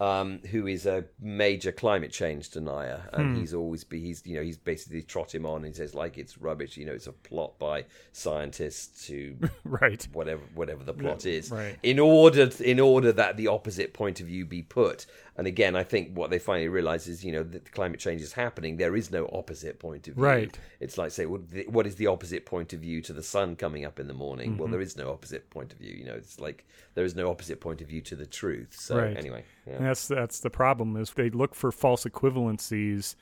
Um, 0.00 0.38
who 0.52 0.68
is 0.68 0.86
a 0.86 1.06
major 1.20 1.72
climate 1.72 2.12
change 2.12 2.50
denier, 2.50 3.08
and 3.12 3.36
he's 3.36 3.52
always 3.52 3.82
be 3.82 3.98
he's 4.00 4.24
you 4.24 4.36
know 4.36 4.42
he's 4.44 4.56
basically 4.56 5.02
trot 5.02 5.34
him 5.34 5.44
on 5.44 5.64
and 5.64 5.74
says 5.74 5.92
like 5.92 6.16
it's 6.18 6.38
rubbish, 6.38 6.76
you 6.76 6.86
know 6.86 6.92
it's 6.92 7.08
a 7.08 7.12
plot 7.12 7.58
by 7.58 7.84
scientists 8.12 9.06
to 9.08 9.36
Right. 9.64 10.06
whatever 10.12 10.42
whatever 10.54 10.84
the 10.84 10.92
plot 10.92 11.26
is 11.26 11.50
right. 11.50 11.76
in 11.82 11.98
order 11.98 12.48
in 12.62 12.78
order 12.78 13.10
that 13.12 13.36
the 13.36 13.48
opposite 13.48 13.92
point 13.92 14.20
of 14.20 14.26
view 14.28 14.44
be 14.44 14.62
put 14.62 15.06
and 15.38 15.46
again 15.46 15.74
i 15.76 15.82
think 15.82 16.14
what 16.16 16.28
they 16.30 16.38
finally 16.38 16.68
realize 16.68 17.08
is 17.08 17.24
you 17.24 17.32
know 17.32 17.42
that 17.42 17.70
climate 17.72 18.00
change 18.00 18.20
is 18.20 18.32
happening 18.34 18.76
there 18.76 18.94
is 18.96 19.10
no 19.10 19.28
opposite 19.32 19.78
point 19.78 20.06
of 20.08 20.14
view 20.14 20.22
Right. 20.24 20.58
it's 20.80 20.98
like 20.98 21.10
say 21.12 21.24
well, 21.26 21.40
what 21.68 21.86
is 21.86 21.94
the 21.94 22.08
opposite 22.08 22.44
point 22.44 22.72
of 22.74 22.80
view 22.80 23.00
to 23.02 23.12
the 23.12 23.22
sun 23.22 23.56
coming 23.56 23.84
up 23.84 23.98
in 24.00 24.06
the 24.08 24.14
morning 24.14 24.50
Mm-hmm. 24.50 24.58
well 24.60 24.68
there 24.70 24.80
is 24.80 24.96
no 24.96 25.10
opposite 25.10 25.48
point 25.50 25.72
of 25.72 25.78
view 25.78 25.94
you 25.94 26.04
know 26.04 26.14
it's 26.14 26.38
like 26.40 26.66
there 26.94 27.04
is 27.04 27.14
no 27.14 27.30
opposite 27.30 27.60
point 27.60 27.80
of 27.80 27.86
view 27.88 28.00
to 28.02 28.16
the 28.16 28.26
truth 28.26 28.74
so 28.78 28.96
Right. 28.98 29.16
anyway 29.16 29.44
yeah. 29.66 29.78
That's 29.78 30.08
that's 30.08 30.40
the 30.40 30.50
problem 30.50 30.96
is 30.96 31.10
they 31.12 31.30
look 31.30 31.54
for 31.54 31.70
false 31.70 32.04
equivalencies. 32.04 33.14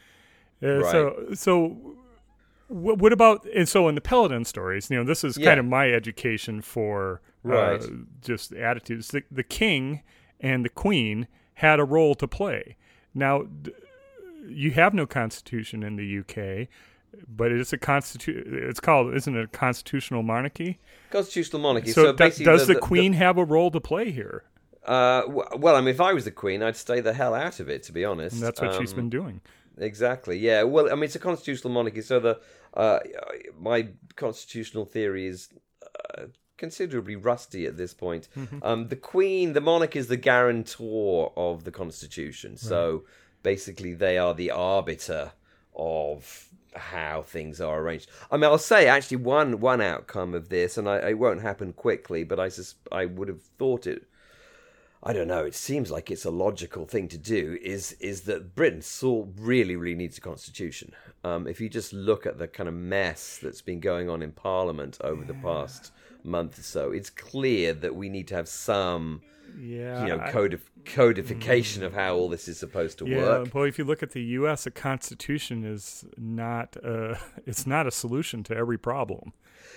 Uh, 0.62 0.78
Right. 0.78 0.90
So 0.92 1.26
so 1.34 1.96
what, 2.68 2.98
what 2.98 3.12
about 3.12 3.44
and 3.54 3.68
so 3.68 3.88
in 3.88 3.94
the 3.94 4.00
Peladon 4.00 4.46
stories, 4.46 4.90
you 4.90 4.96
know, 4.96 5.04
this 5.04 5.22
is 5.24 5.36
Yeah. 5.36 5.46
kind 5.48 5.60
of 5.60 5.66
my 5.66 5.90
education 5.90 6.62
for 6.62 7.20
uh, 7.44 7.48
Right. 7.48 7.82
just 8.22 8.52
attitudes. 8.52 9.08
The, 9.08 9.22
the 9.30 9.42
king 9.44 10.02
and 10.40 10.64
the 10.64 10.68
queen 10.68 11.26
had 11.56 11.78
a 11.80 11.84
role 11.84 12.14
to 12.14 12.26
play. 12.28 12.76
Now 13.14 13.46
you 14.48 14.70
have 14.72 14.94
no 14.94 15.06
constitution 15.06 15.82
in 15.82 15.96
the 15.96 16.18
UK, 16.20 16.68
but 17.28 17.50
it's 17.52 17.72
a 17.72 17.78
constitu- 17.78 18.46
It's 18.68 18.80
called 18.80 19.14
isn't 19.14 19.36
it 19.36 19.44
a 19.44 19.48
constitutional 19.48 20.22
monarchy? 20.22 20.78
constitutional 21.10 21.60
monarchy 21.62 21.90
So, 21.92 22.04
so, 22.06 22.12
basically 22.12 22.44
does 22.46 22.66
the, 22.66 22.76
queen 22.76 23.12
have 23.14 23.38
a 23.38 23.44
role 23.44 23.70
to 23.70 23.80
play 23.80 24.10
here? 24.10 24.44
uh, 24.84 25.22
well 25.56 25.74
i 25.74 25.80
mean 25.80 25.88
if 25.88 26.00
i 26.00 26.12
was 26.12 26.24
the 26.24 26.30
queen 26.30 26.62
i'd 26.62 26.76
stay 26.76 27.00
the 27.00 27.12
hell 27.12 27.34
out 27.34 27.58
of 27.58 27.68
it 27.68 27.82
to 27.82 27.92
be 27.92 28.04
honest 28.04 28.34
And 28.36 28.42
that's 28.44 28.60
what 28.60 28.74
she's 28.78 28.92
been 28.94 29.10
doing. 29.10 29.40
Exactly. 29.78 30.38
Yeah. 30.38 30.62
Well, 30.62 30.86
I 30.90 30.94
mean, 30.94 31.04
it's 31.04 31.16
a 31.16 31.18
constitutional 31.18 31.70
monarchy, 31.72 32.00
so 32.02 32.18
the 32.18 32.40
uh, 32.74 33.00
my 33.60 33.88
constitutional 34.14 34.84
theory 34.86 35.26
is 35.26 35.48
uh, 36.16 36.26
considerably 36.56 37.16
rusty 37.16 37.66
at 37.66 37.76
this 37.76 37.94
point. 37.94 38.28
Um, 38.62 38.88
the 38.88 38.96
Queen, 38.96 39.52
the 39.52 39.60
monarch, 39.60 39.96
is 39.96 40.08
the 40.08 40.16
guarantor 40.16 41.32
of 41.36 41.64
the 41.64 41.70
Constitution. 41.70 42.56
So 42.56 43.04
basically, 43.42 43.94
they 43.94 44.18
are 44.18 44.34
the 44.34 44.50
arbiter 44.50 45.32
of 45.74 46.48
how 46.74 47.22
things 47.22 47.60
are 47.60 47.80
arranged. 47.80 48.10
I 48.30 48.36
mean, 48.36 48.44
I'll 48.44 48.58
say 48.58 48.86
actually 48.86 49.18
one 49.18 49.60
one 49.60 49.80
outcome 49.80 50.34
of 50.34 50.48
this, 50.48 50.76
and 50.76 50.88
I, 50.88 51.10
it 51.10 51.18
won't 51.18 51.42
happen 51.42 51.72
quickly, 51.72 52.24
but 52.24 52.40
I 52.40 52.48
sus- 52.48 52.76
I 52.90 53.06
would 53.06 53.28
have 53.28 53.42
thought 53.58 53.86
it 53.86 54.06
I 55.06 55.12
don't 55.12 55.28
know. 55.28 55.44
It 55.44 55.54
seems 55.54 55.90
like 55.92 56.10
it's 56.10 56.24
a 56.24 56.32
logical 56.32 56.84
thing 56.84 57.06
to 57.08 57.18
do. 57.18 57.56
Is 57.62 57.92
is 58.00 58.22
that 58.22 58.56
Britain 58.56 58.82
still 58.82 59.32
really 59.38 59.76
really 59.76 59.94
needs 59.94 60.18
a 60.18 60.20
constitution? 60.20 60.92
Um, 61.22 61.46
if 61.46 61.60
you 61.60 61.68
just 61.68 61.92
look 61.92 62.26
at 62.26 62.38
the 62.38 62.48
kind 62.48 62.68
of 62.68 62.74
mess 62.74 63.38
that's 63.40 63.62
been 63.62 63.78
going 63.78 64.10
on 64.10 64.20
in 64.20 64.32
Parliament 64.32 64.98
over 65.02 65.22
the 65.24 65.34
past 65.34 65.92
month 66.26 66.58
or 66.58 66.62
so, 66.62 66.90
it's 66.92 67.10
clear 67.10 67.72
that 67.74 67.94
we 67.94 68.08
need 68.08 68.28
to 68.28 68.34
have 68.34 68.48
some 68.48 69.22
Yeah, 69.58 70.02
you 70.02 70.08
know 70.08 70.18
codif- 70.18 70.60
codification 70.84 71.82
of 71.82 71.94
how 71.94 72.14
all 72.16 72.28
this 72.28 72.48
is 72.48 72.58
supposed 72.58 72.98
to 72.98 73.06
Yeah, 73.08 73.16
work. 73.22 73.54
well, 73.54 73.64
if 73.64 73.78
you 73.78 73.84
look 73.84 74.02
at 74.02 74.10
the 74.12 74.22
U.S., 74.40 74.66
a 74.66 74.70
constitution 74.70 75.64
is 75.64 76.04
not 76.16 76.76
a, 76.76 77.18
it's 77.46 77.66
not 77.66 77.86
a 77.86 77.90
solution 77.90 78.42
to 78.44 78.56
every 78.56 78.78
problem. 78.78 79.32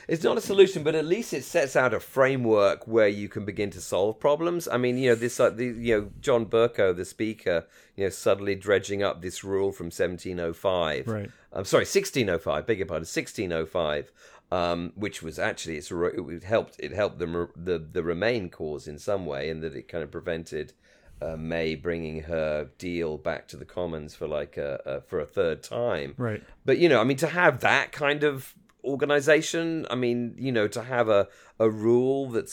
It's 0.08 0.24
not 0.24 0.38
a 0.38 0.42
solution, 0.42 0.82
but 0.84 0.96
at 0.96 1.06
least 1.06 1.34
it 1.34 1.44
sets 1.44 1.76
out 1.76 1.94
a 1.94 2.00
framework 2.00 2.88
where 2.88 3.08
you 3.08 3.30
can 3.30 3.46
begin 3.46 3.70
to 3.72 3.82
solve 3.82 4.20
problems. 4.20 4.68
I 4.68 4.78
mean, 4.78 4.98
you 4.98 5.10
know, 5.10 5.16
this, 5.16 5.40
uh, 5.40 5.52
the, 5.52 5.66
you 5.66 5.96
know, 5.96 6.10
John 6.20 6.48
Bercow, 6.48 6.96
the 6.96 7.06
speaker, 7.06 7.66
you 7.96 8.06
know, 8.06 8.10
suddenly 8.10 8.56
dredging 8.56 9.04
up 9.04 9.22
this 9.22 9.44
rule 9.44 9.72
from 9.72 9.88
1705. 9.88 11.08
Right. 11.08 11.30
I'm 11.54 11.66
sorry, 11.66 11.82
1605. 11.86 12.66
Beg 12.66 12.78
your 12.80 12.88
pardon, 12.88 13.02
1605. 13.06 14.12
Um, 14.52 14.94
which 14.96 15.22
was 15.22 15.38
actually 15.38 15.78
it's 15.78 15.92
it 15.92 16.44
helped 16.44 16.80
it 16.80 16.92
helped 16.92 17.20
the 17.20 17.50
the 17.56 17.78
the 17.78 18.02
Remain 18.02 18.50
cause 18.50 18.88
in 18.88 18.98
some 18.98 19.28
way, 19.28 19.48
in 19.50 19.60
that 19.60 19.76
it 19.76 19.88
kind 19.88 20.04
of 20.04 20.10
prevented 20.10 20.74
uh, 21.22 21.36
May 21.36 21.76
bringing 21.76 22.24
her 22.24 22.70
deal 22.78 23.18
back 23.18 23.48
to 23.50 23.58
the 23.58 23.66
Commons 23.66 24.16
for 24.16 24.28
like 24.28 24.58
a, 24.58 24.82
a 24.86 25.02
for 25.02 25.20
a 25.20 25.26
third 25.26 25.62
time. 25.62 26.16
Right. 26.18 26.42
But 26.66 26.80
you 26.80 26.90
know, 26.90 27.00
I 27.00 27.04
mean, 27.04 27.18
to 27.18 27.28
have 27.28 27.60
that 27.60 27.92
kind 27.92 28.24
of 28.24 28.56
organization, 28.84 29.86
I 29.90 29.96
mean, 29.96 30.36
you 30.38 30.52
know, 30.52 30.68
to 30.70 30.84
have 30.84 31.10
a 31.10 31.28
a 31.60 31.70
rule 31.70 32.30
that 32.30 32.50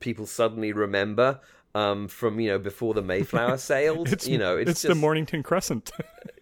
people 0.00 0.26
suddenly 0.26 0.72
remember 0.72 1.40
um, 1.74 2.08
from 2.08 2.40
you 2.40 2.50
know 2.50 2.58
before 2.58 2.94
the 2.94 3.02
Mayflower 3.02 3.56
sailed, 3.58 4.12
It's 4.12 4.26
you 4.26 4.38
know, 4.38 4.56
it's, 4.56 4.70
it's, 4.70 4.82
the 4.82 4.94
Mornington 4.94 5.42
Crescent. 5.42 5.90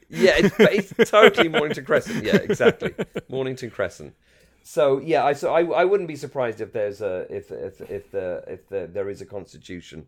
yeah, 0.08 0.34
it's, 0.36 0.92
it's 0.98 1.10
totally 1.10 1.48
Mornington 1.48 1.84
Crescent. 1.84 2.24
Yeah, 2.24 2.36
exactly, 2.36 2.94
Mornington 3.28 3.70
Crescent. 3.70 4.14
So 4.64 4.98
yeah, 5.00 5.24
I 5.24 5.32
so 5.32 5.52
I, 5.52 5.62
I 5.64 5.84
wouldn't 5.84 6.08
be 6.08 6.16
surprised 6.16 6.60
if 6.60 6.72
there's 6.72 7.00
a 7.00 7.26
if 7.30 7.50
if 7.50 7.80
if 7.90 8.10
the 8.10 8.44
if 8.46 8.68
the, 8.68 8.88
there 8.92 9.08
is 9.10 9.20
a 9.20 9.26
constitution 9.26 10.06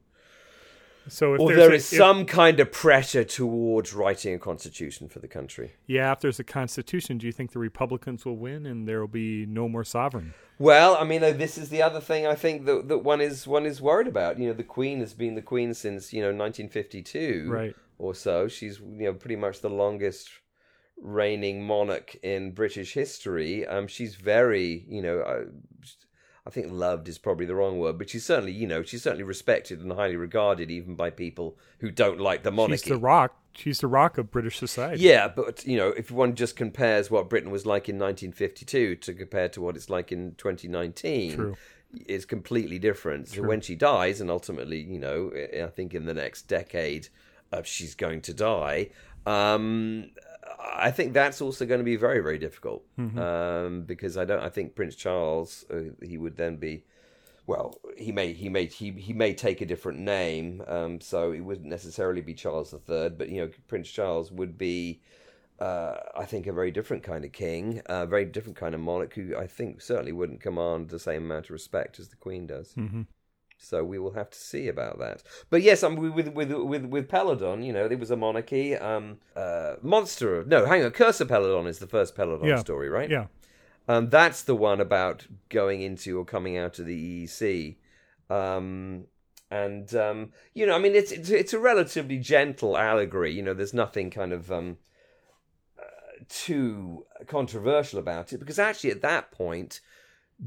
so 1.06 1.34
if 1.34 1.40
or 1.40 1.54
there 1.54 1.70
a- 1.72 1.74
is 1.74 1.92
if- 1.92 1.98
some 1.98 2.24
kind 2.24 2.60
of 2.60 2.72
pressure 2.72 3.24
towards 3.24 3.92
writing 3.92 4.32
a 4.34 4.38
constitution 4.38 5.06
for 5.08 5.18
the 5.18 5.28
country. 5.28 5.72
yeah, 5.86 6.12
if 6.12 6.20
there's 6.20 6.40
a 6.40 6.44
constitution, 6.44 7.18
do 7.18 7.26
you 7.26 7.32
think 7.32 7.52
the 7.52 7.58
Republicans 7.58 8.24
will 8.24 8.36
win 8.38 8.64
and 8.64 8.88
there 8.88 9.00
will 9.00 9.08
be 9.08 9.44
no 9.44 9.68
more 9.68 9.84
sovereign? 9.84 10.32
Well, 10.58 10.96
I 10.96 11.04
mean, 11.04 11.22
uh, 11.22 11.32
this 11.32 11.58
is 11.58 11.68
the 11.68 11.82
other 11.82 12.00
thing 12.00 12.26
I 12.26 12.34
think 12.36 12.64
that 12.64 12.88
that 12.88 12.98
one 12.98 13.20
is 13.20 13.46
one 13.46 13.66
is 13.66 13.82
worried 13.82 14.06
about. 14.06 14.38
You 14.38 14.46
know, 14.48 14.54
the 14.54 14.62
Queen 14.62 15.00
has 15.00 15.12
been 15.12 15.34
the 15.34 15.42
Queen 15.42 15.74
since 15.74 16.12
you 16.14 16.22
know 16.22 16.28
1952, 16.32 17.50
Right. 17.50 17.74
or 17.98 18.14
so. 18.14 18.48
She's 18.48 18.78
you 18.80 19.04
know 19.06 19.12
pretty 19.14 19.36
much 19.36 19.60
the 19.60 19.68
longest 19.70 20.30
reigning 21.00 21.64
monarch 21.64 22.16
in 22.22 22.52
British 22.52 22.94
history. 22.94 23.66
Um, 23.66 23.86
she's 23.86 24.14
very, 24.14 24.84
you 24.88 25.02
know, 25.02 25.20
uh, 25.20 25.44
I 26.46 26.50
think 26.50 26.70
loved 26.70 27.08
is 27.08 27.18
probably 27.18 27.46
the 27.46 27.54
wrong 27.54 27.78
word, 27.78 27.98
but 27.98 28.10
she's 28.10 28.24
certainly, 28.24 28.52
you 28.52 28.66
know, 28.66 28.82
she's 28.82 29.02
certainly 29.02 29.24
respected 29.24 29.80
and 29.80 29.90
highly 29.92 30.16
regarded 30.16 30.70
even 30.70 30.94
by 30.94 31.10
people 31.10 31.56
who 31.78 31.90
don't 31.90 32.20
like 32.20 32.42
the 32.42 32.50
monarchy. 32.50 32.82
She's 32.82 32.88
the 32.88 32.98
rock. 32.98 33.36
She's 33.54 33.80
the 33.80 33.86
rock 33.86 34.18
of 34.18 34.30
British 34.30 34.58
society. 34.58 35.02
Yeah, 35.02 35.28
but 35.28 35.64
you 35.64 35.76
know, 35.76 35.88
if 35.90 36.10
one 36.10 36.34
just 36.34 36.56
compares 36.56 37.10
what 37.10 37.30
Britain 37.30 37.50
was 37.50 37.64
like 37.64 37.88
in 37.88 37.96
1952 37.96 38.96
to 38.96 39.14
compare 39.14 39.48
to 39.50 39.60
what 39.60 39.76
it's 39.76 39.88
like 39.88 40.10
in 40.12 40.34
2019, 40.36 41.34
True. 41.34 41.56
it's 41.92 42.24
completely 42.24 42.78
different. 42.78 43.28
So 43.28 43.42
when 43.42 43.60
she 43.60 43.76
dies, 43.76 44.20
and 44.20 44.28
ultimately, 44.28 44.80
you 44.80 44.98
know, 44.98 45.30
I 45.62 45.68
think 45.68 45.94
in 45.94 46.04
the 46.04 46.14
next 46.14 46.42
decade, 46.42 47.08
uh, 47.52 47.62
she's 47.62 47.94
going 47.94 48.20
to 48.22 48.34
die. 48.34 48.90
Um, 49.24 50.10
I 50.64 50.90
think 50.90 51.12
that's 51.12 51.40
also 51.40 51.66
going 51.66 51.80
to 51.80 51.84
be 51.84 51.96
very, 51.96 52.20
very 52.20 52.38
difficult 52.38 52.84
um, 53.18 53.82
because 53.82 54.16
I 54.16 54.24
don't. 54.24 54.40
I 54.40 54.48
think 54.48 54.74
Prince 54.74 54.96
Charles, 54.96 55.64
uh, 55.70 55.90
he 56.02 56.18
would 56.18 56.36
then 56.36 56.56
be. 56.56 56.84
Well, 57.46 57.78
he 57.98 58.10
may 58.10 58.32
he 58.32 58.48
may 58.48 58.66
he 58.66 58.92
he 58.92 59.12
may 59.12 59.34
take 59.34 59.60
a 59.60 59.66
different 59.66 59.98
name, 59.98 60.62
um, 60.66 61.00
so 61.00 61.32
it 61.32 61.40
wouldn't 61.40 61.68
necessarily 61.68 62.22
be 62.22 62.32
Charles 62.34 62.72
III, 62.72 63.10
but 63.10 63.28
you 63.28 63.42
know 63.42 63.50
Prince 63.68 63.90
Charles 63.90 64.32
would 64.32 64.56
be, 64.56 65.02
uh, 65.60 65.96
I 66.16 66.24
think, 66.24 66.46
a 66.46 66.52
very 66.52 66.70
different 66.70 67.02
kind 67.02 67.24
of 67.24 67.32
king, 67.32 67.82
a 67.86 68.06
very 68.06 68.24
different 68.24 68.56
kind 68.56 68.74
of 68.74 68.80
monarch 68.80 69.12
who 69.14 69.36
I 69.36 69.46
think 69.46 69.82
certainly 69.82 70.12
wouldn't 70.12 70.40
command 70.40 70.88
the 70.88 70.98
same 70.98 71.24
amount 71.24 71.46
of 71.46 71.50
respect 71.50 72.00
as 72.00 72.08
the 72.08 72.16
Queen 72.16 72.46
does. 72.46 72.72
hmm 72.72 73.02
So 73.64 73.82
we 73.84 73.98
will 73.98 74.12
have 74.12 74.30
to 74.30 74.38
see 74.38 74.68
about 74.68 74.98
that. 74.98 75.22
But 75.50 75.62
yes, 75.62 75.82
um, 75.82 75.96
with 75.96 76.28
with 76.28 76.52
with 76.52 76.84
with 76.84 77.08
Peladon, 77.08 77.64
you 77.64 77.72
know, 77.72 77.88
there 77.88 77.98
was 77.98 78.10
a 78.10 78.16
monarchy. 78.16 78.76
Um, 78.76 79.18
uh, 79.34 79.74
monster. 79.82 80.36
of- 80.40 80.46
No, 80.48 80.66
hang 80.66 80.84
on. 80.84 80.90
Curse 80.90 81.20
of 81.20 81.28
Peladon 81.28 81.66
is 81.66 81.78
the 81.78 81.86
first 81.86 82.16
Peladon 82.16 82.46
Yeah. 82.46 82.56
story, 82.58 82.88
right? 82.88 83.10
Yeah. 83.10 83.26
Um, 83.88 84.08
that's 84.08 84.42
the 84.42 84.54
one 84.56 84.80
about 84.80 85.26
going 85.50 85.82
into 85.82 86.18
or 86.18 86.24
coming 86.24 86.56
out 86.56 86.78
of 86.78 86.86
the 86.86 87.24
EEC. 87.26 87.76
Um, 88.30 89.04
and 89.50 89.94
um, 89.94 90.32
you 90.54 90.66
know, 90.66 90.74
I 90.74 90.78
mean, 90.78 90.94
it's, 90.94 91.12
it's 91.12 91.30
it's 91.30 91.52
a 91.52 91.58
relatively 91.58 92.18
gentle 92.18 92.76
allegory. 92.76 93.32
You 93.32 93.42
know, 93.42 93.54
there's 93.54 93.74
nothing 93.74 94.10
kind 94.10 94.32
of 94.32 94.50
um, 94.50 94.78
uh, 95.78 95.82
too 96.28 97.04
controversial 97.26 97.98
about 97.98 98.32
it 98.32 98.38
because 98.38 98.58
actually, 98.58 98.90
at 98.90 99.02
that 99.02 99.30
point, 99.30 99.80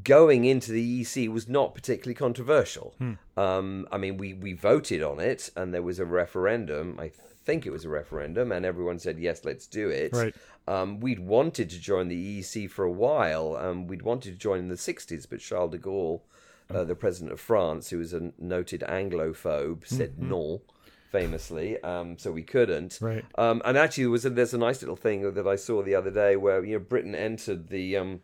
going 0.04 0.46
into 0.46 0.72
the 0.72 1.02
EC 1.02 1.30
was 1.32 1.48
not 1.48 1.74
particularly 1.74 2.16
controversial. 2.16 2.96
Um, 3.36 3.88
I 3.92 3.98
mean, 3.98 4.18
we 4.18 4.34
we 4.34 4.54
voted 4.54 5.02
on 5.04 5.20
it, 5.20 5.50
and 5.56 5.74
there 5.74 5.82
was 5.82 6.00
a 6.00 6.06
referendum. 6.06 7.00
I 7.00 7.12
think 7.46 7.66
it 7.66 7.72
was 7.72 7.86
a 7.86 7.90
referendum, 7.90 8.52
and 8.52 8.66
everyone 8.66 9.00
said 9.00 9.20
yes, 9.20 9.46
let's 9.46 9.68
do 9.68 9.90
it. 9.90 10.14
Right. 10.14 10.36
Um, 10.68 11.00
we'd 11.00 11.20
wanted 11.20 11.70
to 11.70 11.80
join 11.80 12.10
the 12.10 12.40
EEC 12.42 12.70
for 12.70 12.84
a 12.84 12.92
while. 12.92 13.56
Um, 13.56 13.88
we'd 13.88 14.02
wanted 14.02 14.34
to 14.34 14.38
join 14.38 14.60
in 14.60 14.68
the 14.68 14.76
60s, 14.76 15.26
but 15.30 15.40
Charles 15.40 15.72
de 15.72 15.78
Gaulle, 15.78 16.22
uh, 16.70 16.84
the 16.84 16.96
president 16.96 17.32
of 17.32 17.40
France, 17.40 17.90
who 17.90 18.00
was 18.00 18.14
a 18.14 18.34
noted 18.38 18.82
Anglophobe, 18.82 19.88
said 19.88 20.20
no, 20.20 20.62
famously. 21.10 21.82
Um, 21.84 22.18
so 22.18 22.34
we 22.34 22.44
couldn't. 22.44 23.00
Right. 23.02 23.24
Um, 23.38 23.62
and 23.64 23.78
actually, 23.78 24.04
there 24.04 24.12
was 24.12 24.26
a, 24.26 24.30
there's 24.30 24.54
a 24.54 24.58
nice 24.58 24.82
little 24.82 24.98
thing 24.98 25.34
that 25.34 25.48
I 25.48 25.56
saw 25.56 25.82
the 25.82 25.96
other 25.96 26.12
day 26.12 26.36
where 26.36 26.64
you 26.66 26.74
know 26.74 26.84
Britain 26.84 27.16
entered 27.16 27.70
the 27.70 27.96
um, 27.96 28.20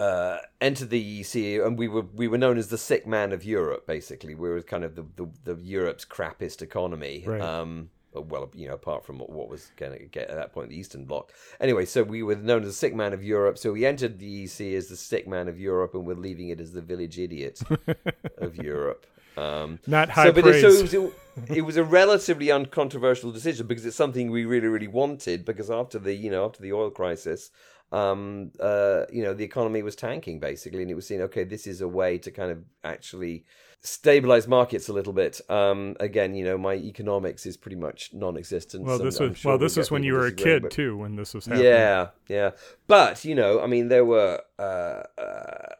uh, 0.00 0.38
entered 0.60 0.90
the 0.90 1.20
EEC, 1.20 1.64
and 1.64 1.78
we 1.78 1.88
were 1.88 2.06
we 2.14 2.28
were 2.28 2.38
known 2.38 2.58
as 2.58 2.68
the 2.68 2.78
sick 2.78 3.06
man 3.06 3.32
of 3.32 3.44
Europe. 3.44 3.86
Basically, 3.86 4.34
we 4.34 4.48
were 4.48 4.62
kind 4.62 4.84
of 4.84 4.94
the 4.94 5.04
the, 5.16 5.28
the 5.44 5.62
Europe's 5.62 6.04
crappiest 6.04 6.62
economy. 6.62 7.24
Right. 7.26 7.40
Um, 7.40 7.90
well, 8.14 8.50
you 8.54 8.66
know, 8.68 8.74
apart 8.74 9.04
from 9.04 9.18
what 9.18 9.48
was 9.48 9.70
going 9.76 9.92
to 9.92 10.04
get 10.06 10.30
at 10.30 10.36
that 10.36 10.52
point 10.52 10.70
the 10.70 10.76
Eastern 10.76 11.04
Bloc. 11.04 11.32
Anyway, 11.60 11.84
so 11.84 12.02
we 12.02 12.22
were 12.22 12.36
known 12.36 12.62
as 12.62 12.68
the 12.68 12.74
sick 12.74 12.94
man 12.94 13.12
of 13.12 13.22
Europe. 13.22 13.58
So 13.58 13.72
we 13.72 13.84
entered 13.84 14.18
the 14.18 14.44
EEC 14.44 14.76
as 14.76 14.88
the 14.88 14.96
sick 14.96 15.28
man 15.28 15.46
of 15.48 15.60
Europe, 15.60 15.94
and 15.94 16.06
we're 16.06 16.14
leaving 16.14 16.48
it 16.48 16.60
as 16.60 16.72
the 16.72 16.80
village 16.80 17.18
idiot 17.18 17.60
of 18.38 18.56
Europe. 18.56 19.06
Um, 19.36 19.78
Not 19.86 20.10
high 20.10 20.26
so, 20.26 20.32
but 20.32 20.38
it, 20.38 20.42
praise. 20.42 20.62
so 20.62 20.68
it 20.68 20.82
was, 20.82 20.94
a, 20.94 21.54
it 21.54 21.60
was 21.62 21.76
a 21.76 21.84
relatively 21.84 22.50
uncontroversial 22.50 23.30
decision 23.30 23.66
because 23.66 23.86
it's 23.86 23.96
something 23.96 24.30
we 24.30 24.44
really, 24.44 24.66
really 24.66 24.88
wanted. 24.88 25.44
Because 25.44 25.70
after 25.70 25.98
the, 25.98 26.14
you 26.14 26.30
know, 26.30 26.44
after 26.44 26.60
the 26.60 26.72
oil 26.72 26.90
crisis, 26.90 27.50
um, 27.90 28.52
uh, 28.60 29.04
you 29.10 29.22
know, 29.22 29.34
the 29.34 29.44
economy 29.44 29.82
was 29.82 29.96
tanking 29.96 30.40
basically, 30.40 30.82
and 30.82 30.90
it 30.90 30.94
was 30.94 31.06
seen, 31.06 31.20
okay, 31.22 31.44
this 31.44 31.66
is 31.66 31.80
a 31.80 31.88
way 31.88 32.18
to 32.18 32.30
kind 32.30 32.50
of 32.50 32.62
actually 32.84 33.44
stabilize 33.80 34.46
markets 34.46 34.88
a 34.88 34.92
little 34.92 35.12
bit. 35.12 35.40
Um, 35.48 35.96
again, 36.00 36.34
you 36.34 36.44
know, 36.44 36.58
my 36.58 36.74
economics 36.74 37.46
is 37.46 37.56
pretty 37.56 37.76
much 37.76 38.10
non-existent. 38.12 38.84
well, 38.84 38.98
this 38.98 39.18
was 39.18 39.38
sure 39.38 39.52
well, 39.52 39.58
this 39.58 39.76
was 39.76 39.90
when 39.90 40.02
you 40.02 40.14
were 40.14 40.26
a 40.26 40.32
kid 40.32 40.62
but- 40.62 40.70
too 40.70 40.96
when 40.96 41.16
this 41.16 41.34
was 41.34 41.46
happening. 41.46 41.66
yeah, 41.66 42.08
yeah. 42.28 42.50
But 42.86 43.24
you 43.24 43.34
know, 43.34 43.60
I 43.60 43.66
mean, 43.66 43.88
there 43.88 44.04
were. 44.04 44.42
Uh, 44.58 45.02
uh, 45.20 45.74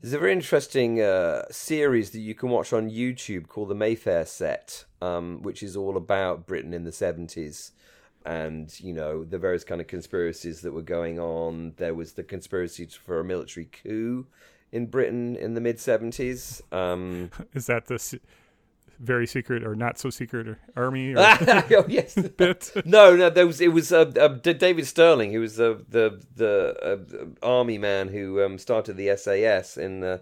there's 0.00 0.14
a 0.14 0.18
very 0.18 0.32
interesting 0.32 1.00
uh, 1.00 1.42
series 1.50 2.10
that 2.10 2.20
you 2.20 2.32
can 2.32 2.50
watch 2.50 2.72
on 2.72 2.88
YouTube 2.88 3.48
called 3.48 3.68
the 3.68 3.74
Mayfair 3.74 4.24
Set, 4.26 4.84
um, 5.02 5.42
which 5.42 5.60
is 5.60 5.76
all 5.76 5.96
about 5.96 6.46
Britain 6.46 6.72
in 6.72 6.84
the 6.84 6.92
70s 6.92 7.72
and 8.28 8.78
you 8.80 8.92
know 8.92 9.24
the 9.24 9.38
various 9.38 9.64
kind 9.64 9.80
of 9.80 9.86
conspiracies 9.86 10.60
that 10.60 10.72
were 10.72 10.82
going 10.82 11.18
on. 11.18 11.72
There 11.78 11.94
was 11.94 12.12
the 12.12 12.22
conspiracy 12.22 12.86
for 12.86 13.20
a 13.20 13.24
military 13.24 13.66
coup 13.66 14.26
in 14.70 14.86
Britain 14.86 15.34
in 15.34 15.54
the 15.54 15.62
mid 15.62 15.78
70s. 15.78 16.60
Um, 16.72 17.30
Is 17.54 17.66
that 17.66 17.86
the 17.86 18.20
very 19.00 19.26
secret 19.26 19.64
or 19.64 19.74
not 19.74 19.98
so 19.98 20.10
secret 20.10 20.46
or 20.46 20.58
army 20.76 21.14
or 21.16 21.18
oh 21.20 21.84
yes, 21.88 22.14
bit? 22.36 22.70
No, 22.84 23.16
no, 23.16 23.30
there 23.30 23.46
was 23.46 23.62
it 23.62 23.72
was 23.72 23.92
uh, 23.92 24.12
uh, 24.20 24.28
David 24.28 24.86
Stirling, 24.86 25.32
who 25.32 25.40
was 25.40 25.56
the 25.56 25.82
the 25.88 26.22
the 26.36 26.76
uh, 27.42 27.46
army 27.46 27.78
man 27.78 28.08
who 28.08 28.44
um, 28.44 28.58
started 28.58 28.98
the 28.98 29.16
SAS 29.16 29.78
in 29.78 30.04
uh, 30.04 30.18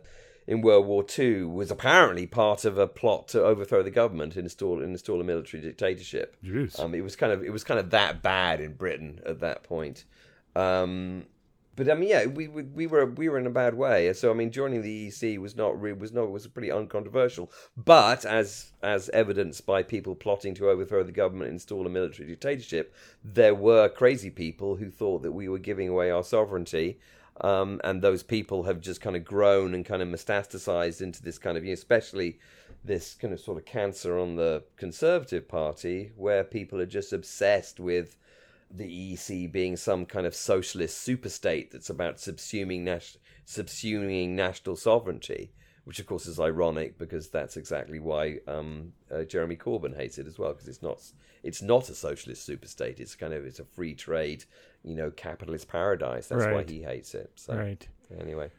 in 0.47 0.61
World 0.61 0.87
War 0.87 1.03
Two, 1.03 1.49
was 1.49 1.71
apparently 1.71 2.27
part 2.27 2.65
of 2.65 2.79
a 2.79 2.87
plot 2.87 3.29
to 3.29 3.43
overthrow 3.43 3.83
the 3.83 3.91
government 3.91 4.37
and 4.37 4.45
install 4.45 4.83
install 4.83 5.21
a 5.21 5.25
military 5.25 5.63
dictatorship. 5.63 6.37
Jeez. 6.45 6.79
Um, 6.79 6.95
it 6.95 7.03
was 7.03 7.17
kind 7.17 7.33
of 7.33 7.43
it 7.43 7.51
was 7.51 7.65
kind 7.65 7.81
of 7.81 7.91
that 7.91 8.23
bad 8.23 8.61
in 8.61 8.75
Britain 8.75 9.21
at 9.27 9.41
that 9.41 9.63
point. 9.63 10.05
Um, 10.55 11.27
but 11.77 11.91
I 11.91 11.95
mean, 11.95 12.09
yeah, 12.09 12.25
we, 12.25 12.49
we 12.49 12.63
we 12.63 12.87
were 12.87 13.05
we 13.05 13.29
were 13.29 13.39
in 13.39 13.47
a 13.47 13.51
bad 13.51 13.75
way. 13.75 14.11
So 14.15 14.31
I 14.31 14.35
mean, 14.35 14.51
joining 14.51 14.81
the 14.81 15.09
EC 15.09 15.39
was 15.39 15.55
not 15.55 15.81
re- 15.81 15.93
was 15.93 16.11
not 16.11 16.31
was 16.31 16.47
pretty 16.47 16.73
uncontroversial. 16.73 17.53
But 17.77 18.25
as 18.25 18.73
as 18.83 19.11
evidenced 19.11 19.67
by 19.67 19.83
people 19.83 20.15
plotting 20.15 20.55
to 20.55 20.71
overthrow 20.71 21.03
the 21.03 21.13
government 21.13 21.49
and 21.49 21.57
install 21.57 21.87
a 21.87 21.91
military 21.91 22.29
dictatorship, 22.29 22.95
there 23.23 23.55
were 23.55 23.91
crazy 23.91 24.31
people 24.31 24.77
who 24.77 24.91
thought 24.91 25.23
that 25.23 25.33
we 25.33 25.51
were 25.51 25.59
giving 25.59 25.89
away 25.89 26.11
our 26.11 26.25
sovereignty. 26.25 26.99
Um, 27.41 27.81
and 27.85 28.01
those 28.01 28.23
people 28.23 28.63
have 28.65 28.81
just 28.81 29.01
kind 29.01 29.17
of 29.17 29.25
grown 29.25 29.75
and 29.75 29.85
kind 29.85 30.01
of 30.03 30.09
metastasized 30.09 31.03
into 31.03 31.23
this 31.23 31.39
kind 31.39 31.59
of, 31.59 31.65
you 31.65 31.71
know, 31.71 31.75
especially 31.75 32.39
this 32.83 33.15
kind 33.15 33.35
of 33.35 33.41
sort 33.41 33.59
of 33.59 33.65
cancer 33.65 34.19
on 34.19 34.37
the 34.37 34.65
Conservative 34.77 35.49
Party, 35.49 36.13
where 36.17 36.45
people 36.45 36.81
are 36.81 36.87
just 36.87 37.13
obsessed 37.13 37.79
with 37.79 38.17
the 38.71 39.13
EC 39.13 39.51
being 39.51 39.77
some 39.77 40.07
kind 40.07 40.27
of 40.27 40.35
socialist 40.35 41.07
superstate 41.07 41.71
that's 41.71 41.91
about 41.91 42.17
subsuming 42.17 42.83
nas- 42.83 43.19
subsuming 43.47 44.31
national 44.31 44.77
sovereignty, 44.77 45.53
which 45.85 46.01
of 46.01 46.07
course 46.07 46.27
is 46.27 46.41
ironic 46.41 46.99
because 46.99 47.29
that's 47.29 47.57
exactly 47.57 48.01
why 48.01 48.39
um, 48.49 48.93
uh, 49.13 49.23
Jeremy 49.23 49.57
Corbyn 49.57 49.97
hates 49.97 50.19
it 50.19 50.27
as 50.27 50.39
well 50.39 50.53
because 50.53 50.69
it's 50.69 50.83
not 50.83 51.01
it's 51.43 51.63
not 51.63 51.89
a 51.89 51.95
socialist 51.95 52.49
superstate. 52.49 52.99
It's 52.99 53.15
kind 53.15 53.33
of 53.33 53.47
it's 53.47 53.61
a 53.61 53.65
free 53.65 53.95
trade, 53.95 54.45
you 54.87 54.95
know, 54.95 55.11
capitalist 55.11 55.69
paradise. 55.69 56.29
That's 56.29 56.47
why 56.47 56.65
he 56.67 56.83
hates 56.83 57.15
it. 57.15 57.31
So 57.35 57.55
right. 57.55 57.87
anyway. 58.19 58.51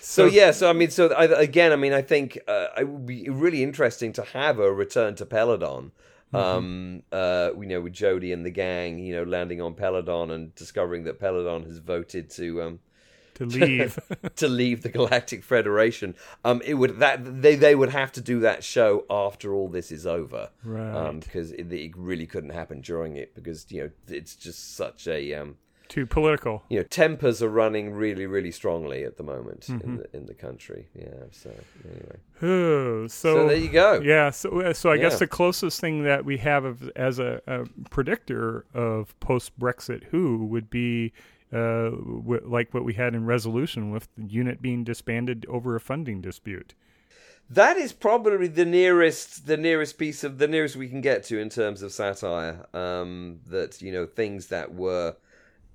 So, 0.00 0.24
yeah, 0.24 0.50
so 0.50 0.70
I 0.70 0.72
mean, 0.72 0.90
so 0.90 1.12
I, 1.12 1.24
again, 1.24 1.72
I 1.72 1.76
mean, 1.76 1.92
I 1.92 2.00
think 2.00 2.38
uh, 2.48 2.68
it 2.78 2.88
would 2.88 3.04
be 3.04 3.28
really 3.28 3.62
interesting 3.62 4.14
to 4.14 4.22
have 4.22 4.58
a 4.58 4.72
return 4.72 5.14
to 5.16 5.26
Peladon. 5.26 5.90
Um, 6.32 7.02
uh, 7.10 7.50
you 7.58 7.66
know, 7.66 7.80
with 7.80 7.92
Jodie 7.92 8.32
and 8.32 8.46
the 8.46 8.50
gang, 8.50 9.00
you 9.00 9.14
know, 9.16 9.24
landing 9.24 9.60
on 9.60 9.74
Peladon 9.74 10.30
and 10.30 10.54
discovering 10.54 11.02
that 11.04 11.20
Peladon 11.20 11.66
has 11.66 11.78
voted 11.78 12.30
to 12.30 12.62
um, 12.62 12.78
To 13.40 13.46
leave. 13.46 13.98
to 14.36 14.48
leave 14.48 14.82
the 14.82 14.90
Galactic 14.90 15.42
Federation. 15.42 16.14
Um, 16.44 16.60
it 16.64 16.74
would 16.74 16.98
that 17.00 17.42
they 17.42 17.56
they 17.56 17.74
would 17.74 17.90
have 17.90 18.12
to 18.12 18.20
do 18.20 18.38
that 18.40 18.62
show 18.62 19.04
after 19.10 19.52
all 19.54 19.68
this 19.68 19.90
is 19.90 20.06
over, 20.06 20.50
Right. 20.62 21.18
because 21.20 21.50
it, 21.52 21.72
it 21.72 21.96
really 21.96 22.26
couldn't 22.26 22.50
happen 22.50 22.80
during 22.82 23.16
it 23.16 23.34
because 23.34 23.66
you 23.70 23.82
know 23.82 23.90
it's 24.08 24.36
just 24.36 24.76
such 24.76 25.08
a 25.08 25.34
um, 25.34 25.56
Too 25.88 26.04
political. 26.06 26.62
you 26.68 26.78
know 26.78 26.84
tempers 26.84 27.42
are 27.42 27.48
running 27.48 27.92
really 27.94 28.26
really 28.26 28.52
strongly 28.52 29.04
at 29.04 29.16
the 29.16 29.22
moment 29.24 29.60
Mm-hmm. 29.68 29.88
in 29.88 29.96
the 29.96 30.16
in 30.18 30.26
the 30.26 30.34
country. 30.34 30.88
Yeah. 30.94 31.24
So 31.30 31.50
anyway, 31.84 32.16
Oh, 32.42 33.06
so, 33.06 33.34
so, 33.34 33.48
there 33.48 33.56
you 33.56 33.70
go. 33.70 34.00
Yeah, 34.00 34.30
so 34.30 34.60
uh, 34.60 34.72
so 34.74 34.90
I 34.90 34.98
guess 34.98 35.18
the 35.18 35.26
closest 35.26 35.80
thing 35.80 36.04
that 36.04 36.24
we 36.24 36.36
have 36.38 36.64
of, 36.64 36.88
as 36.94 37.18
a, 37.18 37.40
a 37.46 37.64
predictor 37.90 38.64
of 38.74 39.18
post 39.20 39.58
Brexit 39.58 40.04
who 40.10 40.44
would 40.46 40.68
be 40.70 41.12
uh, 41.52 41.90
w- 41.90 42.44
like 42.44 42.72
what 42.72 42.84
we 42.84 42.94
had 42.94 43.14
in 43.14 43.26
resolution 43.26 43.90
with 43.90 44.08
the 44.16 44.24
unit 44.24 44.62
being 44.62 44.84
disbanded 44.84 45.46
over 45.48 45.74
a 45.76 45.80
funding 45.80 46.20
dispute. 46.20 46.74
That 47.48 47.76
is 47.76 47.92
probably 47.92 48.46
the 48.46 48.64
nearest, 48.64 49.46
the 49.46 49.56
nearest 49.56 49.98
piece 49.98 50.22
of 50.22 50.38
the 50.38 50.46
nearest 50.46 50.76
we 50.76 50.88
can 50.88 51.00
get 51.00 51.24
to 51.24 51.38
in 51.38 51.48
terms 51.48 51.82
of 51.82 51.92
satire. 51.92 52.66
Um, 52.72 53.40
that 53.46 53.82
you 53.82 53.90
know, 53.90 54.06
things 54.06 54.46
that 54.48 54.72
were 54.74 55.16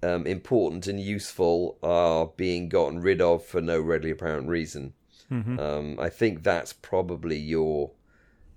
um, 0.01 0.25
important 0.25 0.87
and 0.87 0.99
useful 0.99 1.77
are 1.83 2.27
being 2.37 2.69
gotten 2.69 3.01
rid 3.01 3.21
of 3.21 3.45
for 3.45 3.59
no 3.59 3.81
readily 3.81 4.11
apparent 4.11 4.47
reason. 4.47 4.93
Mm-hmm. 5.31 5.59
Um, 5.59 5.99
I 5.99 6.09
think 6.09 6.43
that's 6.43 6.71
probably 6.71 7.37
your, 7.37 7.91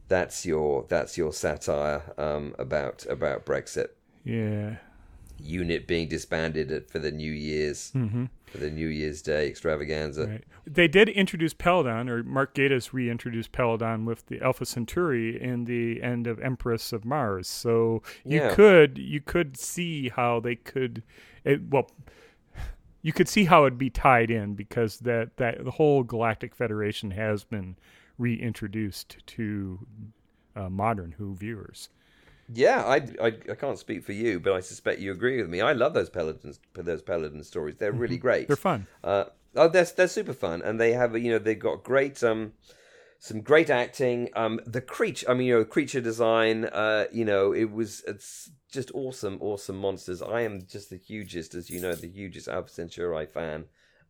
that's 0.06 0.44
your, 0.46 0.84
that's 0.88 1.16
your 1.16 1.32
satire 1.32 2.02
um, 2.18 2.54
about 2.58 3.06
about 3.08 3.46
Brexit. 3.46 3.88
Yeah. 4.22 4.76
Unit 5.38 5.86
being 5.86 6.08
disbanded 6.08 6.88
for 6.90 6.98
the 6.98 7.10
New 7.12 7.32
Year's 7.32 7.92
Mm-hmm. 7.94 8.24
for 8.46 8.58
the 8.58 8.70
New 8.70 8.88
Year's 8.88 9.22
Day 9.22 9.48
extravaganza. 9.48 10.26
Right. 10.26 10.44
They 10.66 10.88
did 10.88 11.08
introduce 11.08 11.54
Peladon, 11.54 12.08
or 12.08 12.22
Mark 12.22 12.54
Gatiss 12.54 12.92
reintroduced 12.92 13.52
Peladon 13.52 14.04
with 14.04 14.26
the 14.26 14.40
Alpha 14.42 14.64
Centauri 14.66 15.40
in 15.40 15.64
the 15.64 16.02
end 16.02 16.26
of 16.26 16.40
Empress 16.40 16.92
of 16.92 17.04
Mars. 17.04 17.46
So 17.48 18.02
you 18.24 18.38
Yeah. 18.38 18.54
could 18.54 18.98
you 18.98 19.20
could 19.20 19.56
see 19.56 20.08
how 20.08 20.40
they 20.40 20.56
could, 20.56 21.02
it, 21.44 21.60
well, 21.68 21.90
you 23.02 23.12
could 23.12 23.28
see 23.28 23.44
how 23.44 23.64
it'd 23.64 23.78
be 23.78 23.90
tied 23.90 24.30
in 24.30 24.54
because 24.54 24.98
that 25.00 25.36
that 25.36 25.64
the 25.64 25.70
whole 25.72 26.02
Galactic 26.02 26.54
Federation 26.54 27.12
has 27.12 27.44
been 27.44 27.76
reintroduced 28.18 29.16
to 29.26 29.86
uh, 30.56 30.68
modern 30.68 31.12
Who 31.18 31.34
viewers. 31.36 31.88
Yeah, 32.52 32.82
I, 32.84 32.96
I 33.22 33.26
I 33.26 33.54
can't 33.54 33.78
speak 33.78 34.04
for 34.04 34.12
you, 34.12 34.40
but 34.40 34.54
I 34.54 34.60
suspect 34.60 35.00
you 35.00 35.12
agree 35.12 35.40
with 35.40 35.50
me. 35.50 35.60
I 35.60 35.72
love 35.72 35.94
those 35.94 36.10
Peladons, 36.10 36.58
those 36.74 37.02
Peladon 37.02 37.44
stories. 37.44 37.76
They're 37.76 37.92
really 37.92 38.16
great. 38.16 38.42
Mm-hmm. 38.42 38.48
They're 38.48 38.56
fun. 38.56 38.86
Uh, 39.04 39.24
oh, 39.56 39.68
they're 39.68 39.84
they're 39.84 40.08
super 40.08 40.32
fun, 40.32 40.62
and 40.62 40.80
they 40.80 40.92
have 40.92 41.16
you 41.18 41.30
know 41.30 41.38
they've 41.38 41.58
got 41.58 41.84
great 41.84 42.22
um 42.24 42.52
some 43.18 43.40
great 43.40 43.68
acting. 43.68 44.28
Um, 44.34 44.60
the 44.64 44.80
creature, 44.80 45.28
I 45.30 45.34
mean, 45.34 45.48
you 45.48 45.58
know, 45.58 45.64
creature 45.64 46.00
design. 46.00 46.64
Uh, 46.66 47.06
you 47.12 47.24
know, 47.24 47.52
it 47.52 47.70
was 47.70 48.02
it's 48.06 48.50
just 48.70 48.90
awesome, 48.94 49.38
awesome 49.40 49.76
monsters. 49.76 50.22
I 50.22 50.42
am 50.42 50.66
just 50.66 50.90
the 50.90 50.96
hugest, 50.96 51.54
as 51.54 51.68
you 51.68 51.80
know, 51.80 51.94
the 51.94 52.08
hugest 52.08 52.48
Alpha 52.48 52.70
Centauri 52.70 53.26
fan. 53.26 53.64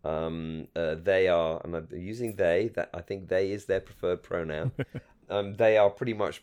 Um, 0.04 0.68
uh, 0.76 0.94
they 0.94 1.28
are, 1.28 1.60
and 1.64 1.74
I'm 1.74 1.88
using 1.92 2.36
they. 2.36 2.70
That 2.74 2.90
I 2.92 3.00
think 3.00 3.28
they 3.28 3.50
is 3.50 3.64
their 3.64 3.80
preferred 3.80 4.22
pronoun. 4.22 4.72
um, 5.30 5.54
they 5.54 5.76
are 5.78 5.90
pretty 5.90 6.14
much 6.14 6.42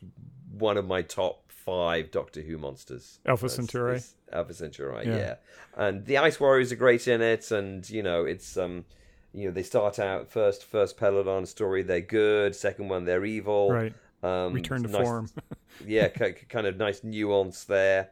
one 0.52 0.78
of 0.78 0.86
my 0.86 1.02
top 1.02 1.45
five 1.66 2.12
Doctor 2.12 2.42
Who 2.42 2.58
monsters. 2.58 3.20
Alpha 3.26 3.44
That's- 3.46 3.56
Centauri? 3.56 4.02
Alpha 4.32 4.54
Centauri, 4.54 5.06
Yeah. 5.08 5.18
yeah. 5.18 5.36
And 5.76 6.06
the 6.06 6.18
Ice 6.20 6.40
Warriors 6.40 6.72
are 6.72 6.76
great 6.78 7.08
in 7.08 7.22
it, 7.22 7.52
and 7.52 7.88
you 7.90 8.04
know 8.04 8.26
it's 8.26 8.58
um, 8.58 8.86
you 9.34 9.46
know 9.48 9.52
they 9.52 9.64
start 9.64 10.00
out 10.00 10.30
first 10.30 10.64
first 10.64 10.98
Peladon 10.98 11.48
story 11.48 11.84
they're 11.84 12.02
good, 12.02 12.56
second 12.56 12.88
one 12.90 13.06
they're 13.06 13.26
evil, 13.26 13.72
Right. 13.72 13.94
Um, 14.24 14.54
Return 14.54 14.82
to 14.84 14.90
nice- 14.90 15.04
form. 15.04 15.30
yeah, 15.86 16.08
ki- 16.20 16.34
kind 16.50 16.68
of 16.68 16.78
nice 16.78 17.04
nuance 17.04 17.64
there. 17.66 18.10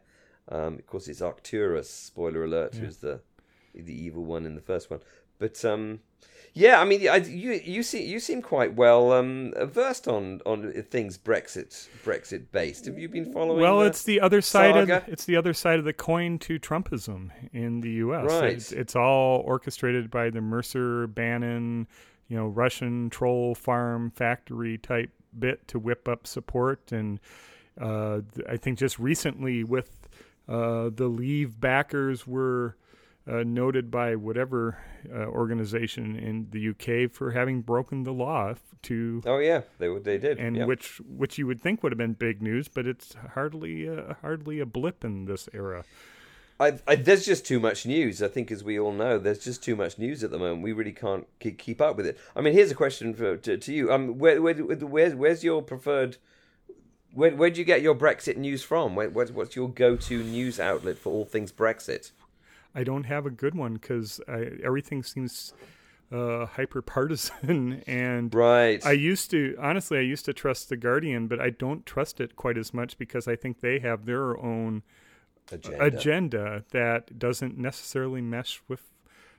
Um, 0.48 0.74
of 0.74 0.86
course, 0.86 1.08
it's 1.08 1.22
Arcturus. 1.22 1.88
Spoiler 1.90 2.44
alert, 2.44 2.74
who's 2.74 2.98
the 2.98 3.20
the 3.74 3.94
evil 3.94 4.24
one 4.24 4.46
in 4.46 4.54
the 4.54 4.60
first 4.60 4.90
one. 4.90 5.00
But 5.38 5.64
um, 5.64 6.00
yeah, 6.56 6.80
I 6.80 6.84
mean, 6.84 7.08
I, 7.08 7.16
you 7.16 7.60
you 7.64 7.82
seem 7.82 8.08
you 8.08 8.20
seem 8.20 8.40
quite 8.40 8.76
well 8.76 9.12
um, 9.12 9.52
versed 9.62 10.06
on 10.06 10.40
on 10.46 10.70
things 10.84 11.18
Brexit 11.18 11.88
Brexit 12.04 12.46
based. 12.52 12.86
Have 12.86 12.96
you 12.96 13.08
been 13.08 13.32
following? 13.32 13.60
Well, 13.60 13.80
the- 13.80 13.86
it's 13.86 14.04
the 14.04 14.20
other 14.20 14.40
side 14.40 14.76
of 14.76 14.88
saga? 14.88 15.04
the, 15.04 15.12
it's 15.12 15.24
the 15.24 15.36
other 15.36 15.52
side 15.52 15.80
of 15.80 15.84
the 15.84 15.92
coin 15.92 16.38
to 16.38 16.60
Trumpism 16.60 17.30
in 17.52 17.80
the 17.80 17.90
U.S. 17.90 18.30
Right. 18.30 18.52
It's, 18.52 18.70
it's 18.70 18.94
all 18.94 19.40
orchestrated 19.40 20.12
by 20.12 20.30
the 20.30 20.40
Mercer 20.40 21.08
Bannon, 21.08 21.88
you 22.28 22.36
know, 22.36 22.46
Russian 22.46 23.10
troll 23.10 23.56
farm 23.56 24.12
factory 24.12 24.78
type 24.78 25.10
bit 25.36 25.66
to 25.68 25.80
whip 25.80 26.06
up 26.06 26.24
support, 26.24 26.92
and 26.92 27.18
uh, 27.80 28.20
I 28.48 28.58
think 28.58 28.78
just 28.78 29.00
recently 29.00 29.64
with 29.64 30.08
uh, 30.48 30.90
the 30.94 31.08
Leave 31.08 31.58
backers 31.58 32.28
were. 32.28 32.76
Uh, 33.26 33.42
noted 33.42 33.90
by 33.90 34.14
whatever 34.14 34.76
uh, 35.10 35.24
organization 35.24 36.14
in 36.14 36.46
the 36.50 36.68
UK 36.68 37.10
for 37.10 37.30
having 37.30 37.62
broken 37.62 38.02
the 38.02 38.12
law 38.12 38.52
to 38.82 39.22
Oh 39.24 39.38
yeah, 39.38 39.62
they 39.78 39.88
they 39.98 40.18
did, 40.18 40.38
and 40.38 40.54
yeah. 40.54 40.66
which 40.66 41.00
which 41.08 41.38
you 41.38 41.46
would 41.46 41.58
think 41.58 41.82
would 41.82 41.90
have 41.90 41.98
been 41.98 42.12
big 42.12 42.42
news, 42.42 42.68
but 42.68 42.86
it's 42.86 43.16
hardly 43.32 43.88
uh, 43.88 44.12
hardly 44.20 44.60
a 44.60 44.66
blip 44.66 45.04
in 45.04 45.24
this 45.24 45.48
era. 45.54 45.84
I, 46.60 46.78
I, 46.86 46.94
there's 46.94 47.24
just 47.24 47.44
too 47.44 47.58
much 47.58 47.84
news. 47.84 48.22
I 48.22 48.28
think, 48.28 48.52
as 48.52 48.62
we 48.62 48.78
all 48.78 48.92
know, 48.92 49.18
there's 49.18 49.42
just 49.42 49.62
too 49.62 49.74
much 49.74 49.98
news 49.98 50.22
at 50.22 50.30
the 50.30 50.38
moment. 50.38 50.62
We 50.62 50.72
really 50.72 50.92
can't 50.92 51.26
keep, 51.40 51.58
keep 51.58 51.80
up 51.80 51.96
with 51.96 52.06
it. 52.06 52.18
I 52.36 52.42
mean, 52.42 52.52
here's 52.52 52.70
a 52.70 52.76
question 52.76 53.12
for 53.12 53.36
to, 53.36 53.56
to 53.56 53.72
you. 53.72 53.92
Um, 53.92 54.18
where, 54.18 54.40
where, 54.40 54.54
where's 54.54 55.14
where's 55.14 55.42
your 55.42 55.62
preferred? 55.62 56.18
Where 57.12 57.34
where 57.34 57.50
do 57.50 57.58
you 57.58 57.64
get 57.64 57.82
your 57.82 57.94
Brexit 57.94 58.36
news 58.36 58.62
from? 58.62 58.94
Where, 58.94 59.10
what's, 59.10 59.32
what's 59.32 59.56
your 59.56 59.68
go-to 59.68 60.22
news 60.22 60.60
outlet 60.60 60.98
for 60.98 61.10
all 61.10 61.24
things 61.24 61.50
Brexit? 61.50 62.12
I 62.74 62.84
don't 62.84 63.04
have 63.04 63.26
a 63.26 63.30
good 63.30 63.54
one 63.54 63.74
because 63.74 64.20
everything 64.28 65.02
seems 65.02 65.54
uh, 66.12 66.46
hyper 66.46 66.82
partisan, 66.82 67.82
and 67.86 68.34
Right. 68.34 68.84
I 68.84 68.92
used 68.92 69.30
to 69.30 69.56
honestly 69.60 69.98
I 69.98 70.02
used 70.02 70.24
to 70.26 70.32
trust 70.32 70.68
the 70.68 70.76
Guardian, 70.76 71.26
but 71.28 71.40
I 71.40 71.50
don't 71.50 71.84
trust 71.86 72.20
it 72.20 72.36
quite 72.36 72.58
as 72.58 72.72
much 72.74 72.98
because 72.98 73.26
I 73.28 73.36
think 73.36 73.60
they 73.60 73.78
have 73.80 74.06
their 74.06 74.38
own 74.38 74.82
Agenda. 75.52 75.84
agenda 75.84 76.64
that 76.70 77.18
doesn't 77.18 77.58
necessarily 77.58 78.22
mesh 78.22 78.62
with 78.66 78.80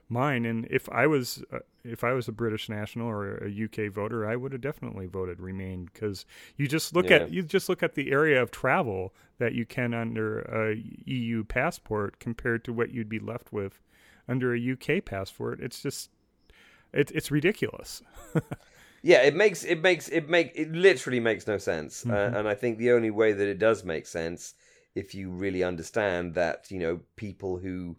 mine. 0.09 0.45
And 0.45 0.67
if 0.69 0.89
I 0.89 1.07
was 1.07 1.43
uh, 1.51 1.59
if 1.83 2.03
I 2.03 2.13
was 2.13 2.27
a 2.27 2.31
British 2.31 2.69
national 2.69 3.07
or 3.07 3.37
a 3.37 3.49
UK 3.49 3.89
voter, 3.89 4.27
I 4.27 4.35
would 4.35 4.51
have 4.51 4.61
definitely 4.61 5.07
voted 5.07 5.39
Remain 5.39 5.89
because 5.93 6.25
you 6.57 6.67
just 6.67 6.95
look 6.95 7.09
Yeah. 7.09 7.11
at 7.11 7.29
you 7.29 7.41
just 7.43 7.69
look 7.69 7.83
at 7.83 7.95
the 7.95 8.11
area 8.11 8.41
of 8.41 8.51
travel 8.51 9.13
that 9.39 9.53
you 9.53 9.65
can 9.65 9.93
under 9.93 10.39
a 10.41 10.75
EU 11.05 11.43
passport 11.43 12.19
compared 12.19 12.63
to 12.65 12.73
what 12.73 12.91
you'd 12.91 13.09
be 13.09 13.19
left 13.19 13.51
with 13.53 13.81
under 14.27 14.53
a 14.53 14.59
UK 14.59 15.01
passport. 15.01 15.59
It's 15.61 15.81
just 15.81 16.09
it, 16.93 17.11
it's 17.13 17.31
ridiculous. 17.31 18.03
Yeah, 19.01 19.21
it 19.21 19.35
makes 19.35 19.63
it 19.63 19.81
makes 19.81 20.09
it 20.09 20.27
make 20.29 20.51
it 20.55 20.71
literally 20.71 21.19
makes 21.19 21.45
no 21.47 21.57
sense, 21.57 22.05
Mm-hmm. 22.05 22.09
uh, 22.09 22.31
and 22.33 22.47
I 22.47 22.55
think 22.55 22.77
the 22.77 22.91
only 22.91 23.11
way 23.11 23.33
that 23.33 23.47
it 23.47 23.59
does 23.59 23.83
make 23.83 24.05
sense 24.07 24.55
if 24.95 25.13
you 25.13 25.29
really 25.29 25.63
understand 25.63 26.33
that 26.35 26.71
you 26.71 26.79
know 26.79 27.01
people 27.15 27.57
who 27.57 27.97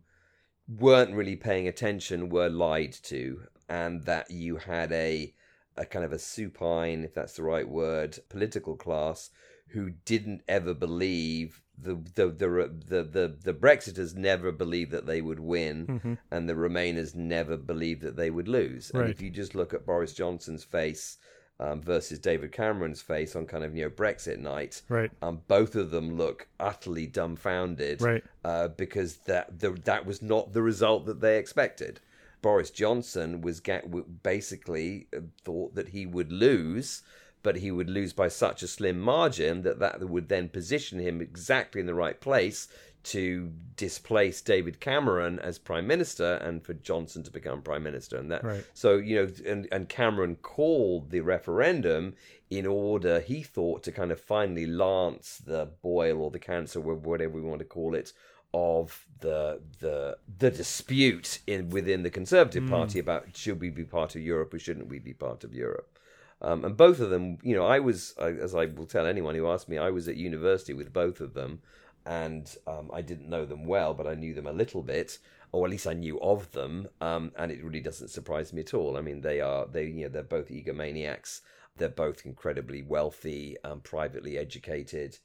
weren't 0.69 1.15
really 1.15 1.37
paying 1.37 1.69
attention 1.69 2.29
were 2.29 2.49
lied 2.49 2.93
to, 3.05 3.43
and 3.69 4.05
that 4.05 4.31
you 4.31 4.57
had 4.57 4.93
a 4.93 5.35
a 5.77 5.85
kind 5.85 6.05
of 6.05 6.13
a 6.13 6.19
supine, 6.19 7.05
if 7.05 7.15
that's 7.15 7.35
the 7.35 7.43
right 7.43 7.69
word, 7.69 8.19
political 8.29 8.77
class 8.77 9.31
who 9.69 9.91
didn't 9.91 10.43
ever 10.49 10.73
believe 10.73 11.61
the 11.79 11.95
the 12.15 12.29
the 12.29 12.71
the 12.87 13.03
the, 13.03 13.37
the 13.43 13.55
Brexiters 13.55 14.15
never 14.15 14.51
believed 14.51 14.91
that 14.93 15.07
they 15.07 15.21
would 15.21 15.41
win, 15.41 15.87
mm-hmm. 15.87 16.15
and 16.31 16.49
the 16.49 16.55
Remainers 16.55 17.15
never 17.15 17.57
believed 17.57 18.03
that 18.03 18.17
they 18.17 18.31
would 18.31 18.49
lose. 18.49 18.91
And 18.91 19.11
if 19.11 19.21
you 19.21 19.31
just 19.31 19.55
look 19.55 19.75
at 19.75 19.85
Boris 19.85 20.15
Johnson's 20.15 20.65
face 20.65 21.19
um, 21.59 21.81
versus 21.81 22.19
David 22.19 22.53
Cameron's 22.53 23.01
face 23.03 23.35
on 23.35 23.47
kind 23.47 23.65
of 23.65 23.75
you 23.77 23.85
know 23.85 23.91
Brexit 23.91 24.39
night, 24.39 24.83
Right. 24.89 25.11
um, 25.23 25.43
both 25.49 25.75
of 25.75 25.91
them 25.91 26.17
look 26.17 26.49
utterly 26.61 27.07
dumbfounded, 27.07 28.03
Right. 28.03 28.25
uh, 28.45 28.69
because 28.69 29.17
that 29.27 29.59
the, 29.61 29.71
that 29.85 30.05
was 30.07 30.21
not 30.23 30.53
the 30.53 30.63
result 30.63 31.07
that 31.07 31.21
they 31.21 31.39
expected. 31.39 32.01
Boris 32.43 32.71
Johnson 32.71 33.41
was 33.41 33.61
w- 33.61 34.05
basically 34.23 35.07
uh, 35.17 35.21
thought 35.43 35.75
that 35.75 35.89
he 35.89 36.05
would 36.07 36.31
lose, 36.31 37.03
but 37.43 37.57
he 37.57 37.71
would 37.71 37.89
lose 37.89 38.13
by 38.13 38.29
such 38.29 38.63
a 38.63 38.69
slim 38.69 39.01
margin 39.01 39.63
that 39.63 39.79
that 39.79 40.01
would 40.09 40.29
then 40.29 40.49
position 40.49 40.99
him 40.99 41.21
exactly 41.21 41.81
in 41.81 41.87
the 41.87 41.95
right 41.95 42.21
place 42.21 42.69
to 43.15 43.53
displace 43.77 44.41
David 44.41 44.81
Cameron 44.81 45.39
as 45.39 45.59
prime 45.59 45.87
minister 45.87 46.35
and 46.37 46.63
for 46.65 46.75
Johnson 46.75 47.23
to 47.25 47.31
become 47.31 47.63
prime 47.63 47.83
minister 47.83 48.17
and 48.17 48.31
that 48.33 48.43
Right. 48.45 48.65
so 48.75 48.97
you 48.97 49.17
know 49.17 49.29
and 49.47 49.69
and 49.71 49.89
Cameron 49.89 50.37
called 50.37 51.11
the 51.11 51.21
referendum 51.21 52.15
in 52.51 52.67
order 52.67 53.21
he 53.21 53.43
thought 53.43 53.83
to 53.85 53.93
kind 53.93 54.11
of 54.13 54.21
finally 54.21 54.67
lance 54.67 55.39
the 55.45 55.67
boil 55.83 56.21
or 56.23 56.31
the 56.31 56.39
cancer 56.39 56.81
wh- 56.81 57.05
whatever 57.05 57.35
we 57.35 57.43
want 57.43 57.59
to 57.61 57.65
call 57.65 57.95
it 57.95 58.13
of 58.55 59.07
the 59.21 59.61
the 59.81 60.17
the 60.39 60.51
dispute 60.51 61.41
in 61.47 61.69
within 61.71 62.03
the 62.03 62.11
Conservative 62.11 62.67
Party 62.69 62.99
about 62.99 63.37
should 63.37 63.61
we 63.61 63.71
be 63.71 63.85
part 63.85 64.15
of 64.17 64.23
Europe 64.23 64.55
or 64.55 64.59
shouldn't 64.59 64.89
we 64.89 64.99
be 64.99 65.13
part 65.13 65.45
of 65.45 65.53
Europe. 65.55 65.99
Um, 66.43 66.65
and 66.67 66.77
both 66.77 67.01
of 67.01 67.09
them, 67.09 67.39
you 67.43 67.55
know, 67.57 67.65
I 67.67 67.79
was, 67.79 68.15
I- 68.21 68.29
as 68.47 68.55
I 68.55 68.67
will 68.67 68.85
tell 68.87 69.07
anyone 69.07 69.35
who 69.35 69.47
asks 69.49 69.69
me, 69.71 69.79
I 69.79 69.89
was 69.91 70.07
at 70.07 70.17
university 70.17 70.75
with 70.75 70.93
both 70.93 71.19
of 71.23 71.33
them, 71.33 71.61
and 72.07 72.57
um, 72.67 72.91
I 72.93 73.03
didn't 73.03 73.29
know 73.29 73.45
them 73.45 73.65
well, 73.65 73.93
but 73.93 74.07
I 74.07 74.15
knew 74.15 74.33
them 74.33 74.47
a 74.47 74.53
little 74.53 74.83
bit, 74.83 75.19
or 75.53 75.67
at 75.67 75.71
least 75.71 75.87
I 75.87 75.93
knew 75.93 76.21
of 76.21 76.51
them, 76.53 76.89
um, 77.01 77.33
and 77.37 77.51
it 77.51 77.63
really 77.63 77.81
doesn't 77.81 78.09
surprise 78.09 78.53
me 78.53 78.61
at 78.61 78.75
all. 78.75 78.97
I 78.97 79.01
mean, 79.01 79.21
they 79.21 79.41
are, 79.41 79.67
they, 79.67 79.87
you 79.87 80.05
know, 80.05 80.09
they're 80.09 80.23
both 80.23 80.49
egomaniacs. 80.49 81.41
They're 81.77 81.89
both 81.89 82.25
incredibly 82.25 82.83
wealthy, 82.83 83.57
um, 83.63 83.81
privately 83.81 84.39
educated, 84.39 85.19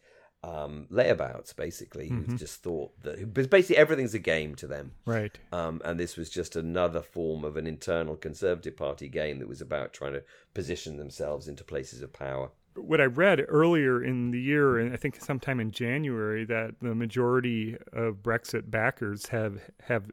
um, 0.44 0.88
layabouts, 0.91 1.56
basically, 1.56 2.10
who 2.10 2.36
just 2.36 2.64
thought 2.64 2.99
that 3.03 3.34
but 3.34 3.49
basically 3.49 3.78
everything's 3.78 4.16
a 4.16 4.20
game 4.20 4.56
to 4.56 4.68
them. 4.68 4.91
Right. 5.06 5.38
Um, 5.52 5.82
and 5.86 5.99
this 5.99 6.18
was 6.18 6.30
just 6.30 6.56
another 6.56 7.02
form 7.02 7.45
of 7.45 7.58
an 7.58 7.68
internal 7.68 8.18
Conservative 8.18 8.76
Party 8.76 9.08
game 9.08 9.40
that 9.40 9.48
was 9.48 9.62
about 9.62 9.94
trying 9.94 10.14
to 10.14 10.24
position 10.53 10.98
themselves 10.98 11.48
into 11.48 11.64
places 11.64 12.02
of 12.02 12.12
power. 12.12 12.52
What 12.76 13.02
I 13.02 13.06
read 13.06 13.45
earlier 13.48 14.03
in 14.03 14.31
the 14.31 14.39
year, 14.39 14.77
and 14.77 14.93
I 14.93 14.98
think 14.98 15.22
sometime 15.22 15.60
in 15.60 15.72
January, 15.72 16.45
that 16.45 16.76
the 16.81 16.95
majority 16.95 17.77
of 17.91 18.23
Brexit 18.23 18.72
backers 18.72 19.27
have 19.27 19.61
have 19.84 20.11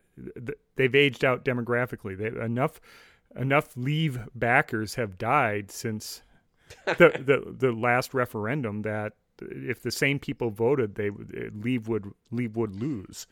they've 0.77 0.95
aged 0.95 1.25
out 1.25 1.45
demographically. 1.45 2.17
They, 2.17 2.41
enough 2.41 2.81
enough 3.37 3.77
Leave 3.77 4.21
backers 4.35 4.97
have 4.97 5.19
died 5.19 5.71
since 5.71 6.23
the, 6.85 6.95
the 7.25 7.55
the 7.57 7.73
last 7.73 8.15
referendum 8.15 8.83
that 8.83 9.15
if 9.41 9.83
the 9.83 9.91
same 9.91 10.19
people 10.19 10.51
voted, 10.51 10.97
they 10.97 11.11
Leave 11.11 11.89
would 11.89 12.13
Leave 12.31 12.57
would 12.57 12.81
lose. 12.81 13.27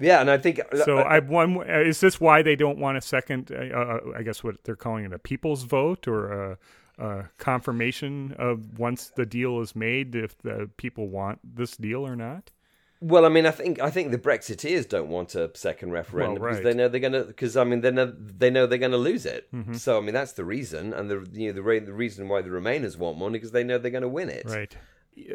Yeah, 0.00 0.20
and 0.20 0.30
I 0.30 0.38
think 0.38 0.60
So 0.84 0.98
I 0.98 1.18
one 1.18 1.68
is 1.68 2.00
this 2.00 2.20
why 2.20 2.42
they 2.42 2.54
don't 2.54 2.78
want 2.78 2.96
a 2.96 3.00
second? 3.00 3.50
Uh, 3.50 3.76
uh, 3.76 4.00
I 4.16 4.22
guess 4.22 4.44
what 4.44 4.62
they're 4.64 4.76
calling 4.76 5.04
it 5.04 5.12
a 5.12 5.18
people's 5.18 5.64
vote 5.64 6.06
or 6.06 6.32
a, 6.32 6.58
a 6.98 7.24
confirmation 7.38 8.34
of 8.38 8.78
once 8.78 9.12
the 9.14 9.26
deal 9.26 9.60
is 9.60 9.76
made 9.76 10.14
if 10.14 10.36
the 10.38 10.68
people 10.76 11.08
want 11.08 11.40
this 11.42 11.76
deal 11.76 12.06
or 12.06 12.16
not. 12.16 12.50
Well, 13.00 13.24
I 13.24 13.28
mean, 13.28 13.46
I 13.46 13.52
think 13.52 13.80
I 13.80 13.90
think 13.90 14.10
the 14.10 14.18
Brexiteers 14.18 14.88
don't 14.88 15.08
want 15.08 15.34
a 15.36 15.50
second 15.54 15.92
referendum 15.92 16.42
Well, 16.42 16.50
because 16.50 16.64
they 16.64 16.74
know 16.74 16.88
they're 16.88 17.00
going 17.00 17.12
to 17.12 17.24
because 17.24 17.56
I 17.56 17.62
mean 17.62 17.80
they 17.80 17.92
know 17.92 18.12
they 18.16 18.50
know 18.50 18.66
they're 18.66 18.78
going 18.78 18.90
to 18.92 18.98
lose 18.98 19.24
it. 19.24 19.48
Mm-hmm. 19.54 19.74
So 19.74 19.98
I 19.98 20.00
mean 20.00 20.14
that's 20.14 20.32
the 20.32 20.44
reason, 20.44 20.92
and 20.92 21.08
the 21.08 21.26
you 21.32 21.48
know 21.48 21.52
the, 21.52 21.62
re- 21.62 21.78
the 21.78 21.92
reason 21.92 22.28
why 22.28 22.42
the 22.42 22.50
Remainers 22.50 22.96
want 22.96 23.18
one 23.18 23.32
because 23.32 23.52
they 23.52 23.62
know 23.62 23.78
they're 23.78 23.92
going 23.92 24.02
to 24.02 24.08
win 24.08 24.28
it. 24.28 24.46
Right. 24.46 24.76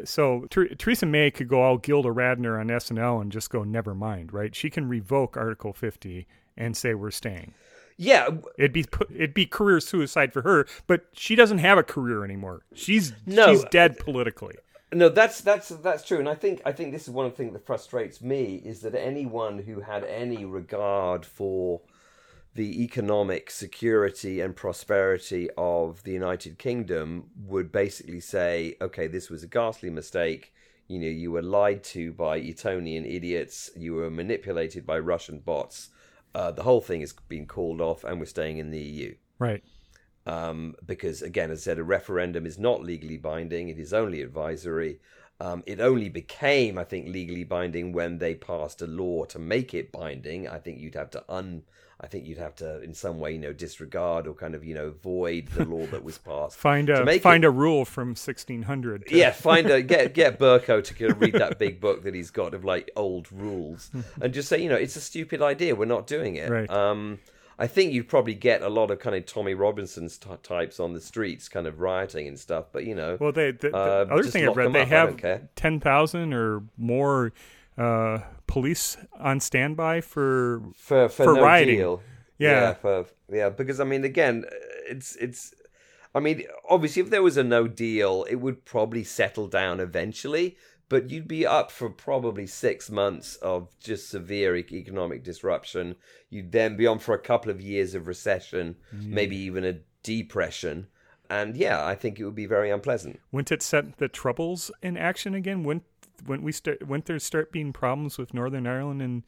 So 0.04 0.46
Ther- 0.50 0.74
Theresa 0.74 1.06
May 1.06 1.30
could 1.30 1.48
go 1.48 1.62
all 1.62 1.78
Gilda 1.78 2.10
Radner 2.10 2.60
on 2.60 2.68
SNL 2.68 3.22
and 3.22 3.32
just 3.32 3.48
go 3.48 3.64
never 3.64 3.94
mind, 3.94 4.32
right? 4.32 4.54
She 4.54 4.68
can 4.68 4.88
revoke 4.88 5.36
Article 5.36 5.72
50 5.72 6.26
and 6.56 6.76
say 6.76 6.94
we're 6.94 7.10
staying. 7.10 7.54
Yeah, 7.96 8.28
It'd 8.58 8.72
be 8.72 8.86
it'd 9.14 9.34
be 9.34 9.46
career 9.46 9.78
suicide 9.80 10.32
for 10.32 10.42
her, 10.42 10.66
but 10.86 11.06
she 11.12 11.36
doesn't 11.36 11.58
have 11.58 11.78
a 11.78 11.82
career 11.84 12.24
anymore. 12.24 12.62
She's 12.74 13.12
No. 13.24 13.46
she's 13.52 13.64
dead 13.70 13.98
politically. 13.98 14.56
No, 14.92 15.08
that's 15.08 15.40
that's 15.40 15.68
that's 15.68 16.04
true, 16.04 16.18
and 16.18 16.28
I 16.28 16.34
think 16.34 16.60
I 16.64 16.72
think 16.72 16.92
this 16.92 17.02
is 17.02 17.10
one 17.10 17.26
of 17.26 17.32
the 17.32 17.36
things 17.36 17.52
that 17.52 17.66
frustrates 17.66 18.20
me 18.20 18.62
is 18.64 18.80
that 18.80 18.94
anyone 18.94 19.58
who 19.58 19.80
had 19.80 20.04
any 20.04 20.44
regard 20.44 21.24
for 21.26 21.80
the 22.54 22.84
economic 22.84 23.50
security 23.50 24.40
and 24.40 24.54
prosperity 24.54 25.48
of 25.56 26.02
the 26.04 26.12
United 26.12 26.58
Kingdom 26.58 27.30
would 27.36 27.72
basically 27.72 28.20
say, 28.20 28.76
okay, 28.80 29.08
this 29.08 29.28
was 29.28 29.42
a 29.42 29.48
ghastly 29.48 29.90
mistake. 29.90 30.52
You 30.86 31.00
know, 31.00 31.08
you 31.08 31.32
were 31.32 31.42
lied 31.42 31.82
to 31.84 32.12
by 32.12 32.38
Etonian 32.38 33.04
idiots. 33.04 33.70
You 33.76 33.94
were 33.94 34.10
manipulated 34.10 34.86
by 34.86 35.00
Russian 35.00 35.38
bots. 35.40 35.90
Uh, 36.34 36.50
the 36.50 36.62
whole 36.62 36.80
thing 36.80 37.00
has 37.00 37.12
been 37.28 37.46
called 37.46 37.80
off, 37.80 38.04
and 38.04 38.18
we're 38.18 38.26
staying 38.26 38.58
in 38.58 38.70
the 38.70 38.80
EU 38.80 39.14
Right. 39.38 39.62
um, 40.26 40.74
because 40.84 41.22
again, 41.22 41.50
as 41.50 41.60
I 41.60 41.62
said, 41.62 41.78
a 41.78 41.84
referendum 41.84 42.46
is 42.46 42.58
not 42.58 42.82
legally 42.82 43.16
binding; 43.18 43.68
it 43.68 43.78
is 43.78 43.92
only 43.92 44.22
advisory. 44.22 45.00
Um, 45.40 45.62
it 45.66 45.80
only 45.80 46.08
became, 46.08 46.78
I 46.78 46.84
think, 46.84 47.08
legally 47.08 47.44
binding 47.44 47.92
when 47.92 48.18
they 48.18 48.34
passed 48.34 48.80
a 48.82 48.86
law 48.86 49.24
to 49.26 49.38
make 49.38 49.74
it 49.74 49.92
binding. 49.92 50.48
I 50.48 50.58
think 50.58 50.78
you'd 50.80 50.94
have 50.94 51.10
to 51.10 51.24
un, 51.28 51.64
I 52.04 52.06
think 52.06 52.26
you'd 52.26 52.38
have 52.38 52.54
to, 52.56 52.82
in 52.82 52.92
some 52.92 53.18
way, 53.18 53.32
you 53.32 53.38
know, 53.38 53.52
disregard 53.54 54.26
or 54.26 54.34
kind 54.34 54.54
of, 54.54 54.62
you 54.62 54.74
know, 54.74 54.90
void 55.02 55.48
the 55.48 55.64
law 55.64 55.86
that 55.86 56.04
was 56.04 56.18
passed. 56.30 56.58
Find 56.58 56.90
a 56.90 57.18
find 57.18 57.44
it- 57.44 57.46
a 57.46 57.50
rule 57.50 57.84
from 57.86 58.08
1600. 58.08 59.06
to- 59.06 59.16
yeah, 59.16 59.30
find 59.30 59.70
a 59.70 59.80
get 59.82 60.12
get 60.14 60.38
Bercow 60.44 60.84
to 60.84 60.94
kind 60.94 61.10
of 61.12 61.20
read 61.20 61.34
that 61.34 61.58
big 61.58 61.80
book 61.80 62.02
that 62.04 62.14
he's 62.14 62.30
got 62.30 62.52
of 62.52 62.64
like 62.64 62.90
old 62.94 63.32
rules, 63.32 63.90
and 64.20 64.34
just 64.34 64.48
say, 64.48 64.62
you 64.62 64.68
know, 64.68 64.76
it's 64.76 64.96
a 64.96 65.00
stupid 65.00 65.40
idea. 65.40 65.74
We're 65.74 65.86
not 65.86 66.06
doing 66.06 66.36
it. 66.36 66.50
Right. 66.50 66.68
Um, 66.70 67.20
I 67.58 67.68
think 67.68 67.92
you'd 67.92 68.08
probably 68.08 68.34
get 68.34 68.62
a 68.62 68.68
lot 68.68 68.90
of 68.90 68.98
kind 68.98 69.14
of 69.14 69.26
Tommy 69.26 69.54
Robinson's 69.54 70.18
t- 70.18 70.28
types 70.42 70.80
on 70.80 70.92
the 70.92 71.00
streets, 71.00 71.48
kind 71.48 71.68
of 71.68 71.78
rioting 71.80 72.26
and 72.28 72.36
stuff. 72.38 72.64
But 72.72 72.84
you 72.84 72.94
know, 72.96 73.16
Well, 73.20 73.30
they 73.32 73.52
the, 73.52 73.70
the 73.70 73.76
Uh, 73.76 74.06
other 74.10 74.22
thing 74.24 74.48
I've 74.48 74.56
read, 74.56 74.72
they 74.72 74.82
up, 74.82 75.20
have 75.20 75.54
ten 75.54 75.78
thousand 75.80 76.34
or 76.34 76.62
more 76.76 77.32
uh, 77.78 78.18
police 78.54 78.96
on 79.18 79.40
standby 79.40 80.00
for 80.00 80.62
for 80.76 81.08
for, 81.08 81.24
for 81.24 81.34
no 81.34 81.42
rioting. 81.42 81.76
deal. 81.76 82.02
Yeah. 82.38 82.74
for 82.74 83.06
yeah, 83.28 83.48
because 83.48 83.80
I 83.80 83.84
mean, 83.84 84.04
again, 84.04 84.44
it's 84.88 85.16
it's. 85.16 85.52
I 86.14 86.20
mean, 86.20 86.44
obviously, 86.70 87.02
if 87.02 87.10
there 87.10 87.24
was 87.24 87.36
a 87.36 87.42
no 87.42 87.66
deal, 87.66 88.24
it 88.30 88.36
would 88.36 88.64
probably 88.64 89.02
settle 89.02 89.48
down 89.48 89.80
eventually. 89.80 90.56
But 90.88 91.10
you'd 91.10 91.26
be 91.26 91.44
up 91.44 91.72
for 91.72 91.90
probably 91.90 92.46
six 92.46 92.90
months 92.90 93.34
of 93.36 93.76
just 93.80 94.08
severe 94.08 94.54
economic 94.54 95.24
disruption. 95.24 95.96
You'd 96.30 96.52
then 96.52 96.76
be 96.76 96.86
on 96.86 97.00
for 97.00 97.14
a 97.14 97.18
couple 97.18 97.50
of 97.50 97.60
years 97.60 97.96
of 97.96 98.06
recession, 98.06 98.76
mm. 98.94 99.06
maybe 99.06 99.36
even 99.36 99.64
a 99.64 99.80
depression. 100.04 100.86
And 101.30 101.56
yeah, 101.56 101.84
I 101.84 101.94
think 101.94 102.20
it 102.20 102.24
would 102.24 102.34
be 102.34 102.46
very 102.46 102.70
unpleasant. 102.70 103.18
Wouldn't 103.32 103.50
it 103.50 103.62
set 103.62 103.96
the 103.96 104.08
troubles 104.08 104.70
in 104.82 104.96
action 104.96 105.34
again? 105.34 105.64
Wouldn't 105.64 105.86
when 106.26 106.42
we 106.42 106.52
start? 106.52 106.86
Wouldn't 106.86 107.06
there 107.06 107.18
start 107.18 107.52
being 107.52 107.72
problems 107.72 108.18
with 108.18 108.34
Northern 108.34 108.66
Ireland 108.66 109.02
and? 109.02 109.22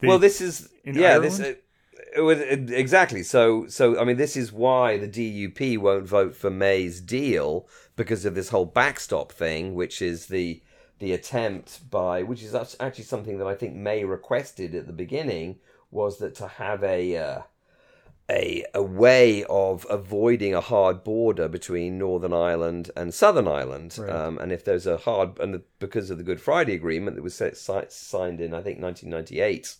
The, 0.00 0.08
well, 0.08 0.18
this 0.18 0.40
is 0.40 0.68
yeah, 0.84 1.18
this 1.18 1.38
Ireland? 1.38 1.56
uh, 1.56 2.18
it 2.18 2.20
was 2.20 2.38
it- 2.40 2.70
exactly 2.70 3.22
so. 3.22 3.66
So 3.68 3.98
I 4.00 4.04
mean, 4.04 4.16
this 4.16 4.36
is 4.36 4.52
why 4.52 4.98
the 4.98 5.08
DUP 5.08 5.78
won't 5.78 6.06
vote 6.06 6.34
for 6.34 6.50
May's 6.50 7.00
deal 7.00 7.68
because 7.96 8.24
of 8.24 8.34
this 8.34 8.48
whole 8.48 8.64
backstop 8.66 9.32
thing, 9.32 9.74
which 9.74 10.02
is 10.02 10.26
the 10.26 10.60
the 10.98 11.12
attempt 11.12 11.90
by 11.90 12.22
which 12.22 12.42
is 12.42 12.54
actually 12.54 13.04
something 13.04 13.38
that 13.38 13.46
I 13.46 13.54
think 13.54 13.74
May 13.74 14.04
requested 14.04 14.74
at 14.74 14.86
the 14.86 14.92
beginning 14.92 15.58
was 15.90 16.18
that 16.18 16.34
to 16.36 16.48
have 16.48 16.82
a. 16.82 17.16
Uh, 17.16 17.42
a 18.30 18.64
a 18.74 18.82
way 18.82 19.44
of 19.44 19.86
avoiding 19.90 20.54
a 20.54 20.60
hard 20.60 21.04
border 21.04 21.48
between 21.48 21.98
Northern 21.98 22.32
Ireland 22.32 22.90
and 22.96 23.12
Southern 23.12 23.48
Ireland. 23.48 23.98
Um, 24.10 24.38
and 24.38 24.52
if 24.52 24.64
there's 24.64 24.86
a 24.86 24.96
hard 24.96 25.38
and 25.38 25.54
the, 25.54 25.62
because 25.78 26.10
of 26.10 26.18
the 26.18 26.24
Good 26.24 26.40
Friday 26.40 26.74
Agreement 26.74 27.16
that 27.16 27.22
was 27.22 27.34
set, 27.34 27.56
signed 27.56 28.40
in 28.40 28.54
I 28.54 28.62
think 28.62 28.80
1998 28.80 29.76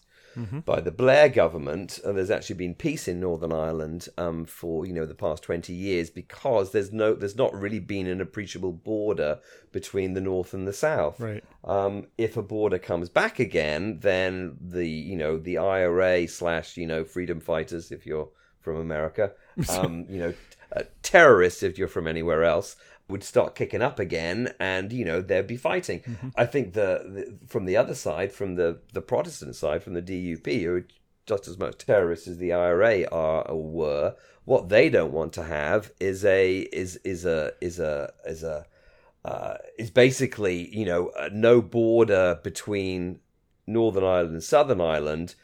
by 0.64 0.80
the 0.80 0.90
Blair 0.90 1.28
government, 1.28 1.98
and 2.04 2.16
there's 2.16 2.30
actually 2.30 2.56
been 2.56 2.74
peace 2.74 3.08
in 3.08 3.20
Northern 3.20 3.52
Ireland 3.52 4.08
um, 4.18 4.44
for 4.44 4.86
you 4.86 4.92
know 4.92 5.06
the 5.06 5.14
past 5.14 5.42
20 5.42 5.72
years 5.72 6.10
because 6.10 6.72
there's 6.72 6.92
no 6.92 7.14
there's 7.14 7.36
not 7.36 7.54
really 7.54 7.78
been 7.78 8.06
an 8.06 8.20
appreciable 8.20 8.72
border 8.72 9.40
between 9.72 10.14
the 10.14 10.20
north 10.20 10.54
and 10.54 10.66
the 10.66 10.72
south. 10.72 11.20
Right. 11.20 11.44
Um, 11.64 12.06
if 12.18 12.36
a 12.36 12.42
border 12.42 12.78
comes 12.78 13.08
back 13.08 13.38
again, 13.38 13.98
then 14.00 14.56
the 14.60 14.88
you 14.88 15.16
know 15.16 15.38
the 15.38 15.58
IRA 15.58 16.28
slash 16.28 16.76
you 16.76 16.86
know 16.86 17.04
freedom 17.04 17.40
fighters, 17.40 17.92
if 17.92 18.06
you're 18.06 18.28
from 18.60 18.76
America, 18.76 19.32
um, 19.68 20.06
you 20.08 20.18
know 20.18 20.34
uh, 20.74 20.82
terrorists 21.02 21.62
if 21.62 21.78
you're 21.78 21.88
from 21.88 22.06
anywhere 22.06 22.44
else, 22.44 22.76
would 23.08 23.24
start 23.24 23.54
kicking 23.54 23.82
up 23.82 23.98
again, 23.98 24.54
and 24.58 24.92
you 24.92 25.04
know 25.04 25.20
they'd 25.20 25.46
be 25.46 25.56
fighting. 25.56 26.02
I 26.36 26.46
think 26.46 26.72
the, 26.72 27.36
the 27.40 27.46
from 27.46 27.64
the 27.66 27.76
other 27.76 27.94
side, 27.94 28.32
from 28.32 28.54
the 28.54 28.80
the 28.92 29.02
Protestant 29.02 29.56
side, 29.56 29.82
from 29.82 29.94
the 29.94 30.02
DUP, 30.02 30.62
who 30.62 30.76
are 30.76 30.86
just 31.26 31.46
as 31.46 31.58
much 31.58 31.78
terrorists 31.78 32.26
as 32.26 32.38
the 32.38 32.52
IRA 32.52 33.04
are 33.10 33.48
or 33.48 33.62
were, 33.62 34.16
what 34.44 34.68
they 34.68 34.88
don't 34.88 35.12
want 35.12 35.32
to 35.34 35.44
have 35.44 35.92
is 36.00 36.24
a 36.24 36.58
is 36.58 36.96
is 37.04 37.24
a 37.24 37.52
is 37.60 37.78
a 37.78 38.12
is 38.26 38.42
a 38.42 38.66
uh, 39.24 39.56
is 39.78 39.90
basically 39.90 40.74
you 40.76 40.84
know 40.84 41.08
uh, 41.10 41.28
no 41.32 41.62
border 41.62 42.40
between 42.42 43.20
Northern 43.66 44.04
Ireland 44.04 44.32
and 44.32 44.42
Southern 44.42 44.80
Ireland 44.80 45.34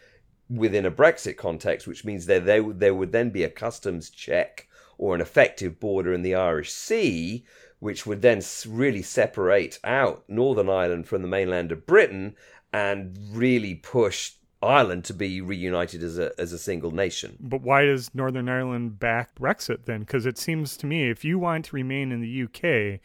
within 0.50 0.86
a 0.86 0.90
Brexit 0.90 1.36
context, 1.36 1.86
which 1.86 2.04
means 2.04 2.26
there 2.26 2.40
there, 2.40 2.72
there 2.72 2.94
would 2.94 3.12
then 3.12 3.30
be 3.30 3.44
a 3.44 3.50
customs 3.50 4.10
check 4.10 4.67
or 4.98 5.14
an 5.14 5.20
effective 5.20 5.80
border 5.80 6.12
in 6.12 6.22
the 6.22 6.34
Irish 6.34 6.72
Sea, 6.72 7.44
which 7.78 8.04
would 8.04 8.20
then 8.20 8.42
really 8.66 9.02
separate 9.02 9.78
out 9.84 10.24
Northern 10.28 10.68
Ireland 10.68 11.06
from 11.06 11.22
the 11.22 11.28
mainland 11.28 11.72
of 11.72 11.86
Britain 11.86 12.34
and 12.72 13.16
really 13.32 13.76
push 13.76 14.32
Ireland 14.60 15.04
to 15.04 15.14
be 15.14 15.40
reunited 15.40 16.02
as 16.02 16.18
a 16.18 16.32
as 16.36 16.52
a 16.52 16.58
single 16.58 16.90
nation. 16.90 17.36
But 17.40 17.62
why 17.62 17.84
does 17.84 18.12
Northern 18.12 18.48
Ireland 18.48 18.98
back 18.98 19.34
Brexit 19.36 19.84
then? 19.84 20.00
Because 20.00 20.26
it 20.26 20.36
seems 20.36 20.76
to 20.78 20.86
me 20.86 21.08
if 21.08 21.24
you 21.24 21.38
want 21.38 21.66
to 21.66 21.76
remain 21.76 22.10
in 22.10 22.20
the 22.20 22.42
UK, 22.42 23.00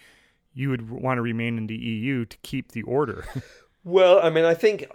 you 0.53 0.69
would 0.69 0.89
want 0.89 1.19
to 1.19 1.21
remain 1.21 1.57
in 1.59 1.67
the 1.67 1.77
EU 1.77 2.25
to 2.25 2.37
keep 2.37 2.71
the 2.71 2.81
order. 2.83 3.25
Well, 3.85 4.21
I 4.23 4.29
mean, 4.29 4.45
I 4.45 4.53
think 4.53 4.89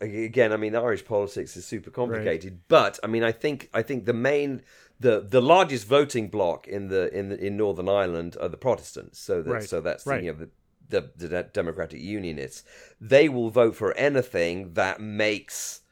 again, 0.00 0.50
I 0.50 0.56
mean, 0.56 0.74
Irish 0.74 1.04
politics 1.04 1.54
is 1.54 1.66
super 1.66 1.90
complicated, 1.90 2.60
but 2.66 2.98
I 3.04 3.08
mean, 3.08 3.22
I 3.22 3.30
think 3.30 3.68
I 3.74 3.82
think 3.82 4.06
the 4.06 4.14
main 4.14 4.62
the 4.98 5.20
the 5.20 5.42
largest 5.42 5.86
voting 5.86 6.28
bloc 6.28 6.66
in 6.66 6.88
the 6.88 7.12
in 7.16 7.28
the, 7.28 7.38
in 7.44 7.56
Northern 7.56 7.88
Ireland 7.88 8.36
are 8.40 8.48
the 8.48 8.56
Protestants. 8.56 9.18
So 9.18 9.42
that 9.42 9.50
Right, 9.50 9.68
so 9.68 9.80
that's 9.80 10.06
right. 10.06 10.22
you 10.22 10.32
know, 10.32 10.46
the, 10.88 11.10
the 11.18 11.28
the 11.28 11.42
Democratic 11.52 12.00
Unionists. 12.00 12.64
They 13.00 13.28
will 13.28 13.50
vote 13.50 13.76
for 13.76 13.92
anything 13.96 14.74
that 14.74 15.00
makes 15.00 15.82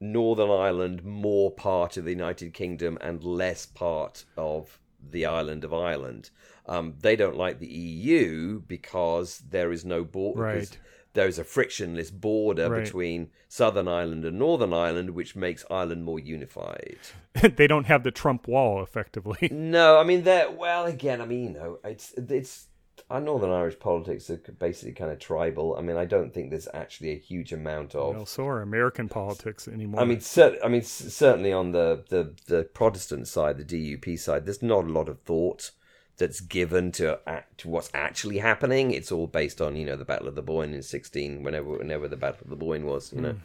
Northern 0.00 0.50
Ireland 0.50 1.04
more 1.04 1.50
part 1.50 1.96
of 1.96 2.04
the 2.04 2.10
United 2.10 2.54
Kingdom 2.54 2.98
and 3.00 3.22
less 3.22 3.66
part 3.66 4.24
of 4.36 4.80
the 5.10 5.26
island 5.26 5.64
of 5.64 5.72
Ireland. 5.72 6.30
Um, 6.66 6.94
they 7.00 7.14
don't 7.14 7.36
like 7.36 7.58
the 7.58 7.66
EU 7.66 8.60
because 8.60 9.42
there 9.50 9.70
is 9.70 9.84
no 9.84 10.04
border. 10.04 10.42
Right. 10.42 10.78
There 11.14 11.26
is 11.26 11.38
a 11.38 11.44
frictionless 11.44 12.10
border 12.10 12.68
Right. 12.68 12.84
between 12.84 13.30
Southern 13.48 13.88
Ireland 13.88 14.24
and 14.24 14.38
Northern 14.38 14.72
Ireland, 14.74 15.10
which 15.10 15.34
makes 15.34 15.64
Ireland 15.70 16.04
more 16.04 16.18
unified. 16.18 16.98
they 17.56 17.66
don't 17.66 17.86
have 17.86 18.02
the 18.04 18.10
Trump 18.10 18.46
wall, 18.46 18.82
effectively. 18.82 19.48
No, 19.52 19.98
I 19.98 20.04
mean 20.04 20.24
that. 20.24 20.56
Well, 20.56 20.84
again, 20.84 21.20
I 21.20 21.26
mean 21.26 21.44
you 21.44 21.50
know, 21.50 21.78
it's 21.84 22.12
it's. 22.16 22.66
Our 23.10 23.20
Northern 23.20 23.50
Irish 23.50 23.78
politics 23.80 24.30
are 24.30 24.36
basically 24.58 24.92
kind 24.92 25.10
of 25.10 25.18
tribal. 25.18 25.76
I 25.76 25.82
mean, 25.82 25.96
I 25.96 26.04
don't 26.04 26.32
think 26.32 26.50
there's 26.50 26.68
actually 26.72 27.10
a 27.10 27.18
huge 27.18 27.52
amount 27.52 27.94
of. 27.94 28.14
Well, 28.14 28.24
so 28.26 28.46
are 28.46 28.62
American 28.62 29.08
politics 29.08 29.66
anymore. 29.68 30.00
I 30.00 30.04
mean, 30.04 30.20
cer- 30.20 30.58
I 30.64 30.68
mean, 30.68 30.82
certainly 30.82 31.52
on 31.52 31.72
the, 31.72 32.04
the, 32.08 32.34
the 32.46 32.62
Protestant 32.64 33.26
side, 33.28 33.58
the 33.58 33.64
DUP 33.64 34.18
side, 34.18 34.46
there's 34.46 34.62
not 34.62 34.84
a 34.84 34.92
lot 34.92 35.08
of 35.08 35.20
thought 35.20 35.72
that's 36.16 36.40
given 36.40 36.92
to 36.92 37.18
act, 37.26 37.64
what's 37.66 37.90
actually 37.92 38.38
happening. 38.38 38.92
It's 38.92 39.10
all 39.10 39.26
based 39.26 39.60
on 39.60 39.76
you 39.76 39.84
know 39.84 39.96
the 39.96 40.04
Battle 40.04 40.28
of 40.28 40.34
the 40.34 40.42
Boyne 40.42 40.72
in 40.72 40.82
sixteen, 40.82 41.42
whenever 41.42 41.78
whenever 41.78 42.08
the 42.08 42.16
Battle 42.16 42.40
of 42.42 42.50
the 42.50 42.56
Boyne 42.56 42.84
was, 42.86 43.12
you 43.12 43.20
know. 43.20 43.36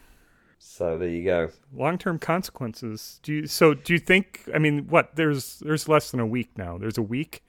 So 0.61 0.97
there 0.97 1.07
you 1.07 1.23
go. 1.23 1.51
long-term 1.73 2.19
consequences. 2.19 3.19
Do 3.23 3.33
you? 3.33 3.47
So 3.47 3.73
do 3.73 3.93
you 3.93 3.99
think? 3.99 4.49
I 4.53 4.59
mean, 4.59 4.87
what? 4.87 5.15
There's 5.15 5.59
there's 5.59 5.87
less 5.87 6.11
than 6.11 6.19
a 6.19 6.27
week 6.27 6.49
now. 6.57 6.77
There's 6.77 6.97
a 6.97 7.01
week. 7.03 7.43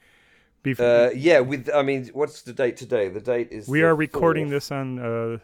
Before 0.63 0.87
Uh, 0.87 1.11
yeah, 1.15 1.41
with 1.41 1.71
I 1.75 1.83
mean, 1.83 2.11
what's 2.13 2.43
the 2.43 2.53
date 2.53 2.77
today? 2.77 3.09
The 3.09 3.21
date 3.21 3.49
is 3.51 3.67
we 3.67 3.83
are 3.83 3.95
recording 3.97 4.49
4th. 4.49 4.51
this 4.51 4.71
on 4.71 4.99
uh, 4.99 5.39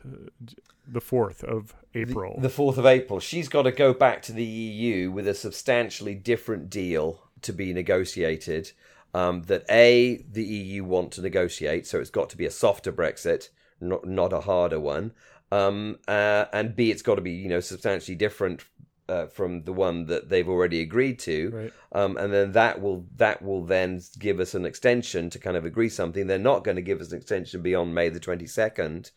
the 0.86 1.00
fourth 1.00 1.42
of 1.42 1.74
April. 1.94 2.38
The 2.38 2.48
4th 2.48 2.76
of 2.76 2.84
April. 2.86 3.18
She's 3.18 3.48
got 3.48 3.62
to 3.62 3.72
go 3.72 3.94
back 3.94 4.20
to 4.22 4.32
the 4.32 4.44
EU 4.44 5.10
with 5.10 5.26
a 5.26 5.34
substantially 5.34 6.14
different 6.14 6.68
deal 6.68 7.22
to 7.42 7.52
be 7.52 7.72
negotiated. 7.72 8.72
Um, 9.16 9.42
that 9.44 9.64
A, 9.70 10.22
the 10.30 10.44
EU 10.44 10.84
want 10.84 11.12
to 11.12 11.22
negotiate, 11.22 11.86
so 11.86 11.98
it's 11.98 12.10
got 12.10 12.28
to 12.30 12.36
be 12.36 12.44
a 12.44 12.50
softer 12.50 12.92
Brexit, 12.92 13.48
not, 13.80 14.06
not 14.06 14.30
a 14.30 14.40
harder 14.40 14.78
one. 14.78 15.12
Um, 15.50 15.98
uh, 16.06 16.44
and 16.52 16.76
B, 16.76 16.90
it's 16.90 17.00
got 17.00 17.14
to 17.14 17.22
be, 17.22 17.30
you 17.30 17.48
know, 17.48 17.60
substantially 17.60 18.14
different 18.14 18.64
uh, 19.08 19.26
from 19.26 19.62
the 19.62 19.72
one 19.72 20.06
that 20.06 20.28
they've 20.28 20.48
already 20.48 20.82
agreed 20.82 21.18
to. 21.20 21.50
Right. 21.50 21.72
Um, 21.92 22.16
and 22.16 22.32
then 22.32 22.52
that 22.52 22.82
will 22.82 23.06
that 23.16 23.40
will 23.40 23.64
then 23.64 24.02
give 24.18 24.40
us 24.40 24.54
an 24.54 24.66
extension 24.66 25.30
to 25.30 25.38
kind 25.38 25.56
of 25.56 25.64
agree 25.64 25.88
something. 25.88 26.26
They're 26.26 26.38
not 26.38 26.64
going 26.64 26.76
to 26.76 26.82
give 26.82 27.00
us 27.00 27.12
an 27.12 27.18
extension 27.18 27.62
beyond 27.62 27.94
May 27.94 28.08
the 28.08 28.20
twenty 28.20 28.46
second 28.46 29.12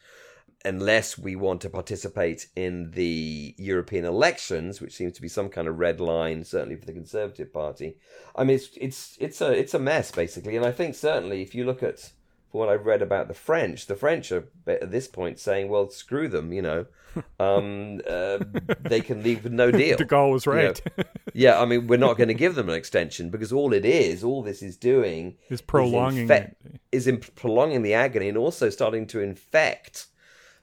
unless 0.66 1.18
we 1.18 1.36
want 1.36 1.62
to 1.62 1.70
participate 1.70 2.48
in 2.56 2.92
the 2.92 3.56
European 3.58 4.06
elections, 4.06 4.82
which 4.82 4.94
seems 4.96 5.14
to 5.14 5.22
be 5.22 5.28
some 5.30 5.50
kind 5.50 5.68
of 5.68 5.80
red 5.80 6.00
line, 6.02 6.44
certainly 6.44 6.76
for 6.76 6.86
the 6.86 6.94
Conservative 6.94 7.54
Party. 7.54 7.96
I 8.36 8.44
mean, 8.44 8.56
it's 8.56 8.70
it's 8.78 9.18
it's 9.20 9.42
a 9.42 9.52
it's 9.52 9.74
a 9.74 9.80
mess 9.80 10.12
basically, 10.12 10.56
and 10.58 10.66
I 10.66 10.72
think 10.72 10.96
certainly 10.96 11.42
if 11.42 11.56
you 11.56 11.64
look 11.66 11.82
at 11.84 12.12
from 12.52 12.62
what 12.62 12.70
I've 12.70 12.86
read 12.86 13.02
about 13.02 13.28
the 13.28 13.34
French, 13.36 13.86
the 13.86 13.96
French 13.96 14.32
are 14.32 14.46
at 14.68 14.92
this 14.92 15.08
point 15.08 15.40
saying, 15.40 15.70
"Well, 15.70 15.90
screw 15.92 16.28
them," 16.28 16.52
you 16.52 16.62
know, 16.64 16.86
um, 17.40 18.02
uh, 18.08 18.40
they 18.82 19.02
can 19.02 19.24
leave 19.24 19.44
with 19.44 19.54
no 19.54 19.72
deal. 19.82 19.96
De 19.98 20.04
Gaulle 20.06 20.32
was 20.34 20.46
you 20.46 20.54
know. 20.54 20.58
right. 20.68 20.82
yeah, 21.34 21.62
I 21.62 21.66
mean, 21.66 21.88
we're 21.88 21.98
not 21.98 22.18
going 22.18 22.28
to 22.28 22.34
give 22.34 22.56
them 22.56 22.68
an 22.70 22.76
extension 22.76 23.30
because 23.30 23.54
all 23.54 23.72
it 23.72 23.86
is, 23.86 24.24
all 24.24 24.44
this 24.44 24.62
is 24.62 24.76
doing, 24.78 25.38
Is 25.50 25.62
prolonging 25.62 26.24
infect- 26.24 26.56
it. 26.66 26.82
is 26.92 27.08
in 27.08 27.18
prolonging 27.20 27.82
the 27.84 27.94
agony 27.94 28.28
and 28.30 28.38
also 28.38 28.70
starting 28.70 29.08
to 29.08 29.20
infect 29.22 30.08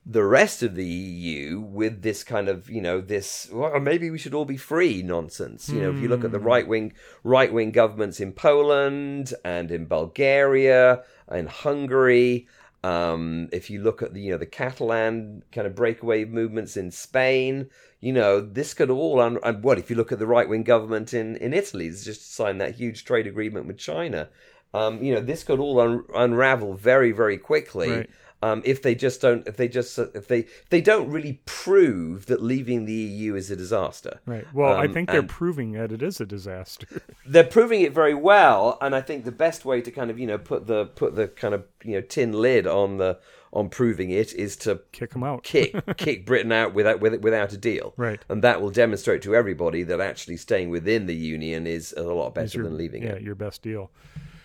the 0.09 0.25
rest 0.25 0.63
of 0.63 0.77
the 0.77 0.85
EU 0.87 1.59
with 1.61 2.03
this 2.03 2.23
kind 2.23 2.49
of, 2.49 2.71
you 2.71 2.81
know, 2.81 3.01
this 3.01 3.49
well, 3.53 3.81
maybe 3.81 4.09
we 4.09 4.19
should 4.19 4.35
all 4.35 4.45
be 4.45 4.57
free 4.57 5.03
nonsense. 5.03 5.69
You 5.69 5.81
know, 5.81 5.91
if 5.91 5.99
you 6.01 6.07
look 6.09 6.23
at 6.25 6.31
the 6.31 6.39
right 6.39 6.67
wing 6.69 6.93
right 7.25 7.53
wing 7.53 7.73
governments 7.73 8.21
in 8.21 8.33
Poland 8.33 9.35
and 9.45 9.71
in 9.73 9.87
Bulgaria 9.87 11.03
and 11.27 11.49
Hungary, 11.49 12.47
um, 12.85 13.49
if 13.51 13.69
you 13.69 13.83
look 13.83 14.01
at 14.01 14.15
the 14.15 14.21
you 14.21 14.31
know 14.31 14.39
the 14.39 14.47
Catalan 14.47 15.43
kind 15.51 15.67
of 15.67 15.75
breakaway 15.75 16.25
movements 16.25 16.77
in 16.77 16.93
Spain, 16.93 17.69
you 18.01 18.13
know 18.13 18.41
this 18.41 18.75
could 18.75 18.91
all 18.91 19.21
un- 19.21 19.41
and 19.43 19.65
what 19.65 19.77
if 19.79 19.91
you 19.91 19.97
look 19.97 20.13
at 20.13 20.21
the 20.21 20.27
right 20.27 20.49
wing 20.49 20.63
government 20.63 21.13
in 21.15 21.35
in 21.39 21.53
Italy, 21.53 21.89
it's 21.89 22.05
just 22.05 22.33
signed 22.33 22.61
that 22.61 22.77
huge 22.77 23.05
trade 23.05 23.27
agreement 23.27 23.67
with 23.67 23.79
China. 23.79 24.29
Um, 24.73 25.03
you 25.03 25.13
know 25.15 25.21
this 25.21 25.43
could 25.43 25.59
all 25.59 25.81
un- 25.81 26.05
unravel 26.15 26.75
very 26.75 27.11
very 27.11 27.39
quickly 27.39 27.91
Right. 27.91 28.11
Um, 28.43 28.63
if 28.65 28.83
they 28.83 28.95
just 28.95 29.21
don't 29.21 29.47
if 29.49 29.57
they 29.57 29.67
just 29.69 29.99
if 29.99 30.29
they 30.29 30.41
if 30.41 30.69
they 30.71 30.81
don't 30.81 31.11
really 31.11 31.41
prove 31.47 32.27
that 32.27 32.43
leaving 32.43 32.85
the 32.85 32.93
EU 32.93 33.35
is 33.35 33.51
a 33.51 33.57
disaster. 33.57 34.21
Right. 34.27 34.47
Well, 34.55 34.75
I 34.75 34.85
Um, 34.87 34.93
think 34.95 35.11
they're 35.11 35.23
proving 35.23 35.73
that 35.73 35.91
it 35.93 36.03
is 36.03 36.21
a 36.21 36.27
disaster. 36.27 36.87
they're 37.27 37.45
proving 37.45 37.81
it 37.81 37.93
very 37.93 38.15
well, 38.15 38.79
and 38.81 38.95
I 38.95 39.01
think 39.01 39.25
the 39.25 39.33
best 39.33 39.65
way 39.65 39.81
to 39.81 39.91
kind 39.91 40.11
of 40.11 40.19
you 40.19 40.27
know 40.27 40.39
put 40.39 40.67
the 40.67 40.87
put 40.87 41.15
the 41.17 41.29
kind 41.29 41.55
of 41.55 41.65
you 41.85 41.93
know 41.95 42.01
tin 42.03 42.33
lid 42.33 42.67
on 42.67 42.99
the 42.99 43.19
on 43.53 43.71
proving 43.71 44.11
it 44.11 44.35
is 44.35 44.55
to 44.57 44.81
Kick 44.93 45.13
them 45.15 45.23
out. 45.25 45.43
kick 45.43 45.73
kick 45.97 46.27
Britain 46.27 46.53
out 46.53 46.75
without 46.75 47.01
with, 47.01 47.21
without 47.23 47.53
a 47.55 47.57
deal, 47.57 47.95
Right. 47.97 48.21
And 48.29 48.43
that 48.43 48.61
will 48.61 48.71
demonstrate 48.71 49.23
to 49.23 49.35
everybody 49.35 49.83
that 49.85 49.99
actually 50.01 50.37
staying 50.37 50.69
within 50.69 51.07
the 51.07 51.15
union 51.15 51.67
is 51.67 51.95
a 51.97 52.03
lot 52.03 52.35
better 52.35 52.59
your- 52.59 52.65
than 52.69 52.77
leaving 52.77 53.03
yeah, 53.05 53.11
it. 53.11 53.21
Yeah, 53.21 53.27
your 53.27 53.35
best 53.35 53.63
deal. 53.63 53.91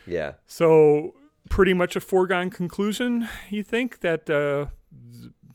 Yeah. 0.07 0.33
So, 0.47 1.13
pretty 1.49 1.73
much 1.73 1.95
a 1.95 2.01
foregone 2.01 2.49
conclusion. 2.49 3.27
You 3.49 3.63
think 3.63 3.99
that 4.01 4.29
uh, 4.29 4.67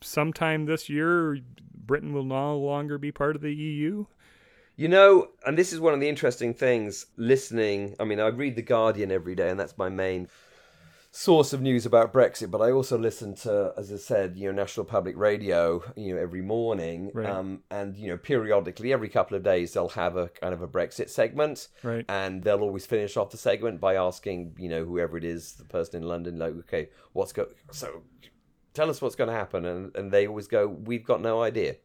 sometime 0.01 0.65
this 0.65 0.89
year 0.89 1.39
Britain 1.73 2.13
will 2.13 2.25
no 2.25 2.57
longer 2.57 2.97
be 2.97 3.11
part 3.11 3.35
of 3.35 3.41
the 3.41 3.53
EU? 3.53 4.05
You 4.75 4.87
know, 4.87 5.29
and 5.45 5.57
this 5.57 5.73
is 5.73 5.79
one 5.79 5.95
of 5.95 5.99
the 5.99 6.07
interesting 6.07 6.53
things 6.53 7.07
listening. 7.15 7.95
I 7.99 8.03
mean, 8.03 8.19
I 8.19 8.27
read 8.27 8.55
The 8.55 8.61
Guardian 8.61 9.11
every 9.11 9.33
day, 9.33 9.49
and 9.49 9.59
that's 9.59 9.77
my 9.77 9.89
main 9.89 10.27
source 11.17 11.51
of 11.51 11.61
news 11.63 11.83
about 11.83 12.13
Brexit, 12.13 12.51
but 12.51 12.61
I 12.61 12.69
also 12.69 12.95
listen 12.95 13.33
to, 13.37 13.73
as 13.75 13.91
I 13.91 13.95
said, 13.95 14.37
you 14.37 14.45
know, 14.45 14.61
National 14.61 14.85
Public 14.85 15.17
Radio, 15.17 15.81
you 15.95 16.13
know, 16.13 16.21
every 16.21 16.43
morning. 16.43 17.09
Right. 17.11 17.27
Um, 17.27 17.63
and, 17.71 17.97
you 17.97 18.09
know, 18.09 18.17
periodically, 18.17 18.93
every 18.93 19.09
couple 19.09 19.35
of 19.35 19.41
days, 19.41 19.73
they'll 19.73 19.89
have 19.89 20.15
a 20.15 20.27
kind 20.27 20.53
of 20.53 20.61
a 20.61 20.67
Brexit 20.67 21.09
segment. 21.09 21.69
Right. 21.81 22.05
And 22.07 22.43
they'll 22.43 22.61
always 22.61 22.85
finish 22.85 23.17
off 23.17 23.31
the 23.31 23.37
segment 23.37 23.81
by 23.81 23.95
asking, 23.95 24.57
you 24.59 24.69
know, 24.69 24.85
whoever 24.85 25.17
it 25.17 25.23
is, 25.23 25.53
the 25.53 25.65
person 25.65 26.03
in 26.03 26.07
London, 26.07 26.37
like, 26.37 26.53
okay, 26.59 26.89
what's 27.13 27.33
go 27.33 27.47
so 27.71 28.03
tell 28.75 28.91
us 28.91 29.01
what's 29.01 29.15
going 29.15 29.31
to 29.31 29.35
happen. 29.35 29.65
And, 29.65 29.95
and 29.95 30.11
they 30.11 30.27
always 30.27 30.47
go, 30.47 30.67
we've 30.67 31.03
got 31.03 31.19
no 31.19 31.41
idea. 31.41 31.77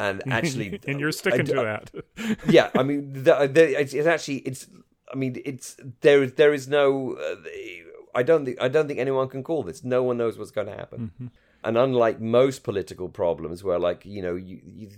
And 0.00 0.24
actually, 0.32 0.80
and 0.88 0.98
you're 0.98 1.12
sticking 1.12 1.42
I- 1.42 1.44
to 1.44 1.54
that. 1.54 2.38
yeah, 2.48 2.70
I 2.76 2.82
mean, 2.82 3.12
the, 3.12 3.48
the, 3.52 3.80
it's, 3.80 3.94
it's 3.94 4.08
actually 4.08 4.38
it's. 4.38 4.66
I 5.12 5.14
mean, 5.14 5.40
it's 5.44 5.76
there. 6.00 6.26
There 6.26 6.54
is 6.54 6.66
no. 6.66 7.12
Uh, 7.12 7.36
I 8.14 8.22
don't 8.22 8.44
think. 8.44 8.60
I 8.60 8.68
don't 8.68 8.86
think 8.86 8.98
anyone 8.98 9.28
can 9.28 9.42
call 9.42 9.62
this. 9.62 9.84
No 9.84 10.02
one 10.02 10.18
knows 10.18 10.38
what's 10.38 10.50
going 10.50 10.66
to 10.66 10.76
happen. 10.76 11.12
Mm-hmm. 11.14 11.26
And 11.64 11.78
unlike 11.78 12.20
most 12.20 12.64
political 12.64 13.08
problems, 13.08 13.62
where 13.62 13.78
like 13.78 14.04
you 14.04 14.22
know, 14.22 14.34
you, 14.34 14.60
you 14.64 14.90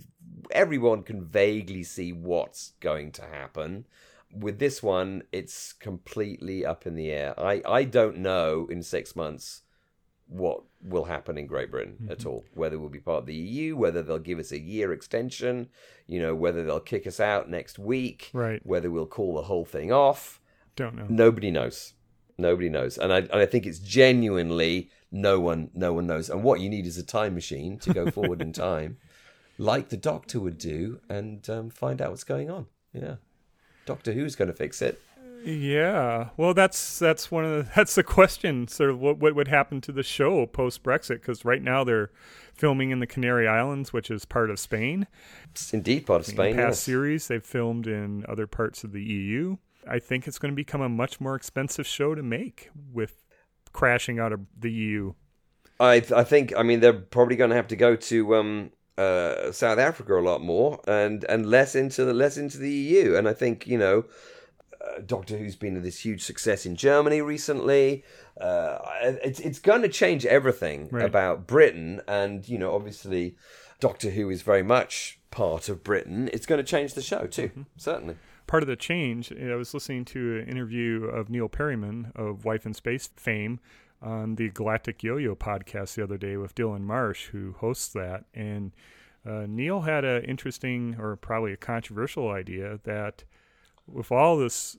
everyone 0.51 1.03
can 1.03 1.23
vaguely 1.23 1.83
see 1.83 2.11
what's 2.11 2.73
going 2.79 3.11
to 3.13 3.21
happen. 3.23 3.85
With 4.33 4.59
this 4.59 4.83
one, 4.83 5.23
it's 5.31 5.71
completely 5.73 6.65
up 6.65 6.85
in 6.85 6.95
the 6.95 7.11
air. 7.11 7.39
I 7.39 7.61
I 7.65 7.83
don't 7.83 8.17
know 8.17 8.67
in 8.69 8.83
six 8.83 9.15
months 9.15 9.61
what 10.27 10.63
will 10.81 11.05
happen 11.05 11.37
in 11.37 11.47
Great 11.47 11.71
Britain 11.71 12.07
at 12.09 12.19
mm-hmm. 12.19 12.29
all. 12.29 12.45
Whether 12.53 12.79
we'll 12.79 12.89
be 12.89 12.99
part 12.99 13.19
of 13.19 13.25
the 13.27 13.35
EU, 13.35 13.75
whether 13.75 14.01
they'll 14.01 14.19
give 14.19 14.39
us 14.39 14.51
a 14.51 14.59
year 14.59 14.91
extension, 14.91 15.69
you 16.07 16.19
know, 16.19 16.35
whether 16.35 16.65
they'll 16.65 16.79
kick 16.79 17.05
us 17.05 17.19
out 17.19 17.49
next 17.49 17.77
week, 17.77 18.31
Right. 18.33 18.65
whether 18.65 18.89
we'll 18.89 19.05
call 19.05 19.35
the 19.35 19.43
whole 19.43 19.65
thing 19.65 19.91
off. 19.91 20.41
Don't 20.75 20.95
know. 20.95 21.05
Nobody 21.07 21.51
knows. 21.51 21.93
Nobody 22.37 22.69
knows. 22.69 22.97
And 22.97 23.13
I 23.13 23.17
and 23.19 23.33
I 23.33 23.45
think 23.45 23.65
it's 23.65 23.79
genuinely 23.79 24.89
no 25.11 25.39
one 25.39 25.69
no 25.73 25.93
one 25.93 26.07
knows. 26.07 26.29
And 26.29 26.43
what 26.43 26.59
you 26.59 26.69
need 26.69 26.85
is 26.85 26.97
a 26.97 27.03
time 27.03 27.33
machine 27.33 27.77
to 27.79 27.93
go 27.93 28.11
forward 28.11 28.41
in 28.41 28.53
time, 28.67 28.97
like 29.57 29.89
the 29.89 29.97
doctor 29.97 30.39
would 30.39 30.57
do, 30.57 30.99
and 31.09 31.47
um, 31.49 31.69
find 31.69 32.01
out 32.01 32.11
what's 32.11 32.23
going 32.23 32.49
on. 32.49 32.67
Yeah. 32.93 33.15
Doctor 33.85 34.13
Who's 34.13 34.35
going 34.35 34.47
to 34.47 34.53
fix 34.53 34.81
it. 34.81 34.99
Yeah. 35.45 36.29
Well, 36.37 36.55
that's 36.55 36.97
that's 36.97 37.29
one 37.29 37.45
of 37.45 37.51
the 37.65 37.71
that's 37.75 37.95
the 37.95 38.03
question. 38.03 38.67
Sort 38.67 38.89
of 38.89 38.99
what 38.99 39.19
what 39.19 39.35
would 39.35 39.47
happen 39.47 39.79
to 39.81 39.91
the 39.91 40.03
show 40.03 40.45
post 40.47 40.83
Brexit? 40.83 41.21
Because 41.21 41.45
right 41.45 41.61
now 41.61 41.83
they're 41.83 42.09
filming 42.53 42.89
in 42.89 42.99
the 42.99 43.07
Canary 43.07 43.47
Islands, 43.47 43.93
which 43.93 44.09
is 44.09 44.25
part 44.25 44.49
of 44.49 44.59
Spain. 44.59 45.07
It's 45.51 45.73
indeed 45.73 46.05
part 46.05 46.21
of 46.21 46.29
In 46.29 46.35
Spain. 46.35 46.55
past 46.55 46.77
yes. 46.77 46.79
series, 46.81 47.27
they've 47.27 47.45
filmed 47.45 47.85
in 47.85 48.25
other 48.27 48.47
parts 48.47 48.83
of 48.83 48.91
the 48.91 49.03
EU. 49.03 49.57
I 49.89 49.99
think 49.99 50.27
it's 50.27 50.39
going 50.39 50.51
to 50.51 50.55
become 50.55 50.81
a 50.81 50.89
much 50.89 51.19
more 51.21 51.35
expensive 51.35 51.85
show 51.87 52.15
to 52.15 52.23
make 52.23 52.69
with 52.91 53.23
crashing 53.73 54.19
out 54.19 54.31
of 54.33 54.41
the 54.57 54.71
EU. 54.71 55.13
I 55.79 55.95
I 56.15 56.23
think 56.23 56.53
I 56.55 56.63
mean 56.63 56.79
they're 56.79 56.93
probably 56.93 57.35
going 57.35 57.49
to 57.49 57.55
have 57.55 57.67
to 57.67 57.75
go 57.75 57.95
to 57.95 58.35
um 58.35 58.71
uh 58.97 59.51
South 59.51 59.77
Africa 59.77 60.17
a 60.17 60.21
lot 60.21 60.41
more 60.41 60.79
and 60.87 61.23
and 61.25 61.45
less 61.45 61.75
into 61.75 62.05
the 62.05 62.13
less 62.13 62.37
into 62.37 62.57
the 62.57 62.71
EU 62.71 63.15
and 63.15 63.27
I 63.27 63.33
think 63.33 63.67
you 63.67 63.77
know 63.77 64.05
uh, 64.81 65.01
Doctor 65.05 65.37
Who's 65.37 65.55
been 65.57 65.81
this 65.81 65.99
huge 66.05 66.23
success 66.23 66.65
in 66.65 66.75
Germany 66.75 67.21
recently. 67.21 68.03
Uh, 68.39 68.77
it's 69.23 69.39
it's 69.41 69.59
going 69.59 69.81
to 69.81 69.89
change 69.89 70.25
everything 70.25 70.87
Right. 70.91 71.05
about 71.05 71.45
Britain 71.47 72.01
and 72.07 72.47
you 72.47 72.57
know 72.57 72.73
obviously 72.73 73.35
Doctor 73.81 74.11
Who 74.11 74.29
is 74.29 74.41
very 74.41 74.63
much 74.63 75.19
part 75.31 75.67
of 75.67 75.83
Britain. 75.83 76.29
It's 76.31 76.45
going 76.45 76.59
to 76.59 76.63
change 76.63 76.93
the 76.93 77.01
show 77.01 77.27
too, 77.27 77.65
certainly. 77.75 78.15
Part 78.47 78.61
of 78.63 78.67
the 78.67 78.75
change. 78.75 79.31
I 79.33 79.55
was 79.55 79.73
listening 79.73 80.05
to 80.05 80.39
an 80.39 80.47
interview 80.47 81.05
of 81.05 81.29
Neil 81.29 81.47
Perryman 81.49 82.11
of 82.15 82.45
Wife 82.45 82.65
in 82.65 82.73
Space 82.73 83.09
fame 83.15 83.59
on 84.01 84.35
the 84.35 84.49
Galactic 84.49 85.01
Yo-Yo 85.03 85.35
podcast 85.35 85.95
the 85.95 86.03
other 86.03 86.17
day 86.17 86.37
with 86.37 86.53
Dylan 86.53 86.81
Marsh, 86.81 87.27
who 87.27 87.53
hosts 87.59 87.87
that, 87.93 88.25
and 88.35 88.71
uh, 89.25 89.45
Neil 89.47 89.81
had 89.81 90.05
an 90.05 90.23
interesting 90.25 90.95
or 90.99 91.15
probably 91.15 91.53
a 91.53 91.57
controversial 91.57 92.29
idea 92.29 92.79
that 92.83 93.23
with 93.91 94.11
all 94.11 94.37
this 94.37 94.77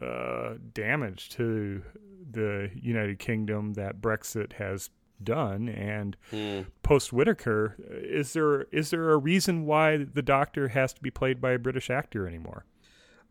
uh, 0.00 0.54
damage 0.72 1.30
to 1.30 1.82
the 2.30 2.70
United 2.74 3.18
Kingdom 3.18 3.72
that 3.72 4.00
Brexit 4.00 4.52
has 4.54 4.90
done 5.24 5.68
and 5.68 6.16
Hmm. 6.30 6.60
post 6.84 7.12
Whittaker, 7.12 7.74
is 7.90 8.32
there 8.34 8.62
is 8.70 8.90
there 8.90 9.10
a 9.10 9.16
reason 9.16 9.64
why 9.66 9.96
the 10.04 10.22
Doctor 10.22 10.68
has 10.68 10.92
to 10.92 11.02
be 11.02 11.10
played 11.10 11.40
by 11.40 11.50
a 11.52 11.58
British 11.58 11.90
actor 11.90 12.28
anymore? 12.28 12.64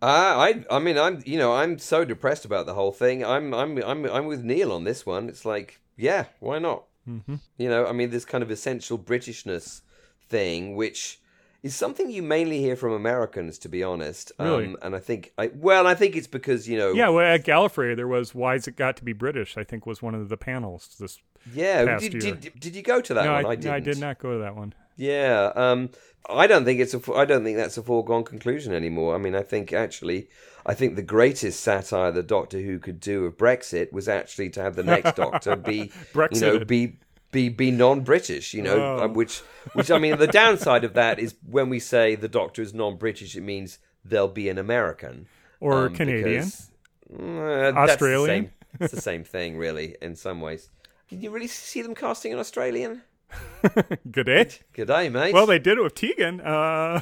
Uh, 0.02 0.06
I 0.06 0.66
I 0.70 0.80
mean 0.80 0.98
I'm 0.98 1.24
you 1.26 1.38
know 1.38 1.56
I'm 1.56 1.80
so 1.80 2.06
depressed 2.06 2.46
about 2.46 2.66
the 2.66 2.76
whole 2.76 2.92
thing. 2.92 3.26
I'm 3.26 3.54
I'm 3.54 3.78
I'm 3.84 4.06
I'm 4.06 4.26
with 4.28 4.44
Neil 4.44 4.72
on 4.72 4.84
this 4.84 5.06
one. 5.06 5.28
It's 5.28 5.46
like 5.46 5.80
yeah, 5.96 6.26
why 6.40 6.60
not? 6.60 6.84
Mm-hmm. 7.10 7.36
You 7.58 7.70
know, 7.70 7.88
I 7.88 7.94
mean 7.94 8.12
this 8.12 8.26
kind 8.26 8.44
of 8.44 8.52
essential 8.52 9.00
Britishness 9.00 9.82
thing, 10.30 10.76
which 10.76 11.20
is 11.64 11.76
something 11.76 12.12
you 12.12 12.22
mainly 12.22 12.60
hear 12.60 12.76
from 12.76 12.94
Americans, 12.94 13.58
to 13.60 13.70
be 13.70 13.84
honest. 13.84 14.32
Really? 14.40 14.68
Um, 14.68 14.78
and 14.84 14.96
I 14.96 15.00
think 15.00 15.34
I 15.38 15.50
well 15.54 15.88
I 15.88 15.96
think 15.96 16.16
it's 16.16 16.28
because 16.28 16.70
you 16.70 16.78
know 16.78 16.94
Yeah, 16.94 17.10
well, 17.10 17.34
at 17.34 17.44
Gallifrey 17.44 17.96
there 17.96 18.08
was 18.08 18.36
"Why's 18.36 18.68
It 18.68 18.76
Got 18.76 18.98
to 18.98 19.04
Be 19.04 19.14
British?" 19.14 19.58
I 19.58 19.64
think 19.64 19.86
was 19.86 20.02
one 20.02 20.14
of 20.14 20.30
the 20.30 20.38
panels. 20.38 20.96
This 21.00 21.20
yeah. 21.54 21.98
Did, 21.98 22.20
did, 22.20 22.60
did 22.60 22.76
you 22.76 22.82
go 22.84 23.02
to 23.02 23.14
that 23.16 23.26
no, 23.26 23.34
one? 23.34 23.46
I, 23.46 23.50
I 23.50 23.56
didn't. 23.56 23.74
I 23.74 23.80
did 23.80 24.00
not 24.00 24.20
go 24.20 24.34
to 24.34 24.40
that 24.40 24.56
one. 24.56 24.74
Yeah, 24.98 25.52
um, 25.56 25.90
I 26.30 26.48
don't 26.48 26.66
think 26.66 26.80
it's 26.80 26.94
a. 26.94 27.02
I 27.14 27.24
don't 27.26 27.44
think 27.44 27.56
that's 27.58 27.78
a 27.78 27.84
foregone 27.84 28.24
conclusion 28.24 28.74
anymore. 28.74 29.16
I 29.16 29.18
mean, 29.20 29.36
I 29.36 29.44
think 29.44 29.72
actually, 29.72 30.28
I 30.66 30.74
think 30.74 30.96
the 30.96 31.02
greatest 31.04 31.62
satire 31.62 32.12
the 32.12 32.24
Doctor 32.24 32.60
Who 32.60 32.80
could 32.80 33.00
do 33.00 33.26
of 33.26 33.38
Brexit 33.38 33.94
was 33.94 34.10
actually 34.10 34.50
to 34.52 34.62
have 34.62 34.76
the 34.76 34.84
next 34.84 35.16
Doctor 35.16 35.56
be, 35.56 35.92
you 36.32 36.40
know, 36.42 36.60
be 36.66 36.98
be 37.32 37.50
be 37.50 37.72
non-British. 37.72 38.54
You 38.54 38.64
know, 38.64 38.76
Oh. 39.00 39.04
uh, 39.04 39.08
which 39.08 39.40
which 39.74 39.92
I 39.92 40.00
mean, 40.00 40.18
the 40.18 40.28
downside 40.28 40.84
of 40.84 40.94
that 40.96 41.20
is 41.20 41.36
when 41.50 41.70
we 41.70 41.80
say 41.80 42.16
the 42.16 42.28
Doctor 42.28 42.62
is 42.62 42.74
non-British, 42.74 43.36
it 43.38 43.42
means 43.42 43.78
they'll 44.04 44.28
be 44.28 44.50
an 44.50 44.58
American 44.58 45.28
Or 45.60 45.86
um, 45.88 45.96
Canadian. 45.96 46.46
because, 46.46 46.70
uh, 47.14 47.72
that's 47.72 47.76
the 47.76 47.94
Australian? 47.94 48.28
same- 48.46 48.52
It's 48.82 48.94
the 48.94 49.02
same 49.02 49.24
thing, 49.24 49.58
really, 49.58 49.96
in 50.02 50.16
some 50.16 50.42
ways. 50.42 50.70
Did 51.10 51.22
you 51.24 51.30
really 51.32 51.48
see 51.48 51.82
them 51.82 51.96
casting 51.96 52.34
an 52.34 52.40
Australian? 52.40 53.02
Good 54.12 54.26
day. 54.26 54.50
Good 54.74 54.88
day, 54.88 55.10
mate. 55.10 55.34
Well, 55.34 55.46
they 55.46 55.60
did 55.60 55.78
it 55.78 55.82
with 55.82 55.96
Tegan. 55.96 56.42
Uh, 56.42 57.02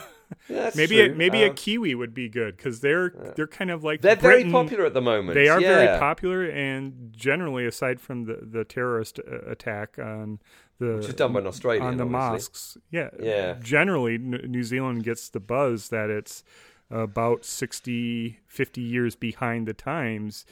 Yeah, 0.50 0.72
maybe 0.76 0.96
true. 0.96 1.14
a, 1.14 1.16
maybe 1.16 1.44
a 1.44 1.52
Uh, 1.52 1.54
Kiwi 1.56 1.94
would 1.94 2.14
be 2.16 2.28
good 2.30 2.58
because 2.58 2.80
they're 2.82 3.34
they're 3.36 3.46
kind 3.48 3.70
of 3.70 3.84
like 3.84 4.02
They're 4.02 4.16
very 4.16 4.50
popular 4.50 4.86
at 4.86 4.94
the 4.96 5.02
moment. 5.02 5.36
They 5.36 5.48
are 5.50 5.62
yeah. 5.62 5.76
very 5.76 6.00
popular, 6.00 6.44
and 6.46 7.14
generally, 7.16 7.66
aside 7.68 8.02
from 8.02 8.26
the 8.26 8.40
the 8.42 8.64
terrorist 8.64 9.20
uh, 9.20 9.42
attack 9.52 10.00
on 10.00 10.40
the 10.80 10.96
Which 10.96 11.10
is 11.10 11.14
done 11.14 11.32
by 11.34 11.42
an 11.42 11.48
Australian, 11.48 11.84
on 11.86 11.98
the 11.98 12.04
obviously. 12.06 12.20
mosques, 12.34 12.78
yeah, 12.90 13.10
Yeah. 13.20 13.54
Generally, 13.62 14.16
N- 14.16 14.42
New 14.48 14.64
Zealand 14.64 15.04
gets 15.04 15.30
the 15.30 15.40
buzz 15.40 15.90
that 15.90 16.10
it's 16.10 16.44
about 16.90 17.46
60, 17.46 18.40
50 18.48 18.82
years 18.82 19.16
behind 19.16 19.68
the 19.68 19.74
times. 19.74 20.46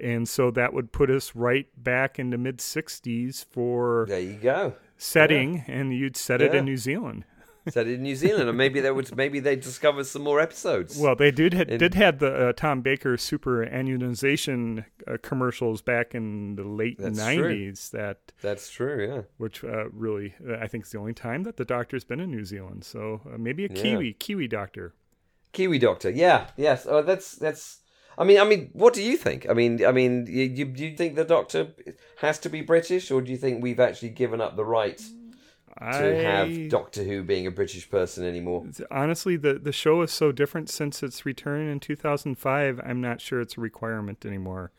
And 0.00 0.28
so 0.28 0.50
that 0.52 0.72
would 0.72 0.92
put 0.92 1.10
us 1.10 1.34
right 1.34 1.66
back 1.76 2.18
in 2.20 2.30
the 2.30 2.38
mid 2.38 2.58
60s 2.58 3.44
for 3.44 4.06
There 4.08 4.20
you 4.20 4.34
go. 4.34 4.74
Setting, 4.98 5.64
and 5.66 5.94
you'd 5.94 6.16
set 6.16 6.42
it 6.42 6.52
Yeah. 6.52 6.58
in 6.58 6.64
New 6.66 6.76
Zealand. 6.76 7.24
set 7.68 7.86
it 7.86 7.94
in 7.94 8.02
New 8.02 8.16
Zealand, 8.16 8.48
and 8.48 8.56
maybe 8.58 8.80
they 8.80 8.90
would. 8.90 9.14
Maybe 9.16 9.40
they 9.40 9.56
discover 9.56 10.02
some 10.04 10.22
more 10.22 10.40
episodes. 10.40 10.98
Well, 10.98 11.14
they 11.16 11.30
did 11.30 11.54
In- 11.54 11.78
did 11.78 11.94
had 11.94 12.18
the 12.18 12.48
uh, 12.48 12.52
Tom 12.52 12.80
Baker 12.82 13.16
super 13.16 13.64
annualization 13.66 14.84
uh, 15.06 15.16
commercials 15.22 15.82
back 15.82 16.14
in 16.14 16.56
the 16.56 16.64
late 16.64 16.98
nineties. 16.98 17.90
That 17.90 18.18
that's 18.42 18.70
true. 18.70 19.06
Yeah. 19.06 19.22
which 19.36 19.64
uh, 19.64 19.88
really 19.90 20.34
uh, 20.48 20.56
I 20.60 20.66
think 20.68 20.84
is 20.84 20.90
the 20.92 20.98
only 20.98 21.14
time 21.14 21.42
that 21.44 21.56
the 21.56 21.64
doctor's 21.64 22.04
been 22.04 22.20
in 22.20 22.30
New 22.30 22.44
Zealand. 22.44 22.84
So 22.84 23.20
uh, 23.32 23.38
maybe 23.38 23.64
a 23.64 23.68
Yeah. 23.68 23.82
Kiwi 23.82 24.12
Kiwi 24.14 24.48
doctor. 24.48 24.94
Kiwi 25.52 25.78
Doctor. 25.78 26.10
Yeah. 26.10 26.48
Yes. 26.56 26.86
Oh, 26.88 27.02
that's 27.02 27.32
that's. 27.36 27.80
I 28.18 28.24
mean, 28.24 28.40
I 28.40 28.44
mean, 28.44 28.70
what 28.72 28.94
do 28.94 29.02
you 29.02 29.16
think? 29.16 29.48
I 29.48 29.54
mean, 29.54 29.84
I 29.84 29.92
mean, 29.92 30.26
you, 30.26 30.42
you, 30.42 30.64
do 30.64 30.84
you 30.84 30.96
think 30.96 31.14
the 31.14 31.24
Doctor 31.24 31.68
has 32.16 32.38
to 32.40 32.48
be 32.48 32.60
British, 32.62 33.12
or 33.12 33.22
do 33.22 33.30
you 33.30 33.38
think 33.38 33.62
we've 33.62 33.78
actually 33.78 34.10
given 34.10 34.40
up 34.40 34.56
the 34.56 34.64
right 34.64 35.00
to 35.80 36.22
have 36.22 36.68
Doctor 36.68 37.04
Who 37.04 37.22
being 37.22 37.46
a 37.46 37.52
British 37.52 37.88
person 37.88 38.24
anymore? 38.24 38.66
honestly 38.90 39.36
the 39.36 39.54
the 39.54 39.70
show 39.70 40.02
is 40.02 40.10
so 40.10 40.32
different 40.32 40.68
since 40.68 41.02
its 41.02 41.24
return 41.24 41.68
in 41.68 41.78
2005. 41.78 42.80
I'm 42.84 43.00
not 43.00 43.20
sure 43.20 43.40
it's 43.40 43.56
a 43.56 43.60
requirement 43.60 44.26
anymore. 44.26 44.72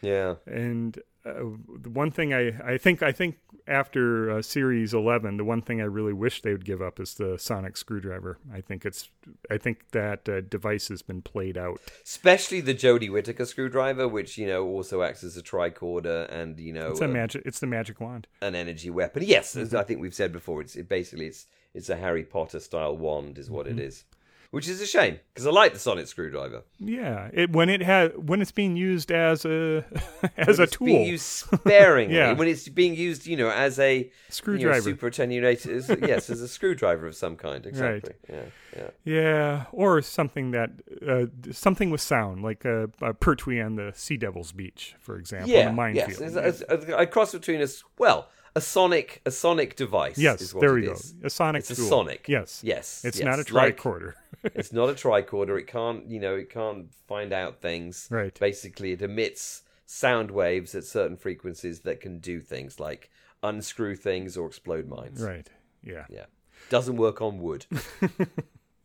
Yeah. 0.00 0.36
And 0.46 0.98
uh, 1.28 1.44
the 1.80 1.90
one 1.90 2.10
thing 2.10 2.32
I, 2.34 2.48
I 2.64 2.78
think 2.78 3.02
I 3.02 3.12
think 3.12 3.36
after 3.66 4.30
uh, 4.30 4.40
series 4.42 4.94
11 4.94 5.36
the 5.36 5.44
one 5.44 5.60
thing 5.60 5.80
I 5.80 5.84
really 5.84 6.14
wish 6.14 6.40
they 6.42 6.52
would 6.52 6.64
give 6.64 6.80
up 6.80 6.98
is 6.98 7.14
the 7.14 7.38
sonic 7.38 7.76
screwdriver 7.76 8.38
I 8.52 8.60
think 8.62 8.86
it's 8.86 9.10
I 9.50 9.58
think 9.58 9.90
that 9.90 10.28
uh, 10.28 10.40
device 10.40 10.88
has 10.88 11.02
been 11.02 11.20
played 11.22 11.58
out 11.58 11.80
Especially 12.04 12.60
the 12.62 12.74
Jodie 12.74 13.10
Whittaker 13.12 13.44
screwdriver, 13.44 14.08
which 14.08 14.38
you 14.38 14.46
know 14.46 14.64
also 14.66 15.02
acts 15.02 15.22
as 15.22 15.36
a 15.36 15.42
tricorder 15.42 16.26
and 16.32 16.58
you 16.58 16.72
know 16.72 16.90
it's 16.92 17.00
a 17.00 17.04
uh, 17.04 17.08
magic 17.08 17.42
it's 17.44 17.60
the 17.60 17.66
magic 17.66 18.00
wand 18.00 18.26
an 18.40 18.54
energy 18.54 18.88
weapon. 18.90 19.22
Yes, 19.26 19.54
as 19.56 19.68
Mm-hmm. 19.68 19.76
I 19.76 19.82
think 19.82 20.00
we've 20.00 20.14
said 20.14 20.32
before, 20.32 20.60
it's 20.62 20.74
it 20.76 20.88
basically 20.88 21.26
it's 21.26 21.46
it's 21.74 21.90
a 21.90 21.96
Harry 21.96 22.24
Potter 22.24 22.60
style 22.60 22.96
wand, 22.96 23.38
is 23.38 23.50
what 23.50 23.66
Mm-hmm. 23.66 23.78
it 23.80 23.84
is. 23.84 24.04
Which 24.50 24.66
is 24.66 24.80
a 24.80 24.86
shame 24.86 25.18
because 25.34 25.46
I 25.46 25.50
like 25.50 25.74
the 25.74 25.78
sonic 25.78 26.06
screwdriver. 26.06 26.62
yeah 26.78 27.28
it 27.34 27.50
when 27.52 27.68
it 27.68 27.82
has 27.82 28.12
when 28.16 28.40
it's 28.40 28.50
being 28.50 28.76
used 28.76 29.12
as 29.12 29.44
a 29.44 29.84
as 30.38 30.58
a 30.58 30.62
It's 30.62 30.72
tool 30.72 30.86
being 30.86 31.06
used 31.06 31.24
sparingly 31.24 32.14
Yeah. 32.20 32.32
when 32.32 32.48
it's 32.48 32.66
being 32.68 32.94
used, 32.94 33.26
you 33.26 33.36
know, 33.36 33.50
as 33.50 33.78
a 33.78 33.96
you 33.98 34.04
know, 34.04 34.10
screwdriver 34.30 34.80
super 34.80 35.08
attenuated. 35.08 35.76
as- 35.76 35.90
yes, 36.00 36.30
as 36.30 36.40
a 36.40 36.48
screwdriver 36.48 37.06
of 37.06 37.14
some 37.14 37.36
kind. 37.36 37.66
Exactly. 37.66 38.14
Yeah, 38.28 38.42
yeah. 38.76 38.90
yeah 39.04 39.64
or 39.72 40.00
something 40.00 40.52
that 40.52 40.70
uh, 41.06 41.26
something 41.52 41.90
with 41.90 42.00
sound 42.00 42.42
like 42.42 42.64
a, 42.64 42.88
a 43.02 43.12
Pertwee 43.12 43.60
on 43.60 43.76
the 43.76 43.92
Sea 43.94 44.16
Devil's 44.16 44.52
Beach 44.52 44.94
for 44.98 45.18
example 45.18 45.50
Yeah, 45.50 45.68
in 45.70 45.78
a 45.78 45.92
yes. 45.92 46.08
minefield 46.18 46.22
It's, 46.46 46.60
it's, 46.62 46.88
a, 46.88 46.96
a 46.96 47.06
cross 47.06 47.32
between 47.32 47.60
us. 47.60 47.84
Well, 47.98 48.28
a 48.58 48.60
sonic, 48.60 49.20
a 49.24 49.30
sonic 49.30 49.76
device. 49.76 50.18
yes 50.18 50.40
is 50.42 50.54
what 50.54 50.60
there 50.62 50.74
we 50.74 50.82
go 50.82 50.92
is. 50.92 51.14
a 51.24 51.30
sonic 51.30 51.60
It's 51.60 51.70
a 51.70 51.74
sonic. 51.76 52.28
yes 52.28 52.60
Yes, 52.62 53.04
it's 53.04 53.18
yes. 53.18 53.24
not 53.24 53.38
a 53.38 53.54
Like- 53.54 53.76
tricorder 53.76 54.12
it's 54.60 54.72
not 54.72 54.88
a 54.88 54.92
tricorder. 54.94 55.58
It 55.58 55.66
can't, 55.66 56.06
you 56.08 56.20
know, 56.20 56.36
it 56.36 56.48
can't 56.48 56.92
find 57.08 57.32
out 57.32 57.60
things. 57.60 58.06
Right. 58.08 58.38
Basically, 58.38 58.92
it 58.92 59.02
emits 59.02 59.62
sound 59.86 60.30
waves 60.30 60.74
at 60.76 60.84
certain 60.84 61.16
frequencies 61.16 61.80
that 61.80 62.00
can 62.00 62.20
do 62.20 62.40
things 62.40 62.78
like 62.78 63.10
unscrew 63.42 63.96
things 63.96 64.36
or 64.36 64.46
explode 64.46 64.86
mines. 64.88 65.20
right 65.22 65.48
yeah 65.82 66.04
Yeah. 66.08 66.26
Doesn't 66.70 66.96
work 66.96 67.20
on 67.22 67.38
wood. 67.38 67.66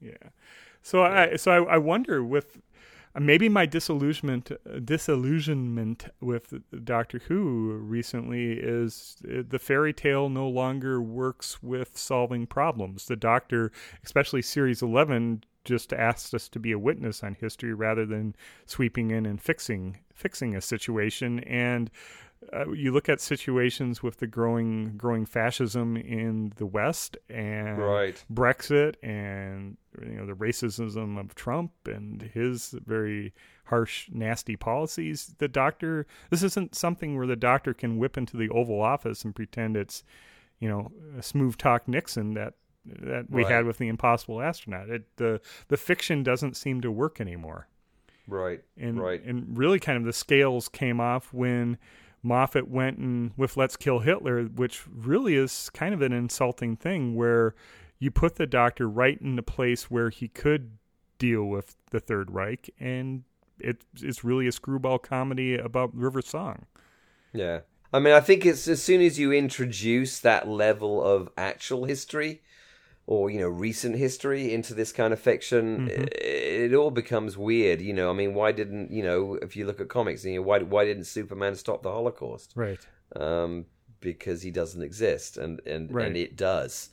Yeah. 0.01 0.17
So 0.81 1.03
I 1.03 1.35
so 1.37 1.51
I, 1.51 1.75
I 1.75 1.77
wonder 1.77 2.23
with 2.23 2.61
maybe 3.19 3.49
my 3.49 3.65
disillusionment 3.65 4.52
uh, 4.52 4.80
disillusionment 4.84 6.06
with 6.19 6.53
Doctor 6.84 7.19
Who 7.27 7.73
recently 7.73 8.53
is 8.53 9.18
uh, 9.27 9.44
the 9.48 9.60
fairy 9.60 9.94
tale 9.94 10.30
no 10.30 10.48
longer 10.48 11.02
works 11.02 11.61
with 11.61 11.98
solving 11.98 12.48
problems. 12.48 13.06
The 13.06 13.15
Doctor, 13.15 13.72
especially 14.03 14.41
series 14.41 14.81
11 14.81 15.44
just 15.64 15.94
asked 15.94 16.34
us 16.34 16.49
to 16.49 16.60
be 16.60 16.72
a 16.72 16.80
witness 16.80 17.23
on 17.23 17.35
history 17.35 17.73
rather 17.73 18.06
than 18.06 18.35
sweeping 18.65 19.11
in 19.11 19.26
and 19.26 19.41
fixing 19.41 19.99
fixing 20.14 20.56
a 20.56 20.61
situation 20.61 21.40
and 21.41 21.90
uh, 22.51 22.71
you 22.71 22.91
look 22.91 23.07
at 23.09 23.21
situations 23.21 24.01
with 24.03 24.17
the 24.17 24.27
growing 24.27 24.97
growing 24.97 25.25
fascism 25.25 25.95
in 25.97 26.51
the 26.57 26.65
West 26.65 27.17
and 27.29 27.77
Right. 27.77 28.23
Brexit 28.31 28.95
and 29.03 29.77
you 30.01 30.15
know 30.15 30.25
the 30.25 30.33
racism 30.33 31.19
of 31.19 31.35
Trump 31.35 31.71
and 31.85 32.21
his 32.33 32.75
very 32.85 33.33
harsh, 33.65 34.09
nasty 34.11 34.55
policies. 34.55 35.35
The 35.37 35.47
doctor, 35.47 36.05
this 36.29 36.43
isn't 36.43 36.75
something 36.75 37.15
where 37.17 37.27
the 37.27 37.35
doctor 37.35 37.73
can 37.73 37.97
whip 37.97 38.17
into 38.17 38.35
the 38.37 38.49
Oval 38.49 38.81
Office 38.81 39.23
and 39.23 39.35
pretend 39.35 39.77
it's 39.77 40.03
you 40.59 40.67
know 40.69 40.91
a 41.17 41.21
smooth 41.23 41.57
talk 41.57 41.87
Nixon 41.87 42.33
that 42.33 42.55
that 42.85 43.29
we 43.29 43.43
Right. 43.43 43.51
had 43.51 43.65
with 43.65 43.77
the 43.77 43.87
Impossible 43.87 44.41
Astronaut. 44.41 44.89
It, 44.89 45.05
the 45.17 45.39
the 45.69 45.77
fiction 45.77 46.23
doesn't 46.23 46.55
seem 46.57 46.81
to 46.81 46.91
work 46.91 47.21
anymore 47.21 47.67
Right. 48.27 48.61
and 48.77 48.99
right. 48.99 49.23
and 49.23 49.57
really 49.57 49.79
kind 49.79 49.97
of 49.97 50.03
the 50.05 50.13
scales 50.13 50.67
came 50.69 50.99
off 50.99 51.33
when 51.33 51.77
Moffat 52.23 52.69
went 52.69 52.97
and 52.97 53.31
with 53.35 53.57
Let's 53.57 53.75
Kill 53.75 53.99
Hitler, 53.99 54.43
which 54.43 54.83
really 54.89 55.35
is 55.35 55.69
kind 55.73 55.93
of 55.93 56.01
an 56.01 56.13
insulting 56.13 56.77
thing 56.77 57.15
where 57.15 57.53
you 57.99 58.09
put 58.09 58.35
the 58.35 58.47
doctor 58.47 58.89
right 58.89 59.19
in 59.21 59.35
the 59.35 59.43
place 59.43 59.91
where 59.91 60.09
he 60.09 60.29
could 60.29 60.77
deal 61.17 61.43
with 61.45 61.75
the 61.91 61.99
Third 61.99 62.31
Reich 62.31 62.69
and 62.79 63.23
it, 63.59 63.85
it's 64.01 64.23
really 64.23 64.47
a 64.47 64.51
screwball 64.51 64.99
comedy 64.99 65.55
about 65.55 65.95
River 65.95 66.21
Song. 66.21 66.65
Yeah. 67.33 67.61
I 67.93 67.99
mean, 67.99 68.13
I 68.13 68.21
think 68.21 68.45
it's 68.45 68.67
as 68.67 68.81
soon 68.81 69.01
as 69.01 69.19
you 69.19 69.31
introduce 69.31 70.19
that 70.19 70.47
level 70.47 71.03
of 71.03 71.29
actual 71.37 71.85
history, 71.85 72.41
or 73.05 73.30
you 73.30 73.39
know 73.39 73.49
recent 73.49 73.95
history 73.97 74.53
into 74.53 74.73
this 74.73 74.91
kind 74.91 75.11
of 75.13 75.19
fiction, 75.19 75.88
Mm-hmm. 75.89 76.03
it, 76.03 76.71
it 76.71 76.73
all 76.73 76.91
becomes 76.91 77.38
weird. 77.38 77.81
You 77.81 77.93
know, 77.93 78.09
I 78.09 78.13
mean, 78.13 78.34
why 78.34 78.51
didn't 78.51 78.91
you 78.91 79.03
know 79.03 79.35
if 79.41 79.55
you 79.55 79.65
look 79.65 79.81
at 79.81 79.89
comics, 79.89 80.23
you 80.25 80.35
know, 80.35 80.41
why 80.41 80.59
why 80.59 80.85
didn't 80.85 81.05
Superman 81.05 81.55
stop 81.55 81.84
the 81.84 81.91
Holocaust? 81.91 82.53
Right. 82.55 82.80
um, 83.15 83.65
because 83.99 84.41
he 84.41 84.51
doesn't 84.51 84.81
exist, 84.84 85.38
and 85.38 85.59
and 85.65 85.93
Right. 85.93 86.07
and 86.07 86.17
it 86.17 86.35
does, 86.35 86.89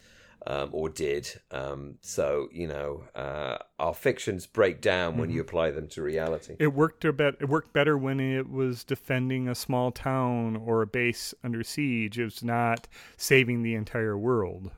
um, 0.46 0.70
or 0.72 0.88
did. 0.88 1.28
Um, 1.50 1.98
so 2.02 2.48
you 2.52 2.66
know, 2.68 3.04
uh, 3.14 3.58
our 3.78 3.94
fictions 3.94 4.46
break 4.46 4.80
down 4.80 5.16
when 5.16 5.28
Mm-hmm. 5.28 5.36
you 5.36 5.40
apply 5.42 5.70
them 5.72 5.88
to 5.88 6.02
reality. 6.02 6.54
It 6.58 6.72
worked 6.72 7.04
a 7.04 7.12
bit. 7.12 7.36
It 7.40 7.48
worked 7.48 7.72
better 7.72 7.96
when 7.98 8.20
it 8.20 8.48
was 8.50 8.84
defending 8.84 9.48
a 9.48 9.54
small 9.54 9.90
town 9.92 10.56
or 10.56 10.82
a 10.82 10.86
base 10.86 11.34
under 11.44 11.62
siege. 11.64 12.18
It 12.18 12.24
was 12.24 12.42
not 12.44 12.86
saving 13.16 13.62
the 13.62 13.74
entire 13.74 14.16
world. 14.18 14.70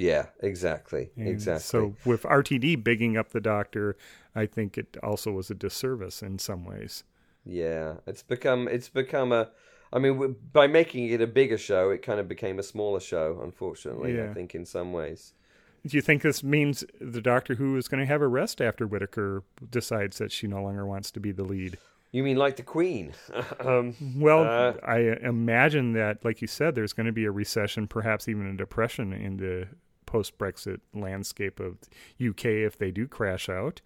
Yeah, 0.00 0.26
exactly, 0.40 1.10
And 1.16 1.28
exactly. 1.28 1.62
So 1.62 1.94
with 2.04 2.22
RTD 2.22 2.82
bigging 2.82 3.16
up 3.16 3.30
the 3.30 3.40
Doctor, 3.40 3.96
I 4.34 4.46
think 4.46 4.78
it 4.78 4.96
also 5.02 5.32
was 5.32 5.50
a 5.50 5.54
disservice 5.54 6.22
in 6.22 6.38
some 6.38 6.64
ways. 6.64 7.04
yeah, 7.44 7.94
it's 8.06 8.22
become 8.22 8.68
it's 8.68 8.88
become 8.88 9.32
a. 9.32 9.50
I 9.92 9.98
mean, 9.98 10.36
by 10.52 10.68
making 10.68 11.06
it 11.08 11.20
a 11.20 11.26
bigger 11.26 11.58
show, 11.58 11.90
it 11.90 12.02
kind 12.02 12.20
of 12.20 12.28
became 12.28 12.58
a 12.60 12.62
smaller 12.62 13.00
show. 13.00 13.40
Unfortunately, 13.42 14.22
I 14.22 14.32
think 14.32 14.54
in 14.54 14.64
some 14.64 14.92
ways. 14.92 15.34
Do 15.86 15.96
you 15.96 16.02
think 16.02 16.22
this 16.22 16.42
means 16.44 16.84
the 17.00 17.22
Doctor 17.22 17.54
Who 17.54 17.76
is 17.76 17.88
going 17.88 18.00
to 18.00 18.06
have 18.06 18.20
a 18.22 18.28
rest 18.28 18.60
after 18.60 18.86
Whittaker 18.86 19.42
decides 19.70 20.18
that 20.18 20.30
she 20.30 20.46
no 20.46 20.62
longer 20.62 20.86
wants 20.86 21.10
to 21.12 21.20
be 21.20 21.32
the 21.32 21.42
lead? 21.44 21.78
You 22.12 22.22
mean 22.22 22.36
like 22.36 22.56
the 22.56 22.62
Queen? 22.62 23.14
um, 23.60 23.94
Well, 24.16 24.44
Uh, 24.44 24.74
I 24.84 24.98
imagine 25.22 25.92
that, 25.94 26.24
like 26.24 26.40
you 26.42 26.48
said, 26.48 26.74
there's 26.74 26.92
going 26.92 27.06
to 27.06 27.12
be 27.12 27.24
a 27.24 27.30
recession, 27.30 27.86
perhaps 27.86 28.28
even 28.28 28.46
a 28.46 28.56
depression 28.56 29.12
in 29.12 29.36
the 29.38 29.68
post-Brexit 30.10 30.80
landscape 30.92 31.60
of 31.60 31.78
UK 32.20 32.46
if 32.46 32.76
they 32.76 32.90
do 32.90 33.06
crash 33.06 33.48
out. 33.48 33.80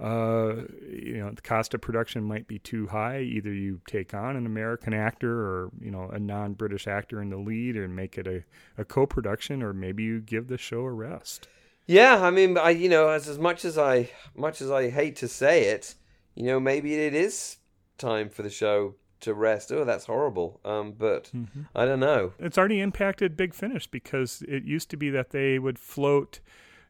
Uh, 0.00 0.62
you 0.88 1.18
know, 1.18 1.30
the 1.30 1.42
cost 1.42 1.74
of 1.74 1.80
production 1.80 2.22
might 2.22 2.46
be 2.46 2.58
too 2.58 2.86
high. 2.86 3.20
Either 3.20 3.52
you 3.52 3.80
take 3.86 4.14
on 4.14 4.36
an 4.36 4.46
American 4.46 4.94
actor 4.94 5.40
or 5.40 5.70
you 5.80 5.90
know 5.90 6.08
a 6.10 6.18
non-British 6.18 6.86
actor 6.86 7.20
in 7.20 7.30
the 7.30 7.36
lead 7.36 7.76
and 7.76 7.94
make 7.94 8.16
it 8.16 8.26
a, 8.26 8.44
a 8.78 8.84
co-production, 8.84 9.62
or 9.62 9.72
maybe 9.72 10.04
you 10.04 10.20
give 10.20 10.46
the 10.46 10.56
show 10.56 10.82
a 10.82 10.90
rest. 10.90 11.48
Yeah, 11.86 12.22
I 12.24 12.30
mean, 12.30 12.56
I 12.56 12.70
you 12.70 12.88
know, 12.88 13.08
as 13.08 13.28
as 13.28 13.38
much 13.38 13.64
as 13.64 13.76
I 13.76 14.10
much 14.36 14.62
as 14.62 14.70
I 14.70 14.88
hate 14.88 15.16
to 15.16 15.28
say 15.28 15.64
it, 15.64 15.96
you 16.34 16.44
know, 16.44 16.60
maybe 16.60 16.94
it 16.94 17.14
is 17.14 17.56
time 17.98 18.30
for 18.30 18.42
the 18.42 18.50
show 18.50 18.94
to 19.20 19.34
rest. 19.34 19.72
Oh, 19.72 19.84
that's 19.84 20.06
horrible. 20.06 20.60
Um, 20.64 20.92
but 20.92 21.30
I 21.74 21.84
don't 21.84 22.00
know. 22.00 22.32
It's 22.38 22.56
already 22.58 22.80
impacted 22.80 23.36
Big 23.36 23.54
Finish 23.54 23.86
because 23.86 24.42
it 24.48 24.64
used 24.64 24.90
to 24.90 24.96
be 24.96 25.10
that 25.10 25.30
they 25.30 25.58
would 25.58 25.78
float 25.78 26.40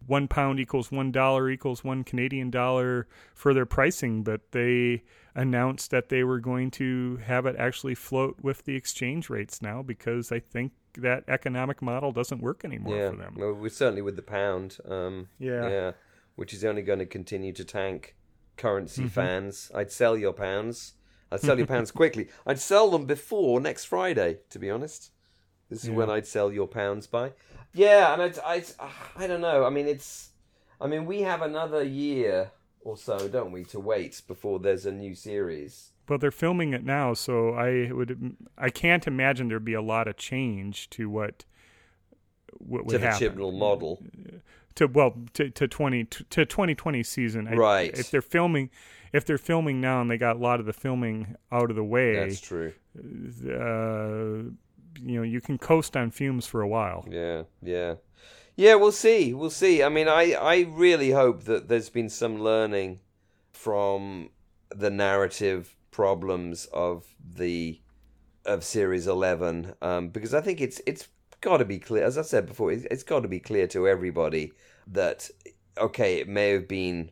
one 0.06 0.28
pound 0.28 0.60
equals 0.60 0.92
one 0.92 1.10
dollar 1.10 1.50
equals 1.50 1.82
one 1.82 2.04
Canadian 2.04 2.50
dollar 2.50 3.08
for 3.34 3.52
their 3.52 3.66
pricing, 3.66 4.22
but 4.22 4.52
they 4.52 5.02
announced 5.34 5.90
that 5.90 6.08
they 6.08 6.22
were 6.24 6.38
going 6.38 6.70
to 6.70 7.16
have 7.24 7.46
it 7.46 7.56
actually 7.58 7.94
float 7.94 8.36
with 8.42 8.64
the 8.64 8.76
exchange 8.76 9.28
rates 9.28 9.60
now 9.60 9.82
because 9.82 10.30
I 10.30 10.38
think 10.40 10.72
that 10.96 11.24
economic 11.28 11.80
model 11.82 12.12
doesn't 12.12 12.40
work 12.40 12.64
anymore 12.64 12.96
yeah, 12.96 13.10
for 13.10 13.16
them. 13.16 13.34
well, 13.38 13.52
we're 13.54 13.68
certainly 13.70 14.02
with 14.02 14.16
the 14.16 14.22
pound. 14.22 14.78
Um, 14.88 15.28
Yeah. 15.38 15.68
yeah, 15.68 15.92
which 16.36 16.52
is 16.54 16.64
only 16.64 16.82
going 16.82 16.98
to 17.00 17.06
continue 17.06 17.52
to 17.52 17.64
tank 17.64 18.14
currency 18.56 19.02
Mm-hmm. 19.02 19.08
fans. 19.10 19.70
I'd 19.74 19.90
sell 19.92 20.16
your 20.16 20.32
pounds. 20.32 20.94
I'd 21.30 21.40
sell 21.40 21.58
your 21.58 21.66
pounds 21.74 21.90
quickly. 21.90 22.28
I'd 22.46 22.58
sell 22.58 22.90
them 22.90 23.04
before 23.06 23.60
next 23.60 23.84
Friday. 23.86 24.38
To 24.50 24.58
be 24.58 24.70
honest, 24.70 25.10
this 25.68 25.82
is 25.82 25.88
Yeah. 25.90 25.94
when 25.96 26.10
I'd 26.10 26.26
sell 26.26 26.52
your 26.52 26.66
pounds 26.68 27.06
by. 27.06 27.32
Yeah, 27.74 28.14
and 28.14 28.22
I, 28.44 28.62
I, 28.80 28.90
I 29.16 29.26
don't 29.26 29.40
know. 29.42 29.64
I 29.64 29.70
mean, 29.70 29.86
it's. 29.86 30.30
I 30.80 30.86
mean, 30.86 31.06
we 31.06 31.22
have 31.22 31.42
another 31.42 31.82
year 31.82 32.52
or 32.80 32.96
so, 32.96 33.28
don't 33.28 33.50
we, 33.52 33.64
to 33.64 33.80
wait 33.80 34.22
before 34.28 34.58
there's 34.60 34.86
a 34.86 34.92
new 34.92 35.14
series. 35.14 35.90
But 36.06 36.20
they're 36.22 36.30
filming 36.30 36.72
it 36.72 36.84
now, 36.84 37.12
so 37.14 37.52
I 37.54 37.90
would 37.92 38.36
I 38.56 38.70
can't 38.70 39.06
imagine 39.06 39.48
there'd 39.48 39.64
be 39.64 39.74
a 39.74 39.82
lot 39.82 40.08
of 40.08 40.16
change 40.16 40.88
to 40.90 41.10
what 41.10 41.44
what 42.52 42.86
would 42.86 42.92
to 42.92 42.98
the 42.98 43.06
happen. 43.10 43.36
Chibnall 43.36 43.56
model. 43.58 44.02
to 44.76 44.86
well 44.86 45.14
to 45.34 45.50
to 45.50 45.68
twenty 45.68 46.04
to 46.04 46.46
twenty 46.46 46.74
twenty 46.74 47.02
season. 47.02 47.48
I- 47.48 47.54
Right. 47.54 47.98
If 47.98 48.10
they're 48.10 48.22
filming, 48.22 48.70
if 49.12 49.24
they're 49.24 49.38
filming 49.38 49.80
now 49.80 50.00
and 50.00 50.10
they 50.10 50.18
got 50.18 50.36
a 50.36 50.38
lot 50.38 50.60
of 50.60 50.66
the 50.66 50.72
filming 50.72 51.36
out 51.50 51.70
of 51.70 51.76
the 51.76 51.84
way, 51.84 52.14
That's 52.14 52.40
true. 52.40 52.72
uh, 52.96 54.50
you 55.00 55.16
know, 55.16 55.22
you 55.22 55.40
can 55.40 55.58
coast 55.58 55.96
on 55.96 56.10
fumes 56.10 56.46
for 56.46 56.60
a 56.62 56.68
while. 56.68 57.06
Yeah, 57.08 57.44
yeah, 57.62 57.94
yeah. 58.56 58.74
We'll 58.74 58.92
see. 58.92 59.34
We'll 59.34 59.50
see. 59.50 59.82
I 59.82 59.88
mean, 59.88 60.08
I 60.08 60.32
I 60.32 60.66
really 60.70 61.10
hope 61.10 61.44
that 61.44 61.68
there's 61.68 61.90
been 61.90 62.08
some 62.08 62.42
learning 62.42 63.00
from 63.52 64.30
the 64.74 64.90
narrative 64.90 65.76
problems 65.90 66.66
of 66.66 67.06
the 67.34 67.80
of 68.44 68.64
series 68.64 69.06
eleven, 69.06 69.74
um, 69.82 70.08
because 70.08 70.34
I 70.34 70.40
think 70.40 70.60
it's 70.60 70.80
it's 70.86 71.08
got 71.40 71.58
to 71.58 71.64
be 71.64 71.78
clear. 71.78 72.04
As 72.04 72.18
I 72.18 72.22
said 72.22 72.46
before, 72.46 72.72
it's, 72.72 72.86
it's 72.90 73.02
got 73.02 73.20
to 73.20 73.28
be 73.28 73.40
clear 73.40 73.66
to 73.68 73.86
everybody 73.86 74.52
that 74.88 75.30
okay, 75.76 76.18
it 76.18 76.28
may 76.28 76.50
have 76.50 76.66
been 76.66 77.10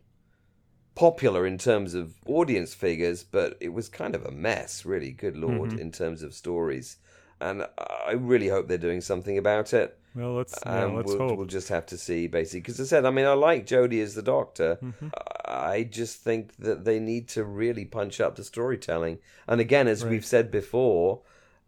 popular 0.96 1.46
in 1.46 1.58
terms 1.58 1.94
of 1.94 2.14
audience 2.26 2.74
figures, 2.74 3.22
but 3.22 3.56
it 3.60 3.72
was 3.72 3.88
kind 3.88 4.14
of 4.16 4.24
a 4.24 4.30
mess, 4.32 4.84
really. 4.84 5.12
Good 5.12 5.36
lord, 5.36 5.78
in 5.78 5.92
terms 5.92 6.22
of 6.24 6.34
stories. 6.34 6.96
And 7.40 7.66
I 7.78 8.12
really 8.12 8.48
hope 8.48 8.66
they're 8.66 8.78
doing 8.78 9.00
something 9.02 9.38
about 9.38 9.72
it. 9.74 9.98
Well, 10.14 10.32
let's 10.36 10.58
yeah, 10.64 10.84
Um, 10.84 10.96
let's 10.96 11.08
we'll, 11.08 11.18
hope. 11.28 11.36
we'll 11.36 11.46
just 11.46 11.68
have 11.68 11.84
to 11.86 11.98
see, 11.98 12.26
basically. 12.26 12.60
Because 12.60 12.80
I 12.80 12.84
said, 12.84 13.04
I 13.04 13.10
mean, 13.10 13.26
I 13.26 13.34
like 13.34 13.66
Jodie 13.66 14.02
as 14.02 14.14
the 14.14 14.22
Doctor. 14.22 14.78
Mm-hmm. 14.82 15.08
I 15.44 15.82
just 15.84 16.22
think 16.22 16.56
that 16.56 16.86
they 16.86 16.98
need 16.98 17.28
to 17.28 17.44
really 17.44 17.84
punch 17.84 18.18
up 18.20 18.36
the 18.36 18.42
storytelling. 18.44 19.18
And 19.46 19.60
again, 19.60 19.86
as 19.88 20.02
Right. 20.02 20.12
we've 20.12 20.24
said 20.24 20.50
before, 20.50 21.20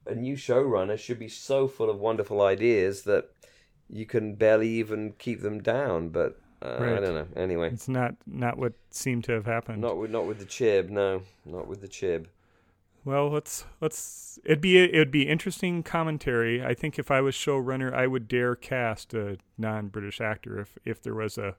a 0.07 0.15
new 0.15 0.37
showrunner 0.37 0.99
should 0.99 1.19
be 1.19 1.29
so 1.29 1.69
full 1.69 1.91
of 1.91 2.01
wonderful 2.01 2.41
ideas 2.41 3.03
that 3.03 3.29
you 3.91 4.07
can 4.07 4.35
barely 4.37 4.71
even 4.71 5.13
keep 5.19 5.43
them 5.43 5.61
down. 5.63 6.09
But 6.09 6.41
uh, 6.63 6.77
I 6.81 7.01
don't 7.01 7.15
know. 7.15 7.27
Anyway, 7.37 7.71
It's 7.73 7.89
not 7.89 8.15
not 8.27 8.59
what 8.59 8.73
seemed 8.91 9.25
to 9.25 9.33
have 9.33 9.47
happened. 9.47 9.81
not 9.81 9.97
with 9.97 10.11
not 10.11 10.27
with 10.27 10.39
the 10.39 10.45
chib. 10.47 10.89
No, 10.91 11.23
not 11.45 11.67
with 11.67 11.81
the 11.81 11.89
chib. 11.89 12.27
Well, 13.05 13.31
let's 13.31 13.65
let's 13.81 14.39
it'd 14.45 14.61
be 14.61 14.77
it'd 14.79 15.11
be 15.11 15.29
interesting 15.29 15.83
commentary. 15.83 16.63
I 16.65 16.75
think 16.75 16.99
if 16.99 17.11
I 17.11 17.21
was 17.21 17.35
showrunner, 17.35 17.93
I 17.95 18.07
would 18.07 18.29
dare 18.29 18.55
cast 18.55 19.15
a 19.15 19.39
non-British 19.57 20.21
actor 20.21 20.59
if 20.59 20.77
if 20.85 21.01
there 21.03 21.15
was 21.15 21.39
a 21.39 21.57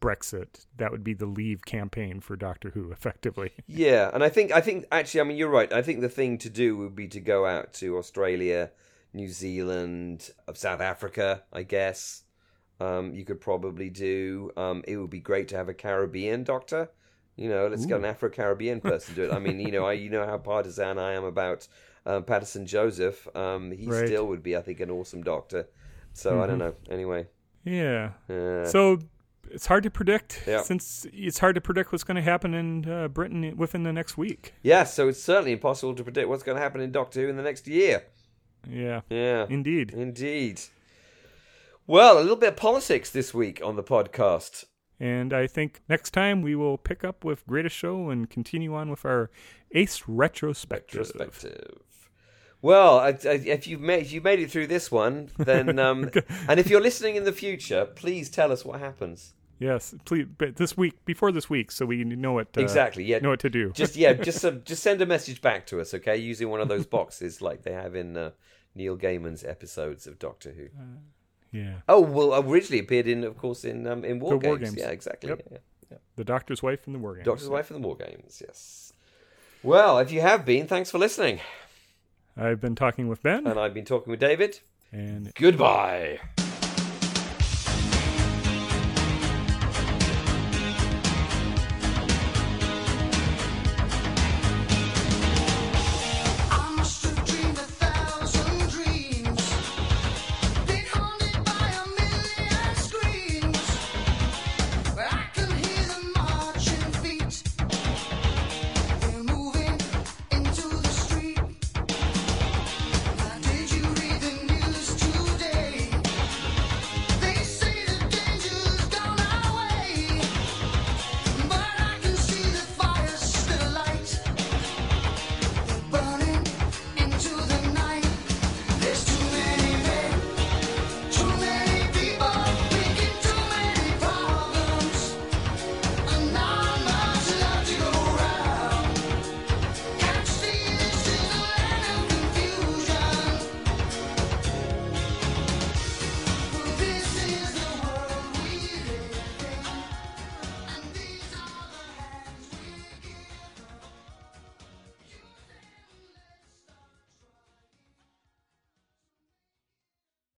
Brexit. 0.00 0.66
That 0.76 0.92
would 0.92 1.02
be 1.02 1.14
the 1.14 1.26
leave 1.26 1.64
campaign 1.64 2.20
for 2.20 2.36
Doctor 2.36 2.70
Who, 2.70 2.90
effectively. 2.92 3.52
Yeah, 3.66 4.10
and 4.12 4.22
I 4.22 4.28
think 4.28 4.52
I 4.52 4.60
think 4.60 4.84
actually, 4.92 5.22
I 5.22 5.24
mean, 5.24 5.36
you're 5.38 5.48
right. 5.48 5.72
I 5.72 5.82
think 5.82 6.02
the 6.02 6.08
thing 6.08 6.38
to 6.38 6.50
do 6.50 6.76
would 6.76 6.94
be 6.94 7.08
to 7.08 7.20
go 7.20 7.46
out 7.46 7.72
to 7.74 7.96
Australia, 7.96 8.70
New 9.14 9.28
Zealand, 9.28 10.30
of 10.46 10.56
South 10.58 10.80
Africa. 10.80 11.42
I 11.52 11.62
guess 11.62 12.21
um, 12.82 13.14
you 13.14 13.24
could 13.24 13.40
probably 13.40 13.88
do. 13.90 14.50
Um, 14.56 14.82
it 14.86 14.96
would 14.96 15.10
be 15.10 15.20
great 15.20 15.48
to 15.48 15.56
have 15.56 15.68
a 15.68 15.74
Caribbean 15.74 16.44
doctor. 16.44 16.90
You 17.36 17.48
know, 17.48 17.66
let's 17.68 17.86
get 17.86 17.98
an 17.98 18.04
Afro 18.04 18.28
Caribbean 18.30 18.80
person 18.80 19.14
to 19.14 19.20
do 19.20 19.30
it. 19.30 19.34
I 19.34 19.38
mean, 19.38 19.58
you 19.60 19.72
know, 19.72 19.84
I 19.86 19.94
you 19.94 20.10
know 20.10 20.26
how 20.26 20.38
partisan 20.38 20.98
I 20.98 21.12
am 21.14 21.24
about 21.24 21.66
um, 22.04 22.24
Paterson 22.24 22.66
Joseph. 22.66 23.26
Um, 23.36 23.70
he 23.72 23.86
Right. 23.86 24.06
still 24.06 24.26
would 24.26 24.42
be, 24.42 24.56
I 24.56 24.62
think, 24.62 24.80
an 24.80 24.90
awesome 24.90 25.22
doctor. 25.22 25.66
So 26.12 26.42
I 26.42 26.46
don't 26.46 26.58
know. 26.58 26.74
Anyway, 26.90 27.26
Yeah. 27.64 28.10
uh, 28.28 28.66
So 28.66 28.98
it's 29.50 29.66
hard 29.66 29.82
to 29.84 29.90
predict 29.90 30.42
Yeah. 30.46 30.62
since 30.62 31.06
it's 31.12 31.38
hard 31.38 31.54
to 31.54 31.60
predict 31.60 31.90
what's 31.92 32.04
going 32.04 32.16
to 32.16 32.22
happen 32.32 32.52
in 32.54 32.88
uh, 32.90 33.08
Britain 33.08 33.56
within 33.56 33.82
the 33.82 33.92
next 33.92 34.18
week. 34.18 34.52
yeah. 34.62 34.84
So 34.84 35.08
it's 35.08 35.22
certainly 35.22 35.52
impossible 35.52 35.94
to 35.94 36.02
predict 36.02 36.28
what's 36.28 36.42
going 36.42 36.56
to 36.56 36.62
happen 36.62 36.80
in 36.82 36.92
Doctor 36.92 37.20
Who 37.22 37.28
in 37.28 37.36
the 37.36 37.42
next 37.42 37.66
year. 37.66 38.02
Yeah. 38.68 39.00
Yeah. 39.08 39.46
Indeed. 39.48 39.92
Indeed. 39.94 40.60
Well, 41.86 42.18
a 42.18 42.20
little 42.20 42.36
bit 42.36 42.50
of 42.50 42.56
politics 42.56 43.10
this 43.10 43.34
week 43.34 43.60
on 43.64 43.76
the 43.76 43.82
podcast. 43.82 44.66
And 45.00 45.32
I 45.32 45.48
think 45.48 45.80
next 45.88 46.12
time 46.12 46.40
we 46.40 46.54
will 46.54 46.78
pick 46.78 47.02
up 47.02 47.24
with 47.24 47.44
Greatest 47.46 47.74
Show 47.74 48.08
and 48.10 48.30
continue 48.30 48.72
on 48.74 48.88
with 48.88 49.04
our 49.04 49.30
Ace 49.72 50.04
retrospective. 50.06 51.00
Retrospective. 51.00 51.82
Well, 52.60 53.00
I, 53.00 53.08
I, 53.08 53.42
if 53.44 53.66
you've 53.66 53.80
made 53.80 54.02
if 54.02 54.12
you 54.12 54.20
made 54.20 54.38
it 54.38 54.48
through 54.48 54.68
this 54.68 54.92
one, 54.92 55.30
then 55.36 55.78
um, 55.80 56.08
and 56.48 56.60
if 56.60 56.70
you're 56.70 56.80
listening 56.80 57.16
in 57.16 57.24
the 57.24 57.32
future, 57.32 57.84
please 57.84 58.30
tell 58.30 58.52
us 58.52 58.64
what 58.64 58.78
happens. 58.78 59.34
Yes, 59.58 59.92
please. 60.04 60.26
But 60.38 60.56
this 60.56 60.76
week, 60.76 61.04
before 61.04 61.32
this 61.32 61.50
week, 61.50 61.72
so 61.72 61.84
we 61.86 62.04
know 62.04 62.32
what 62.32 62.56
uh, 62.56 62.60
Exactly. 62.60 63.02
Yeah. 63.04 63.18
know 63.18 63.30
what 63.30 63.40
to 63.40 63.50
do. 63.50 63.72
Just 63.72 63.96
yeah. 63.96 64.12
Just 64.12 64.44
uh, 64.44 64.52
just 64.52 64.84
send 64.84 65.02
a 65.02 65.06
message 65.06 65.40
back 65.40 65.66
to 65.66 65.80
us, 65.80 65.94
okay? 65.94 66.16
Using 66.16 66.48
one 66.48 66.60
of 66.60 66.68
those 66.68 66.86
boxes 66.86 67.42
like 67.42 67.62
they 67.62 67.72
have 67.72 67.96
in 67.96 68.16
uh, 68.16 68.30
Neil 68.76 68.96
Gaiman's 68.96 69.42
episodes 69.42 70.06
of 70.06 70.20
Doctor 70.20 70.52
Who. 70.52 70.68
Yeah. 71.52 71.74
Oh 71.88 72.00
well, 72.00 72.34
originally 72.48 72.80
appeared 72.80 73.06
in, 73.06 73.22
of 73.24 73.36
course, 73.38 73.64
in 73.64 73.86
um, 73.86 74.04
in 74.04 74.18
War, 74.18 74.38
The 74.38 74.48
War 74.48 74.56
Games. 74.58 74.70
Games. 74.70 74.82
Yeah, 74.82 74.90
exactly. 74.90 75.28
Yep. 75.30 75.42
Yeah, 75.52 75.58
yeah. 75.90 75.96
The 76.16 76.24
Doctor's 76.24 76.62
Wife 76.62 76.80
and 76.86 76.94
the 76.94 76.98
War 76.98 77.14
Games. 77.14 77.26
Doctor's 77.26 77.48
Wife 77.48 77.70
and 77.70 77.82
the 77.82 77.86
War 77.86 77.96
Games. 77.96 78.42
Yes. 78.44 78.92
Well, 79.62 79.98
if 79.98 80.10
you 80.10 80.20
have 80.22 80.44
been, 80.44 80.66
thanks 80.66 80.90
for 80.90 80.98
listening. 80.98 81.40
I've 82.36 82.60
been 82.60 82.74
talking 82.74 83.06
with 83.08 83.22
Ben, 83.22 83.46
And 83.46 83.60
I've 83.60 83.74
been 83.74 83.84
talking 83.84 84.10
with 84.10 84.18
David. 84.18 84.58
and 84.90 85.32
Goodbye. 85.34 86.18